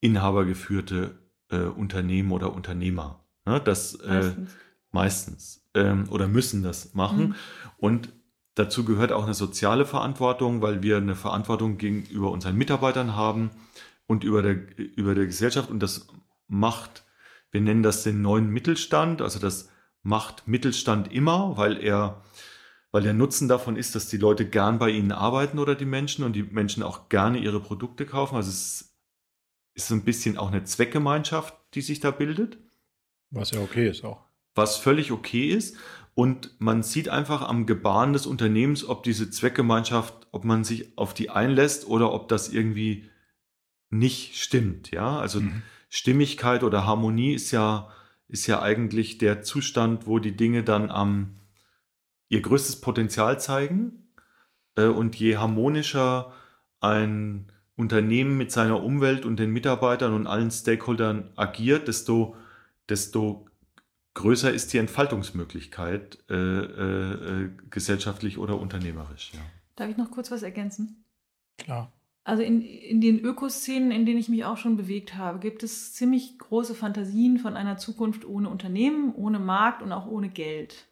inhabergeführte 0.00 1.18
äh, 1.48 1.62
Unternehmen 1.62 2.30
oder 2.30 2.52
Unternehmer. 2.52 3.24
Ne? 3.46 3.60
Das 3.60 3.94
äh, 3.94 4.08
meistens, 4.08 4.56
meistens 4.90 5.68
ähm, 5.74 6.04
oder 6.10 6.28
müssen 6.28 6.62
das 6.62 6.94
machen. 6.94 7.28
Mhm. 7.28 7.34
Und 7.78 8.08
dazu 8.54 8.84
gehört 8.84 9.12
auch 9.12 9.24
eine 9.24 9.34
soziale 9.34 9.86
Verantwortung, 9.86 10.60
weil 10.60 10.82
wir 10.82 10.98
eine 10.98 11.14
Verantwortung 11.14 11.78
gegenüber 11.78 12.30
unseren 12.30 12.56
Mitarbeitern 12.56 13.16
haben 13.16 13.50
und 14.06 14.24
über 14.24 14.42
der, 14.42 14.56
über 14.76 15.14
der 15.14 15.26
Gesellschaft. 15.26 15.70
Und 15.70 15.80
das 15.80 16.08
macht 16.48 17.04
wir 17.50 17.60
nennen 17.60 17.82
das 17.82 18.02
den 18.02 18.22
neuen 18.22 18.50
Mittelstand. 18.50 19.22
Also 19.22 19.38
das 19.38 19.70
macht 20.02 20.46
Mittelstand 20.48 21.12
immer, 21.12 21.56
weil 21.56 21.82
er, 21.82 22.22
weil 22.90 23.02
der 23.02 23.14
Nutzen 23.14 23.48
davon 23.48 23.76
ist, 23.76 23.94
dass 23.94 24.08
die 24.08 24.16
Leute 24.16 24.48
gern 24.48 24.78
bei 24.78 24.90
ihnen 24.90 25.12
arbeiten 25.12 25.58
oder 25.58 25.74
die 25.74 25.84
Menschen 25.84 26.24
und 26.24 26.34
die 26.34 26.42
Menschen 26.42 26.82
auch 26.82 27.08
gerne 27.08 27.38
ihre 27.38 27.60
Produkte 27.60 28.06
kaufen. 28.06 28.36
Also 28.36 28.50
es 28.50 28.96
ist 29.74 29.88
so 29.88 29.94
ein 29.94 30.04
bisschen 30.04 30.38
auch 30.38 30.48
eine 30.48 30.64
Zweckgemeinschaft, 30.64 31.54
die 31.74 31.82
sich 31.82 32.00
da 32.00 32.10
bildet. 32.10 32.58
Was 33.30 33.50
ja 33.50 33.60
okay 33.60 33.88
ist 33.88 34.04
auch. 34.04 34.24
Was 34.54 34.76
völlig 34.76 35.12
okay 35.12 35.48
ist. 35.48 35.76
Und 36.14 36.56
man 36.58 36.82
sieht 36.82 37.08
einfach 37.08 37.42
am 37.42 37.66
Gebaren 37.66 38.12
des 38.12 38.26
Unternehmens, 38.26 38.84
ob 38.84 39.04
diese 39.04 39.30
Zweckgemeinschaft, 39.30 40.26
ob 40.32 40.44
man 40.44 40.64
sich 40.64 40.98
auf 40.98 41.14
die 41.14 41.30
einlässt 41.30 41.86
oder 41.86 42.12
ob 42.12 42.28
das 42.28 42.48
irgendwie 42.48 43.08
nicht 43.90 44.36
stimmt. 44.36 44.90
Ja, 44.90 45.18
also 45.18 45.40
mhm. 45.40 45.62
Stimmigkeit 45.90 46.62
oder 46.62 46.86
Harmonie 46.86 47.34
ist 47.34 47.50
ja, 47.50 47.90
ist 48.28 48.46
ja 48.46 48.62
eigentlich 48.62 49.18
der 49.18 49.42
Zustand, 49.42 50.06
wo 50.06 50.18
die 50.18 50.36
Dinge 50.36 50.62
dann 50.62 50.90
am, 50.90 51.40
ihr 52.28 52.40
größtes 52.40 52.80
Potenzial 52.80 53.38
zeigen 53.40 54.08
äh, 54.76 54.84
und 54.84 55.16
je 55.16 55.36
harmonischer 55.36 56.32
ein 56.80 57.52
Unternehmen 57.76 58.38
mit 58.38 58.52
seiner 58.52 58.82
Umwelt 58.82 59.26
und 59.26 59.38
den 59.38 59.50
Mitarbeitern 59.50 60.14
und 60.14 60.26
allen 60.26 60.50
Stakeholdern 60.50 61.30
agiert, 61.34 61.88
desto, 61.88 62.36
desto 62.88 63.48
größer 64.14 64.52
ist 64.52 64.72
die 64.72 64.78
Entfaltungsmöglichkeit 64.78 66.18
äh, 66.30 66.34
äh, 66.34 67.44
äh, 67.44 67.50
gesellschaftlich 67.68 68.38
oder 68.38 68.58
unternehmerisch. 68.60 69.32
Ja. 69.34 69.40
Darf 69.76 69.90
ich 69.90 69.96
noch 69.96 70.10
kurz 70.10 70.30
was 70.30 70.42
ergänzen? 70.42 71.04
Klar. 71.58 71.92
Also 72.22 72.42
in, 72.42 72.60
in 72.62 73.00
den 73.00 73.18
Ökoszenen, 73.20 73.90
in 73.90 74.04
denen 74.04 74.18
ich 74.18 74.28
mich 74.28 74.44
auch 74.44 74.58
schon 74.58 74.76
bewegt 74.76 75.16
habe, 75.16 75.38
gibt 75.38 75.62
es 75.62 75.94
ziemlich 75.94 76.38
große 76.38 76.74
Fantasien 76.74 77.38
von 77.38 77.56
einer 77.56 77.78
Zukunft 77.78 78.24
ohne 78.24 78.50
Unternehmen, 78.50 79.14
ohne 79.14 79.38
Markt 79.38 79.82
und 79.82 79.92
auch 79.92 80.06
ohne 80.06 80.28
Geld. 80.28 80.86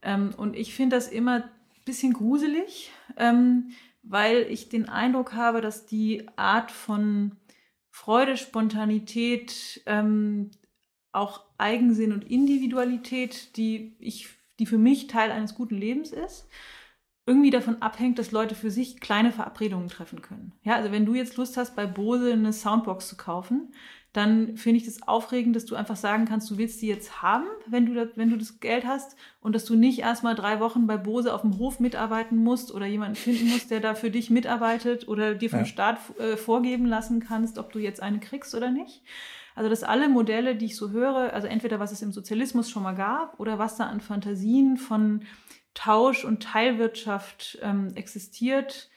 Ähm, 0.00 0.30
und 0.36 0.56
ich 0.56 0.74
finde 0.74 0.96
das 0.96 1.08
immer 1.08 1.36
ein 1.36 1.50
bisschen 1.84 2.14
gruselig, 2.14 2.90
ähm, 3.16 3.72
weil 4.02 4.46
ich 4.50 4.68
den 4.68 4.88
Eindruck 4.88 5.34
habe, 5.34 5.60
dass 5.60 5.86
die 5.86 6.26
Art 6.36 6.70
von 6.70 7.36
Freude, 7.90 8.36
Spontanität, 8.36 9.82
ähm, 9.86 10.50
auch 11.12 11.44
Eigensinn 11.58 12.12
und 12.12 12.28
Individualität, 12.28 13.56
die 13.56 13.94
ich, 14.00 14.28
die 14.58 14.66
für 14.66 14.78
mich 14.78 15.06
Teil 15.06 15.30
eines 15.30 15.54
guten 15.54 15.76
Lebens 15.76 16.10
ist, 16.10 16.48
irgendwie 17.24 17.50
davon 17.50 17.80
abhängt, 17.80 18.18
dass 18.18 18.32
Leute 18.32 18.54
für 18.54 18.70
sich 18.70 19.00
kleine 19.00 19.30
Verabredungen 19.30 19.88
treffen 19.88 20.22
können. 20.22 20.52
Ja, 20.64 20.74
also 20.74 20.90
wenn 20.90 21.06
du 21.06 21.14
jetzt 21.14 21.36
Lust 21.36 21.56
hast, 21.56 21.76
bei 21.76 21.86
Bose 21.86 22.32
eine 22.32 22.52
Soundbox 22.52 23.08
zu 23.08 23.16
kaufen, 23.16 23.72
dann 24.12 24.56
finde 24.58 24.78
ich 24.78 24.84
das 24.84 25.06
aufregend, 25.08 25.56
dass 25.56 25.64
du 25.64 25.74
einfach 25.74 25.96
sagen 25.96 26.26
kannst, 26.26 26.50
du 26.50 26.58
willst 26.58 26.82
die 26.82 26.88
jetzt 26.88 27.22
haben, 27.22 27.46
wenn 27.66 27.86
du, 27.86 27.94
das, 27.94 28.08
wenn 28.16 28.28
du 28.28 28.36
das 28.36 28.60
Geld 28.60 28.84
hast 28.84 29.16
und 29.40 29.54
dass 29.54 29.64
du 29.64 29.74
nicht 29.74 30.00
erstmal 30.00 30.34
drei 30.34 30.60
Wochen 30.60 30.86
bei 30.86 30.98
Bose 30.98 31.32
auf 31.32 31.40
dem 31.40 31.58
Hof 31.58 31.80
mitarbeiten 31.80 32.36
musst 32.36 32.74
oder 32.74 32.86
jemanden 32.86 33.14
finden 33.14 33.48
musst, 33.48 33.70
der 33.70 33.80
da 33.80 33.94
für 33.94 34.10
dich 34.10 34.28
mitarbeitet 34.28 35.08
oder 35.08 35.34
dir 35.34 35.48
vom 35.48 35.60
ja. 35.60 35.64
Staat 35.64 35.98
äh, 36.18 36.36
vorgeben 36.36 36.86
lassen 36.86 37.20
kannst, 37.20 37.56
ob 37.56 37.72
du 37.72 37.78
jetzt 37.78 38.02
eine 38.02 38.20
kriegst 38.20 38.54
oder 38.54 38.70
nicht. 38.70 39.02
Also 39.54 39.70
dass 39.70 39.82
alle 39.82 40.08
Modelle, 40.08 40.56
die 40.56 40.66
ich 40.66 40.76
so 40.76 40.90
höre, 40.90 41.32
also 41.32 41.46
entweder 41.46 41.78
was 41.78 41.92
es 41.92 42.02
im 42.02 42.12
Sozialismus 42.12 42.70
schon 42.70 42.82
mal 42.82 42.94
gab 42.94 43.38
oder 43.40 43.58
was 43.58 43.76
da 43.76 43.86
an 43.86 44.00
Fantasien 44.00 44.76
von 44.76 45.22
Tausch 45.74 46.24
und 46.24 46.42
Teilwirtschaft 46.42 47.58
ähm, 47.62 47.94
existiert, 47.94 48.90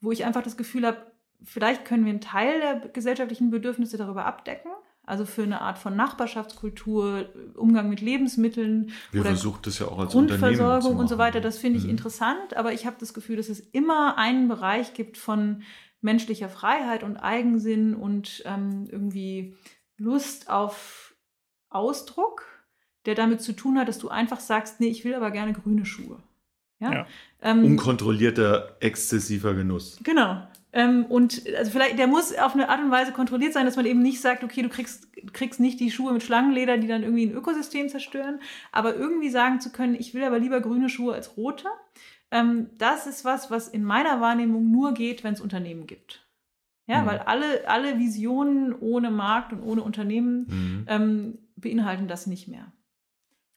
wo 0.00 0.12
ich 0.12 0.24
einfach 0.24 0.42
das 0.42 0.56
Gefühl 0.56 0.86
habe, 0.86 1.10
vielleicht 1.42 1.84
können 1.84 2.04
wir 2.04 2.10
einen 2.10 2.20
Teil 2.20 2.60
der 2.60 2.88
gesellschaftlichen 2.88 3.50
Bedürfnisse 3.50 3.96
darüber 3.96 4.26
abdecken. 4.26 4.70
Also 5.04 5.24
für 5.24 5.42
eine 5.42 5.60
Art 5.60 5.78
von 5.78 5.96
Nachbarschaftskultur, 5.96 7.30
Umgang 7.56 7.88
mit 7.88 8.00
Lebensmitteln 8.00 8.92
wir 9.10 9.22
oder 9.22 9.30
das 9.62 9.78
ja 9.78 9.88
auch 9.88 9.98
als 9.98 10.12
Grundversorgung 10.12 10.96
und 10.96 11.08
so 11.08 11.18
weiter. 11.18 11.40
Das 11.40 11.58
finde 11.58 11.78
ich 11.78 11.84
mhm. 11.84 11.90
interessant, 11.90 12.54
aber 12.54 12.72
ich 12.72 12.86
habe 12.86 12.96
das 13.00 13.12
Gefühl, 13.12 13.36
dass 13.36 13.48
es 13.48 13.58
immer 13.58 14.18
einen 14.18 14.46
Bereich 14.46 14.94
gibt 14.94 15.18
von 15.18 15.62
menschlicher 16.00 16.48
Freiheit 16.48 17.02
und 17.02 17.16
Eigensinn 17.16 17.94
und 17.94 18.42
ähm, 18.46 18.86
irgendwie 18.88 19.56
Lust 19.96 20.48
auf 20.48 21.14
Ausdruck, 21.70 22.46
der 23.06 23.14
damit 23.14 23.40
zu 23.42 23.52
tun 23.52 23.78
hat, 23.78 23.88
dass 23.88 23.98
du 23.98 24.08
einfach 24.08 24.40
sagst, 24.40 24.80
nee, 24.80 24.88
ich 24.88 25.04
will 25.04 25.14
aber 25.14 25.30
gerne 25.30 25.52
grüne 25.52 25.84
Schuhe. 25.84 26.18
Ja? 26.80 26.92
ja. 26.92 27.06
Ähm, 27.42 27.64
Unkontrollierter, 27.64 28.76
exzessiver 28.80 29.54
Genuss. 29.54 29.98
Genau. 30.02 30.42
Ähm, 30.72 31.04
und 31.06 31.42
also 31.56 31.70
vielleicht, 31.72 31.98
der 31.98 32.06
muss 32.06 32.32
auf 32.36 32.54
eine 32.54 32.68
Art 32.68 32.80
und 32.80 32.90
Weise 32.90 33.12
kontrolliert 33.12 33.52
sein, 33.52 33.66
dass 33.66 33.76
man 33.76 33.86
eben 33.86 34.02
nicht 34.02 34.20
sagt, 34.20 34.44
okay, 34.44 34.62
du 34.62 34.68
kriegst, 34.68 35.08
kriegst 35.32 35.58
nicht 35.58 35.80
die 35.80 35.90
Schuhe 35.90 36.12
mit 36.12 36.22
Schlangenleder, 36.22 36.78
die 36.78 36.86
dann 36.86 37.02
irgendwie 37.02 37.26
ein 37.26 37.34
Ökosystem 37.34 37.88
zerstören, 37.88 38.40
aber 38.70 38.94
irgendwie 38.94 39.30
sagen 39.30 39.60
zu 39.60 39.72
können, 39.72 39.96
ich 39.96 40.14
will 40.14 40.22
aber 40.22 40.38
lieber 40.38 40.60
grüne 40.60 40.88
Schuhe 40.88 41.14
als 41.14 41.36
rote. 41.36 41.66
Ähm, 42.30 42.70
das 42.78 43.08
ist 43.08 43.24
was, 43.24 43.50
was 43.50 43.66
in 43.66 43.82
meiner 43.82 44.20
Wahrnehmung 44.20 44.70
nur 44.70 44.94
geht, 44.94 45.24
wenn 45.24 45.34
es 45.34 45.40
Unternehmen 45.40 45.88
gibt. 45.88 46.24
Ja, 46.86 47.02
mhm. 47.02 47.06
weil 47.06 47.18
alle, 47.18 47.68
alle 47.68 47.98
Visionen 47.98 48.72
ohne 48.72 49.10
Markt 49.10 49.52
und 49.52 49.62
ohne 49.62 49.82
Unternehmen 49.82 50.46
mhm. 50.48 50.84
ähm, 50.88 51.38
beinhalten 51.56 52.06
das 52.06 52.28
nicht 52.28 52.46
mehr. 52.46 52.72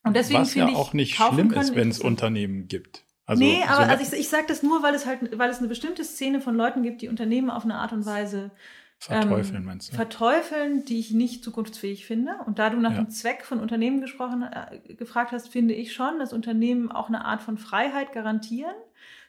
Und 0.03 0.15
deswegen 0.15 0.41
Was 0.41 0.53
ja 0.53 0.67
auch 0.67 0.93
nicht 0.93 1.15
schlimm 1.15 1.51
ist, 1.53 1.75
wenn 1.75 1.89
es 1.89 1.99
Unternehmen 1.99 2.67
gibt. 2.67 3.03
Also, 3.25 3.41
nee, 3.41 3.63
aber 3.63 3.85
so 3.85 3.91
also 3.91 4.13
ich, 4.15 4.19
ich 4.19 4.29
sage 4.29 4.45
das 4.47 4.63
nur, 4.63 4.83
weil 4.83 4.93
es 4.95 5.05
halt, 5.05 5.37
weil 5.37 5.49
es 5.49 5.59
eine 5.59 5.69
bestimmte 5.69 6.03
Szene 6.03 6.41
von 6.41 6.55
Leuten 6.55 6.83
gibt, 6.83 7.01
die 7.01 7.07
Unternehmen 7.07 7.49
auf 7.49 7.63
eine 7.63 7.75
Art 7.75 7.93
und 7.93 8.05
Weise 8.05 8.51
verteufeln, 8.99 9.57
ähm, 9.57 9.65
meinst 9.65 9.91
du? 9.91 9.95
Verteufeln, 9.95 10.83
die 10.85 10.99
ich 10.99 11.11
nicht 11.11 11.43
zukunftsfähig 11.43 12.05
finde. 12.05 12.35
Und 12.45 12.59
da 12.59 12.69
du 12.69 12.77
nach 12.77 12.91
ja. 12.91 12.97
dem 12.97 13.09
Zweck 13.09 13.45
von 13.45 13.59
Unternehmen 13.59 14.01
gesprochen, 14.01 14.43
äh, 14.43 14.93
gefragt 14.95 15.31
hast, 15.31 15.49
finde 15.49 15.73
ich 15.73 15.93
schon, 15.93 16.19
dass 16.19 16.33
Unternehmen 16.33 16.91
auch 16.91 17.07
eine 17.07 17.23
Art 17.23 17.41
von 17.41 17.57
Freiheit 17.57 18.11
garantieren 18.11 18.75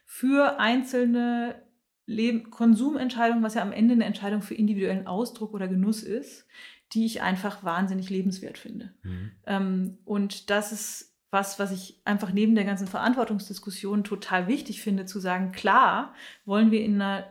für 0.04 0.58
einzelne 0.58 1.62
Leben, 2.06 2.50
Konsumentscheidung, 2.50 3.42
was 3.42 3.54
ja 3.54 3.62
am 3.62 3.72
Ende 3.72 3.94
eine 3.94 4.04
Entscheidung 4.04 4.42
für 4.42 4.54
individuellen 4.54 5.06
Ausdruck 5.06 5.54
oder 5.54 5.68
Genuss 5.68 6.02
ist, 6.02 6.46
die 6.94 7.06
ich 7.06 7.22
einfach 7.22 7.64
wahnsinnig 7.64 8.10
lebenswert 8.10 8.58
finde. 8.58 8.94
Mhm. 9.02 9.30
Ähm, 9.46 9.98
und 10.04 10.50
das 10.50 10.72
ist 10.72 11.14
was, 11.30 11.58
was 11.58 11.72
ich 11.72 12.00
einfach 12.04 12.32
neben 12.32 12.54
der 12.54 12.64
ganzen 12.64 12.86
Verantwortungsdiskussion 12.86 14.04
total 14.04 14.46
wichtig 14.46 14.80
finde, 14.80 15.04
zu 15.04 15.18
sagen, 15.18 15.50
klar, 15.50 16.14
wollen 16.44 16.70
wir 16.70 16.82
in 16.82 17.02
einer 17.02 17.26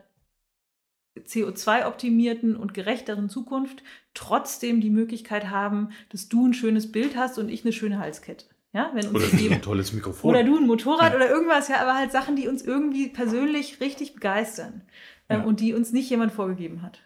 CO2-optimierten 1.18 2.56
und 2.56 2.74
gerechteren 2.74 3.30
Zukunft 3.30 3.82
trotzdem 4.14 4.82
die 4.82 4.90
Möglichkeit 4.90 5.50
haben, 5.50 5.90
dass 6.10 6.28
du 6.28 6.48
ein 6.48 6.54
schönes 6.54 6.92
Bild 6.92 7.16
hast 7.16 7.40
und 7.40 7.50
ich 7.50 7.64
eine 7.64 7.72
schöne 7.72 7.98
Halskette. 7.98 8.46
Ja, 8.74 8.92
wenn 8.94 9.08
uns 9.08 9.16
oder 9.16 9.28
du 9.28 9.54
ein 9.54 9.62
tolles 9.62 9.94
Mikrofon. 9.94 10.32
Oder 10.32 10.44
du 10.44 10.58
ein 10.58 10.66
Motorrad 10.66 11.12
ja. 11.12 11.16
oder 11.16 11.30
irgendwas, 11.30 11.68
ja, 11.68 11.80
aber 11.80 11.94
halt 11.94 12.12
Sachen, 12.12 12.36
die 12.36 12.48
uns 12.48 12.64
irgendwie 12.64 13.08
persönlich 13.08 13.80
richtig 13.80 14.16
begeistern 14.16 14.82
ähm, 15.30 15.42
ja. 15.42 15.46
und 15.46 15.60
die 15.60 15.74
uns 15.74 15.94
nicht 15.94 16.10
jemand 16.10 16.32
vorgegeben 16.32 16.82
hat. 16.82 17.00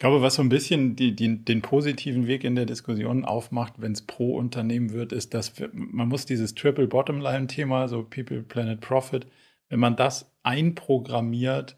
Ich 0.00 0.02
glaube, 0.02 0.22
was 0.22 0.36
so 0.36 0.42
ein 0.42 0.48
bisschen 0.48 0.96
die, 0.96 1.14
die, 1.14 1.44
den 1.44 1.60
positiven 1.60 2.26
Weg 2.26 2.42
in 2.42 2.54
der 2.54 2.64
Diskussion 2.64 3.26
aufmacht, 3.26 3.82
wenn 3.82 3.92
es 3.92 4.00
pro 4.00 4.34
Unternehmen 4.34 4.94
wird, 4.94 5.12
ist, 5.12 5.34
dass 5.34 5.58
wir, 5.58 5.68
man 5.74 6.08
muss 6.08 6.24
dieses 6.24 6.54
Triple 6.54 6.86
Bottom 6.86 7.20
Line 7.20 7.48
Thema, 7.48 7.86
so 7.86 8.02
People, 8.02 8.42
Planet, 8.42 8.80
Profit, 8.80 9.26
wenn 9.68 9.78
man 9.78 9.96
das 9.96 10.32
einprogrammiert, 10.42 11.76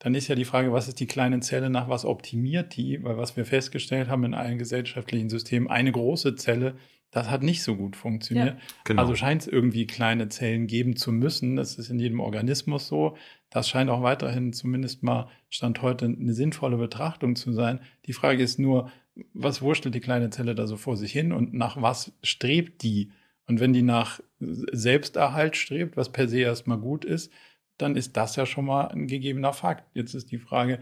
dann 0.00 0.16
ist 0.16 0.26
ja 0.26 0.34
die 0.34 0.44
Frage, 0.44 0.72
was 0.72 0.88
ist 0.88 0.98
die 0.98 1.06
kleine 1.06 1.38
Zelle, 1.38 1.70
nach 1.70 1.88
was 1.88 2.04
optimiert 2.04 2.74
die? 2.74 3.04
Weil 3.04 3.16
was 3.18 3.36
wir 3.36 3.44
festgestellt 3.44 4.08
haben 4.08 4.24
in 4.24 4.34
allen 4.34 4.58
gesellschaftlichen 4.58 5.28
Systemen, 5.28 5.70
eine 5.70 5.92
große 5.92 6.34
Zelle 6.34 6.74
das 7.10 7.28
hat 7.28 7.42
nicht 7.42 7.62
so 7.62 7.76
gut 7.76 7.96
funktioniert. 7.96 8.54
Ja, 8.54 8.66
genau. 8.84 9.02
Also 9.02 9.14
scheint 9.16 9.42
es 9.42 9.48
irgendwie 9.48 9.86
kleine 9.86 10.28
Zellen 10.28 10.66
geben 10.66 10.96
zu 10.96 11.10
müssen. 11.10 11.56
Das 11.56 11.76
ist 11.76 11.90
in 11.90 11.98
jedem 11.98 12.20
Organismus 12.20 12.86
so. 12.86 13.16
Das 13.50 13.68
scheint 13.68 13.90
auch 13.90 14.02
weiterhin 14.02 14.52
zumindest 14.52 15.02
mal 15.02 15.28
Stand 15.48 15.82
heute 15.82 16.06
eine 16.06 16.32
sinnvolle 16.32 16.76
Betrachtung 16.76 17.34
zu 17.34 17.52
sein. 17.52 17.80
Die 18.06 18.12
Frage 18.12 18.42
ist 18.42 18.58
nur, 18.58 18.92
was 19.34 19.60
wurschtelt 19.60 19.94
die 19.94 20.00
kleine 20.00 20.30
Zelle 20.30 20.54
da 20.54 20.66
so 20.66 20.76
vor 20.76 20.96
sich 20.96 21.12
hin 21.12 21.32
und 21.32 21.52
nach 21.52 21.82
was 21.82 22.12
strebt 22.22 22.82
die? 22.82 23.10
Und 23.46 23.58
wenn 23.58 23.72
die 23.72 23.82
nach 23.82 24.20
Selbsterhalt 24.38 25.56
strebt, 25.56 25.96
was 25.96 26.12
per 26.12 26.28
se 26.28 26.38
erstmal 26.38 26.78
gut 26.78 27.04
ist, 27.04 27.32
dann 27.76 27.96
ist 27.96 28.16
das 28.16 28.36
ja 28.36 28.46
schon 28.46 28.66
mal 28.66 28.86
ein 28.88 29.08
gegebener 29.08 29.52
Fakt. 29.52 29.84
Jetzt 29.94 30.14
ist 30.14 30.30
die 30.30 30.38
Frage, 30.38 30.78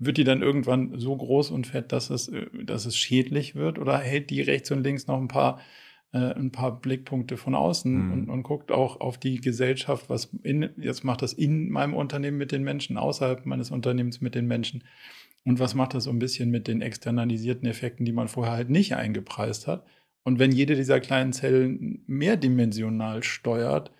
wird 0.00 0.16
die 0.16 0.24
dann 0.24 0.42
irgendwann 0.42 0.98
so 0.98 1.16
groß 1.16 1.50
und 1.50 1.66
fett, 1.66 1.92
dass 1.92 2.10
es, 2.10 2.28
äh, 2.28 2.46
dass 2.64 2.86
es 2.86 2.96
schädlich 2.96 3.54
wird? 3.54 3.78
Oder 3.78 3.98
hält 3.98 4.30
die 4.30 4.40
rechts 4.40 4.70
und 4.70 4.82
links 4.82 5.06
noch 5.06 5.18
ein 5.18 5.28
paar, 5.28 5.60
äh, 6.12 6.18
ein 6.18 6.50
paar 6.50 6.80
Blickpunkte 6.80 7.36
von 7.36 7.54
außen 7.54 8.06
mhm. 8.06 8.12
und, 8.12 8.30
und 8.30 8.42
guckt 8.42 8.72
auch 8.72 9.00
auf 9.00 9.18
die 9.18 9.40
Gesellschaft, 9.40 10.08
was 10.08 10.34
in, 10.42 10.70
jetzt 10.78 11.04
macht 11.04 11.22
das 11.22 11.34
in 11.34 11.70
meinem 11.70 11.94
Unternehmen 11.94 12.38
mit 12.38 12.50
den 12.50 12.64
Menschen, 12.64 12.96
außerhalb 12.96 13.46
meines 13.46 13.70
Unternehmens 13.70 14.20
mit 14.20 14.34
den 14.34 14.46
Menschen? 14.46 14.82
Und 15.44 15.60
was 15.60 15.74
macht 15.74 15.94
das 15.94 16.04
so 16.04 16.10
ein 16.10 16.18
bisschen 16.18 16.50
mit 16.50 16.66
den 16.66 16.82
externalisierten 16.82 17.68
Effekten, 17.68 18.04
die 18.04 18.12
man 18.12 18.28
vorher 18.28 18.54
halt 18.54 18.70
nicht 18.70 18.94
eingepreist 18.94 19.66
hat? 19.66 19.86
Und 20.22 20.38
wenn 20.38 20.52
jede 20.52 20.76
dieser 20.76 21.00
kleinen 21.00 21.32
Zellen 21.32 22.02
mehrdimensional 22.06 23.22
steuert, 23.22 23.90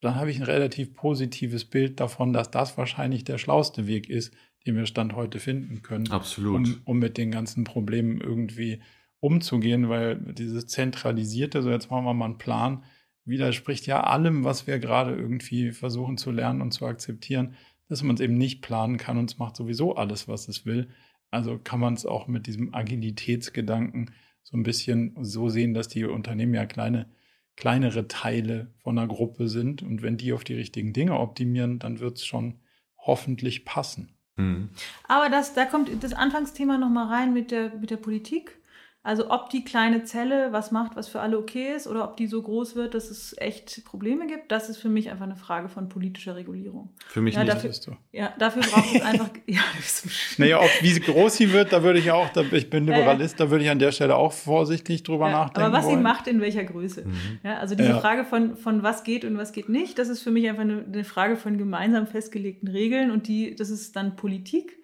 dann 0.00 0.14
habe 0.16 0.30
ich 0.30 0.38
ein 0.38 0.44
relativ 0.44 0.94
positives 0.94 1.64
Bild 1.64 2.00
davon, 2.00 2.32
dass 2.32 2.50
das 2.50 2.76
wahrscheinlich 2.76 3.24
der 3.24 3.38
schlauste 3.38 3.86
Weg 3.86 4.08
ist, 4.08 4.34
den 4.66 4.76
wir 4.76 4.86
Stand 4.86 5.14
heute 5.14 5.38
finden 5.38 5.82
können. 5.82 6.10
Absolut. 6.10 6.56
Um, 6.56 6.80
um 6.84 6.98
mit 6.98 7.16
den 7.18 7.30
ganzen 7.30 7.64
Problemen 7.64 8.20
irgendwie 8.20 8.80
umzugehen, 9.20 9.88
weil 9.88 10.16
dieses 10.16 10.66
zentralisierte, 10.66 11.62
so 11.62 11.70
jetzt 11.70 11.90
machen 11.90 12.04
wir 12.04 12.14
mal 12.14 12.26
einen 12.26 12.38
Plan, 12.38 12.84
widerspricht 13.24 13.86
ja 13.86 14.02
allem, 14.02 14.44
was 14.44 14.66
wir 14.66 14.78
gerade 14.78 15.14
irgendwie 15.14 15.72
versuchen 15.72 16.16
zu 16.16 16.30
lernen 16.30 16.62
und 16.62 16.72
zu 16.72 16.86
akzeptieren, 16.86 17.54
dass 17.88 18.02
man 18.02 18.16
es 18.16 18.20
eben 18.20 18.38
nicht 18.38 18.62
planen 18.62 18.96
kann 18.96 19.18
und 19.18 19.30
es 19.30 19.38
macht 19.38 19.56
sowieso 19.56 19.94
alles, 19.96 20.28
was 20.28 20.48
es 20.48 20.64
will. 20.64 20.88
Also 21.30 21.58
kann 21.58 21.80
man 21.80 21.94
es 21.94 22.06
auch 22.06 22.28
mit 22.28 22.46
diesem 22.46 22.74
Agilitätsgedanken 22.74 24.10
so 24.42 24.56
ein 24.56 24.62
bisschen 24.62 25.16
so 25.20 25.48
sehen, 25.48 25.74
dass 25.74 25.88
die 25.88 26.04
Unternehmen 26.04 26.54
ja 26.54 26.66
kleine, 26.66 27.08
kleinere 27.56 28.08
Teile 28.08 28.72
von 28.78 28.98
einer 28.98 29.06
Gruppe 29.06 29.48
sind 29.48 29.82
und 29.82 30.02
wenn 30.02 30.16
die 30.16 30.32
auf 30.32 30.44
die 30.44 30.54
richtigen 30.54 30.92
Dinge 30.92 31.18
optimieren, 31.18 31.78
dann 31.78 32.00
wird 32.00 32.16
es 32.16 32.26
schon 32.26 32.60
hoffentlich 32.96 33.64
passen. 33.64 34.16
Mhm. 34.40 34.68
Aber 35.08 35.28
das, 35.28 35.54
da 35.54 35.64
kommt 35.64 35.90
das 36.02 36.12
Anfangsthema 36.12 36.78
nochmal 36.78 37.06
rein 37.06 37.32
mit 37.32 37.50
der, 37.50 37.70
mit 37.74 37.90
der 37.90 37.96
Politik. 37.96 38.56
Also 39.02 39.30
ob 39.30 39.48
die 39.48 39.64
kleine 39.64 40.04
Zelle 40.04 40.52
was 40.52 40.72
macht, 40.72 40.94
was 40.94 41.08
für 41.08 41.20
alle 41.20 41.38
okay 41.38 41.74
ist, 41.74 41.86
oder 41.86 42.04
ob 42.04 42.18
die 42.18 42.26
so 42.26 42.42
groß 42.42 42.76
wird, 42.76 42.92
dass 42.92 43.10
es 43.10 43.34
echt 43.38 43.82
Probleme 43.86 44.26
gibt, 44.26 44.52
das 44.52 44.68
ist 44.68 44.76
für 44.76 44.90
mich 44.90 45.10
einfach 45.10 45.24
eine 45.24 45.36
Frage 45.36 45.70
von 45.70 45.88
politischer 45.88 46.36
Regulierung. 46.36 46.90
Für 47.06 47.22
mich 47.22 47.34
ja, 47.34 47.44
nicht. 47.44 47.54
Dafür, 47.54 47.96
ja, 48.12 48.34
dafür 48.38 48.60
braucht 48.60 48.94
es 48.94 49.00
einfach. 49.00 49.30
ja, 49.46 49.62
so 49.82 50.06
naja, 50.36 50.60
ob, 50.60 50.68
wie 50.82 51.00
groß 51.00 51.34
sie 51.34 51.50
wird, 51.50 51.72
da 51.72 51.82
würde 51.82 51.98
ich 51.98 52.10
auch, 52.10 52.28
da, 52.28 52.42
ich 52.42 52.68
bin 52.68 52.84
Liberalist, 52.84 53.40
da 53.40 53.50
würde 53.50 53.64
ich 53.64 53.70
an 53.70 53.78
der 53.78 53.92
Stelle 53.92 54.16
auch 54.16 54.32
vorsichtig 54.32 55.02
drüber 55.02 55.28
ja, 55.28 55.32
nachdenken. 55.32 55.68
Aber 55.68 55.78
was 55.78 55.86
wollen. 55.86 55.96
sie 55.96 56.02
macht, 56.02 56.26
in 56.26 56.42
welcher 56.42 56.64
Größe. 56.64 57.06
Mhm. 57.06 57.38
Ja, 57.42 57.56
also 57.56 57.74
diese 57.74 57.98
Frage 57.98 58.26
von, 58.26 58.54
von 58.58 58.82
was 58.82 59.02
geht 59.02 59.24
und 59.24 59.38
was 59.38 59.52
geht 59.52 59.70
nicht, 59.70 59.98
das 59.98 60.10
ist 60.10 60.20
für 60.20 60.30
mich 60.30 60.46
einfach 60.46 60.60
eine, 60.60 60.84
eine 60.84 61.04
Frage 61.04 61.36
von 61.36 61.56
gemeinsam 61.56 62.06
festgelegten 62.06 62.68
Regeln 62.68 63.10
und 63.10 63.28
die, 63.28 63.54
das 63.54 63.70
ist 63.70 63.96
dann 63.96 64.16
Politik. 64.16 64.76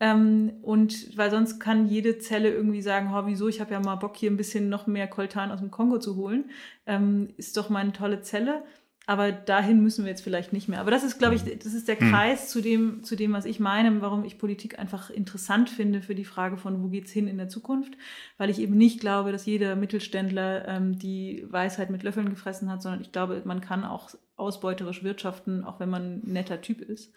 Ähm, 0.00 0.52
und 0.62 1.16
weil 1.16 1.30
sonst 1.30 1.60
kann 1.60 1.86
jede 1.86 2.18
Zelle 2.18 2.50
irgendwie 2.50 2.80
sagen, 2.80 3.10
oh, 3.14 3.26
wieso, 3.26 3.48
ich 3.48 3.60
habe 3.60 3.72
ja 3.72 3.80
mal 3.80 3.96
Bock, 3.96 4.16
hier 4.16 4.30
ein 4.30 4.38
bisschen 4.38 4.70
noch 4.70 4.86
mehr 4.86 5.06
Koltan 5.06 5.50
aus 5.50 5.60
dem 5.60 5.70
Kongo 5.70 5.98
zu 5.98 6.16
holen. 6.16 6.50
Ähm, 6.86 7.28
ist 7.36 7.56
doch 7.58 7.68
mal 7.68 7.80
eine 7.80 7.92
tolle 7.92 8.22
Zelle. 8.22 8.64
Aber 9.06 9.32
dahin 9.32 9.82
müssen 9.82 10.04
wir 10.04 10.10
jetzt 10.10 10.22
vielleicht 10.22 10.52
nicht 10.52 10.68
mehr. 10.68 10.80
Aber 10.80 10.92
das 10.92 11.02
ist, 11.02 11.18
glaube 11.18 11.34
ich, 11.34 11.42
das 11.42 11.74
ist 11.74 11.88
der 11.88 11.98
hm. 11.98 12.10
Kreis 12.10 12.48
zu 12.48 12.60
dem, 12.60 13.02
zu 13.02 13.16
dem, 13.16 13.32
was 13.32 13.44
ich 13.44 13.58
meine, 13.58 14.00
warum 14.00 14.24
ich 14.24 14.38
Politik 14.38 14.78
einfach 14.78 15.10
interessant 15.10 15.68
finde 15.68 16.00
für 16.00 16.14
die 16.14 16.24
Frage 16.24 16.56
von, 16.56 16.82
wo 16.82 16.88
geht's 16.88 17.10
hin 17.10 17.26
in 17.26 17.36
der 17.36 17.48
Zukunft. 17.48 17.94
Weil 18.38 18.50
ich 18.50 18.60
eben 18.60 18.76
nicht 18.76 19.00
glaube, 19.00 19.32
dass 19.32 19.46
jeder 19.46 19.74
Mittelständler 19.74 20.68
ähm, 20.68 20.98
die 20.98 21.44
Weisheit 21.50 21.90
mit 21.90 22.04
Löffeln 22.04 22.30
gefressen 22.30 22.70
hat, 22.70 22.82
sondern 22.82 23.00
ich 23.00 23.10
glaube, 23.10 23.42
man 23.44 23.60
kann 23.60 23.84
auch 23.84 24.10
ausbeuterisch 24.36 25.02
wirtschaften, 25.02 25.64
auch 25.64 25.80
wenn 25.80 25.90
man 25.90 26.20
ein 26.20 26.32
netter 26.32 26.60
Typ 26.60 26.80
ist. 26.80 27.12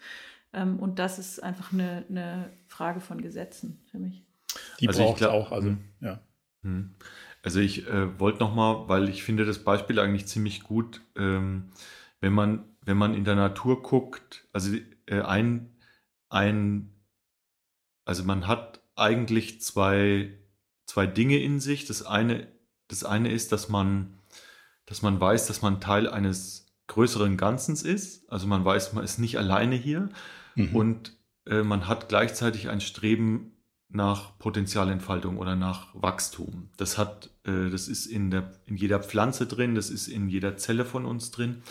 Ähm, 0.54 0.78
und 0.78 0.98
das 0.98 1.18
ist 1.18 1.42
einfach 1.42 1.72
eine, 1.72 2.04
eine 2.08 2.50
Frage 2.68 3.00
von 3.00 3.20
Gesetzen 3.20 3.80
für 3.90 3.98
mich. 3.98 4.24
Die 4.80 4.88
also 4.88 5.02
braucht 5.02 5.24
auch, 5.24 5.52
also 5.52 5.68
hm. 5.68 5.78
ja. 6.00 6.20
Hm. 6.62 6.94
Also 7.42 7.60
ich 7.60 7.86
äh, 7.86 8.18
wollte 8.18 8.38
noch 8.38 8.54
mal, 8.54 8.88
weil 8.88 9.08
ich 9.08 9.22
finde 9.22 9.44
das 9.44 9.64
Beispiel 9.64 9.98
eigentlich 9.98 10.26
ziemlich 10.26 10.62
gut, 10.62 11.02
ähm, 11.16 11.70
wenn 12.20 12.32
man 12.32 12.64
wenn 12.86 12.96
man 12.96 13.14
in 13.14 13.24
der 13.24 13.34
Natur 13.34 13.82
guckt, 13.82 14.46
also 14.52 14.76
äh, 15.06 15.20
ein 15.20 15.70
ein 16.30 16.90
also 18.06 18.24
man 18.24 18.46
hat 18.46 18.80
eigentlich 18.96 19.60
zwei 19.60 20.32
zwei 20.86 21.06
Dinge 21.06 21.38
in 21.38 21.60
sich. 21.60 21.84
Das 21.84 22.04
eine 22.04 22.48
das 22.88 23.04
eine 23.04 23.30
ist, 23.30 23.52
dass 23.52 23.68
man 23.68 24.18
dass 24.86 25.02
man 25.02 25.20
weiß, 25.20 25.46
dass 25.46 25.62
man 25.62 25.80
Teil 25.80 26.08
eines 26.08 26.66
größeren 26.86 27.36
Ganzens 27.36 27.82
ist. 27.82 28.30
Also 28.30 28.46
man 28.46 28.64
weiß, 28.64 28.92
man 28.92 29.04
ist 29.04 29.18
nicht 29.18 29.38
alleine 29.38 29.74
hier. 29.74 30.08
Mhm. 30.54 30.76
Und 30.76 31.16
äh, 31.46 31.62
man 31.62 31.88
hat 31.88 32.08
gleichzeitig 32.08 32.68
ein 32.68 32.80
Streben 32.80 33.52
nach 33.88 34.38
Potenzialentfaltung 34.38 35.38
oder 35.38 35.56
nach 35.56 35.88
Wachstum. 35.94 36.70
Das 36.76 36.98
hat, 36.98 37.30
äh, 37.44 37.70
das 37.70 37.88
ist 37.88 38.06
in 38.06 38.30
der, 38.30 38.52
in 38.66 38.76
jeder 38.76 39.00
Pflanze 39.00 39.46
drin, 39.46 39.74
das 39.74 39.90
ist 39.90 40.08
in 40.08 40.28
jeder 40.28 40.56
Zelle 40.56 40.84
von 40.84 41.04
uns 41.04 41.30
drin. 41.30 41.62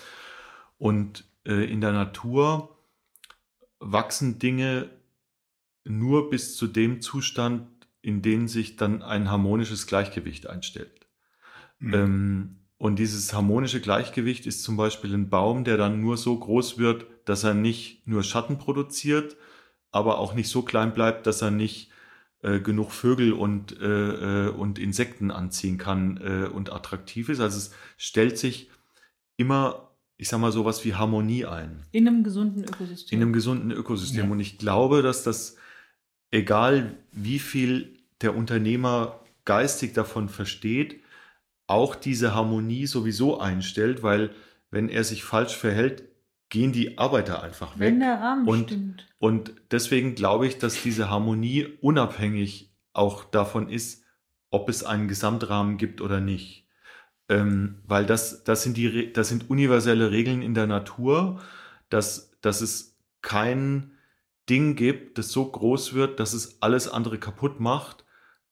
Und 0.77 1.25
äh, 1.45 1.69
in 1.71 1.81
der 1.81 1.91
Natur 1.91 2.77
wachsen 3.79 4.39
Dinge 4.39 4.89
nur 5.83 6.29
bis 6.29 6.55
zu 6.55 6.67
dem 6.67 7.01
Zustand, 7.01 7.67
in 8.01 8.21
dem 8.21 8.47
sich 8.47 8.77
dann 8.77 9.01
ein 9.01 9.29
harmonisches 9.29 9.87
Gleichgewicht 9.87 10.47
einstellt. 10.47 11.07
Mhm. 11.79 11.93
Ähm, 11.93 12.55
und 12.77 12.99
dieses 12.99 13.33
harmonische 13.33 13.81
Gleichgewicht 13.81 14.45
ist 14.45 14.63
zum 14.63 14.77
Beispiel 14.77 15.13
ein 15.13 15.29
Baum, 15.29 15.63
der 15.63 15.77
dann 15.77 16.01
nur 16.01 16.17
so 16.17 16.37
groß 16.37 16.77
wird, 16.77 17.05
dass 17.25 17.43
er 17.43 17.53
nicht 17.53 18.07
nur 18.07 18.23
Schatten 18.23 18.57
produziert, 18.57 19.35
aber 19.91 20.17
auch 20.17 20.33
nicht 20.33 20.49
so 20.49 20.61
klein 20.63 20.93
bleibt, 20.93 21.27
dass 21.27 21.41
er 21.41 21.51
nicht 21.51 21.91
äh, 22.41 22.59
genug 22.59 22.91
Vögel 22.91 23.31
und, 23.31 23.79
äh, 23.79 24.47
äh, 24.47 24.49
und 24.49 24.79
Insekten 24.79 25.31
anziehen 25.31 25.77
kann 25.77 26.17
äh, 26.17 26.47
und 26.47 26.71
attraktiv 26.71 27.29
ist. 27.29 27.39
Also 27.39 27.57
es 27.57 27.71
stellt 27.97 28.37
sich 28.37 28.69
immer, 29.37 29.91
ich 30.17 30.29
sag 30.29 30.39
mal, 30.39 30.51
sowas 30.51 30.83
wie 30.83 30.95
Harmonie 30.95 31.45
ein. 31.45 31.85
In 31.91 32.07
einem 32.07 32.23
gesunden 32.23 32.63
Ökosystem. 32.63 33.17
In 33.17 33.23
einem 33.23 33.33
gesunden 33.33 33.71
Ökosystem. 33.71 34.25
Ja. 34.25 34.31
Und 34.31 34.39
ich 34.39 34.57
glaube, 34.57 35.01
dass 35.01 35.23
das, 35.23 35.55
egal 36.31 36.97
wie 37.11 37.39
viel 37.39 37.99
der 38.21 38.35
Unternehmer 38.35 39.19
geistig 39.45 39.93
davon 39.93 40.27
versteht, 40.27 41.01
auch 41.67 41.95
diese 41.95 42.35
Harmonie 42.35 42.87
sowieso 42.87 43.39
einstellt, 43.39 44.03
weil 44.03 44.31
wenn 44.69 44.89
er 44.89 45.03
sich 45.03 45.23
falsch 45.23 45.55
verhält, 45.55 46.03
gehen 46.53 46.71
die 46.71 46.99
Arbeiter 46.99 47.41
einfach 47.41 47.79
weg. 47.79 47.87
Wenn 47.87 47.99
der 47.99 48.21
Rahmen 48.21 48.47
und, 48.47 48.69
stimmt. 48.69 49.07
Und 49.17 49.55
deswegen 49.71 50.13
glaube 50.13 50.45
ich, 50.45 50.59
dass 50.59 50.83
diese 50.83 51.09
Harmonie 51.09 51.65
unabhängig 51.81 52.71
auch 52.93 53.23
davon 53.23 53.67
ist, 53.67 54.03
ob 54.51 54.69
es 54.69 54.83
einen 54.83 55.07
Gesamtrahmen 55.07 55.77
gibt 55.77 55.99
oder 55.99 56.21
nicht. 56.21 56.67
Ähm, 57.27 57.81
weil 57.87 58.05
das, 58.05 58.43
das, 58.43 58.61
sind 58.61 58.77
die, 58.77 59.11
das 59.11 59.29
sind 59.29 59.49
universelle 59.49 60.11
Regeln 60.11 60.43
in 60.43 60.53
der 60.53 60.67
Natur, 60.67 61.41
dass, 61.89 62.37
dass 62.41 62.61
es 62.61 62.99
kein 63.23 63.93
Ding 64.47 64.75
gibt, 64.75 65.17
das 65.17 65.29
so 65.29 65.49
groß 65.49 65.95
wird, 65.95 66.19
dass 66.19 66.33
es 66.33 66.61
alles 66.61 66.87
andere 66.87 67.17
kaputt 67.17 67.59
macht 67.59 68.05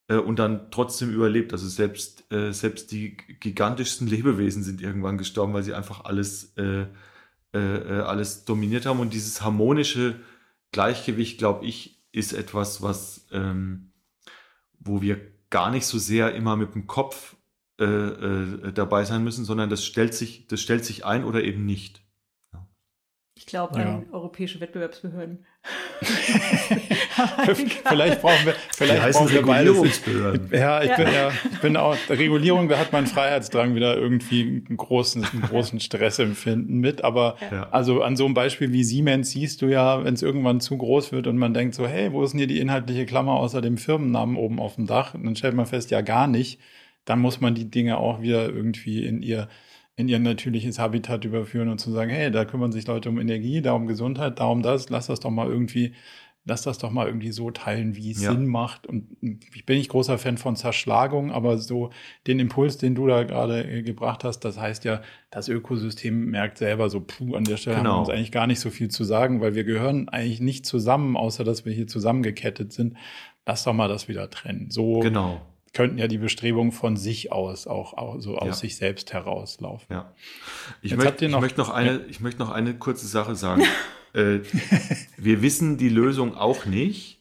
äh, 0.08 0.16
und 0.16 0.40
dann 0.40 0.72
trotzdem 0.72 1.14
überlebt. 1.14 1.54
Also 1.54 1.68
selbst, 1.68 2.24
äh, 2.34 2.52
selbst 2.52 2.92
die 2.92 3.16
gigantischsten 3.16 4.08
Lebewesen 4.08 4.64
sind 4.64 4.82
irgendwann 4.82 5.20
gestorben, 5.20 5.54
weil 5.54 5.62
sie 5.62 5.76
einfach 5.76 6.06
alles 6.06 6.58
äh, 6.58 6.88
äh, 7.54 7.60
äh, 7.60 8.02
alles 8.02 8.46
dominiert 8.46 8.86
haben. 8.86 9.00
Und 9.00 9.14
dieses 9.14 9.42
harmonische 9.42 10.20
Gleichgewicht, 10.72 11.38
glaube 11.38 11.66
ich, 11.66 12.02
ist 12.12 12.34
etwas, 12.34 12.82
was, 12.82 13.28
ähm, 13.32 13.92
wo 14.80 15.02
wir 15.02 15.20
gar 15.50 15.70
nicht 15.70 15.86
so 15.86 15.98
sehr 15.98 16.34
immer 16.34 16.56
mit 16.56 16.76
dem 16.76 16.88
Kopf 16.88 17.36
äh, 17.80 17.86
äh, 17.86 18.74
dabei 18.74 19.06
sein 19.06 19.24
müssen, 19.24 19.46
sondern 19.46 19.70
das 19.70 19.86
stellt 19.86 20.14
sich, 20.14 20.48
das 20.48 20.62
stellt 20.62 20.86
sich 20.86 21.06
ein 21.06 21.24
oder 21.26 21.44
eben 21.44 21.66
nicht. 21.66 22.02
Ich 23.36 23.46
glaube 23.46 23.80
ja. 23.80 23.96
an 23.96 24.10
europäische 24.12 24.60
Wettbewerbsbehörden. 24.60 25.46
Vielleicht 27.86 28.22
brauchen 28.22 28.46
wir, 28.46 28.56
vielleicht 28.76 29.02
heißen 29.02 29.28
brauchen 29.28 29.34
wir 29.34 29.48
Regulierungsbehörden. 29.48 30.50
Ja, 30.52 30.82
ich 30.82 30.90
ja. 30.90 30.96
bin 30.96 31.08
ja, 31.08 31.32
ich 31.52 31.60
bin 31.60 31.78
auch 31.78 31.96
Regulierung. 32.10 32.68
Da 32.68 32.80
hat 32.80 32.92
mein 32.92 33.06
Freiheitsdrang 33.06 33.76
wieder 33.76 33.96
irgendwie 33.96 34.64
einen 34.68 34.78
großen, 34.78 35.24
einen 35.24 35.42
großen 35.44 35.80
Stressempfinden 35.80 36.80
mit. 36.80 37.04
Aber 37.04 37.38
ja. 37.52 37.70
also 37.70 38.02
an 38.02 38.16
so 38.16 38.26
einem 38.26 38.34
Beispiel 38.34 38.72
wie 38.72 38.84
Siemens 38.84 39.32
siehst 39.32 39.62
du 39.62 39.68
ja, 39.68 40.04
wenn 40.04 40.14
es 40.14 40.22
irgendwann 40.22 40.60
zu 40.62 40.78
groß 40.78 41.12
wird 41.12 41.28
und 41.28 41.38
man 41.38 41.54
denkt 41.54 41.76
so, 41.76 41.88
hey, 41.88 42.12
wo 42.12 42.24
ist 42.24 42.32
denn 42.32 42.40
hier 42.40 42.48
die 42.48 42.60
inhaltliche 42.60 43.06
Klammer 43.06 43.34
außer 43.34 43.62
dem 43.62 43.78
Firmennamen 43.78 44.36
oben 44.36 44.60
auf 44.60 44.76
dem 44.76 44.88
Dach? 44.88 45.14
Und 45.14 45.26
dann 45.26 45.36
stellt 45.36 45.56
man 45.56 45.66
fest, 45.68 45.92
ja 45.92 46.02
gar 46.02 46.28
nicht. 46.28 46.60
Dann 47.06 47.20
muss 47.20 47.42
man 47.42 47.56
die 47.56 47.70
Dinge 47.70 47.98
auch 47.98 48.22
wieder 48.22 48.50
irgendwie 48.50 49.06
in 49.06 49.22
ihr 49.22 49.48
in 49.96 50.08
ihr 50.08 50.20
natürliches 50.20 50.80
Habitat 50.80 51.26
überführen 51.26 51.70
und 51.70 51.80
zu 51.80 51.92
sagen, 51.92 52.12
hey, 52.12 52.32
da 52.32 52.46
kümmern 52.46 52.72
sich 52.72 52.88
Leute 52.88 53.10
um 53.10 53.20
Energie, 53.20 53.62
da 53.62 53.74
um 53.74 53.88
Gesundheit, 53.88 54.40
da 54.40 54.46
um 54.46 54.62
das, 54.62 54.90
lass 54.90 55.08
das 55.08 55.20
doch 55.20 55.30
mal 55.30 55.48
irgendwie, 55.48 55.94
lass 56.46 56.64
das 56.64 56.78
doch 56.78 56.92
mal 56.92 57.08
irgendwie 57.08 57.32
so 57.32 57.52
teilen, 57.52 57.96
wie 57.96 58.12
es 58.12 58.22
ja. 58.22 58.32
Sinn 58.32 58.48
macht. 58.48 58.88
Und 58.88 59.18
ich 59.54 59.66
bin 59.66 59.78
nicht 59.78 59.90
großer 59.90 60.18
Fan 60.18 60.38
von 60.38 60.56
Zerschlagung, 60.56 61.32
aber 61.32 61.58
so 61.58 61.92
den 62.26 62.40
Impuls, 62.40 62.78
den 62.78 62.96
du 62.96 63.06
da 63.06 63.24
gerade 63.24 63.64
äh, 63.64 63.82
gebracht 63.84 64.24
hast, 64.24 64.40
das 64.40 64.58
heißt 64.58 64.86
ja, 64.86 65.02
das 65.30 65.50
Ökosystem 65.50 66.26
merkt 66.26 66.58
selber 66.58 66.90
so, 66.90 67.02
puh, 67.02 67.36
an 67.36 67.44
der 67.44 67.58
Stelle 67.58 67.78
genau. 67.78 67.90
haben 67.90 67.96
wir 67.98 68.00
uns 68.02 68.10
eigentlich 68.10 68.32
gar 68.32 68.48
nicht 68.48 68.62
so 68.62 68.70
viel 68.70 68.90
zu 68.90 69.04
sagen, 69.04 69.42
weil 69.42 69.56
wir 69.56 69.66
gehören 69.66 70.10
eigentlich 70.10 70.40
nicht 70.40 70.66
zusammen, 70.66 71.18
außer 71.18 71.44
dass 71.44 71.66
wir 71.66 71.74
hier 71.74 71.88
zusammengekettet 71.88 72.72
sind. 72.74 72.96
Lass 73.46 73.64
doch 73.64 73.74
mal 73.74 73.90
das 73.90 74.08
wieder 74.08 74.30
trennen. 74.30 74.72
So 74.72 75.00
genau 75.00 75.42
könnten 75.74 75.98
ja 75.98 76.08
die 76.08 76.18
Bestrebungen 76.18 76.72
von 76.72 76.98
sich 76.98 77.32
aus 77.32 77.66
auch, 77.68 77.94
auch 77.94 78.20
so 78.20 78.38
aus 78.38 78.48
ja. 78.48 78.54
sich 78.54 78.76
selbst 78.76 79.14
herauslaufen. 79.14 79.88
Ja. 79.90 80.14
Ich, 80.82 80.96
möchte, 80.96 81.26
ich 81.26 81.40
möchte 81.40 81.60
noch 81.60 81.70
eine, 81.70 82.06
ich 82.10 82.20
möchte 82.20 82.40
noch 82.40 82.50
eine 82.50 82.78
kurze 82.78 83.08
Sache 83.08 83.36
sagen. 83.36 83.64
äh, 84.14 84.40
wir 85.18 85.42
wissen 85.42 85.78
die 85.78 85.90
Lösung 85.90 86.36
auch 86.36 86.66
nicht. 86.66 87.20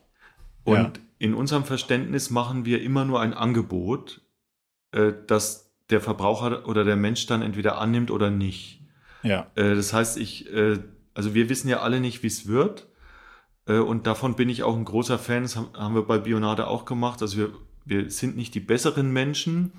Und 0.65 0.77
ja. 0.77 0.93
in 1.19 1.35
unserem 1.35 1.65
Verständnis 1.65 2.31
machen 2.31 2.65
wir 2.65 2.83
immer 2.83 3.05
nur 3.05 3.21
ein 3.21 3.35
Angebot, 3.35 4.21
äh, 4.93 5.13
das 5.27 5.71
der 5.91 6.01
Verbraucher 6.01 6.67
oder 6.69 6.85
der 6.85 6.97
Mensch 6.97 7.27
dann 7.27 7.43
entweder 7.43 7.79
annimmt 7.79 8.11
oder 8.11 8.31
nicht. 8.31 8.81
Ja. 9.23 9.47
Äh, 9.55 9.75
das 9.75 9.93
heißt, 9.93 10.19
ich, 10.19 10.53
äh, 10.53 10.79
also 11.15 11.35
wir 11.35 11.49
wissen 11.49 11.69
ja 11.69 11.81
alle 11.81 12.01
nicht, 12.01 12.23
wie 12.23 12.29
es 12.29 12.47
wird. 12.47 12.89
Äh, 13.67 13.79
und 13.79 14.07
davon 14.07 14.37
bin 14.37 14.49
ich 14.49 14.63
auch 14.63 14.77
ein 14.77 14.85
großer 14.85 15.19
Fan. 15.19 15.43
Das 15.43 15.57
haben 15.57 15.95
wir 15.95 16.03
bei 16.03 16.19
Bionade 16.19 16.67
auch 16.67 16.85
gemacht. 16.85 17.23
Also 17.23 17.39
wir 17.39 17.53
wir 17.85 18.11
sind 18.11 18.37
nicht 18.37 18.55
die 18.55 18.61
besseren 18.61 19.13
Menschen, 19.13 19.73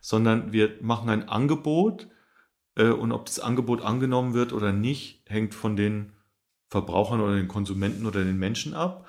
sondern 0.00 0.52
wir 0.52 0.76
machen 0.80 1.08
ein 1.08 1.28
Angebot 1.28 2.08
äh, 2.76 2.88
und 2.88 3.12
ob 3.12 3.26
das 3.26 3.40
Angebot 3.40 3.82
angenommen 3.82 4.34
wird 4.34 4.52
oder 4.52 4.72
nicht, 4.72 5.22
hängt 5.26 5.54
von 5.54 5.76
den 5.76 6.12
Verbrauchern 6.68 7.20
oder 7.20 7.34
den 7.34 7.48
Konsumenten 7.48 8.06
oder 8.06 8.24
den 8.24 8.38
Menschen 8.38 8.74
ab. 8.74 9.06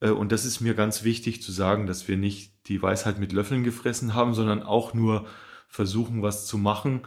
Äh, 0.00 0.10
und 0.10 0.32
das 0.32 0.44
ist 0.44 0.60
mir 0.60 0.74
ganz 0.74 1.04
wichtig 1.04 1.42
zu 1.42 1.52
sagen, 1.52 1.86
dass 1.86 2.08
wir 2.08 2.16
nicht 2.16 2.68
die 2.68 2.82
Weisheit 2.82 3.18
mit 3.18 3.32
Löffeln 3.32 3.64
gefressen 3.64 4.14
haben, 4.14 4.34
sondern 4.34 4.62
auch 4.62 4.94
nur 4.94 5.26
versuchen, 5.68 6.22
was 6.22 6.46
zu 6.46 6.58
machen 6.58 7.02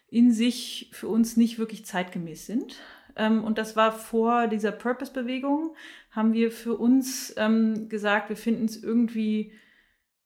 in 0.07 0.31
sich 0.31 0.90
für 0.94 1.07
uns 1.07 1.38
nicht 1.38 1.57
wirklich 1.57 1.85
zeitgemäß 1.85 2.45
sind. 2.45 2.76
Ähm, 3.15 3.44
und 3.44 3.57
das 3.57 3.76
war 3.76 3.91
vor 3.91 4.48
dieser 4.48 4.72
Purpose-Bewegung, 4.72 5.76
haben 6.11 6.34
wir 6.34 6.52
für 6.52 6.76
uns 6.76 7.34
ähm, 7.38 7.90
gesagt, 7.90 8.30
wir 8.30 8.38
finden 8.38 8.65
es 8.65 8.81
irgendwie 8.81 9.53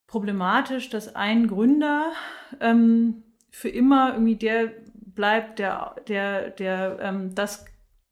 problematisch, 0.07 0.89
dass 0.89 1.15
ein 1.15 1.47
Gründer 1.47 2.11
ähm, 2.59 3.23
für 3.49 3.69
immer 3.69 4.14
irgendwie 4.14 4.35
der 4.35 4.72
bleibt, 5.18 5.59
der, 5.59 5.95
der, 6.07 6.51
der 6.51 6.99
ähm, 7.01 7.35
das 7.35 7.65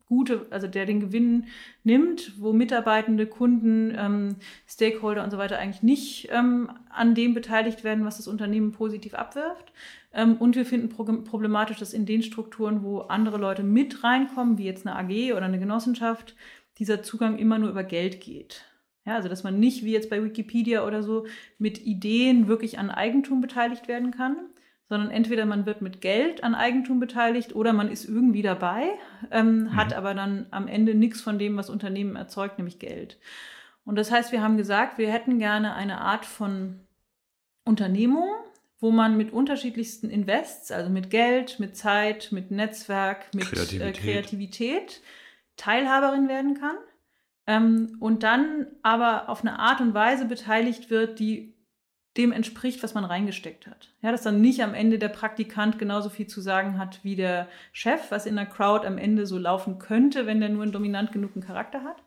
Gute, 0.08 0.46
also 0.52 0.68
der 0.68 0.86
den 0.86 1.00
Gewinn 1.00 1.46
nimmt, 1.84 2.34
wo 2.40 2.54
Mitarbeitende, 2.54 3.26
Kunden, 3.26 3.94
ähm, 3.98 4.36
Stakeholder 4.68 5.24
und 5.24 5.32
so 5.32 5.38
weiter 5.38 5.58
eigentlich 5.58 5.82
nicht 5.82 6.30
ähm, 6.32 6.70
an 6.90 7.16
dem 7.16 7.34
beteiligt 7.34 7.84
werden, 7.84 8.06
was 8.06 8.18
das 8.18 8.28
Unternehmen 8.28 8.72
positiv 8.72 9.16
abwirft. 9.16 9.72
Ähm, 10.14 10.38
und 10.38 10.56
wir 10.56 10.66
finden 10.66 10.90
problematisch, 10.90 11.78
dass 11.78 11.94
in 11.94 12.06
den 12.06 12.22
Strukturen, 12.22 12.84
wo 12.84 13.00
andere 13.00 13.38
Leute 13.38 13.64
mit 13.64 14.04
reinkommen, 14.04 14.58
wie 14.58 14.66
jetzt 14.66 14.86
eine 14.86 14.96
AG 14.96 15.34
oder 15.34 15.46
eine 15.46 15.60
Genossenschaft, 15.60 16.36
dieser 16.78 17.02
Zugang 17.02 17.38
immer 17.38 17.58
nur 17.58 17.70
über 17.70 17.84
Geld 17.84 18.22
geht. 18.22 18.66
Ja, 19.06 19.16
also 19.16 19.30
dass 19.30 19.44
man 19.44 19.60
nicht 19.60 19.84
wie 19.84 19.92
jetzt 19.92 20.10
bei 20.10 20.24
Wikipedia 20.24 20.86
oder 20.86 21.04
so 21.04 21.28
mit 21.60 21.86
Ideen 21.86 22.48
wirklich 22.48 22.80
an 22.80 22.90
Eigentum 22.90 23.40
beteiligt 23.40 23.88
werden 23.88 24.12
kann, 24.12 24.38
sondern 24.88 25.10
entweder 25.10 25.46
man 25.46 25.66
wird 25.66 25.82
mit 25.82 26.02
Geld 26.02 26.44
an 26.44 26.56
Eigentum 26.56 27.00
beteiligt 27.00 27.56
oder 27.56 27.74
man 27.74 27.90
ist 27.90 28.06
irgendwie 28.06 28.42
dabei, 28.42 28.90
ähm, 29.32 29.64
mhm. 29.64 29.76
hat 29.76 29.94
aber 29.94 30.14
dann 30.14 30.48
am 30.52 30.68
Ende 30.68 30.94
nichts 30.94 31.22
von 31.22 31.40
dem, 31.40 31.58
was 31.58 31.70
Unternehmen 31.70 32.16
erzeugt, 32.16 32.58
nämlich 32.58 32.80
Geld. 32.80 33.18
Und 33.84 33.96
das 33.96 34.12
heißt, 34.12 34.32
wir 34.32 34.42
haben 34.42 34.58
gesagt, 34.58 34.98
wir 34.98 35.12
hätten 35.12 35.40
gerne 35.40 35.76
eine 35.76 36.02
Art 36.02 36.26
von 36.26 36.80
Unternehmung, 37.66 38.30
wo 38.80 38.92
man 38.92 39.18
mit 39.18 39.32
unterschiedlichsten 39.32 40.10
Invests, 40.10 40.72
also 40.72 40.90
mit 40.90 41.10
Geld, 41.10 41.60
mit 41.60 41.76
Zeit, 41.76 42.32
mit 42.32 42.52
Netzwerk, 42.52 43.34
mit 43.34 43.46
Kreativität, 43.46 43.82
äh, 43.82 44.00
Kreativität 44.00 45.02
Teilhaberin 45.58 46.28
werden 46.28 46.60
kann. 46.60 46.76
Ähm, 47.48 47.98
und 48.00 48.24
dann 48.24 48.68
aber 48.84 49.30
auf 49.30 49.42
eine 49.42 49.60
Art 49.60 49.82
und 49.82 49.94
Weise 49.94 50.26
beteiligt 50.26 50.90
wird, 50.90 51.20
die 51.20 51.55
dem 52.18 52.32
entspricht, 52.32 52.82
was 52.82 52.94
man 52.94 53.04
reingesteckt 53.04 53.68
hat. 53.68 53.90
Ja, 54.02 54.12
dass 54.12 54.22
dann 54.24 54.40
nicht 54.40 54.64
am 54.64 54.74
Ende 54.74 55.00
der 55.00 55.10
Praktikant 55.10 55.78
genauso 55.78 56.10
viel 56.10 56.28
zu 56.28 56.40
sagen 56.40 56.78
hat 56.78 57.00
wie 57.04 57.16
der 57.16 57.48
Chef, 57.74 58.10
was 58.10 58.26
in 58.26 58.36
der 58.36 58.46
Crowd 58.46 58.88
am 58.88 58.98
Ende 58.98 59.26
so 59.26 59.38
laufen 59.38 59.80
könnte, 59.80 60.26
wenn 60.26 60.40
der 60.40 60.50
nur 60.50 60.64
einen 60.64 60.72
dominant 60.72 61.12
genugen 61.12 61.42
Charakter 61.42 61.84
hat, 61.84 62.02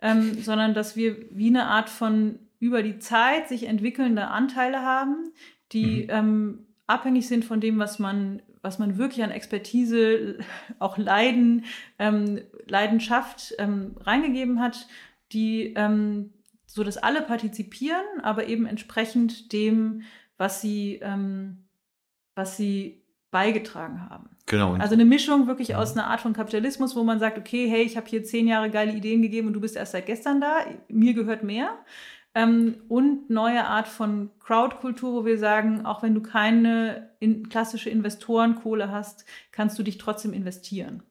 ähm, 0.00 0.34
sondern 0.42 0.72
dass 0.72 0.96
wir 0.96 1.16
wie 1.30 1.48
eine 1.48 1.66
Art 1.66 1.90
von 1.90 2.38
über 2.58 2.82
die 2.82 2.98
Zeit 2.98 3.48
sich 3.48 3.66
entwickelnde 3.66 4.28
Anteile 4.28 4.82
haben, 4.82 5.32
die 5.72 6.04
mhm. 6.04 6.08
ähm, 6.10 6.66
abhängig 6.86 7.28
sind 7.28 7.44
von 7.44 7.60
dem, 7.60 7.78
was 7.78 7.98
man, 7.98 8.42
was 8.62 8.78
man 8.78 8.96
wirklich 8.96 9.22
an 9.24 9.30
Expertise, 9.30 10.38
auch 10.78 10.96
Leiden, 10.96 11.64
ähm, 11.98 12.40
Leidenschaft 12.66 13.54
ähm, 13.58 13.96
reingegeben 14.00 14.60
hat, 14.60 14.86
die 15.32 15.74
ähm, 15.76 16.32
so 16.72 16.84
dass 16.84 16.98
alle 16.98 17.22
partizipieren, 17.22 18.20
aber 18.22 18.46
eben 18.46 18.64
entsprechend 18.64 19.52
dem, 19.52 20.02
was 20.36 20.60
sie, 20.60 21.00
ähm, 21.02 21.64
was 22.36 22.56
sie 22.56 23.02
beigetragen 23.32 24.08
haben. 24.08 24.30
Genau. 24.46 24.74
Also 24.74 24.94
eine 24.94 25.04
Mischung 25.04 25.48
wirklich 25.48 25.68
ja. 25.68 25.78
aus 25.78 25.92
einer 25.92 26.06
Art 26.06 26.20
von 26.20 26.32
Kapitalismus, 26.32 26.94
wo 26.94 27.02
man 27.02 27.18
sagt, 27.18 27.38
okay, 27.38 27.68
hey, 27.68 27.82
ich 27.82 27.96
habe 27.96 28.08
hier 28.08 28.22
zehn 28.22 28.46
Jahre 28.46 28.70
geile 28.70 28.92
Ideen 28.92 29.20
gegeben 29.20 29.48
und 29.48 29.52
du 29.54 29.60
bist 29.60 29.76
erst 29.76 29.92
seit 29.92 30.06
gestern 30.06 30.40
da, 30.40 30.64
mir 30.88 31.14
gehört 31.14 31.42
mehr. 31.42 31.76
Ähm, 32.36 32.76
und 32.88 33.30
neue 33.30 33.64
Art 33.64 33.88
von 33.88 34.30
Crowdkultur, 34.38 35.12
wo 35.12 35.24
wir 35.24 35.38
sagen, 35.38 35.84
auch 35.84 36.04
wenn 36.04 36.14
du 36.14 36.22
keine 36.22 37.10
in, 37.18 37.48
klassische 37.48 37.90
Investorenkohle 37.90 38.92
hast, 38.92 39.24
kannst 39.50 39.76
du 39.76 39.82
dich 39.82 39.98
trotzdem 39.98 40.32
investieren. 40.32 41.02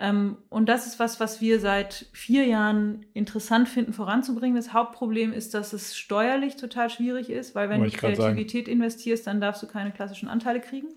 Ähm, 0.00 0.38
und 0.48 0.70
das 0.70 0.86
ist 0.86 0.98
was, 0.98 1.20
was 1.20 1.42
wir 1.42 1.60
seit 1.60 2.06
vier 2.12 2.46
Jahren 2.46 3.04
interessant 3.12 3.68
finden, 3.68 3.92
voranzubringen. 3.92 4.56
Das 4.56 4.72
Hauptproblem 4.72 5.34
ist, 5.34 5.52
dass 5.52 5.74
es 5.74 5.94
steuerlich 5.94 6.56
total 6.56 6.88
schwierig 6.88 7.28
ist, 7.28 7.54
weil 7.54 7.68
wenn 7.68 7.84
du 7.84 7.90
Kreativität 7.90 8.66
investierst, 8.66 9.26
dann 9.26 9.42
darfst 9.42 9.62
du 9.62 9.66
keine 9.66 9.92
klassischen 9.92 10.30
Anteile 10.30 10.60
kriegen. 10.60 10.88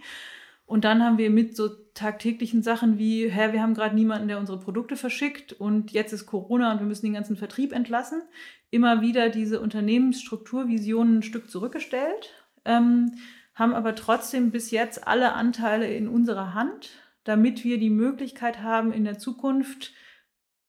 Und 0.66 0.86
dann 0.86 1.04
haben 1.04 1.18
wir 1.18 1.30
mit 1.30 1.58
so 1.58 1.68
tagtäglichen 1.94 2.64
Sachen 2.64 2.98
wie, 2.98 3.30
hä, 3.30 3.52
wir 3.52 3.62
haben 3.62 3.74
gerade 3.74 3.94
niemanden, 3.94 4.30
der 4.30 4.40
unsere 4.40 4.58
Produkte 4.58 4.96
verschickt 4.96 5.52
und 5.52 5.92
jetzt 5.92 6.14
ist 6.14 6.26
Corona 6.26 6.72
und 6.72 6.80
wir 6.80 6.88
müssen 6.88 7.06
den 7.06 7.14
ganzen 7.14 7.36
Vertrieb 7.36 7.74
entlassen, 7.74 8.22
immer 8.72 9.02
wieder 9.02 9.28
diese 9.28 9.60
Unternehmensstrukturvisionen 9.60 11.18
ein 11.18 11.24
Stück 11.24 11.52
zurückgestellt, 11.52 12.32
ähm, 12.64 13.12
haben 13.54 13.74
aber 13.74 13.96
trotzdem 13.96 14.52
bis 14.52 14.72
jetzt 14.72 15.06
alle 15.06 15.34
Anteile 15.34 15.94
in 15.94 16.08
unserer 16.08 16.54
Hand 16.54 16.90
damit 17.24 17.64
wir 17.64 17.78
die 17.78 17.90
Möglichkeit 17.90 18.62
haben, 18.62 18.92
in 18.92 19.04
der 19.04 19.18
Zukunft 19.18 19.94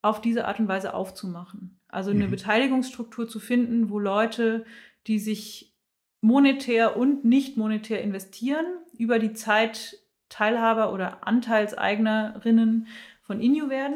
auf 0.02 0.20
diese 0.20 0.46
Art 0.46 0.60
und 0.60 0.68
Weise 0.68 0.94
aufzumachen. 0.94 1.80
Also 1.88 2.10
eine 2.10 2.26
mhm. 2.26 2.30
Beteiligungsstruktur 2.30 3.28
zu 3.28 3.40
finden, 3.40 3.88
wo 3.88 3.98
Leute, 3.98 4.64
die 5.06 5.18
sich 5.18 5.74
monetär 6.20 6.96
und 6.96 7.24
nicht 7.24 7.56
monetär 7.56 8.02
investieren, 8.02 8.64
über 8.96 9.18
die 9.18 9.32
Zeit 9.32 9.98
Teilhaber 10.28 10.92
oder 10.92 11.26
Anteilseignerinnen 11.26 12.88
von 13.22 13.40
Inu 13.40 13.68
werden, 13.68 13.94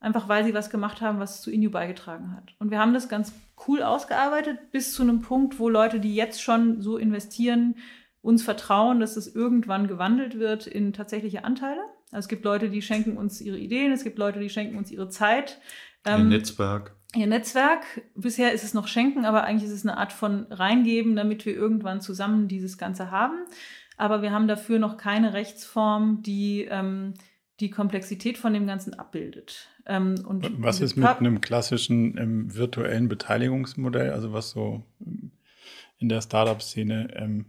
einfach 0.00 0.28
weil 0.28 0.44
sie 0.44 0.54
was 0.54 0.70
gemacht 0.70 1.00
haben, 1.00 1.20
was 1.20 1.42
zu 1.42 1.50
Inu 1.50 1.70
beigetragen 1.70 2.32
hat. 2.34 2.54
Und 2.58 2.70
wir 2.70 2.78
haben 2.78 2.94
das 2.94 3.08
ganz 3.08 3.32
cool 3.66 3.82
ausgearbeitet 3.82 4.72
bis 4.72 4.92
zu 4.92 5.02
einem 5.02 5.20
Punkt, 5.20 5.58
wo 5.58 5.68
Leute, 5.68 6.00
die 6.00 6.14
jetzt 6.14 6.42
schon 6.42 6.80
so 6.80 6.96
investieren, 6.96 7.76
uns 8.20 8.42
vertrauen, 8.42 8.98
dass 8.98 9.16
es 9.16 9.32
irgendwann 9.34 9.86
gewandelt 9.86 10.38
wird 10.38 10.66
in 10.66 10.92
tatsächliche 10.92 11.44
Anteile. 11.44 11.80
Also 12.10 12.24
es 12.24 12.28
gibt 12.28 12.44
Leute, 12.44 12.70
die 12.70 12.82
schenken 12.82 13.16
uns 13.16 13.40
ihre 13.40 13.58
Ideen, 13.58 13.92
es 13.92 14.04
gibt 14.04 14.18
Leute, 14.18 14.40
die 14.40 14.50
schenken 14.50 14.76
uns 14.76 14.90
ihre 14.90 15.08
Zeit. 15.08 15.60
Ähm, 16.04 16.30
ihr 16.30 16.38
Netzwerk. 16.38 16.94
Ihr 17.14 17.26
Netzwerk. 17.26 17.84
Bisher 18.14 18.52
ist 18.52 18.64
es 18.64 18.74
noch 18.74 18.88
schenken, 18.88 19.24
aber 19.24 19.44
eigentlich 19.44 19.70
ist 19.70 19.76
es 19.76 19.86
eine 19.86 19.96
Art 19.96 20.12
von 20.12 20.46
reingeben, 20.50 21.16
damit 21.16 21.46
wir 21.46 21.54
irgendwann 21.54 22.00
zusammen 22.00 22.48
dieses 22.48 22.78
Ganze 22.78 23.10
haben. 23.10 23.36
Aber 23.96 24.22
wir 24.22 24.32
haben 24.32 24.48
dafür 24.48 24.78
noch 24.78 24.96
keine 24.96 25.32
Rechtsform, 25.32 26.22
die 26.22 26.66
ähm, 26.70 27.14
die 27.60 27.70
Komplexität 27.70 28.36
von 28.36 28.52
dem 28.52 28.66
Ganzen 28.66 28.94
abbildet. 28.94 29.68
Ähm, 29.86 30.16
und 30.26 30.62
was 30.62 30.80
ist 30.80 30.96
mit 30.96 31.06
einem 31.06 31.40
klassischen 31.40 32.18
ähm, 32.18 32.54
virtuellen 32.54 33.08
Beteiligungsmodell, 33.08 34.10
also 34.10 34.32
was 34.32 34.50
so 34.50 34.84
in 35.98 36.08
der 36.08 36.20
Startup-Szene 36.20 37.08
ähm, 37.14 37.46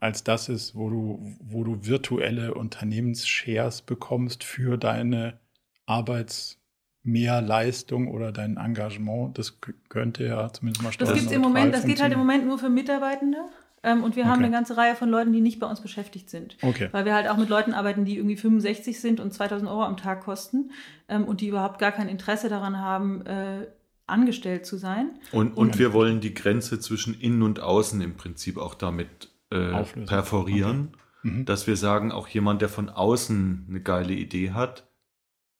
als 0.00 0.22
das 0.22 0.48
ist, 0.48 0.74
wo 0.74 0.90
du, 0.90 1.34
wo 1.40 1.64
du 1.64 1.86
virtuelle 1.86 2.54
Unternehmensshares 2.54 3.82
bekommst 3.82 4.44
für 4.44 4.76
deine 4.76 5.38
Arbeitsmehrleistung 5.86 8.08
oder 8.08 8.32
dein 8.32 8.58
Engagement. 8.58 9.38
Das 9.38 9.58
könnte 9.88 10.26
ja 10.26 10.52
zumindest 10.52 10.82
mal 10.82 10.92
Das 10.98 11.14
gibt's 11.14 11.32
im 11.32 11.40
Moment, 11.40 11.74
das 11.74 11.86
geht 11.86 12.02
halt 12.02 12.12
im 12.12 12.18
Moment 12.18 12.46
nur 12.46 12.58
für 12.58 12.68
Mitarbeitende. 12.68 13.38
Ähm, 13.82 14.02
und 14.02 14.16
wir 14.16 14.24
okay. 14.24 14.32
haben 14.32 14.42
eine 14.42 14.50
ganze 14.50 14.76
Reihe 14.76 14.96
von 14.96 15.08
Leuten, 15.08 15.32
die 15.32 15.40
nicht 15.40 15.60
bei 15.60 15.66
uns 15.66 15.80
beschäftigt 15.80 16.28
sind. 16.28 16.56
Okay. 16.60 16.88
Weil 16.92 17.04
wir 17.04 17.14
halt 17.14 17.28
auch 17.28 17.36
mit 17.36 17.48
Leuten 17.48 17.72
arbeiten, 17.72 18.04
die 18.04 18.16
irgendwie 18.16 18.36
65 18.36 19.00
sind 19.00 19.20
und 19.20 19.32
2000 19.32 19.70
Euro 19.70 19.84
am 19.84 19.96
Tag 19.96 20.22
kosten 20.22 20.72
ähm, 21.08 21.24
und 21.24 21.40
die 21.40 21.46
überhaupt 21.48 21.78
gar 21.78 21.92
kein 21.92 22.08
Interesse 22.08 22.48
daran 22.48 22.80
haben, 22.80 23.24
äh, 23.26 23.68
angestellt 24.06 24.66
zu 24.66 24.76
sein. 24.76 25.18
Und, 25.32 25.56
und, 25.56 25.78
wir 25.78 25.92
wollen 25.92 26.20
die 26.20 26.34
Grenze 26.34 26.78
zwischen 26.78 27.18
innen 27.18 27.42
und 27.42 27.60
außen 27.60 28.00
im 28.00 28.16
Prinzip 28.16 28.56
auch 28.58 28.74
damit 28.74 29.30
äh, 29.50 29.82
perforieren. 30.06 30.90
Okay. 30.92 31.00
mhm. 31.26 31.44
dass 31.44 31.66
wir 31.66 31.76
sagen, 31.76 32.12
auch 32.12 32.28
jemand, 32.28 32.62
der 32.62 32.68
von 32.68 32.88
außen 32.88 33.66
eine 33.68 33.80
geile 33.80 34.14
Idee 34.14 34.52
hat, 34.52 34.88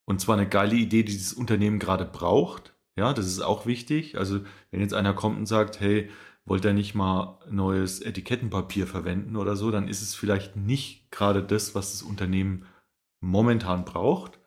und 0.05 0.21
zwar 0.21 0.37
eine 0.37 0.49
geile 0.49 0.77
Idee, 0.77 1.03
die 1.03 1.13
dieses 1.13 1.33
Unternehmen 1.33 1.79
gerade 1.79 2.05
braucht, 2.05 2.75
ja, 2.97 3.13
das 3.13 3.27
ist 3.27 3.41
auch 3.41 3.67
wichtig. 3.67 4.17
Also 4.17 4.41
wenn 4.71 4.81
jetzt 4.81 4.95
einer 4.95 5.13
kommt 5.13 5.37
und 5.37 5.47
sagt, 5.47 5.81
hey, 5.81 6.09
wollt 6.45 6.65
ihr 6.65 6.73
nicht 6.73 6.95
mal 6.95 7.41
neues 7.51 8.01
Etikettenpapier 8.01 8.87
verwenden 8.87 9.37
oder 9.37 9.57
so, 9.57 9.71
dann 9.71 9.89
ist 9.89 10.01
es 10.01 10.15
vielleicht 10.15 10.57
nicht 10.57 11.11
gerade 11.11 11.43
das, 11.43 11.75
was 11.75 11.93
das 11.93 12.03
Unternehmen 12.03 12.65
momentan 13.21 13.85
braucht, 13.85 14.39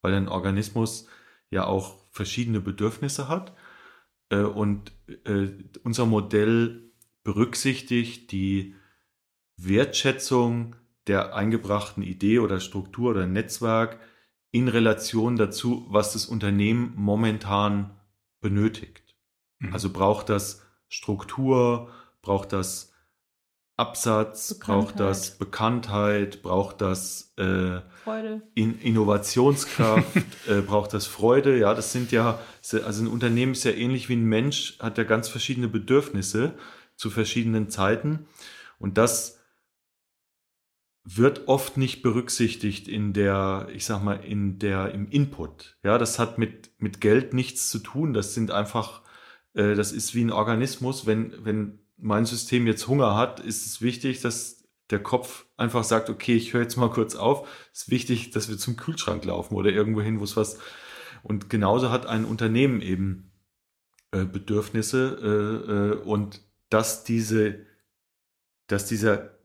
weil 0.00 0.14
ein 0.14 0.28
Organismus 0.28 1.08
ja 1.50 1.66
auch 1.66 2.07
verschiedene 2.18 2.60
Bedürfnisse 2.60 3.28
hat. 3.28 3.54
Äh, 4.28 4.40
und 4.40 4.92
äh, 5.24 5.48
unser 5.84 6.04
Modell 6.04 6.90
berücksichtigt 7.22 8.32
die 8.32 8.74
Wertschätzung 9.56 10.76
der 11.06 11.34
eingebrachten 11.34 12.02
Idee 12.02 12.40
oder 12.40 12.60
Struktur 12.60 13.12
oder 13.12 13.26
Netzwerk 13.26 14.00
in 14.50 14.68
Relation 14.68 15.36
dazu, 15.36 15.86
was 15.88 16.12
das 16.12 16.26
Unternehmen 16.26 16.92
momentan 16.96 17.98
benötigt. 18.40 19.16
Mhm. 19.60 19.72
Also 19.72 19.90
braucht 19.92 20.28
das 20.28 20.66
Struktur, 20.88 21.90
braucht 22.20 22.52
das 22.52 22.92
Absatz, 23.78 24.58
braucht 24.58 24.98
das 24.98 25.38
Bekanntheit, 25.38 26.42
braucht 26.42 26.80
das 26.80 27.32
äh, 27.38 27.78
In 28.54 28.80
Innovationskraft, 28.80 30.16
äh, 30.48 30.60
braucht 30.62 30.92
das 30.92 31.06
Freude. 31.06 31.56
Ja, 31.56 31.74
das 31.74 31.92
sind 31.92 32.10
ja, 32.10 32.40
also 32.84 33.04
ein 33.04 33.06
Unternehmen 33.06 33.52
ist 33.52 33.62
ja 33.62 33.70
ähnlich 33.70 34.08
wie 34.08 34.16
ein 34.16 34.24
Mensch, 34.24 34.78
hat 34.80 34.98
ja 34.98 35.04
ganz 35.04 35.28
verschiedene 35.28 35.68
Bedürfnisse 35.68 36.54
zu 36.96 37.08
verschiedenen 37.08 37.70
Zeiten. 37.70 38.26
Und 38.80 38.98
das 38.98 39.38
wird 41.04 41.46
oft 41.46 41.76
nicht 41.76 42.02
berücksichtigt 42.02 42.88
in 42.88 43.12
der, 43.12 43.68
ich 43.72 43.84
sag 43.84 44.02
mal, 44.02 44.16
in 44.24 44.58
der, 44.58 44.92
im 44.92 45.08
Input. 45.08 45.78
Ja, 45.84 45.98
das 45.98 46.18
hat 46.18 46.36
mit, 46.36 46.72
mit 46.78 47.00
Geld 47.00 47.32
nichts 47.32 47.70
zu 47.70 47.78
tun. 47.78 48.12
Das 48.12 48.34
sind 48.34 48.50
einfach, 48.50 49.02
äh, 49.54 49.76
das 49.76 49.92
ist 49.92 50.16
wie 50.16 50.24
ein 50.24 50.32
Organismus. 50.32 51.06
Wenn, 51.06 51.32
wenn 51.44 51.78
mein 51.98 52.24
System 52.24 52.66
jetzt 52.66 52.88
Hunger 52.88 53.16
hat, 53.16 53.40
ist 53.40 53.66
es 53.66 53.82
wichtig, 53.82 54.20
dass 54.20 54.64
der 54.90 55.02
Kopf 55.02 55.46
einfach 55.56 55.84
sagt, 55.84 56.08
okay, 56.08 56.34
ich 56.34 56.52
höre 56.52 56.62
jetzt 56.62 56.76
mal 56.76 56.90
kurz 56.90 57.14
auf. 57.14 57.46
Es 57.72 57.82
ist 57.82 57.90
wichtig, 57.90 58.30
dass 58.30 58.48
wir 58.48 58.56
zum 58.56 58.76
Kühlschrank 58.76 59.24
laufen 59.24 59.54
oder 59.54 59.70
irgendwo 59.70 60.00
hin, 60.00 60.20
wo 60.20 60.24
es 60.24 60.36
was. 60.36 60.58
Und 61.22 61.50
genauso 61.50 61.90
hat 61.90 62.06
ein 62.06 62.24
Unternehmen 62.24 62.80
eben 62.80 63.32
äh, 64.12 64.24
Bedürfnisse 64.24 65.18
äh, 65.22 65.72
äh, 65.72 66.08
und 66.08 66.40
dass 66.70 67.04
diese, 67.04 67.66
dass 68.66 68.86
dieser 68.86 69.38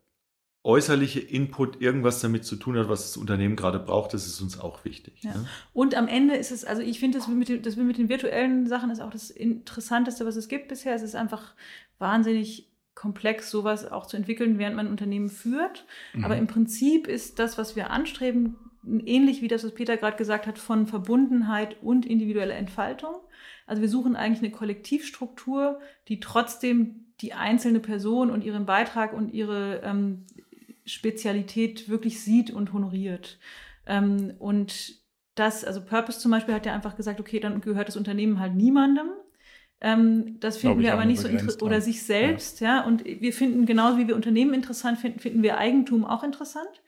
äußerliche 0.66 1.20
Input 1.20 1.82
irgendwas 1.82 2.22
damit 2.22 2.46
zu 2.46 2.56
tun 2.56 2.78
hat, 2.78 2.88
was 2.88 3.02
das 3.02 3.18
Unternehmen 3.18 3.58
gerade 3.58 3.80
braucht, 3.80 4.14
das 4.14 4.26
ist 4.26 4.40
uns 4.40 4.58
auch 4.58 4.86
wichtig. 4.86 5.22
Ja. 5.22 5.34
Ne? 5.34 5.48
Und 5.74 5.96
am 5.96 6.08
Ende 6.08 6.36
ist 6.36 6.52
es, 6.52 6.64
also 6.64 6.82
ich 6.82 7.00
finde, 7.00 7.18
das, 7.18 7.28
das 7.62 7.76
mit 7.76 7.98
den 7.98 8.08
virtuellen 8.08 8.66
Sachen 8.68 8.90
ist 8.90 9.02
auch 9.02 9.10
das 9.10 9.30
Interessanteste, 9.30 10.26
was 10.26 10.38
es 10.38 10.48
gibt 10.48 10.70
bisher. 10.70 10.96
Es 10.96 11.02
ist 11.02 11.16
einfach 11.16 11.54
wahnsinnig 12.04 12.70
komplex, 12.94 13.50
sowas 13.50 13.92
auch 13.92 14.06
zu 14.06 14.18
entwickeln, 14.18 14.60
während 14.60 14.76
man 14.76 14.86
ein 14.86 14.92
Unternehmen 14.92 15.30
führt. 15.30 15.86
Mhm. 16.14 16.26
Aber 16.26 16.38
im 16.38 16.46
Prinzip 16.46 17.08
ist 17.08 17.40
das, 17.40 17.58
was 17.58 17.76
wir 17.76 17.90
anstreben, 17.90 18.58
ähnlich 18.86 19.42
wie 19.42 19.48
das, 19.48 19.64
was 19.64 19.74
Peter 19.74 19.98
gerade 19.98 20.18
gesagt 20.18 20.46
hat, 20.46 20.60
von 20.60 20.86
Verbundenheit 20.86 21.82
und 21.82 22.06
individueller 22.06 22.56
Entfaltung. 22.56 23.16
Also 23.66 23.82
wir 23.82 23.90
suchen 23.90 24.16
eigentlich 24.16 24.44
eine 24.44 24.52
Kollektivstruktur, 24.52 25.80
die 26.08 26.20
trotzdem 26.20 27.06
die 27.22 27.34
einzelne 27.34 27.80
Person 27.80 28.30
und 28.30 28.44
ihren 28.44 28.66
Beitrag 28.66 29.14
und 29.14 29.34
ihre 29.34 29.82
ähm, 29.84 30.26
Spezialität 30.86 31.90
wirklich 31.90 32.22
sieht 32.22 32.52
und 32.52 32.74
honoriert. 32.74 33.40
Ähm, 33.88 34.34
und 34.40 35.02
das, 35.36 35.64
also 35.64 35.82
Purpose 35.82 36.20
zum 36.20 36.32
Beispiel 36.32 36.54
hat 36.54 36.66
ja 36.66 36.74
einfach 36.74 36.96
gesagt, 36.96 37.20
okay, 37.20 37.40
dann 37.40 37.62
gehört 37.62 37.88
das 37.88 37.98
Unternehmen 37.98 38.40
halt 38.40 38.56
niemandem. 38.56 39.08
Ähm, 39.84 40.40
das 40.40 40.58
finden 40.58 40.80
wir 40.80 40.94
aber 40.94 41.04
nicht 41.04 41.20
so 41.20 41.28
interessant. 41.28 41.62
Oder 41.62 41.82
sich 41.82 42.04
selbst, 42.04 42.62
ja. 42.62 42.78
ja. 42.78 42.86
Und 42.86 43.04
wir 43.04 43.34
finden, 43.34 43.66
genauso 43.66 43.98
wie 43.98 44.08
wir 44.08 44.16
Unternehmen 44.16 44.54
interessant 44.54 44.98
finden, 44.98 45.20
finden 45.20 45.44
wir 45.44 45.58
Eigentum 45.58 46.06
auch 46.06 46.24
interessant. 46.24 46.82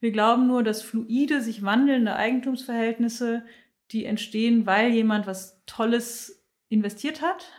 Wir 0.00 0.12
glauben 0.12 0.46
nur, 0.46 0.62
dass 0.62 0.82
fluide, 0.82 1.40
sich 1.40 1.62
wandelnde 1.62 2.14
Eigentumsverhältnisse, 2.14 3.44
die 3.90 4.04
entstehen, 4.04 4.66
weil 4.66 4.90
jemand 4.90 5.26
was 5.26 5.62
Tolles 5.64 6.44
investiert 6.68 7.22
hat 7.22 7.50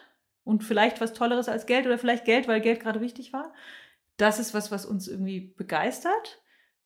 und 0.44 0.64
vielleicht 0.64 1.02
was 1.02 1.14
Tolleres 1.14 1.50
als 1.50 1.66
Geld 1.66 1.88
oder 1.88 1.98
vielleicht 1.98 2.26
Geld, 2.26 2.48
weil 2.48 2.62
Geld 2.62 2.80
gerade 2.80 3.02
wichtig 3.02 3.34
war. 3.34 3.52
Das 4.18 4.38
ist 4.38 4.54
was, 4.54 4.72
was 4.72 4.86
uns 4.86 5.08
irgendwie 5.08 5.40
begeistert. 5.40 6.42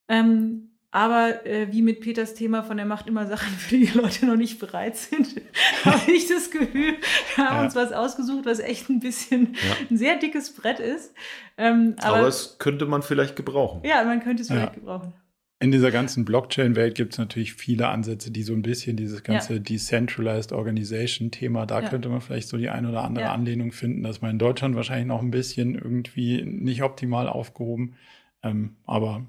Ähm, 0.07 0.76
aber 0.91 1.45
äh, 1.45 1.71
wie 1.71 1.81
mit 1.81 1.99
Peters 1.99 2.33
Thema 2.33 2.63
von 2.63 2.77
der 2.77 2.85
Macht 2.85 3.07
immer 3.07 3.27
Sachen, 3.27 3.49
für 3.53 3.77
die, 3.77 3.85
die 3.85 3.97
Leute 3.97 4.25
noch 4.25 4.37
nicht 4.37 4.59
bereit 4.59 4.95
sind, 4.95 5.41
habe 5.85 6.11
ich 6.11 6.27
das 6.27 6.49
Gefühl, 6.49 6.95
wir 7.35 7.45
haben 7.45 7.57
ja. 7.57 7.63
uns 7.63 7.75
was 7.75 7.91
ausgesucht, 7.91 8.45
was 8.45 8.59
echt 8.59 8.89
ein 8.89 8.99
bisschen 8.99 9.55
ja. 9.55 9.75
ein 9.89 9.97
sehr 9.97 10.17
dickes 10.17 10.53
Brett 10.53 10.79
ist. 10.79 11.13
Ähm, 11.57 11.95
aber, 11.99 12.17
aber, 12.17 12.27
es 12.27 12.57
könnte 12.59 12.85
man 12.85 13.01
vielleicht 13.01 13.35
gebrauchen. 13.35 13.81
Ja, 13.83 14.03
man 14.03 14.21
könnte 14.21 14.43
es 14.43 14.47
vielleicht 14.47 14.75
gebrauchen. 14.75 15.13
In 15.59 15.71
dieser 15.71 15.89
ganzen 15.89 16.23
Blockchain-Welt 16.23 16.93
gibt 16.93 17.13
es 17.13 17.17
natürlich 17.17 17.55
viele 17.55 17.87
Ansätze, 17.87 18.29
die 18.29 18.43
so 18.43 18.53
ein 18.53 18.61
bisschen 18.61 18.95
dieses 18.95 19.23
ganze 19.23 19.53
ja. 19.53 19.59
Decentralized 19.59 20.51
Organization-Thema, 20.51 21.65
da 21.65 21.81
ja. 21.81 21.89
könnte 21.89 22.09
man 22.09 22.21
vielleicht 22.21 22.47
so 22.47 22.57
die 22.57 22.69
ein 22.69 22.85
oder 22.85 23.03
andere 23.03 23.25
ja. 23.25 23.33
Anlehnung 23.33 23.71
finden, 23.71 24.03
dass 24.03 24.21
man 24.21 24.31
in 24.31 24.39
Deutschland 24.39 24.75
wahrscheinlich 24.75 25.07
noch 25.07 25.21
ein 25.21 25.31
bisschen 25.31 25.73
irgendwie 25.73 26.43
nicht 26.43 26.83
optimal 26.83 27.27
aufgehoben, 27.27 27.95
ähm, 28.43 28.75
aber, 28.85 29.25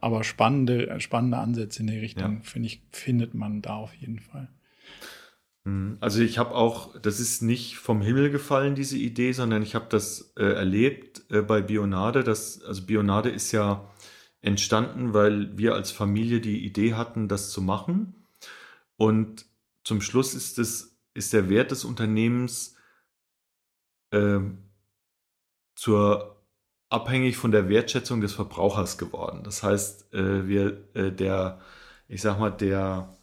aber 0.00 0.24
spannende, 0.24 1.00
spannende 1.00 1.38
Ansätze 1.38 1.80
in 1.80 1.88
die 1.88 1.98
Richtung, 1.98 2.42
finde 2.42 2.68
ich, 2.68 2.82
findet 2.90 3.34
man 3.34 3.62
da 3.62 3.74
auf 3.76 3.94
jeden 3.94 4.20
Fall. 4.20 4.48
Mhm. 5.66 5.98
Also 6.00 6.20
ich 6.20 6.38
habe 6.38 6.54
auch, 6.54 6.98
das 7.00 7.20
ist 7.20 7.42
nicht 7.42 7.76
vom 7.76 8.00
Himmel 8.00 8.30
gefallen, 8.30 8.74
diese 8.74 8.96
Idee, 8.96 9.32
sondern 9.32 9.62
ich 9.62 9.74
habe 9.74 9.86
das 9.88 10.32
äh, 10.36 10.44
erlebt 10.44 11.24
äh, 11.30 11.42
bei 11.42 11.60
Bionade. 11.60 12.22
Das, 12.22 12.62
also 12.62 12.86
Bionade 12.86 13.30
ist 13.30 13.52
ja 13.52 13.90
entstanden, 14.40 15.12
weil 15.12 15.58
wir 15.58 15.74
als 15.74 15.90
Familie 15.90 16.40
die 16.40 16.64
Idee 16.64 16.94
hatten, 16.94 17.28
das 17.28 17.50
zu 17.50 17.60
machen. 17.60 18.14
Und 18.96 19.46
zum 19.82 20.00
Schluss 20.00 20.34
ist, 20.34 20.58
es, 20.58 20.96
ist 21.14 21.32
der 21.32 21.48
Wert 21.48 21.72
des 21.72 21.84
Unternehmens 21.84 22.76
äh, 24.12 24.38
zur, 25.74 26.35
abhängig 26.88 27.36
von 27.36 27.50
der 27.50 27.68
Wertschätzung 27.68 28.20
des 28.20 28.32
Verbrauchers 28.32 28.98
geworden. 28.98 29.40
Das 29.44 29.62
heißt, 29.62 30.14
äh, 30.14 30.46
wir, 30.46 30.84
äh, 30.94 31.10
der, 31.10 31.60
ich 32.08 32.22
sag 32.22 32.38
mal, 32.38 32.50
der, 32.50 33.14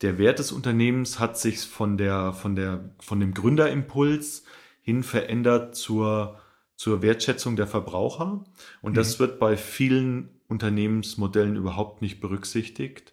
der 0.00 0.18
Wert 0.18 0.38
des 0.38 0.52
Unternehmens 0.52 1.18
hat 1.18 1.38
sich 1.38 1.60
von, 1.60 1.96
der, 1.96 2.32
von, 2.32 2.56
der, 2.56 2.90
von 3.00 3.20
dem 3.20 3.34
Gründerimpuls 3.34 4.44
hin 4.82 5.04
verändert 5.04 5.76
zur, 5.76 6.40
zur 6.74 7.02
Wertschätzung 7.02 7.54
der 7.54 7.68
Verbraucher. 7.68 8.44
Und 8.80 8.96
das 8.96 9.16
mhm. 9.16 9.20
wird 9.20 9.38
bei 9.38 9.56
vielen 9.56 10.40
Unternehmensmodellen 10.48 11.56
überhaupt 11.56 12.02
nicht 12.02 12.20
berücksichtigt, 12.20 13.12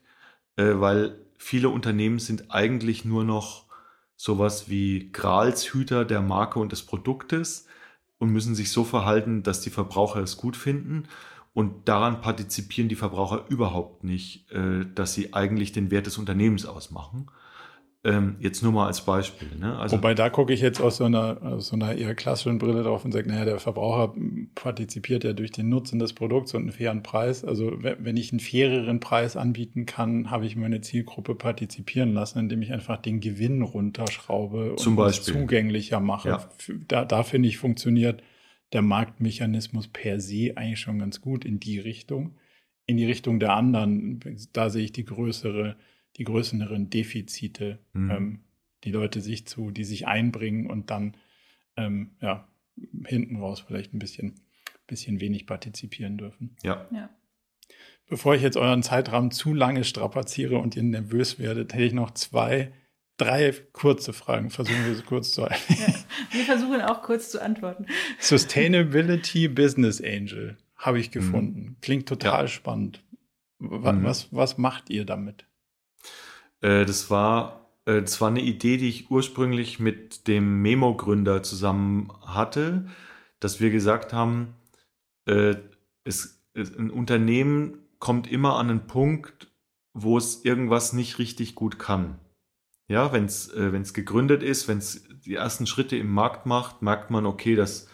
äh, 0.55 0.73
weil 0.75 1.19
viele 1.37 1.69
Unternehmen 1.69 2.19
sind 2.19 2.51
eigentlich 2.51 3.05
nur 3.05 3.23
noch 3.23 3.65
sowas 4.15 4.69
wie 4.69 5.11
Gralshüter 5.11 6.03
der 6.03 6.21
Marke 6.21 6.59
und 6.59 6.71
des 6.71 6.83
Produktes 6.85 7.67
und 8.19 8.29
müssen 8.29 8.53
sich 8.53 8.71
so 8.71 8.83
verhalten, 8.83 9.43
dass 9.43 9.61
die 9.61 9.69
Verbraucher 9.69 10.21
es 10.21 10.37
gut 10.37 10.55
finden. 10.55 11.05
Und 11.53 11.89
daran 11.89 12.21
partizipieren 12.21 12.89
die 12.89 12.95
Verbraucher 12.95 13.45
überhaupt 13.49 14.03
nicht, 14.03 14.51
äh, 14.51 14.85
dass 14.93 15.13
sie 15.13 15.33
eigentlich 15.33 15.71
den 15.71 15.89
Wert 15.89 16.05
des 16.05 16.17
Unternehmens 16.17 16.65
ausmachen. 16.65 17.31
Ähm, 18.05 18.37
jetzt 18.39 18.63
nur 18.63 18.71
mal 18.71 18.87
als 18.87 19.03
Beispiel. 19.03 19.49
Ne? 19.59 19.77
Also, 19.77 19.97
Wobei 19.97 20.13
da 20.13 20.29
gucke 20.29 20.53
ich 20.53 20.61
jetzt 20.61 20.79
aus 20.79 20.97
so, 20.97 21.03
einer, 21.03 21.41
aus 21.41 21.67
so 21.67 21.75
einer 21.75 21.95
eher 21.95 22.15
klassischen 22.15 22.57
Brille 22.57 22.83
drauf 22.83 23.03
und 23.03 23.11
sage, 23.11 23.27
naja, 23.27 23.43
der 23.43 23.59
Verbraucher 23.59 24.15
partizipiert 24.55 25.25
ja 25.25 25.33
durch 25.33 25.51
den 25.51 25.67
Nutzen 25.67 25.99
des 25.99 26.13
Produkts 26.13 26.53
und 26.53 26.61
einen 26.61 26.71
fairen 26.71 27.03
Preis. 27.03 27.43
Also 27.43 27.73
wenn 27.81 28.15
ich 28.15 28.31
einen 28.31 28.39
faireren 28.39 29.01
Preis 29.01 29.35
anbieten 29.35 29.85
kann, 29.85 30.31
habe 30.31 30.45
ich 30.45 30.55
meine 30.55 30.79
Zielgruppe 30.79 31.35
partizipieren 31.35 32.13
lassen, 32.13 32.39
indem 32.39 32.61
ich 32.61 32.71
einfach 32.71 32.95
den 33.01 33.19
Gewinn 33.19 33.61
runterschraube 33.61 34.75
Zum 34.77 34.97
und 34.97 35.05
es 35.05 35.21
zugänglicher 35.23 35.99
mache. 35.99 36.29
Ja. 36.29 36.49
Da, 36.87 37.03
da 37.03 37.23
finde 37.23 37.49
ich, 37.49 37.57
funktioniert 37.57 38.23
der 38.71 38.81
Marktmechanismus 38.81 39.89
per 39.89 40.21
se 40.21 40.53
eigentlich 40.55 40.79
schon 40.79 40.99
ganz 40.99 41.19
gut 41.19 41.43
in 41.43 41.59
die 41.59 41.79
Richtung. 41.79 42.35
In 42.85 42.95
die 42.95 43.05
Richtung 43.05 43.41
der 43.41 43.53
anderen, 43.53 44.21
da 44.53 44.69
sehe 44.69 44.85
ich 44.85 44.93
die 44.93 45.05
größere 45.05 45.75
die 46.19 46.25
größeren 46.25 46.89
Defizite, 46.89 47.79
mhm. 47.93 48.11
ähm, 48.11 48.39
die 48.83 48.91
Leute 48.91 49.21
sich 49.21 49.47
zu, 49.47 49.71
die 49.71 49.85
sich 49.85 50.07
einbringen 50.07 50.67
und 50.67 50.91
dann 50.91 51.15
ähm, 51.75 52.11
ja, 52.21 52.47
hinten 53.05 53.37
raus 53.37 53.63
vielleicht 53.65 53.93
ein 53.93 53.99
bisschen, 53.99 54.35
bisschen 54.85 55.19
wenig 55.21 55.47
partizipieren 55.47 56.17
dürfen. 56.17 56.55
Ja. 56.61 56.87
ja. 56.91 57.09
Bevor 58.07 58.35
ich 58.35 58.41
jetzt 58.41 58.57
euren 58.57 58.83
Zeitrahmen 58.83 59.31
zu 59.31 59.53
lange 59.53 59.83
strapaziere 59.83 60.57
und 60.57 60.75
ihr 60.75 60.83
nervös 60.83 61.39
werdet, 61.39 61.73
hätte 61.73 61.83
ich 61.83 61.93
noch 61.93 62.11
zwei, 62.11 62.73
drei 63.17 63.53
kurze 63.71 64.13
Fragen. 64.13 64.49
Versuchen 64.49 64.85
wir 64.85 64.95
sie 64.95 65.03
kurz 65.03 65.31
zu 65.31 65.41
ja, 65.41 65.49
Wir 66.31 66.43
versuchen 66.43 66.81
auch 66.81 67.01
kurz 67.01 67.29
zu 67.29 67.41
antworten. 67.41 67.85
Sustainability 68.19 69.47
Business 69.47 70.01
Angel 70.01 70.57
habe 70.75 70.99
ich 70.99 71.09
mhm. 71.09 71.13
gefunden. 71.13 71.61
Mhm. 71.61 71.75
Klingt 71.81 72.09
total 72.09 72.43
ja. 72.43 72.47
spannend. 72.47 73.03
Was, 73.59 73.95
mhm. 73.95 74.03
was, 74.03 74.33
was, 74.33 74.57
macht 74.57 74.89
ihr 74.89 75.05
damit? 75.05 75.45
Äh, 76.61 76.85
das, 76.85 77.09
war, 77.09 77.71
äh, 77.85 78.01
das 78.01 78.19
war 78.21 78.29
eine 78.29 78.41
Idee, 78.41 78.77
die 78.77 78.89
ich 78.89 79.11
ursprünglich 79.11 79.79
mit 79.79 80.27
dem 80.27 80.61
Memo-Gründer 80.61 81.43
zusammen 81.43 82.11
hatte, 82.25 82.87
dass 83.39 83.59
wir 83.59 83.69
gesagt 83.71 84.13
haben, 84.13 84.55
äh, 85.25 85.55
es, 86.03 86.41
ein 86.55 86.91
Unternehmen 86.91 87.79
kommt 87.99 88.31
immer 88.31 88.57
an 88.57 88.69
einen 88.69 88.87
Punkt, 88.87 89.51
wo 89.93 90.17
es 90.17 90.43
irgendwas 90.45 90.93
nicht 90.93 91.19
richtig 91.19 91.55
gut 91.55 91.79
kann. 91.79 92.19
Ja, 92.87 93.13
wenn 93.13 93.25
es 93.25 93.49
äh, 93.53 93.71
gegründet 93.93 94.41
ist, 94.41 94.67
wenn 94.67 94.79
es 94.79 95.03
die 95.25 95.35
ersten 95.35 95.67
Schritte 95.67 95.95
im 95.95 96.11
Markt 96.11 96.45
macht, 96.45 96.81
merkt 96.81 97.11
man, 97.11 97.25
okay, 97.25 97.55
das 97.55 97.87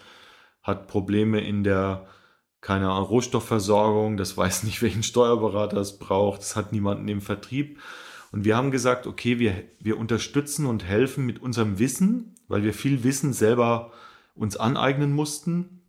hat 0.62 0.88
Probleme 0.88 1.42
in 1.42 1.64
der 1.64 2.08
keine 2.62 2.90
Rohstoffversorgung, 2.98 4.18
das 4.18 4.36
weiß 4.38 4.64
nicht, 4.64 4.82
welchen 4.82 5.04
Steuerberater 5.04 5.78
es 5.78 6.00
braucht, 6.00 6.42
das 6.42 6.56
hat 6.56 6.72
niemanden 6.72 7.08
im 7.08 7.22
Vertrieb. 7.22 7.80
Und 8.36 8.44
wir 8.44 8.58
haben 8.58 8.70
gesagt, 8.70 9.08
okay, 9.08 9.40
wir, 9.40 9.64
wir 9.80 9.98
unterstützen 9.98 10.66
und 10.66 10.84
helfen 10.84 11.26
mit 11.26 11.42
unserem 11.42 11.80
Wissen, 11.80 12.36
weil 12.50 12.64
wir 12.64 12.74
viel 12.74 13.06
Wissen 13.06 13.32
selber 13.32 13.94
uns 14.34 14.58
aneignen 14.58 15.14
mussten. 15.14 15.84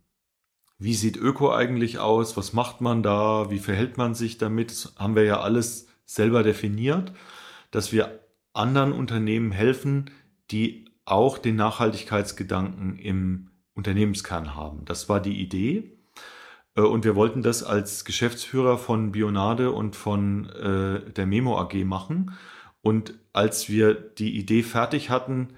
Wie 0.79 0.93
sieht 0.93 1.17
Öko 1.17 1.53
eigentlich 1.53 1.99
aus? 1.99 2.37
Was 2.37 2.53
macht 2.53 2.79
man 2.79 3.03
da? 3.03 3.51
Wie 3.51 3.59
verhält 3.59 3.97
man 3.97 4.15
sich 4.15 4.37
damit? 4.37 4.71
Das 4.71 4.93
haben 4.97 5.17
wir 5.17 5.25
ja 5.25 5.41
alles 5.41 5.87
selber 6.05 6.41
definiert, 6.41 7.11
dass 7.71 7.91
wir 7.91 8.21
anderen 8.53 8.93
Unternehmen 8.93 9.51
helfen, 9.51 10.09
die 10.49 10.85
auch 11.03 11.39
den 11.39 11.57
Nachhaltigkeitsgedanken 11.57 12.97
im 12.97 13.49
Unternehmenskern 13.73 14.55
haben. 14.55 14.85
Das 14.85 15.09
war 15.09 15.19
die 15.19 15.41
Idee. 15.41 15.96
Äh, 16.77 16.81
und 16.81 17.03
wir 17.03 17.15
wollten 17.15 17.41
das 17.41 17.63
als 17.63 18.05
Geschäftsführer 18.05 18.77
von 18.77 19.11
Bionade 19.11 19.71
und 19.71 19.95
von 19.95 20.49
äh, 20.51 21.11
der 21.11 21.25
Memo 21.25 21.59
AG 21.59 21.73
machen. 21.83 22.31
Und 22.81 23.15
als 23.33 23.67
wir 23.67 23.93
die 23.93 24.37
Idee 24.37 24.63
fertig 24.63 25.09
hatten, 25.09 25.49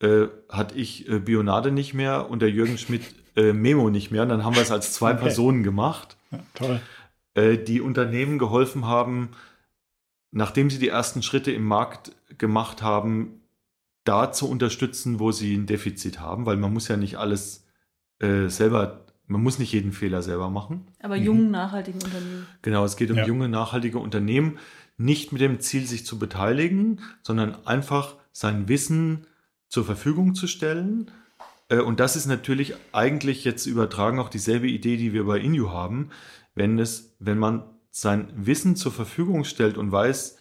äh, 0.00 0.28
hatte 0.48 0.76
ich 0.76 1.08
äh, 1.08 1.18
Bionade 1.18 1.72
nicht 1.72 1.92
mehr 1.92 2.30
und 2.30 2.40
der 2.40 2.50
Jürgen 2.50 2.78
Schmidt 2.78 3.14
äh, 3.36 3.52
Memo 3.52 3.90
nicht 3.90 4.10
mehr. 4.10 4.22
Und 4.22 4.30
dann 4.30 4.44
haben 4.44 4.54
wir 4.54 4.62
es 4.62 4.70
als 4.70 4.94
zwei 4.94 5.10
okay. 5.12 5.22
Personen 5.22 5.62
gemacht, 5.62 6.16
ja, 6.30 6.38
toll. 6.54 6.80
Äh, 7.34 7.58
die 7.58 7.80
Unternehmen 7.80 8.38
geholfen 8.38 8.86
haben, 8.86 9.30
nachdem 10.30 10.70
sie 10.70 10.78
die 10.78 10.88
ersten 10.88 11.22
Schritte 11.22 11.52
im 11.52 11.64
Markt 11.64 12.12
gemacht 12.38 12.82
haben, 12.82 13.42
da 14.04 14.32
zu 14.32 14.48
unterstützen, 14.48 15.20
wo 15.20 15.30
sie 15.30 15.54
ein 15.54 15.66
Defizit 15.66 16.20
haben, 16.20 16.46
weil 16.46 16.56
man 16.56 16.72
muss 16.72 16.88
ja 16.88 16.96
nicht 16.96 17.18
alles 17.18 17.66
äh, 18.20 18.48
selber 18.48 19.04
man 19.30 19.42
muss 19.42 19.60
nicht 19.60 19.72
jeden 19.72 19.92
Fehler 19.92 20.22
selber 20.22 20.50
machen. 20.50 20.88
Aber 21.00 21.16
mhm. 21.16 21.24
jungen, 21.24 21.50
nachhaltigen 21.52 22.02
Unternehmen. 22.02 22.46
Genau, 22.62 22.84
es 22.84 22.96
geht 22.96 23.12
um 23.12 23.16
ja. 23.16 23.26
junge, 23.26 23.48
nachhaltige 23.48 23.98
Unternehmen, 23.98 24.58
nicht 24.96 25.30
mit 25.30 25.40
dem 25.40 25.60
Ziel, 25.60 25.86
sich 25.86 26.04
zu 26.04 26.18
beteiligen, 26.18 27.00
sondern 27.22 27.64
einfach 27.64 28.16
sein 28.32 28.68
Wissen 28.68 29.26
zur 29.68 29.84
Verfügung 29.84 30.34
zu 30.34 30.48
stellen. 30.48 31.12
Äh, 31.68 31.78
und 31.78 32.00
das 32.00 32.16
ist 32.16 32.26
natürlich 32.26 32.74
eigentlich 32.90 33.44
jetzt 33.44 33.66
übertragen 33.66 34.18
auch 34.18 34.30
dieselbe 34.30 34.66
Idee, 34.66 34.96
die 34.96 35.12
wir 35.12 35.24
bei 35.24 35.38
Inu 35.38 35.70
haben. 35.70 36.10
Wenn 36.56 36.80
es, 36.80 37.14
wenn 37.20 37.38
man 37.38 37.62
sein 37.92 38.32
Wissen 38.34 38.74
zur 38.74 38.90
Verfügung 38.90 39.44
stellt 39.44 39.78
und 39.78 39.92
weiß, 39.92 40.38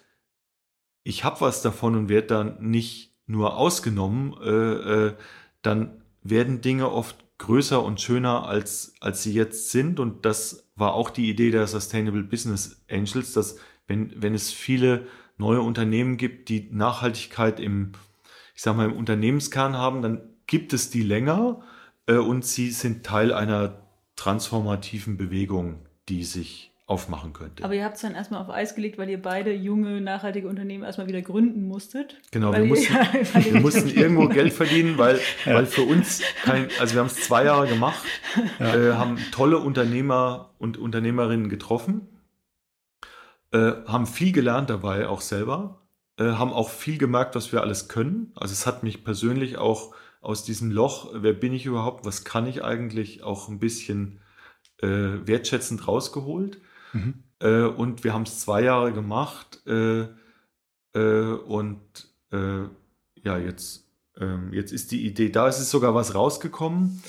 ich 1.03 1.23
habe 1.23 1.41
was 1.41 1.61
davon 1.61 1.95
und 1.95 2.09
werde 2.09 2.27
dann 2.27 2.57
nicht 2.59 3.15
nur 3.27 3.55
ausgenommen, 3.55 4.33
äh, 4.41 4.49
äh, 4.49 5.13
dann 5.61 6.01
werden 6.23 6.61
Dinge 6.61 6.91
oft 6.91 7.28
größer 7.39 7.83
und 7.83 7.99
schöner, 7.99 8.45
als, 8.45 8.93
als 8.99 9.23
sie 9.23 9.33
jetzt 9.33 9.71
sind. 9.71 9.99
Und 9.99 10.25
das 10.25 10.69
war 10.75 10.93
auch 10.93 11.09
die 11.09 11.29
Idee 11.29 11.49
der 11.51 11.65
Sustainable 11.65 12.23
Business 12.23 12.83
Angels, 12.89 13.33
dass 13.33 13.57
wenn, 13.87 14.13
wenn 14.21 14.35
es 14.35 14.51
viele 14.51 15.07
neue 15.37 15.61
Unternehmen 15.61 16.17
gibt, 16.17 16.49
die 16.49 16.69
Nachhaltigkeit 16.71 17.59
im, 17.59 17.93
ich 18.53 18.61
sag 18.61 18.75
mal, 18.75 18.85
im 18.85 18.95
Unternehmenskern 18.95 19.75
haben, 19.75 20.01
dann 20.01 20.21
gibt 20.45 20.73
es 20.73 20.89
die 20.91 21.01
länger 21.01 21.61
äh, 22.05 22.15
und 22.15 22.45
sie 22.45 22.71
sind 22.71 23.05
Teil 23.05 23.33
einer 23.33 23.87
transformativen 24.15 25.17
Bewegung, 25.17 25.85
die 26.09 26.23
sich 26.23 26.71
aufmachen 26.89 27.33
könnte. 27.33 27.63
Aber 27.63 27.75
ihr 27.75 27.85
habt 27.85 27.97
es 27.97 28.01
dann 28.01 28.15
erstmal 28.15 28.41
auf 28.41 28.49
Eis 28.49 28.73
gelegt, 28.73 28.97
weil 28.97 29.07
ihr 29.09 29.21
beide 29.21 29.53
junge, 29.53 30.01
nachhaltige 30.01 30.47
Unternehmen 30.47 30.83
erstmal 30.83 31.07
wieder 31.07 31.21
gründen 31.21 31.67
musstet. 31.67 32.17
Genau, 32.31 32.51
wir 32.51 32.65
mussten, 32.65 32.93
wir 33.53 33.61
mussten 33.61 33.89
irgendwo 33.95 34.27
Geld 34.27 34.53
verdienen, 34.53 34.97
weil, 34.97 35.19
ja. 35.45 35.53
weil 35.53 35.67
für 35.67 35.83
uns 35.83 36.23
kein, 36.43 36.67
also 36.79 36.95
wir 36.95 37.01
haben 37.01 37.07
es 37.07 37.17
zwei 37.17 37.45
Jahre 37.45 37.67
gemacht, 37.67 38.03
ja. 38.59 38.75
äh, 38.75 38.93
haben 38.93 39.19
tolle 39.31 39.59
Unternehmer 39.59 40.55
und 40.57 40.77
Unternehmerinnen 40.77 41.47
getroffen, 41.47 42.07
äh, 43.51 43.71
haben 43.85 44.07
viel 44.07 44.31
gelernt 44.31 44.71
dabei 44.71 45.07
auch 45.07 45.21
selber, 45.21 45.83
äh, 46.17 46.23
haben 46.23 46.51
auch 46.51 46.71
viel 46.71 46.97
gemerkt, 46.97 47.35
was 47.35 47.51
wir 47.51 47.61
alles 47.61 47.87
können. 47.87 48.31
Also 48.35 48.53
es 48.53 48.65
hat 48.65 48.81
mich 48.81 49.03
persönlich 49.03 49.59
auch 49.59 49.93
aus 50.21 50.43
diesem 50.43 50.71
Loch, 50.71 51.11
wer 51.13 51.33
bin 51.33 51.53
ich 51.53 51.67
überhaupt, 51.67 52.03
was 52.03 52.23
kann 52.23 52.47
ich 52.47 52.63
eigentlich, 52.63 53.21
auch 53.21 53.47
ein 53.47 53.59
bisschen 53.59 54.21
äh, 54.81 54.87
wertschätzend 54.87 55.87
rausgeholt. 55.87 56.59
Mhm. 56.93 57.23
Äh, 57.39 57.63
und 57.63 58.03
wir 58.03 58.13
haben 58.13 58.23
es 58.23 58.39
zwei 58.39 58.63
Jahre 58.63 58.93
gemacht 58.93 59.65
äh, 59.65 60.07
äh, 60.93 61.33
und 61.33 61.79
äh, 62.31 62.63
ja, 63.23 63.37
jetzt, 63.37 63.87
ähm, 64.17 64.53
jetzt 64.53 64.71
ist 64.71 64.91
die 64.91 65.05
Idee 65.05 65.29
da. 65.29 65.47
Es 65.47 65.59
ist 65.59 65.71
sogar 65.71 65.95
was 65.95 66.15
rausgekommen. 66.15 67.01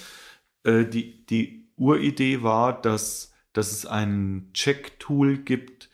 Äh, 0.65 0.85
die, 0.85 1.24
die 1.27 1.69
Uridee 1.77 2.43
war, 2.43 2.81
dass, 2.81 3.32
dass 3.52 3.73
es 3.73 3.86
ein 3.86 4.51
Check-Tool 4.52 5.39
gibt, 5.39 5.90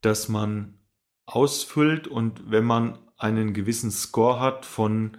das 0.00 0.28
man 0.28 0.78
ausfüllt 1.26 2.06
und 2.06 2.50
wenn 2.50 2.64
man 2.64 2.98
einen 3.16 3.54
gewissen 3.54 3.90
Score 3.90 4.40
hat 4.40 4.66
von 4.66 5.16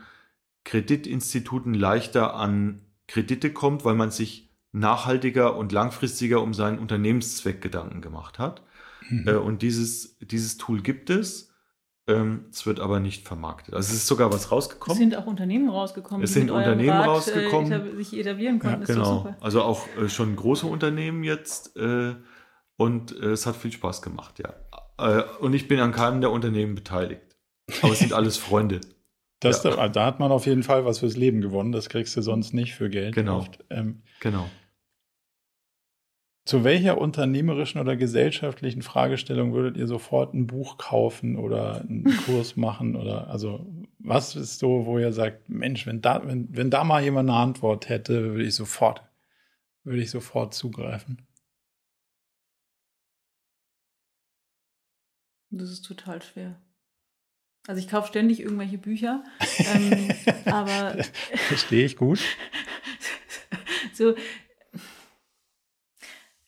Kreditinstituten 0.64 1.74
leichter 1.74 2.36
an 2.36 2.82
Kredite 3.08 3.54
kommt, 3.54 3.86
weil 3.86 3.96
man 3.96 4.12
sich 4.12 4.45
nachhaltiger 4.76 5.56
und 5.56 5.72
langfristiger 5.72 6.42
um 6.42 6.54
seinen 6.54 6.80
Unternehmenszweck 6.80 7.62
Gedanken 7.62 8.02
gemacht 8.02 8.40
hat. 8.40 8.62
Mhm. 9.10 9.28
Äh, 9.28 9.36
und 9.36 9.62
dieses, 9.62 10.18
dieses 10.20 10.58
Tool 10.58 10.82
gibt 10.82 11.10
es. 11.10 11.52
Ähm, 12.08 12.46
es 12.52 12.68
wird 12.68 12.80
aber 12.80 13.00
nicht 13.00 13.28
vermarktet. 13.28 13.74
Also 13.74 13.92
es 13.92 13.96
ist 13.96 14.08
sogar 14.08 14.32
was 14.32 14.52
rausgekommen. 14.52 14.94
Es 14.94 15.00
sind 15.00 15.16
auch 15.16 15.26
Unternehmen 15.26 15.70
rausgekommen. 15.70 16.24
Es 16.24 16.34
sind 16.34 16.52
Unternehmen 16.52 16.90
Rat, 16.90 17.08
rausgekommen, 17.08 17.72
äh, 17.72 17.96
sich 17.96 18.20
etablieren 18.20 18.60
konnten. 18.60 18.82
Ja, 18.82 18.86
genau. 18.86 19.36
Also 19.40 19.64
auch 19.64 19.88
äh, 19.98 20.08
schon 20.10 20.36
große 20.36 20.68
Unternehmen 20.68 21.24
jetzt. 21.24 21.76
Und 22.78 23.12
es 23.14 23.46
hat 23.46 23.56
viel 23.56 23.72
Spaß 23.72 24.02
gemacht, 24.02 24.40
ja. 24.40 25.22
Und 25.40 25.54
ich 25.54 25.70
bin 25.70 25.80
an 25.80 25.94
keinem 25.94 26.20
der 26.20 26.32
Unternehmen 26.32 26.76
beteiligt. 26.76 27.38
Aber 27.82 27.94
es 27.94 28.00
sind 28.00 28.12
alles 28.14 28.38
Freunde. 28.38 28.82
Das, 29.40 29.64
ja. 29.64 29.76
da, 29.76 29.88
da, 29.88 30.06
hat 30.06 30.20
man 30.20 30.32
auf 30.32 30.46
jeden 30.46 30.64
Fall 30.64 30.86
was 30.86 31.00
fürs 31.00 31.16
Leben 31.16 31.42
gewonnen. 31.42 31.72
Das 31.72 31.90
kriegst 31.90 32.16
du 32.18 32.22
sonst 32.22 32.54
nicht 32.54 32.74
für 32.74 32.90
Geld. 32.90 33.16
Genau. 33.16 33.46
Ähm, 33.70 34.04
genau. 34.20 34.50
Zu 36.46 36.64
welcher 36.64 37.00
unternehmerischen 37.00 37.82
oder 37.82 37.96
gesellschaftlichen 37.96 38.84
Fragestellung 38.84 39.54
würdet 39.54 39.78
ihr 39.78 39.88
sofort 39.88 40.36
ein 40.36 40.46
Buch 40.46 40.78
kaufen 40.78 41.38
oder 41.38 41.82
einen 41.82 42.04
Kurs 42.26 42.56
machen? 42.56 42.96
Oder 42.96 43.28
also 43.30 43.66
was 43.98 44.36
ist 44.36 44.60
so, 44.60 44.86
wo 44.86 45.00
ihr 45.00 45.12
sagt, 45.12 45.50
Mensch, 45.50 45.88
wenn 45.88 46.02
da, 46.02 46.22
wenn, 46.24 46.56
wenn 46.56 46.70
da 46.70 46.84
mal 46.84 47.04
jemand 47.04 47.30
eine 47.30 47.40
Antwort 47.40 47.90
hätte, 47.90 48.34
würde 48.34 48.44
ich 48.44 48.54
sofort, 48.54 49.02
würde 49.84 50.04
ich 50.04 50.12
sofort 50.12 50.54
zugreifen. 50.54 51.26
Das 55.50 55.72
ist 55.72 55.82
total 55.82 56.22
schwer. 56.22 56.62
Also 57.66 57.80
ich 57.80 57.88
kaufe 57.88 58.10
ständig 58.10 58.42
irgendwelche 58.42 58.78
Bücher, 58.78 59.24
ähm, 59.58 60.10
aber 60.46 61.04
verstehe 61.48 61.86
ich 61.86 61.98
gut. 61.98 62.20
so, 63.94 64.14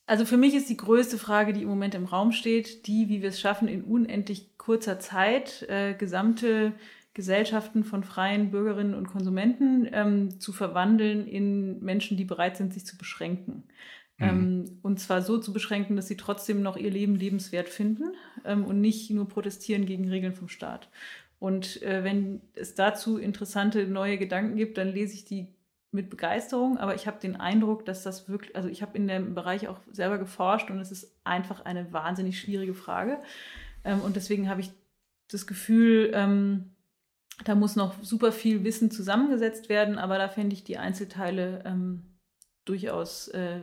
also 0.08 0.26
für 0.26 0.38
mich 0.38 0.56
ist 0.56 0.70
die 0.70 0.78
größte 0.78 1.18
Frage, 1.18 1.54
die 1.54 1.62
im 1.62 1.68
Moment 1.68 1.94
im 1.94 2.06
Raum 2.06 2.32
steht, 2.32 2.88
die, 2.88 3.10
wie 3.10 3.22
wir 3.22 3.30
es 3.30 3.40
schaffen, 3.40 3.68
in 3.68 3.84
unendlich 3.84 4.58
kurzer 4.58 5.00
Zeit 5.00 5.64
äh, 5.70 5.94
gesamte 5.94 6.74
Gesellschaften 7.14 7.84
von 7.84 8.04
freien 8.04 8.52
Bürgerinnen 8.52 8.94
und 8.94 9.08
Konsumenten 9.08 9.88
ähm, 9.92 10.40
zu 10.40 10.54
verwandeln 10.54 11.28
in 11.28 11.80
Menschen, 11.84 12.16
die 12.16 12.26
bereit 12.26 12.56
sind, 12.58 12.74
sich 12.74 12.86
zu 12.86 12.98
beschränken. 12.98 13.64
Mhm. 14.18 14.26
Ähm, 14.26 14.80
und 14.82 15.00
zwar 15.00 15.22
so 15.22 15.40
zu 15.40 15.52
beschränken, 15.52 15.96
dass 15.96 16.08
sie 16.08 16.18
trotzdem 16.18 16.62
noch 16.62 16.78
ihr 16.78 16.92
Leben 16.92 17.16
lebenswert 17.16 17.68
finden 17.68 18.14
ähm, 18.46 18.64
und 18.64 18.80
nicht 18.80 19.10
nur 19.10 19.28
protestieren 19.28 19.86
gegen 19.86 20.08
Regeln 20.08 20.34
vom 20.34 20.48
Staat. 20.48 20.90
Und 21.40 21.82
äh, 21.84 22.04
wenn 22.04 22.42
es 22.54 22.76
dazu 22.76 23.18
interessante 23.18 23.88
neue 23.88 24.18
Gedanken 24.18 24.56
gibt, 24.56 24.78
dann 24.78 24.88
lese 24.88 25.16
ich 25.16 25.26
die 25.26 25.48
mit 25.92 26.10
Begeisterung, 26.10 26.78
aber 26.78 26.96
ich 26.96 27.08
habe 27.08 27.20
den 27.20 27.36
Eindruck, 27.38 27.86
dass 27.86 28.04
das 28.04 28.28
wirklich, 28.28 28.56
also 28.56 28.68
ich 28.68 28.82
habe 28.82 28.98
in 28.98 29.08
dem 29.08 29.34
Bereich 29.36 29.68
auch 29.68 29.80
selber 29.92 30.18
geforscht 30.18 30.70
und 30.70 30.80
es 30.80 30.92
ist 30.92 31.16
einfach 31.24 31.66
eine 31.66 31.92
wahnsinnig 31.94 32.40
schwierige 32.40 32.74
Frage. 32.74 33.20
Ähm, 33.84 34.02
und 34.02 34.16
deswegen 34.16 34.50
habe 34.50 34.62
ich 34.62 34.72
das 35.30 35.48
Gefühl, 35.48 36.12
ähm, 36.14 36.76
da 37.46 37.56
muss 37.56 37.76
noch 37.76 38.04
super 38.04 38.32
viel 38.32 38.64
Wissen 38.64 38.92
zusammengesetzt 38.92 39.70
werden, 39.70 39.98
aber 39.98 40.18
da 40.18 40.28
fände 40.28 40.54
ich 40.54 40.64
die 40.64 40.78
Einzelteile 40.78 41.64
ähm, 41.66 42.18
durchaus 42.66 43.28
äh, 43.30 43.62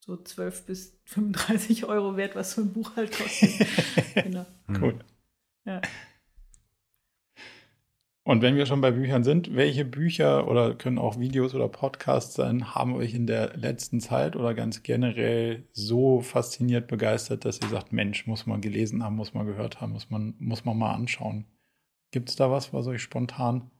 so 0.00 0.16
12 0.16 0.66
bis 0.66 1.00
35 1.06 1.86
Euro 1.86 2.16
wert, 2.16 2.36
was 2.36 2.52
so 2.52 2.62
ein 2.62 2.72
Buch 2.72 2.96
halt 2.96 3.16
kostet. 3.16 3.66
genau. 4.14 4.46
Cool. 4.80 4.98
Ja. 5.64 5.80
Und 8.28 8.42
wenn 8.42 8.56
wir 8.56 8.66
schon 8.66 8.82
bei 8.82 8.90
Büchern 8.90 9.24
sind, 9.24 9.56
welche 9.56 9.86
Bücher 9.86 10.48
oder 10.48 10.74
können 10.74 10.98
auch 10.98 11.18
Videos 11.18 11.54
oder 11.54 11.66
Podcasts 11.66 12.34
sein, 12.34 12.74
haben 12.74 12.94
euch 12.94 13.14
in 13.14 13.26
der 13.26 13.56
letzten 13.56 14.00
Zeit 14.00 14.36
oder 14.36 14.52
ganz 14.52 14.82
generell 14.82 15.64
so 15.72 16.20
fasziniert, 16.20 16.88
begeistert, 16.88 17.46
dass 17.46 17.58
ihr 17.62 17.68
sagt, 17.68 17.94
Mensch, 17.94 18.26
muss 18.26 18.44
man 18.44 18.60
gelesen 18.60 19.02
haben, 19.02 19.16
muss 19.16 19.32
man 19.32 19.46
gehört 19.46 19.80
haben, 19.80 19.94
muss 19.94 20.10
man, 20.10 20.34
muss 20.38 20.66
man 20.66 20.76
mal 20.76 20.92
anschauen. 20.92 21.46
Gibt 22.10 22.28
es 22.28 22.36
da 22.36 22.50
was, 22.50 22.74
was 22.74 22.86
euch 22.86 23.00
spontan 23.00 23.70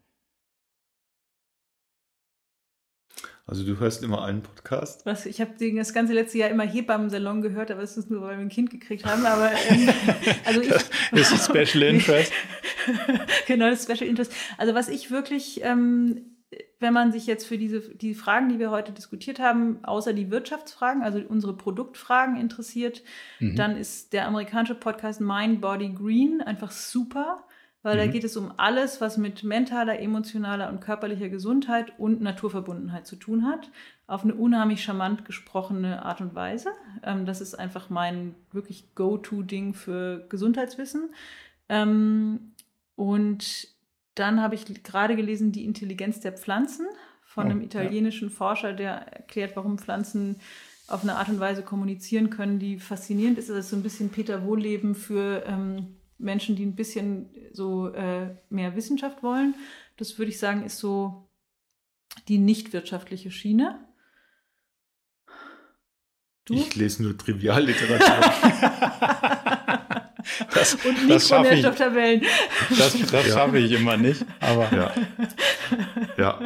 Also 3.49 3.65
du 3.65 3.81
hörst 3.81 4.03
immer 4.03 4.25
einen 4.25 4.43
Podcast? 4.43 5.07
Was, 5.07 5.25
ich 5.25 5.41
habe 5.41 5.53
das 5.75 5.95
ganze 5.95 6.13
letzte 6.13 6.37
Jahr 6.37 6.51
immer 6.51 6.65
Hebammen-Salon 6.65 7.41
gehört, 7.41 7.71
aber 7.71 7.83
es 7.83 7.97
ist 7.97 8.11
nur, 8.11 8.21
weil 8.21 8.37
wir 8.37 8.45
ein 8.45 8.51
Kind 8.51 8.69
gekriegt 8.69 9.07
haben. 9.07 9.25
Aber 9.25 9.51
ähm, 9.71 9.89
also 10.45 10.61
ich, 10.61 10.69
das 10.69 11.33
ist 11.33 11.47
Special 11.47 11.83
Interest. 11.83 12.31
genau, 13.47 13.71
das 13.71 13.85
Special 13.85 14.09
Interest. 14.09 14.33
Also 14.57 14.75
was 14.75 14.89
ich 14.89 15.11
wirklich, 15.11 15.63
ähm, 15.65 16.37
wenn 16.81 16.93
man 16.93 17.13
sich 17.13 17.27
jetzt 17.27 17.47
für 17.47 17.59
diese 17.59 17.81
die 17.81 18.15
Fragen, 18.15 18.49
die 18.49 18.59
wir 18.59 18.71
heute 18.71 18.93
diskutiert 18.93 19.39
haben, 19.39 19.85
außer 19.85 20.13
die 20.13 20.31
Wirtschaftsfragen, 20.31 21.03
also 21.03 21.21
unsere 21.29 21.57
Produktfragen 21.57 22.37
interessiert, 22.37 23.03
mhm. 23.41 23.57
dann 23.57 23.77
ist 23.77 24.13
der 24.13 24.27
amerikanische 24.27 24.75
Podcast 24.75 25.21
Mind 25.21 25.61
Body 25.61 25.93
Green 25.93 26.41
einfach 26.41 26.71
super 26.71 27.45
weil 27.83 27.95
mhm. 27.95 27.99
da 27.99 28.07
geht 28.09 28.25
es 28.25 28.37
um 28.37 28.53
alles, 28.57 29.01
was 29.01 29.19
mit 29.19 29.45
mentaler, 29.45 30.01
emotionaler 30.01 30.69
und 30.69 30.81
körperlicher 30.81 31.29
Gesundheit 31.29 31.93
und 31.99 32.21
Naturverbundenheit 32.21 33.07
zu 33.07 33.17
tun 33.17 33.47
hat, 33.47 33.71
auf 34.07 34.25
eine 34.25 34.35
unheimlich 34.35 34.83
charmant 34.83 35.25
gesprochene 35.25 36.05
Art 36.05 36.21
und 36.21 36.35
Weise. 36.35 36.71
Ähm, 37.03 37.25
das 37.25 37.41
ist 37.41 37.55
einfach 37.55 37.89
mein 37.89 38.35
wirklich 38.53 38.95
Go-To-Ding 38.95 39.75
für 39.75 40.27
Gesundheitswissen. 40.29 41.15
Ähm, 41.69 42.53
und 42.99 43.69
dann 44.17 44.43
habe 44.43 44.57
ich 44.57 44.83
gerade 44.83 45.15
gelesen 45.15 45.53
Die 45.53 45.65
Intelligenz 45.65 46.19
der 46.19 46.33
Pflanzen 46.33 46.89
von 47.23 47.47
oh, 47.47 47.51
einem 47.51 47.63
italienischen. 47.63 48.29
Forscher, 48.29 48.73
der 48.73 49.13
erklärt, 49.13 49.55
warum 49.55 49.79
Pflanzen 49.79 50.41
auf 50.89 51.05
eine 51.05 51.15
Art 51.15 51.29
und 51.29 51.39
Weise 51.39 51.63
kommunizieren 51.63 52.29
können, 52.29 52.59
die 52.59 52.81
faszinierend 52.81 53.39
ist. 53.39 53.51
Das 53.51 53.57
ist 53.57 53.71
so 53.71 53.77
ein 53.77 53.85
bisschen 53.85 54.09
Peter 54.09 54.45
Wohlleben 54.45 54.97
für 54.97 55.45
ähm, 55.47 55.95
Menschen, 56.19 56.57
die 56.57 56.67
ein 56.67 56.75
bisschen 56.75 57.31
so 57.53 57.93
äh, 57.93 58.35
mehr 58.51 58.75
Wissenschaft 58.75 59.23
wollen. 59.23 59.55
Das 59.97 60.19
würde 60.19 60.33
ich 60.33 60.41
sagen, 60.41 60.65
ist 60.65 60.79
so 60.79 61.31
die 62.27 62.39
nicht 62.39 62.73
wirtschaftliche 62.73 63.31
Schiene. 63.31 63.79
Du? 66.47 66.55
Ich 66.55 66.75
lese 66.75 67.05
nur 67.05 67.17
Trivialliteratur. 67.17 69.38
das, 70.55 70.75
und 70.75 71.09
Mikronährstofftabellen. 71.09 72.23
Das, 72.71 72.99
das 72.99 73.27
ja. 73.27 73.35
schaffe 73.35 73.59
ich 73.59 73.73
immer 73.73 73.97
nicht. 73.97 74.25
Aber, 74.41 74.69
ja. 74.75 74.93
ja. 76.17 76.41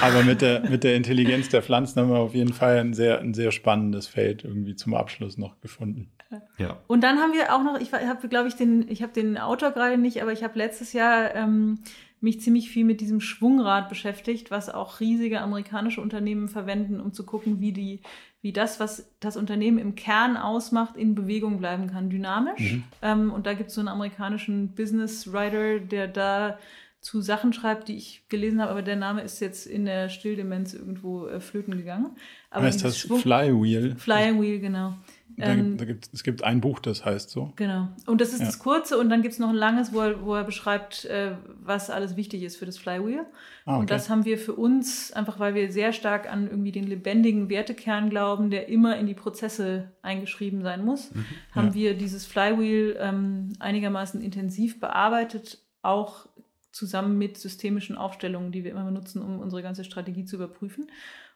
aber 0.00 0.22
mit, 0.22 0.42
der, 0.42 0.68
mit 0.68 0.84
der 0.84 0.96
Intelligenz 0.96 1.48
der 1.48 1.62
Pflanzen 1.62 2.00
haben 2.00 2.10
wir 2.10 2.18
auf 2.18 2.34
jeden 2.34 2.52
Fall 2.52 2.78
ein 2.78 2.94
sehr, 2.94 3.20
ein 3.20 3.34
sehr 3.34 3.52
spannendes 3.52 4.06
Feld 4.06 4.44
irgendwie 4.44 4.76
zum 4.76 4.94
Abschluss 4.94 5.38
noch 5.38 5.60
gefunden. 5.60 6.10
Ja. 6.58 6.78
Und 6.86 7.02
dann 7.02 7.18
haben 7.18 7.32
wir 7.32 7.54
auch 7.54 7.62
noch, 7.62 7.78
ich 7.80 7.92
habe, 7.92 8.28
glaube 8.28 8.48
ich, 8.48 8.54
den, 8.54 8.88
ich 8.88 9.02
habe 9.02 9.12
den 9.12 9.38
Autor 9.38 9.70
gerade 9.72 9.98
nicht, 9.98 10.22
aber 10.22 10.32
ich 10.32 10.42
habe 10.42 10.58
letztes 10.58 10.92
Jahr 10.92 11.34
ähm, 11.34 11.78
mich 12.22 12.40
ziemlich 12.40 12.70
viel 12.70 12.84
mit 12.84 13.00
diesem 13.00 13.20
Schwungrad 13.20 13.88
beschäftigt, 13.88 14.50
was 14.50 14.70
auch 14.70 15.00
riesige 15.00 15.40
amerikanische 15.40 16.00
Unternehmen 16.00 16.48
verwenden, 16.48 17.00
um 17.00 17.12
zu 17.12 17.24
gucken, 17.24 17.60
wie 17.60 17.72
die, 17.72 18.00
wie 18.40 18.52
das, 18.52 18.80
was 18.80 19.10
das 19.20 19.36
Unternehmen 19.36 19.78
im 19.78 19.94
Kern 19.94 20.36
ausmacht, 20.36 20.96
in 20.96 21.14
Bewegung 21.14 21.58
bleiben 21.58 21.90
kann, 21.90 22.10
dynamisch. 22.10 22.72
Mhm. 22.72 22.84
Ähm, 23.02 23.32
und 23.32 23.46
da 23.46 23.54
gibt 23.54 23.70
es 23.70 23.74
so 23.74 23.80
einen 23.80 23.88
amerikanischen 23.88 24.74
Business 24.74 25.32
Writer, 25.32 25.80
der 25.80 26.08
da 26.08 26.58
zu 27.00 27.20
Sachen 27.20 27.52
schreibt, 27.52 27.88
die 27.88 27.96
ich 27.96 28.22
gelesen 28.28 28.62
habe, 28.62 28.70
aber 28.70 28.82
der 28.82 28.94
Name 28.94 29.22
ist 29.22 29.40
jetzt 29.40 29.66
in 29.66 29.84
der 29.84 30.08
Stilldemenz 30.08 30.72
irgendwo 30.72 31.26
äh, 31.26 31.40
flöten 31.40 31.76
gegangen. 31.76 32.16
Aber 32.48 32.64
heißt 32.64 32.84
das 32.84 32.96
Schwung 32.96 33.18
Flywheel? 33.18 33.96
Flywheel, 33.96 34.60
genau. 34.60 34.94
Da, 35.36 35.46
ähm, 35.46 35.76
da 35.76 35.84
gibt, 35.84 36.10
es 36.12 36.22
gibt 36.22 36.44
ein 36.44 36.60
Buch, 36.60 36.78
das 36.80 37.04
heißt 37.04 37.30
so. 37.30 37.52
Genau. 37.56 37.88
Und 38.06 38.20
das 38.20 38.32
ist 38.32 38.40
ja. 38.40 38.46
das 38.46 38.58
kurze 38.58 38.98
und 38.98 39.08
dann 39.08 39.22
gibt 39.22 39.32
es 39.32 39.38
noch 39.38 39.48
ein 39.48 39.54
langes, 39.54 39.92
wo 39.92 40.00
er, 40.00 40.24
wo 40.24 40.34
er 40.34 40.44
beschreibt, 40.44 41.04
äh, 41.06 41.32
was 41.60 41.90
alles 41.90 42.16
wichtig 42.16 42.42
ist 42.42 42.56
für 42.56 42.66
das 42.66 42.78
Flywheel. 42.78 43.24
Ah, 43.64 43.72
okay. 43.74 43.80
Und 43.80 43.90
das 43.90 44.10
haben 44.10 44.24
wir 44.24 44.38
für 44.38 44.54
uns, 44.54 45.12
einfach 45.12 45.38
weil 45.38 45.54
wir 45.54 45.72
sehr 45.72 45.92
stark 45.92 46.30
an 46.30 46.48
irgendwie 46.48 46.72
den 46.72 46.86
lebendigen 46.86 47.48
Wertekern 47.48 48.10
glauben, 48.10 48.50
der 48.50 48.68
immer 48.68 48.96
in 48.96 49.06
die 49.06 49.14
Prozesse 49.14 49.92
eingeschrieben 50.02 50.62
sein 50.62 50.84
muss, 50.84 51.14
mhm. 51.14 51.24
haben 51.52 51.68
ja. 51.68 51.74
wir 51.74 51.94
dieses 51.94 52.26
Flywheel 52.26 52.96
ähm, 53.00 53.52
einigermaßen 53.58 54.20
intensiv 54.20 54.80
bearbeitet, 54.80 55.58
auch 55.82 56.26
zusammen 56.72 57.18
mit 57.18 57.36
systemischen 57.36 57.96
Aufstellungen, 57.96 58.50
die 58.50 58.64
wir 58.64 58.70
immer 58.70 58.84
benutzen, 58.84 59.22
um 59.22 59.40
unsere 59.40 59.62
ganze 59.62 59.84
Strategie 59.84 60.24
zu 60.24 60.36
überprüfen. 60.36 60.90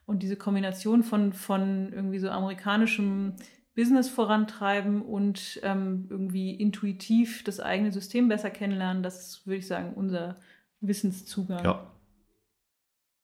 Und 0.06 0.22
diese 0.22 0.36
Kombination 0.36 1.02
von, 1.02 1.32
von 1.32 1.92
irgendwie 1.92 2.20
so 2.20 2.30
amerikanischem 2.30 3.34
Business 3.76 4.08
vorantreiben 4.08 5.02
und 5.02 5.60
ähm, 5.62 6.06
irgendwie 6.08 6.54
intuitiv 6.54 7.44
das 7.44 7.60
eigene 7.60 7.92
System 7.92 8.26
besser 8.28 8.50
kennenlernen, 8.50 9.02
das 9.02 9.20
ist, 9.20 9.46
würde 9.46 9.58
ich 9.58 9.66
sagen, 9.66 9.92
unser 9.94 10.36
Wissenszugang. 10.80 11.62
Ja. 11.62 11.86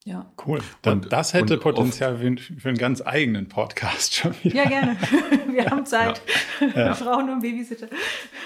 Ja. 0.05 0.33
Cool. 0.45 0.61
Dann, 0.83 1.01
und, 1.01 1.13
das 1.13 1.33
hätte 1.33 1.59
Potenzial 1.59 2.19
für, 2.19 2.37
für, 2.37 2.69
einen 2.69 2.77
ganz 2.77 3.01
eigenen 3.01 3.49
Podcast 3.49 4.15
schon 4.15 4.35
wieder. 4.43 4.57
Ja, 4.57 4.69
gerne. 4.69 4.97
Wir 5.49 5.67
haben 5.71 5.87
Zeit. 5.87 6.21
Ja. 6.61 6.67
Ja. 6.67 6.75
Wir 6.99 7.07
brauchen 7.07 7.27
nur 7.27 7.35
einen 7.35 7.43
Babysitter. 7.43 7.87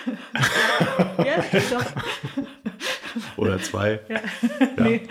ja, 1.24 1.42
doch. 1.70 1.84
Oder 3.36 3.58
zwei. 3.58 4.00
Ja. 4.08 4.16
ja. 4.16 4.20
Nee. 4.84 5.08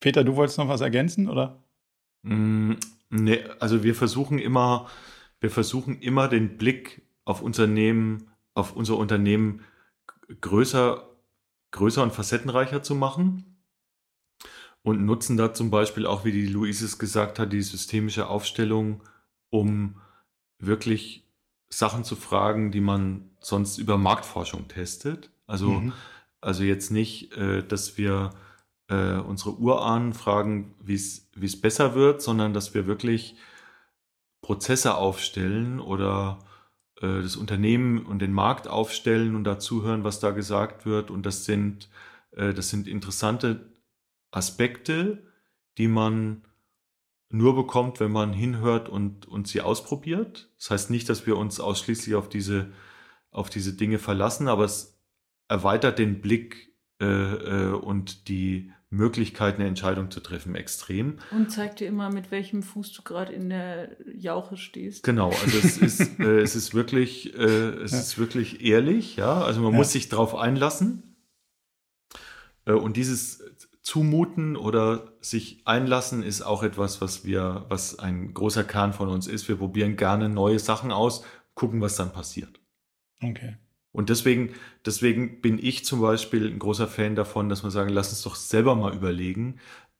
Peter, 0.00 0.22
du 0.22 0.36
wolltest 0.36 0.58
noch 0.58 0.68
was 0.68 0.80
ergänzen, 0.80 1.28
oder? 1.28 1.64
Mm, 2.22 2.74
Nee, 3.10 3.44
also 3.58 3.82
wir 3.82 3.94
versuchen 3.94 4.38
immer, 4.38 4.88
wir 5.40 5.50
versuchen 5.50 6.00
immer 6.00 6.28
den 6.28 6.58
Blick 6.58 7.02
auf 7.24 7.42
Unternehmen, 7.42 8.30
auf 8.54 8.74
unser 8.74 8.96
Unternehmen 8.96 9.64
größer, 10.40 11.08
größer 11.70 12.02
und 12.02 12.12
facettenreicher 12.12 12.82
zu 12.82 12.94
machen 12.94 13.58
und 14.82 15.04
nutzen 15.04 15.36
da 15.36 15.54
zum 15.54 15.70
Beispiel 15.70 16.06
auch, 16.06 16.24
wie 16.24 16.32
die 16.32 16.46
Luise 16.46 16.84
es 16.84 16.98
gesagt 16.98 17.38
hat, 17.38 17.52
die 17.52 17.62
systemische 17.62 18.28
Aufstellung, 18.28 19.02
um 19.50 20.00
wirklich 20.58 21.26
Sachen 21.70 22.04
zu 22.04 22.16
fragen, 22.16 22.72
die 22.72 22.80
man 22.80 23.30
sonst 23.40 23.78
über 23.78 23.98
Marktforschung 23.98 24.68
testet. 24.68 25.30
Also, 25.46 25.70
mhm. 25.70 25.92
also 26.40 26.62
jetzt 26.62 26.90
nicht, 26.90 27.32
äh, 27.36 27.62
dass 27.62 27.98
wir 27.98 28.30
äh, 28.88 29.16
unsere 29.18 29.58
Urahnen 29.58 30.14
fragen, 30.14 30.74
wie 30.80 30.94
es 30.94 31.27
besser 31.60 31.94
wird, 31.94 32.22
sondern 32.22 32.52
dass 32.52 32.74
wir 32.74 32.86
wirklich 32.86 33.36
Prozesse 34.42 34.94
aufstellen 34.94 35.80
oder 35.80 36.38
äh, 37.00 37.22
das 37.22 37.36
Unternehmen 37.36 38.04
und 38.06 38.20
den 38.20 38.32
Markt 38.32 38.68
aufstellen 38.68 39.34
und 39.34 39.44
dazu 39.44 39.82
hören, 39.82 40.04
was 40.04 40.20
da 40.20 40.30
gesagt 40.30 40.86
wird. 40.86 41.10
Und 41.10 41.26
das 41.26 41.44
sind, 41.44 41.88
äh, 42.32 42.54
das 42.54 42.70
sind 42.70 42.88
interessante 42.88 43.72
Aspekte, 44.30 45.22
die 45.78 45.88
man 45.88 46.44
nur 47.30 47.54
bekommt, 47.54 48.00
wenn 48.00 48.12
man 48.12 48.32
hinhört 48.32 48.88
und, 48.88 49.26
und 49.26 49.48
sie 49.48 49.60
ausprobiert. 49.60 50.50
Das 50.58 50.70
heißt 50.70 50.90
nicht, 50.90 51.08
dass 51.08 51.26
wir 51.26 51.36
uns 51.36 51.60
ausschließlich 51.60 52.14
auf 52.14 52.28
diese, 52.28 52.72
auf 53.30 53.50
diese 53.50 53.74
Dinge 53.74 53.98
verlassen, 53.98 54.48
aber 54.48 54.64
es 54.64 54.98
erweitert 55.48 55.98
den 55.98 56.20
Blick 56.20 56.74
äh, 57.00 57.04
äh, 57.04 57.72
und 57.72 58.28
die 58.28 58.72
Möglichkeit, 58.90 59.56
eine 59.56 59.66
Entscheidung 59.66 60.10
zu 60.10 60.20
treffen, 60.20 60.54
extrem. 60.54 61.18
Und 61.30 61.50
zeigt 61.50 61.80
dir 61.80 61.88
immer, 61.88 62.10
mit 62.10 62.30
welchem 62.30 62.62
Fuß 62.62 62.92
du 62.94 63.02
gerade 63.02 63.32
in 63.32 63.50
der 63.50 63.96
Jauche 64.14 64.56
stehst. 64.56 65.02
Genau, 65.02 65.28
also 65.28 65.58
es 65.58 65.76
ist, 65.78 66.18
äh, 66.18 66.40
es 66.40 66.56
ist 66.56 66.74
wirklich, 66.74 67.34
äh, 67.34 67.38
es 67.38 67.92
ja. 67.92 67.98
ist 67.98 68.18
wirklich 68.18 68.64
ehrlich, 68.64 69.16
ja. 69.16 69.42
Also 69.42 69.60
man 69.60 69.72
ja. 69.72 69.78
muss 69.78 69.92
sich 69.92 70.08
darauf 70.08 70.34
einlassen. 70.34 71.16
Äh, 72.64 72.72
und 72.72 72.96
dieses 72.96 73.44
Zumuten 73.82 74.56
oder 74.56 75.12
sich 75.20 75.62
einlassen 75.66 76.22
ist 76.22 76.42
auch 76.42 76.62
etwas, 76.62 77.00
was 77.00 77.24
wir, 77.24 77.66
was 77.68 77.98
ein 77.98 78.32
großer 78.32 78.64
Kern 78.64 78.94
von 78.94 79.08
uns 79.08 79.26
ist. 79.26 79.48
Wir 79.48 79.56
probieren 79.56 79.96
gerne 79.96 80.28
neue 80.28 80.58
Sachen 80.58 80.92
aus, 80.92 81.24
gucken, 81.54 81.80
was 81.80 81.96
dann 81.96 82.12
passiert. 82.12 82.60
Okay. 83.22 83.56
Und 83.98 84.10
deswegen, 84.10 84.54
deswegen 84.86 85.40
bin 85.40 85.58
ich 85.58 85.84
zum 85.84 86.00
Beispiel 86.00 86.46
ein 86.46 86.60
großer 86.60 86.86
Fan 86.86 87.16
davon, 87.16 87.48
dass 87.48 87.64
wir 87.64 87.72
sagen, 87.72 87.88
lass 87.88 88.10
uns 88.10 88.22
doch 88.22 88.36
selber 88.36 88.76
mal 88.76 88.94
überlegen, 88.94 89.58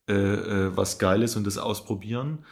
äh, 0.08 0.12
äh, 0.14 0.76
was 0.76 1.00
geil 1.00 1.24
ist 1.24 1.34
und 1.34 1.44
das 1.44 1.58
ausprobieren, 1.58 2.44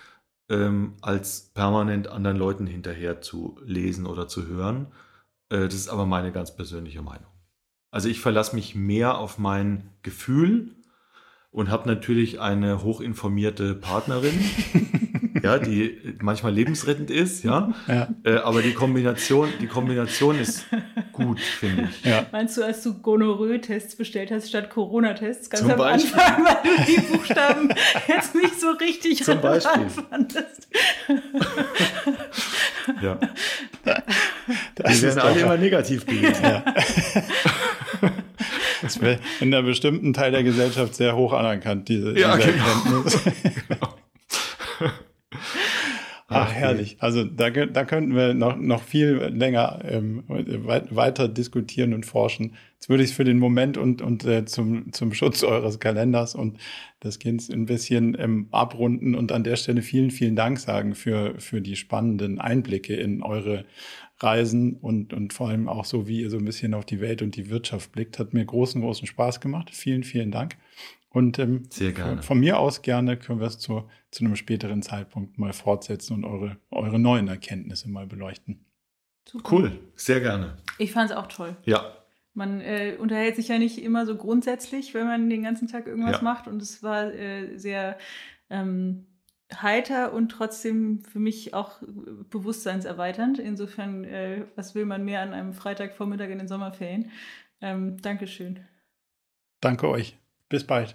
ähm, 0.50 0.94
als 1.02 1.52
permanent 1.54 2.08
anderen 2.08 2.36
Leuten 2.36 2.66
hinterher 2.66 3.20
zu 3.20 3.60
lesen 3.64 4.06
oder 4.06 4.26
zu 4.26 4.48
hören. 4.48 4.88
Äh, 5.48 5.66
das 5.66 5.74
ist 5.74 5.88
aber 5.88 6.04
meine 6.04 6.32
ganz 6.32 6.56
persönliche 6.56 7.00
Meinung. 7.00 7.30
Also 7.92 8.08
ich 8.08 8.18
verlasse 8.18 8.56
mich 8.56 8.74
mehr 8.74 9.18
auf 9.18 9.38
mein 9.38 9.90
Gefühl 10.02 10.74
und 11.52 11.70
habe 11.70 11.88
natürlich 11.88 12.40
eine 12.40 12.82
hochinformierte 12.82 13.76
Partnerin. 13.76 14.34
ja, 15.46 15.58
die 15.58 15.98
manchmal 16.20 16.52
lebensrettend 16.52 17.10
ist, 17.10 17.44
ja. 17.44 17.72
ja. 17.88 18.08
Äh, 18.24 18.36
aber 18.36 18.62
die 18.62 18.72
Kombination, 18.72 19.48
die 19.60 19.66
Kombination 19.66 20.38
ist 20.38 20.66
gut, 21.12 21.40
finde 21.40 21.88
ich. 21.90 22.04
Ja. 22.04 22.26
Meinst 22.32 22.56
du, 22.56 22.62
als 22.62 22.82
du 22.82 22.94
Gonorrhoe-Tests 23.00 23.96
bestellt 23.96 24.30
hast 24.30 24.48
statt 24.48 24.70
Corona-Tests, 24.70 25.50
ganz 25.50 25.62
Zum 25.62 25.70
am 25.72 25.78
Beispiel. 25.78 26.20
Anfang, 26.20 26.44
weil 26.44 26.56
du 26.62 26.84
die 26.84 27.00
Buchstaben 27.00 27.68
jetzt 28.08 28.34
nicht 28.34 28.60
so 28.60 28.70
richtig 28.70 29.24
Zum 29.24 29.40
Beispiel. 29.40 29.88
fandest? 29.88 30.68
ja. 33.02 33.18
Das 34.74 34.96
die 34.96 35.02
werden 35.02 35.18
alle 35.18 35.40
immer 35.40 35.56
negativ 35.56 36.06
gewesen. 36.06 36.42
Ja. 36.42 36.64
Das 38.82 39.00
wäre 39.00 39.18
in 39.40 39.52
einer 39.54 39.62
bestimmten 39.62 40.12
Teil 40.12 40.32
der 40.32 40.42
Gesellschaft 40.42 40.94
sehr 40.94 41.16
hoch 41.16 41.32
anerkannt, 41.32 41.88
diese, 41.88 42.18
ja, 42.18 42.36
diese 42.36 42.52
genau. 42.52 42.66
Erkenntnis. 42.66 43.20
genau. 43.68 43.94
Ach, 46.42 46.52
herrlich. 46.52 46.96
Also 47.00 47.24
da, 47.24 47.50
da 47.50 47.84
könnten 47.84 48.14
wir 48.14 48.34
noch, 48.34 48.56
noch 48.56 48.82
viel 48.82 49.14
länger 49.32 49.80
ähm, 49.84 50.24
weiter 50.26 51.28
diskutieren 51.28 51.94
und 51.94 52.06
forschen. 52.06 52.54
Jetzt 52.74 52.88
würde 52.88 53.02
ich 53.02 53.10
es 53.10 53.16
für 53.16 53.24
den 53.24 53.38
Moment 53.38 53.78
und, 53.78 54.02
und 54.02 54.24
äh, 54.24 54.44
zum, 54.44 54.92
zum 54.92 55.12
Schutz 55.14 55.42
eures 55.42 55.80
Kalenders 55.80 56.34
und 56.34 56.58
des 57.02 57.18
Kindes 57.18 57.50
ein 57.50 57.66
bisschen 57.66 58.16
ähm, 58.18 58.48
abrunden 58.50 59.14
und 59.14 59.32
an 59.32 59.44
der 59.44 59.56
Stelle 59.56 59.82
vielen, 59.82 60.10
vielen 60.10 60.36
Dank 60.36 60.58
sagen 60.58 60.94
für, 60.94 61.34
für 61.38 61.60
die 61.60 61.76
spannenden 61.76 62.38
Einblicke 62.38 62.94
in 62.94 63.22
eure 63.22 63.64
Reisen 64.18 64.76
und, 64.76 65.12
und 65.12 65.32
vor 65.32 65.48
allem 65.48 65.68
auch 65.68 65.84
so, 65.84 66.08
wie 66.08 66.22
ihr 66.22 66.30
so 66.30 66.38
ein 66.38 66.44
bisschen 66.44 66.74
auf 66.74 66.86
die 66.86 67.00
Welt 67.00 67.22
und 67.22 67.36
die 67.36 67.50
Wirtschaft 67.50 67.92
blickt. 67.92 68.18
Hat 68.18 68.32
mir 68.32 68.44
großen, 68.44 68.80
großen 68.80 69.06
Spaß 69.06 69.40
gemacht. 69.40 69.70
Vielen, 69.72 70.04
vielen 70.04 70.30
Dank. 70.30 70.56
Und 71.16 71.38
ähm, 71.38 71.62
Sehr 71.70 71.92
gerne. 71.92 72.22
von 72.22 72.38
mir 72.38 72.58
aus 72.58 72.82
gerne 72.82 73.16
können 73.16 73.40
wir 73.40 73.46
es 73.46 73.58
zu, 73.58 73.88
zu 74.10 74.22
einem 74.22 74.36
späteren 74.36 74.82
Zeitpunkt 74.82 75.38
mal 75.38 75.54
fortsetzen 75.54 76.12
und 76.12 76.26
eure, 76.26 76.58
eure 76.70 76.98
neuen 76.98 77.26
Erkenntnisse 77.26 77.88
mal 77.88 78.06
beleuchten. 78.06 78.66
Super. 79.26 79.50
Cool, 79.50 79.72
sehr 79.94 80.20
gerne. 80.20 80.58
Ich 80.76 80.92
fand 80.92 81.10
es 81.10 81.16
auch 81.16 81.28
toll. 81.28 81.56
Ja. 81.64 81.90
Man 82.34 82.60
äh, 82.60 82.98
unterhält 82.98 83.36
sich 83.36 83.48
ja 83.48 83.56
nicht 83.58 83.82
immer 83.82 84.04
so 84.04 84.14
grundsätzlich, 84.14 84.92
wenn 84.92 85.06
man 85.06 85.30
den 85.30 85.42
ganzen 85.42 85.68
Tag 85.68 85.86
irgendwas 85.86 86.16
ja. 86.18 86.22
macht. 86.22 86.48
Und 86.48 86.60
es 86.60 86.82
war 86.82 87.10
äh, 87.14 87.56
sehr 87.56 87.96
ähm, 88.50 89.06
heiter 89.54 90.12
und 90.12 90.28
trotzdem 90.28 91.02
für 91.02 91.18
mich 91.18 91.54
auch 91.54 91.80
bewusstseinserweiternd. 92.28 93.38
Insofern, 93.38 94.04
äh, 94.04 94.44
was 94.54 94.74
will 94.74 94.84
man 94.84 95.02
mehr 95.02 95.22
an 95.22 95.32
einem 95.32 95.54
Freitagvormittag 95.54 96.28
in 96.28 96.40
den 96.40 96.48
Sommerferien? 96.48 97.10
Ähm, 97.62 97.96
Dankeschön. 98.02 98.60
Danke 99.62 99.88
euch. 99.88 100.18
Bis 100.50 100.62
bald. 100.62 100.94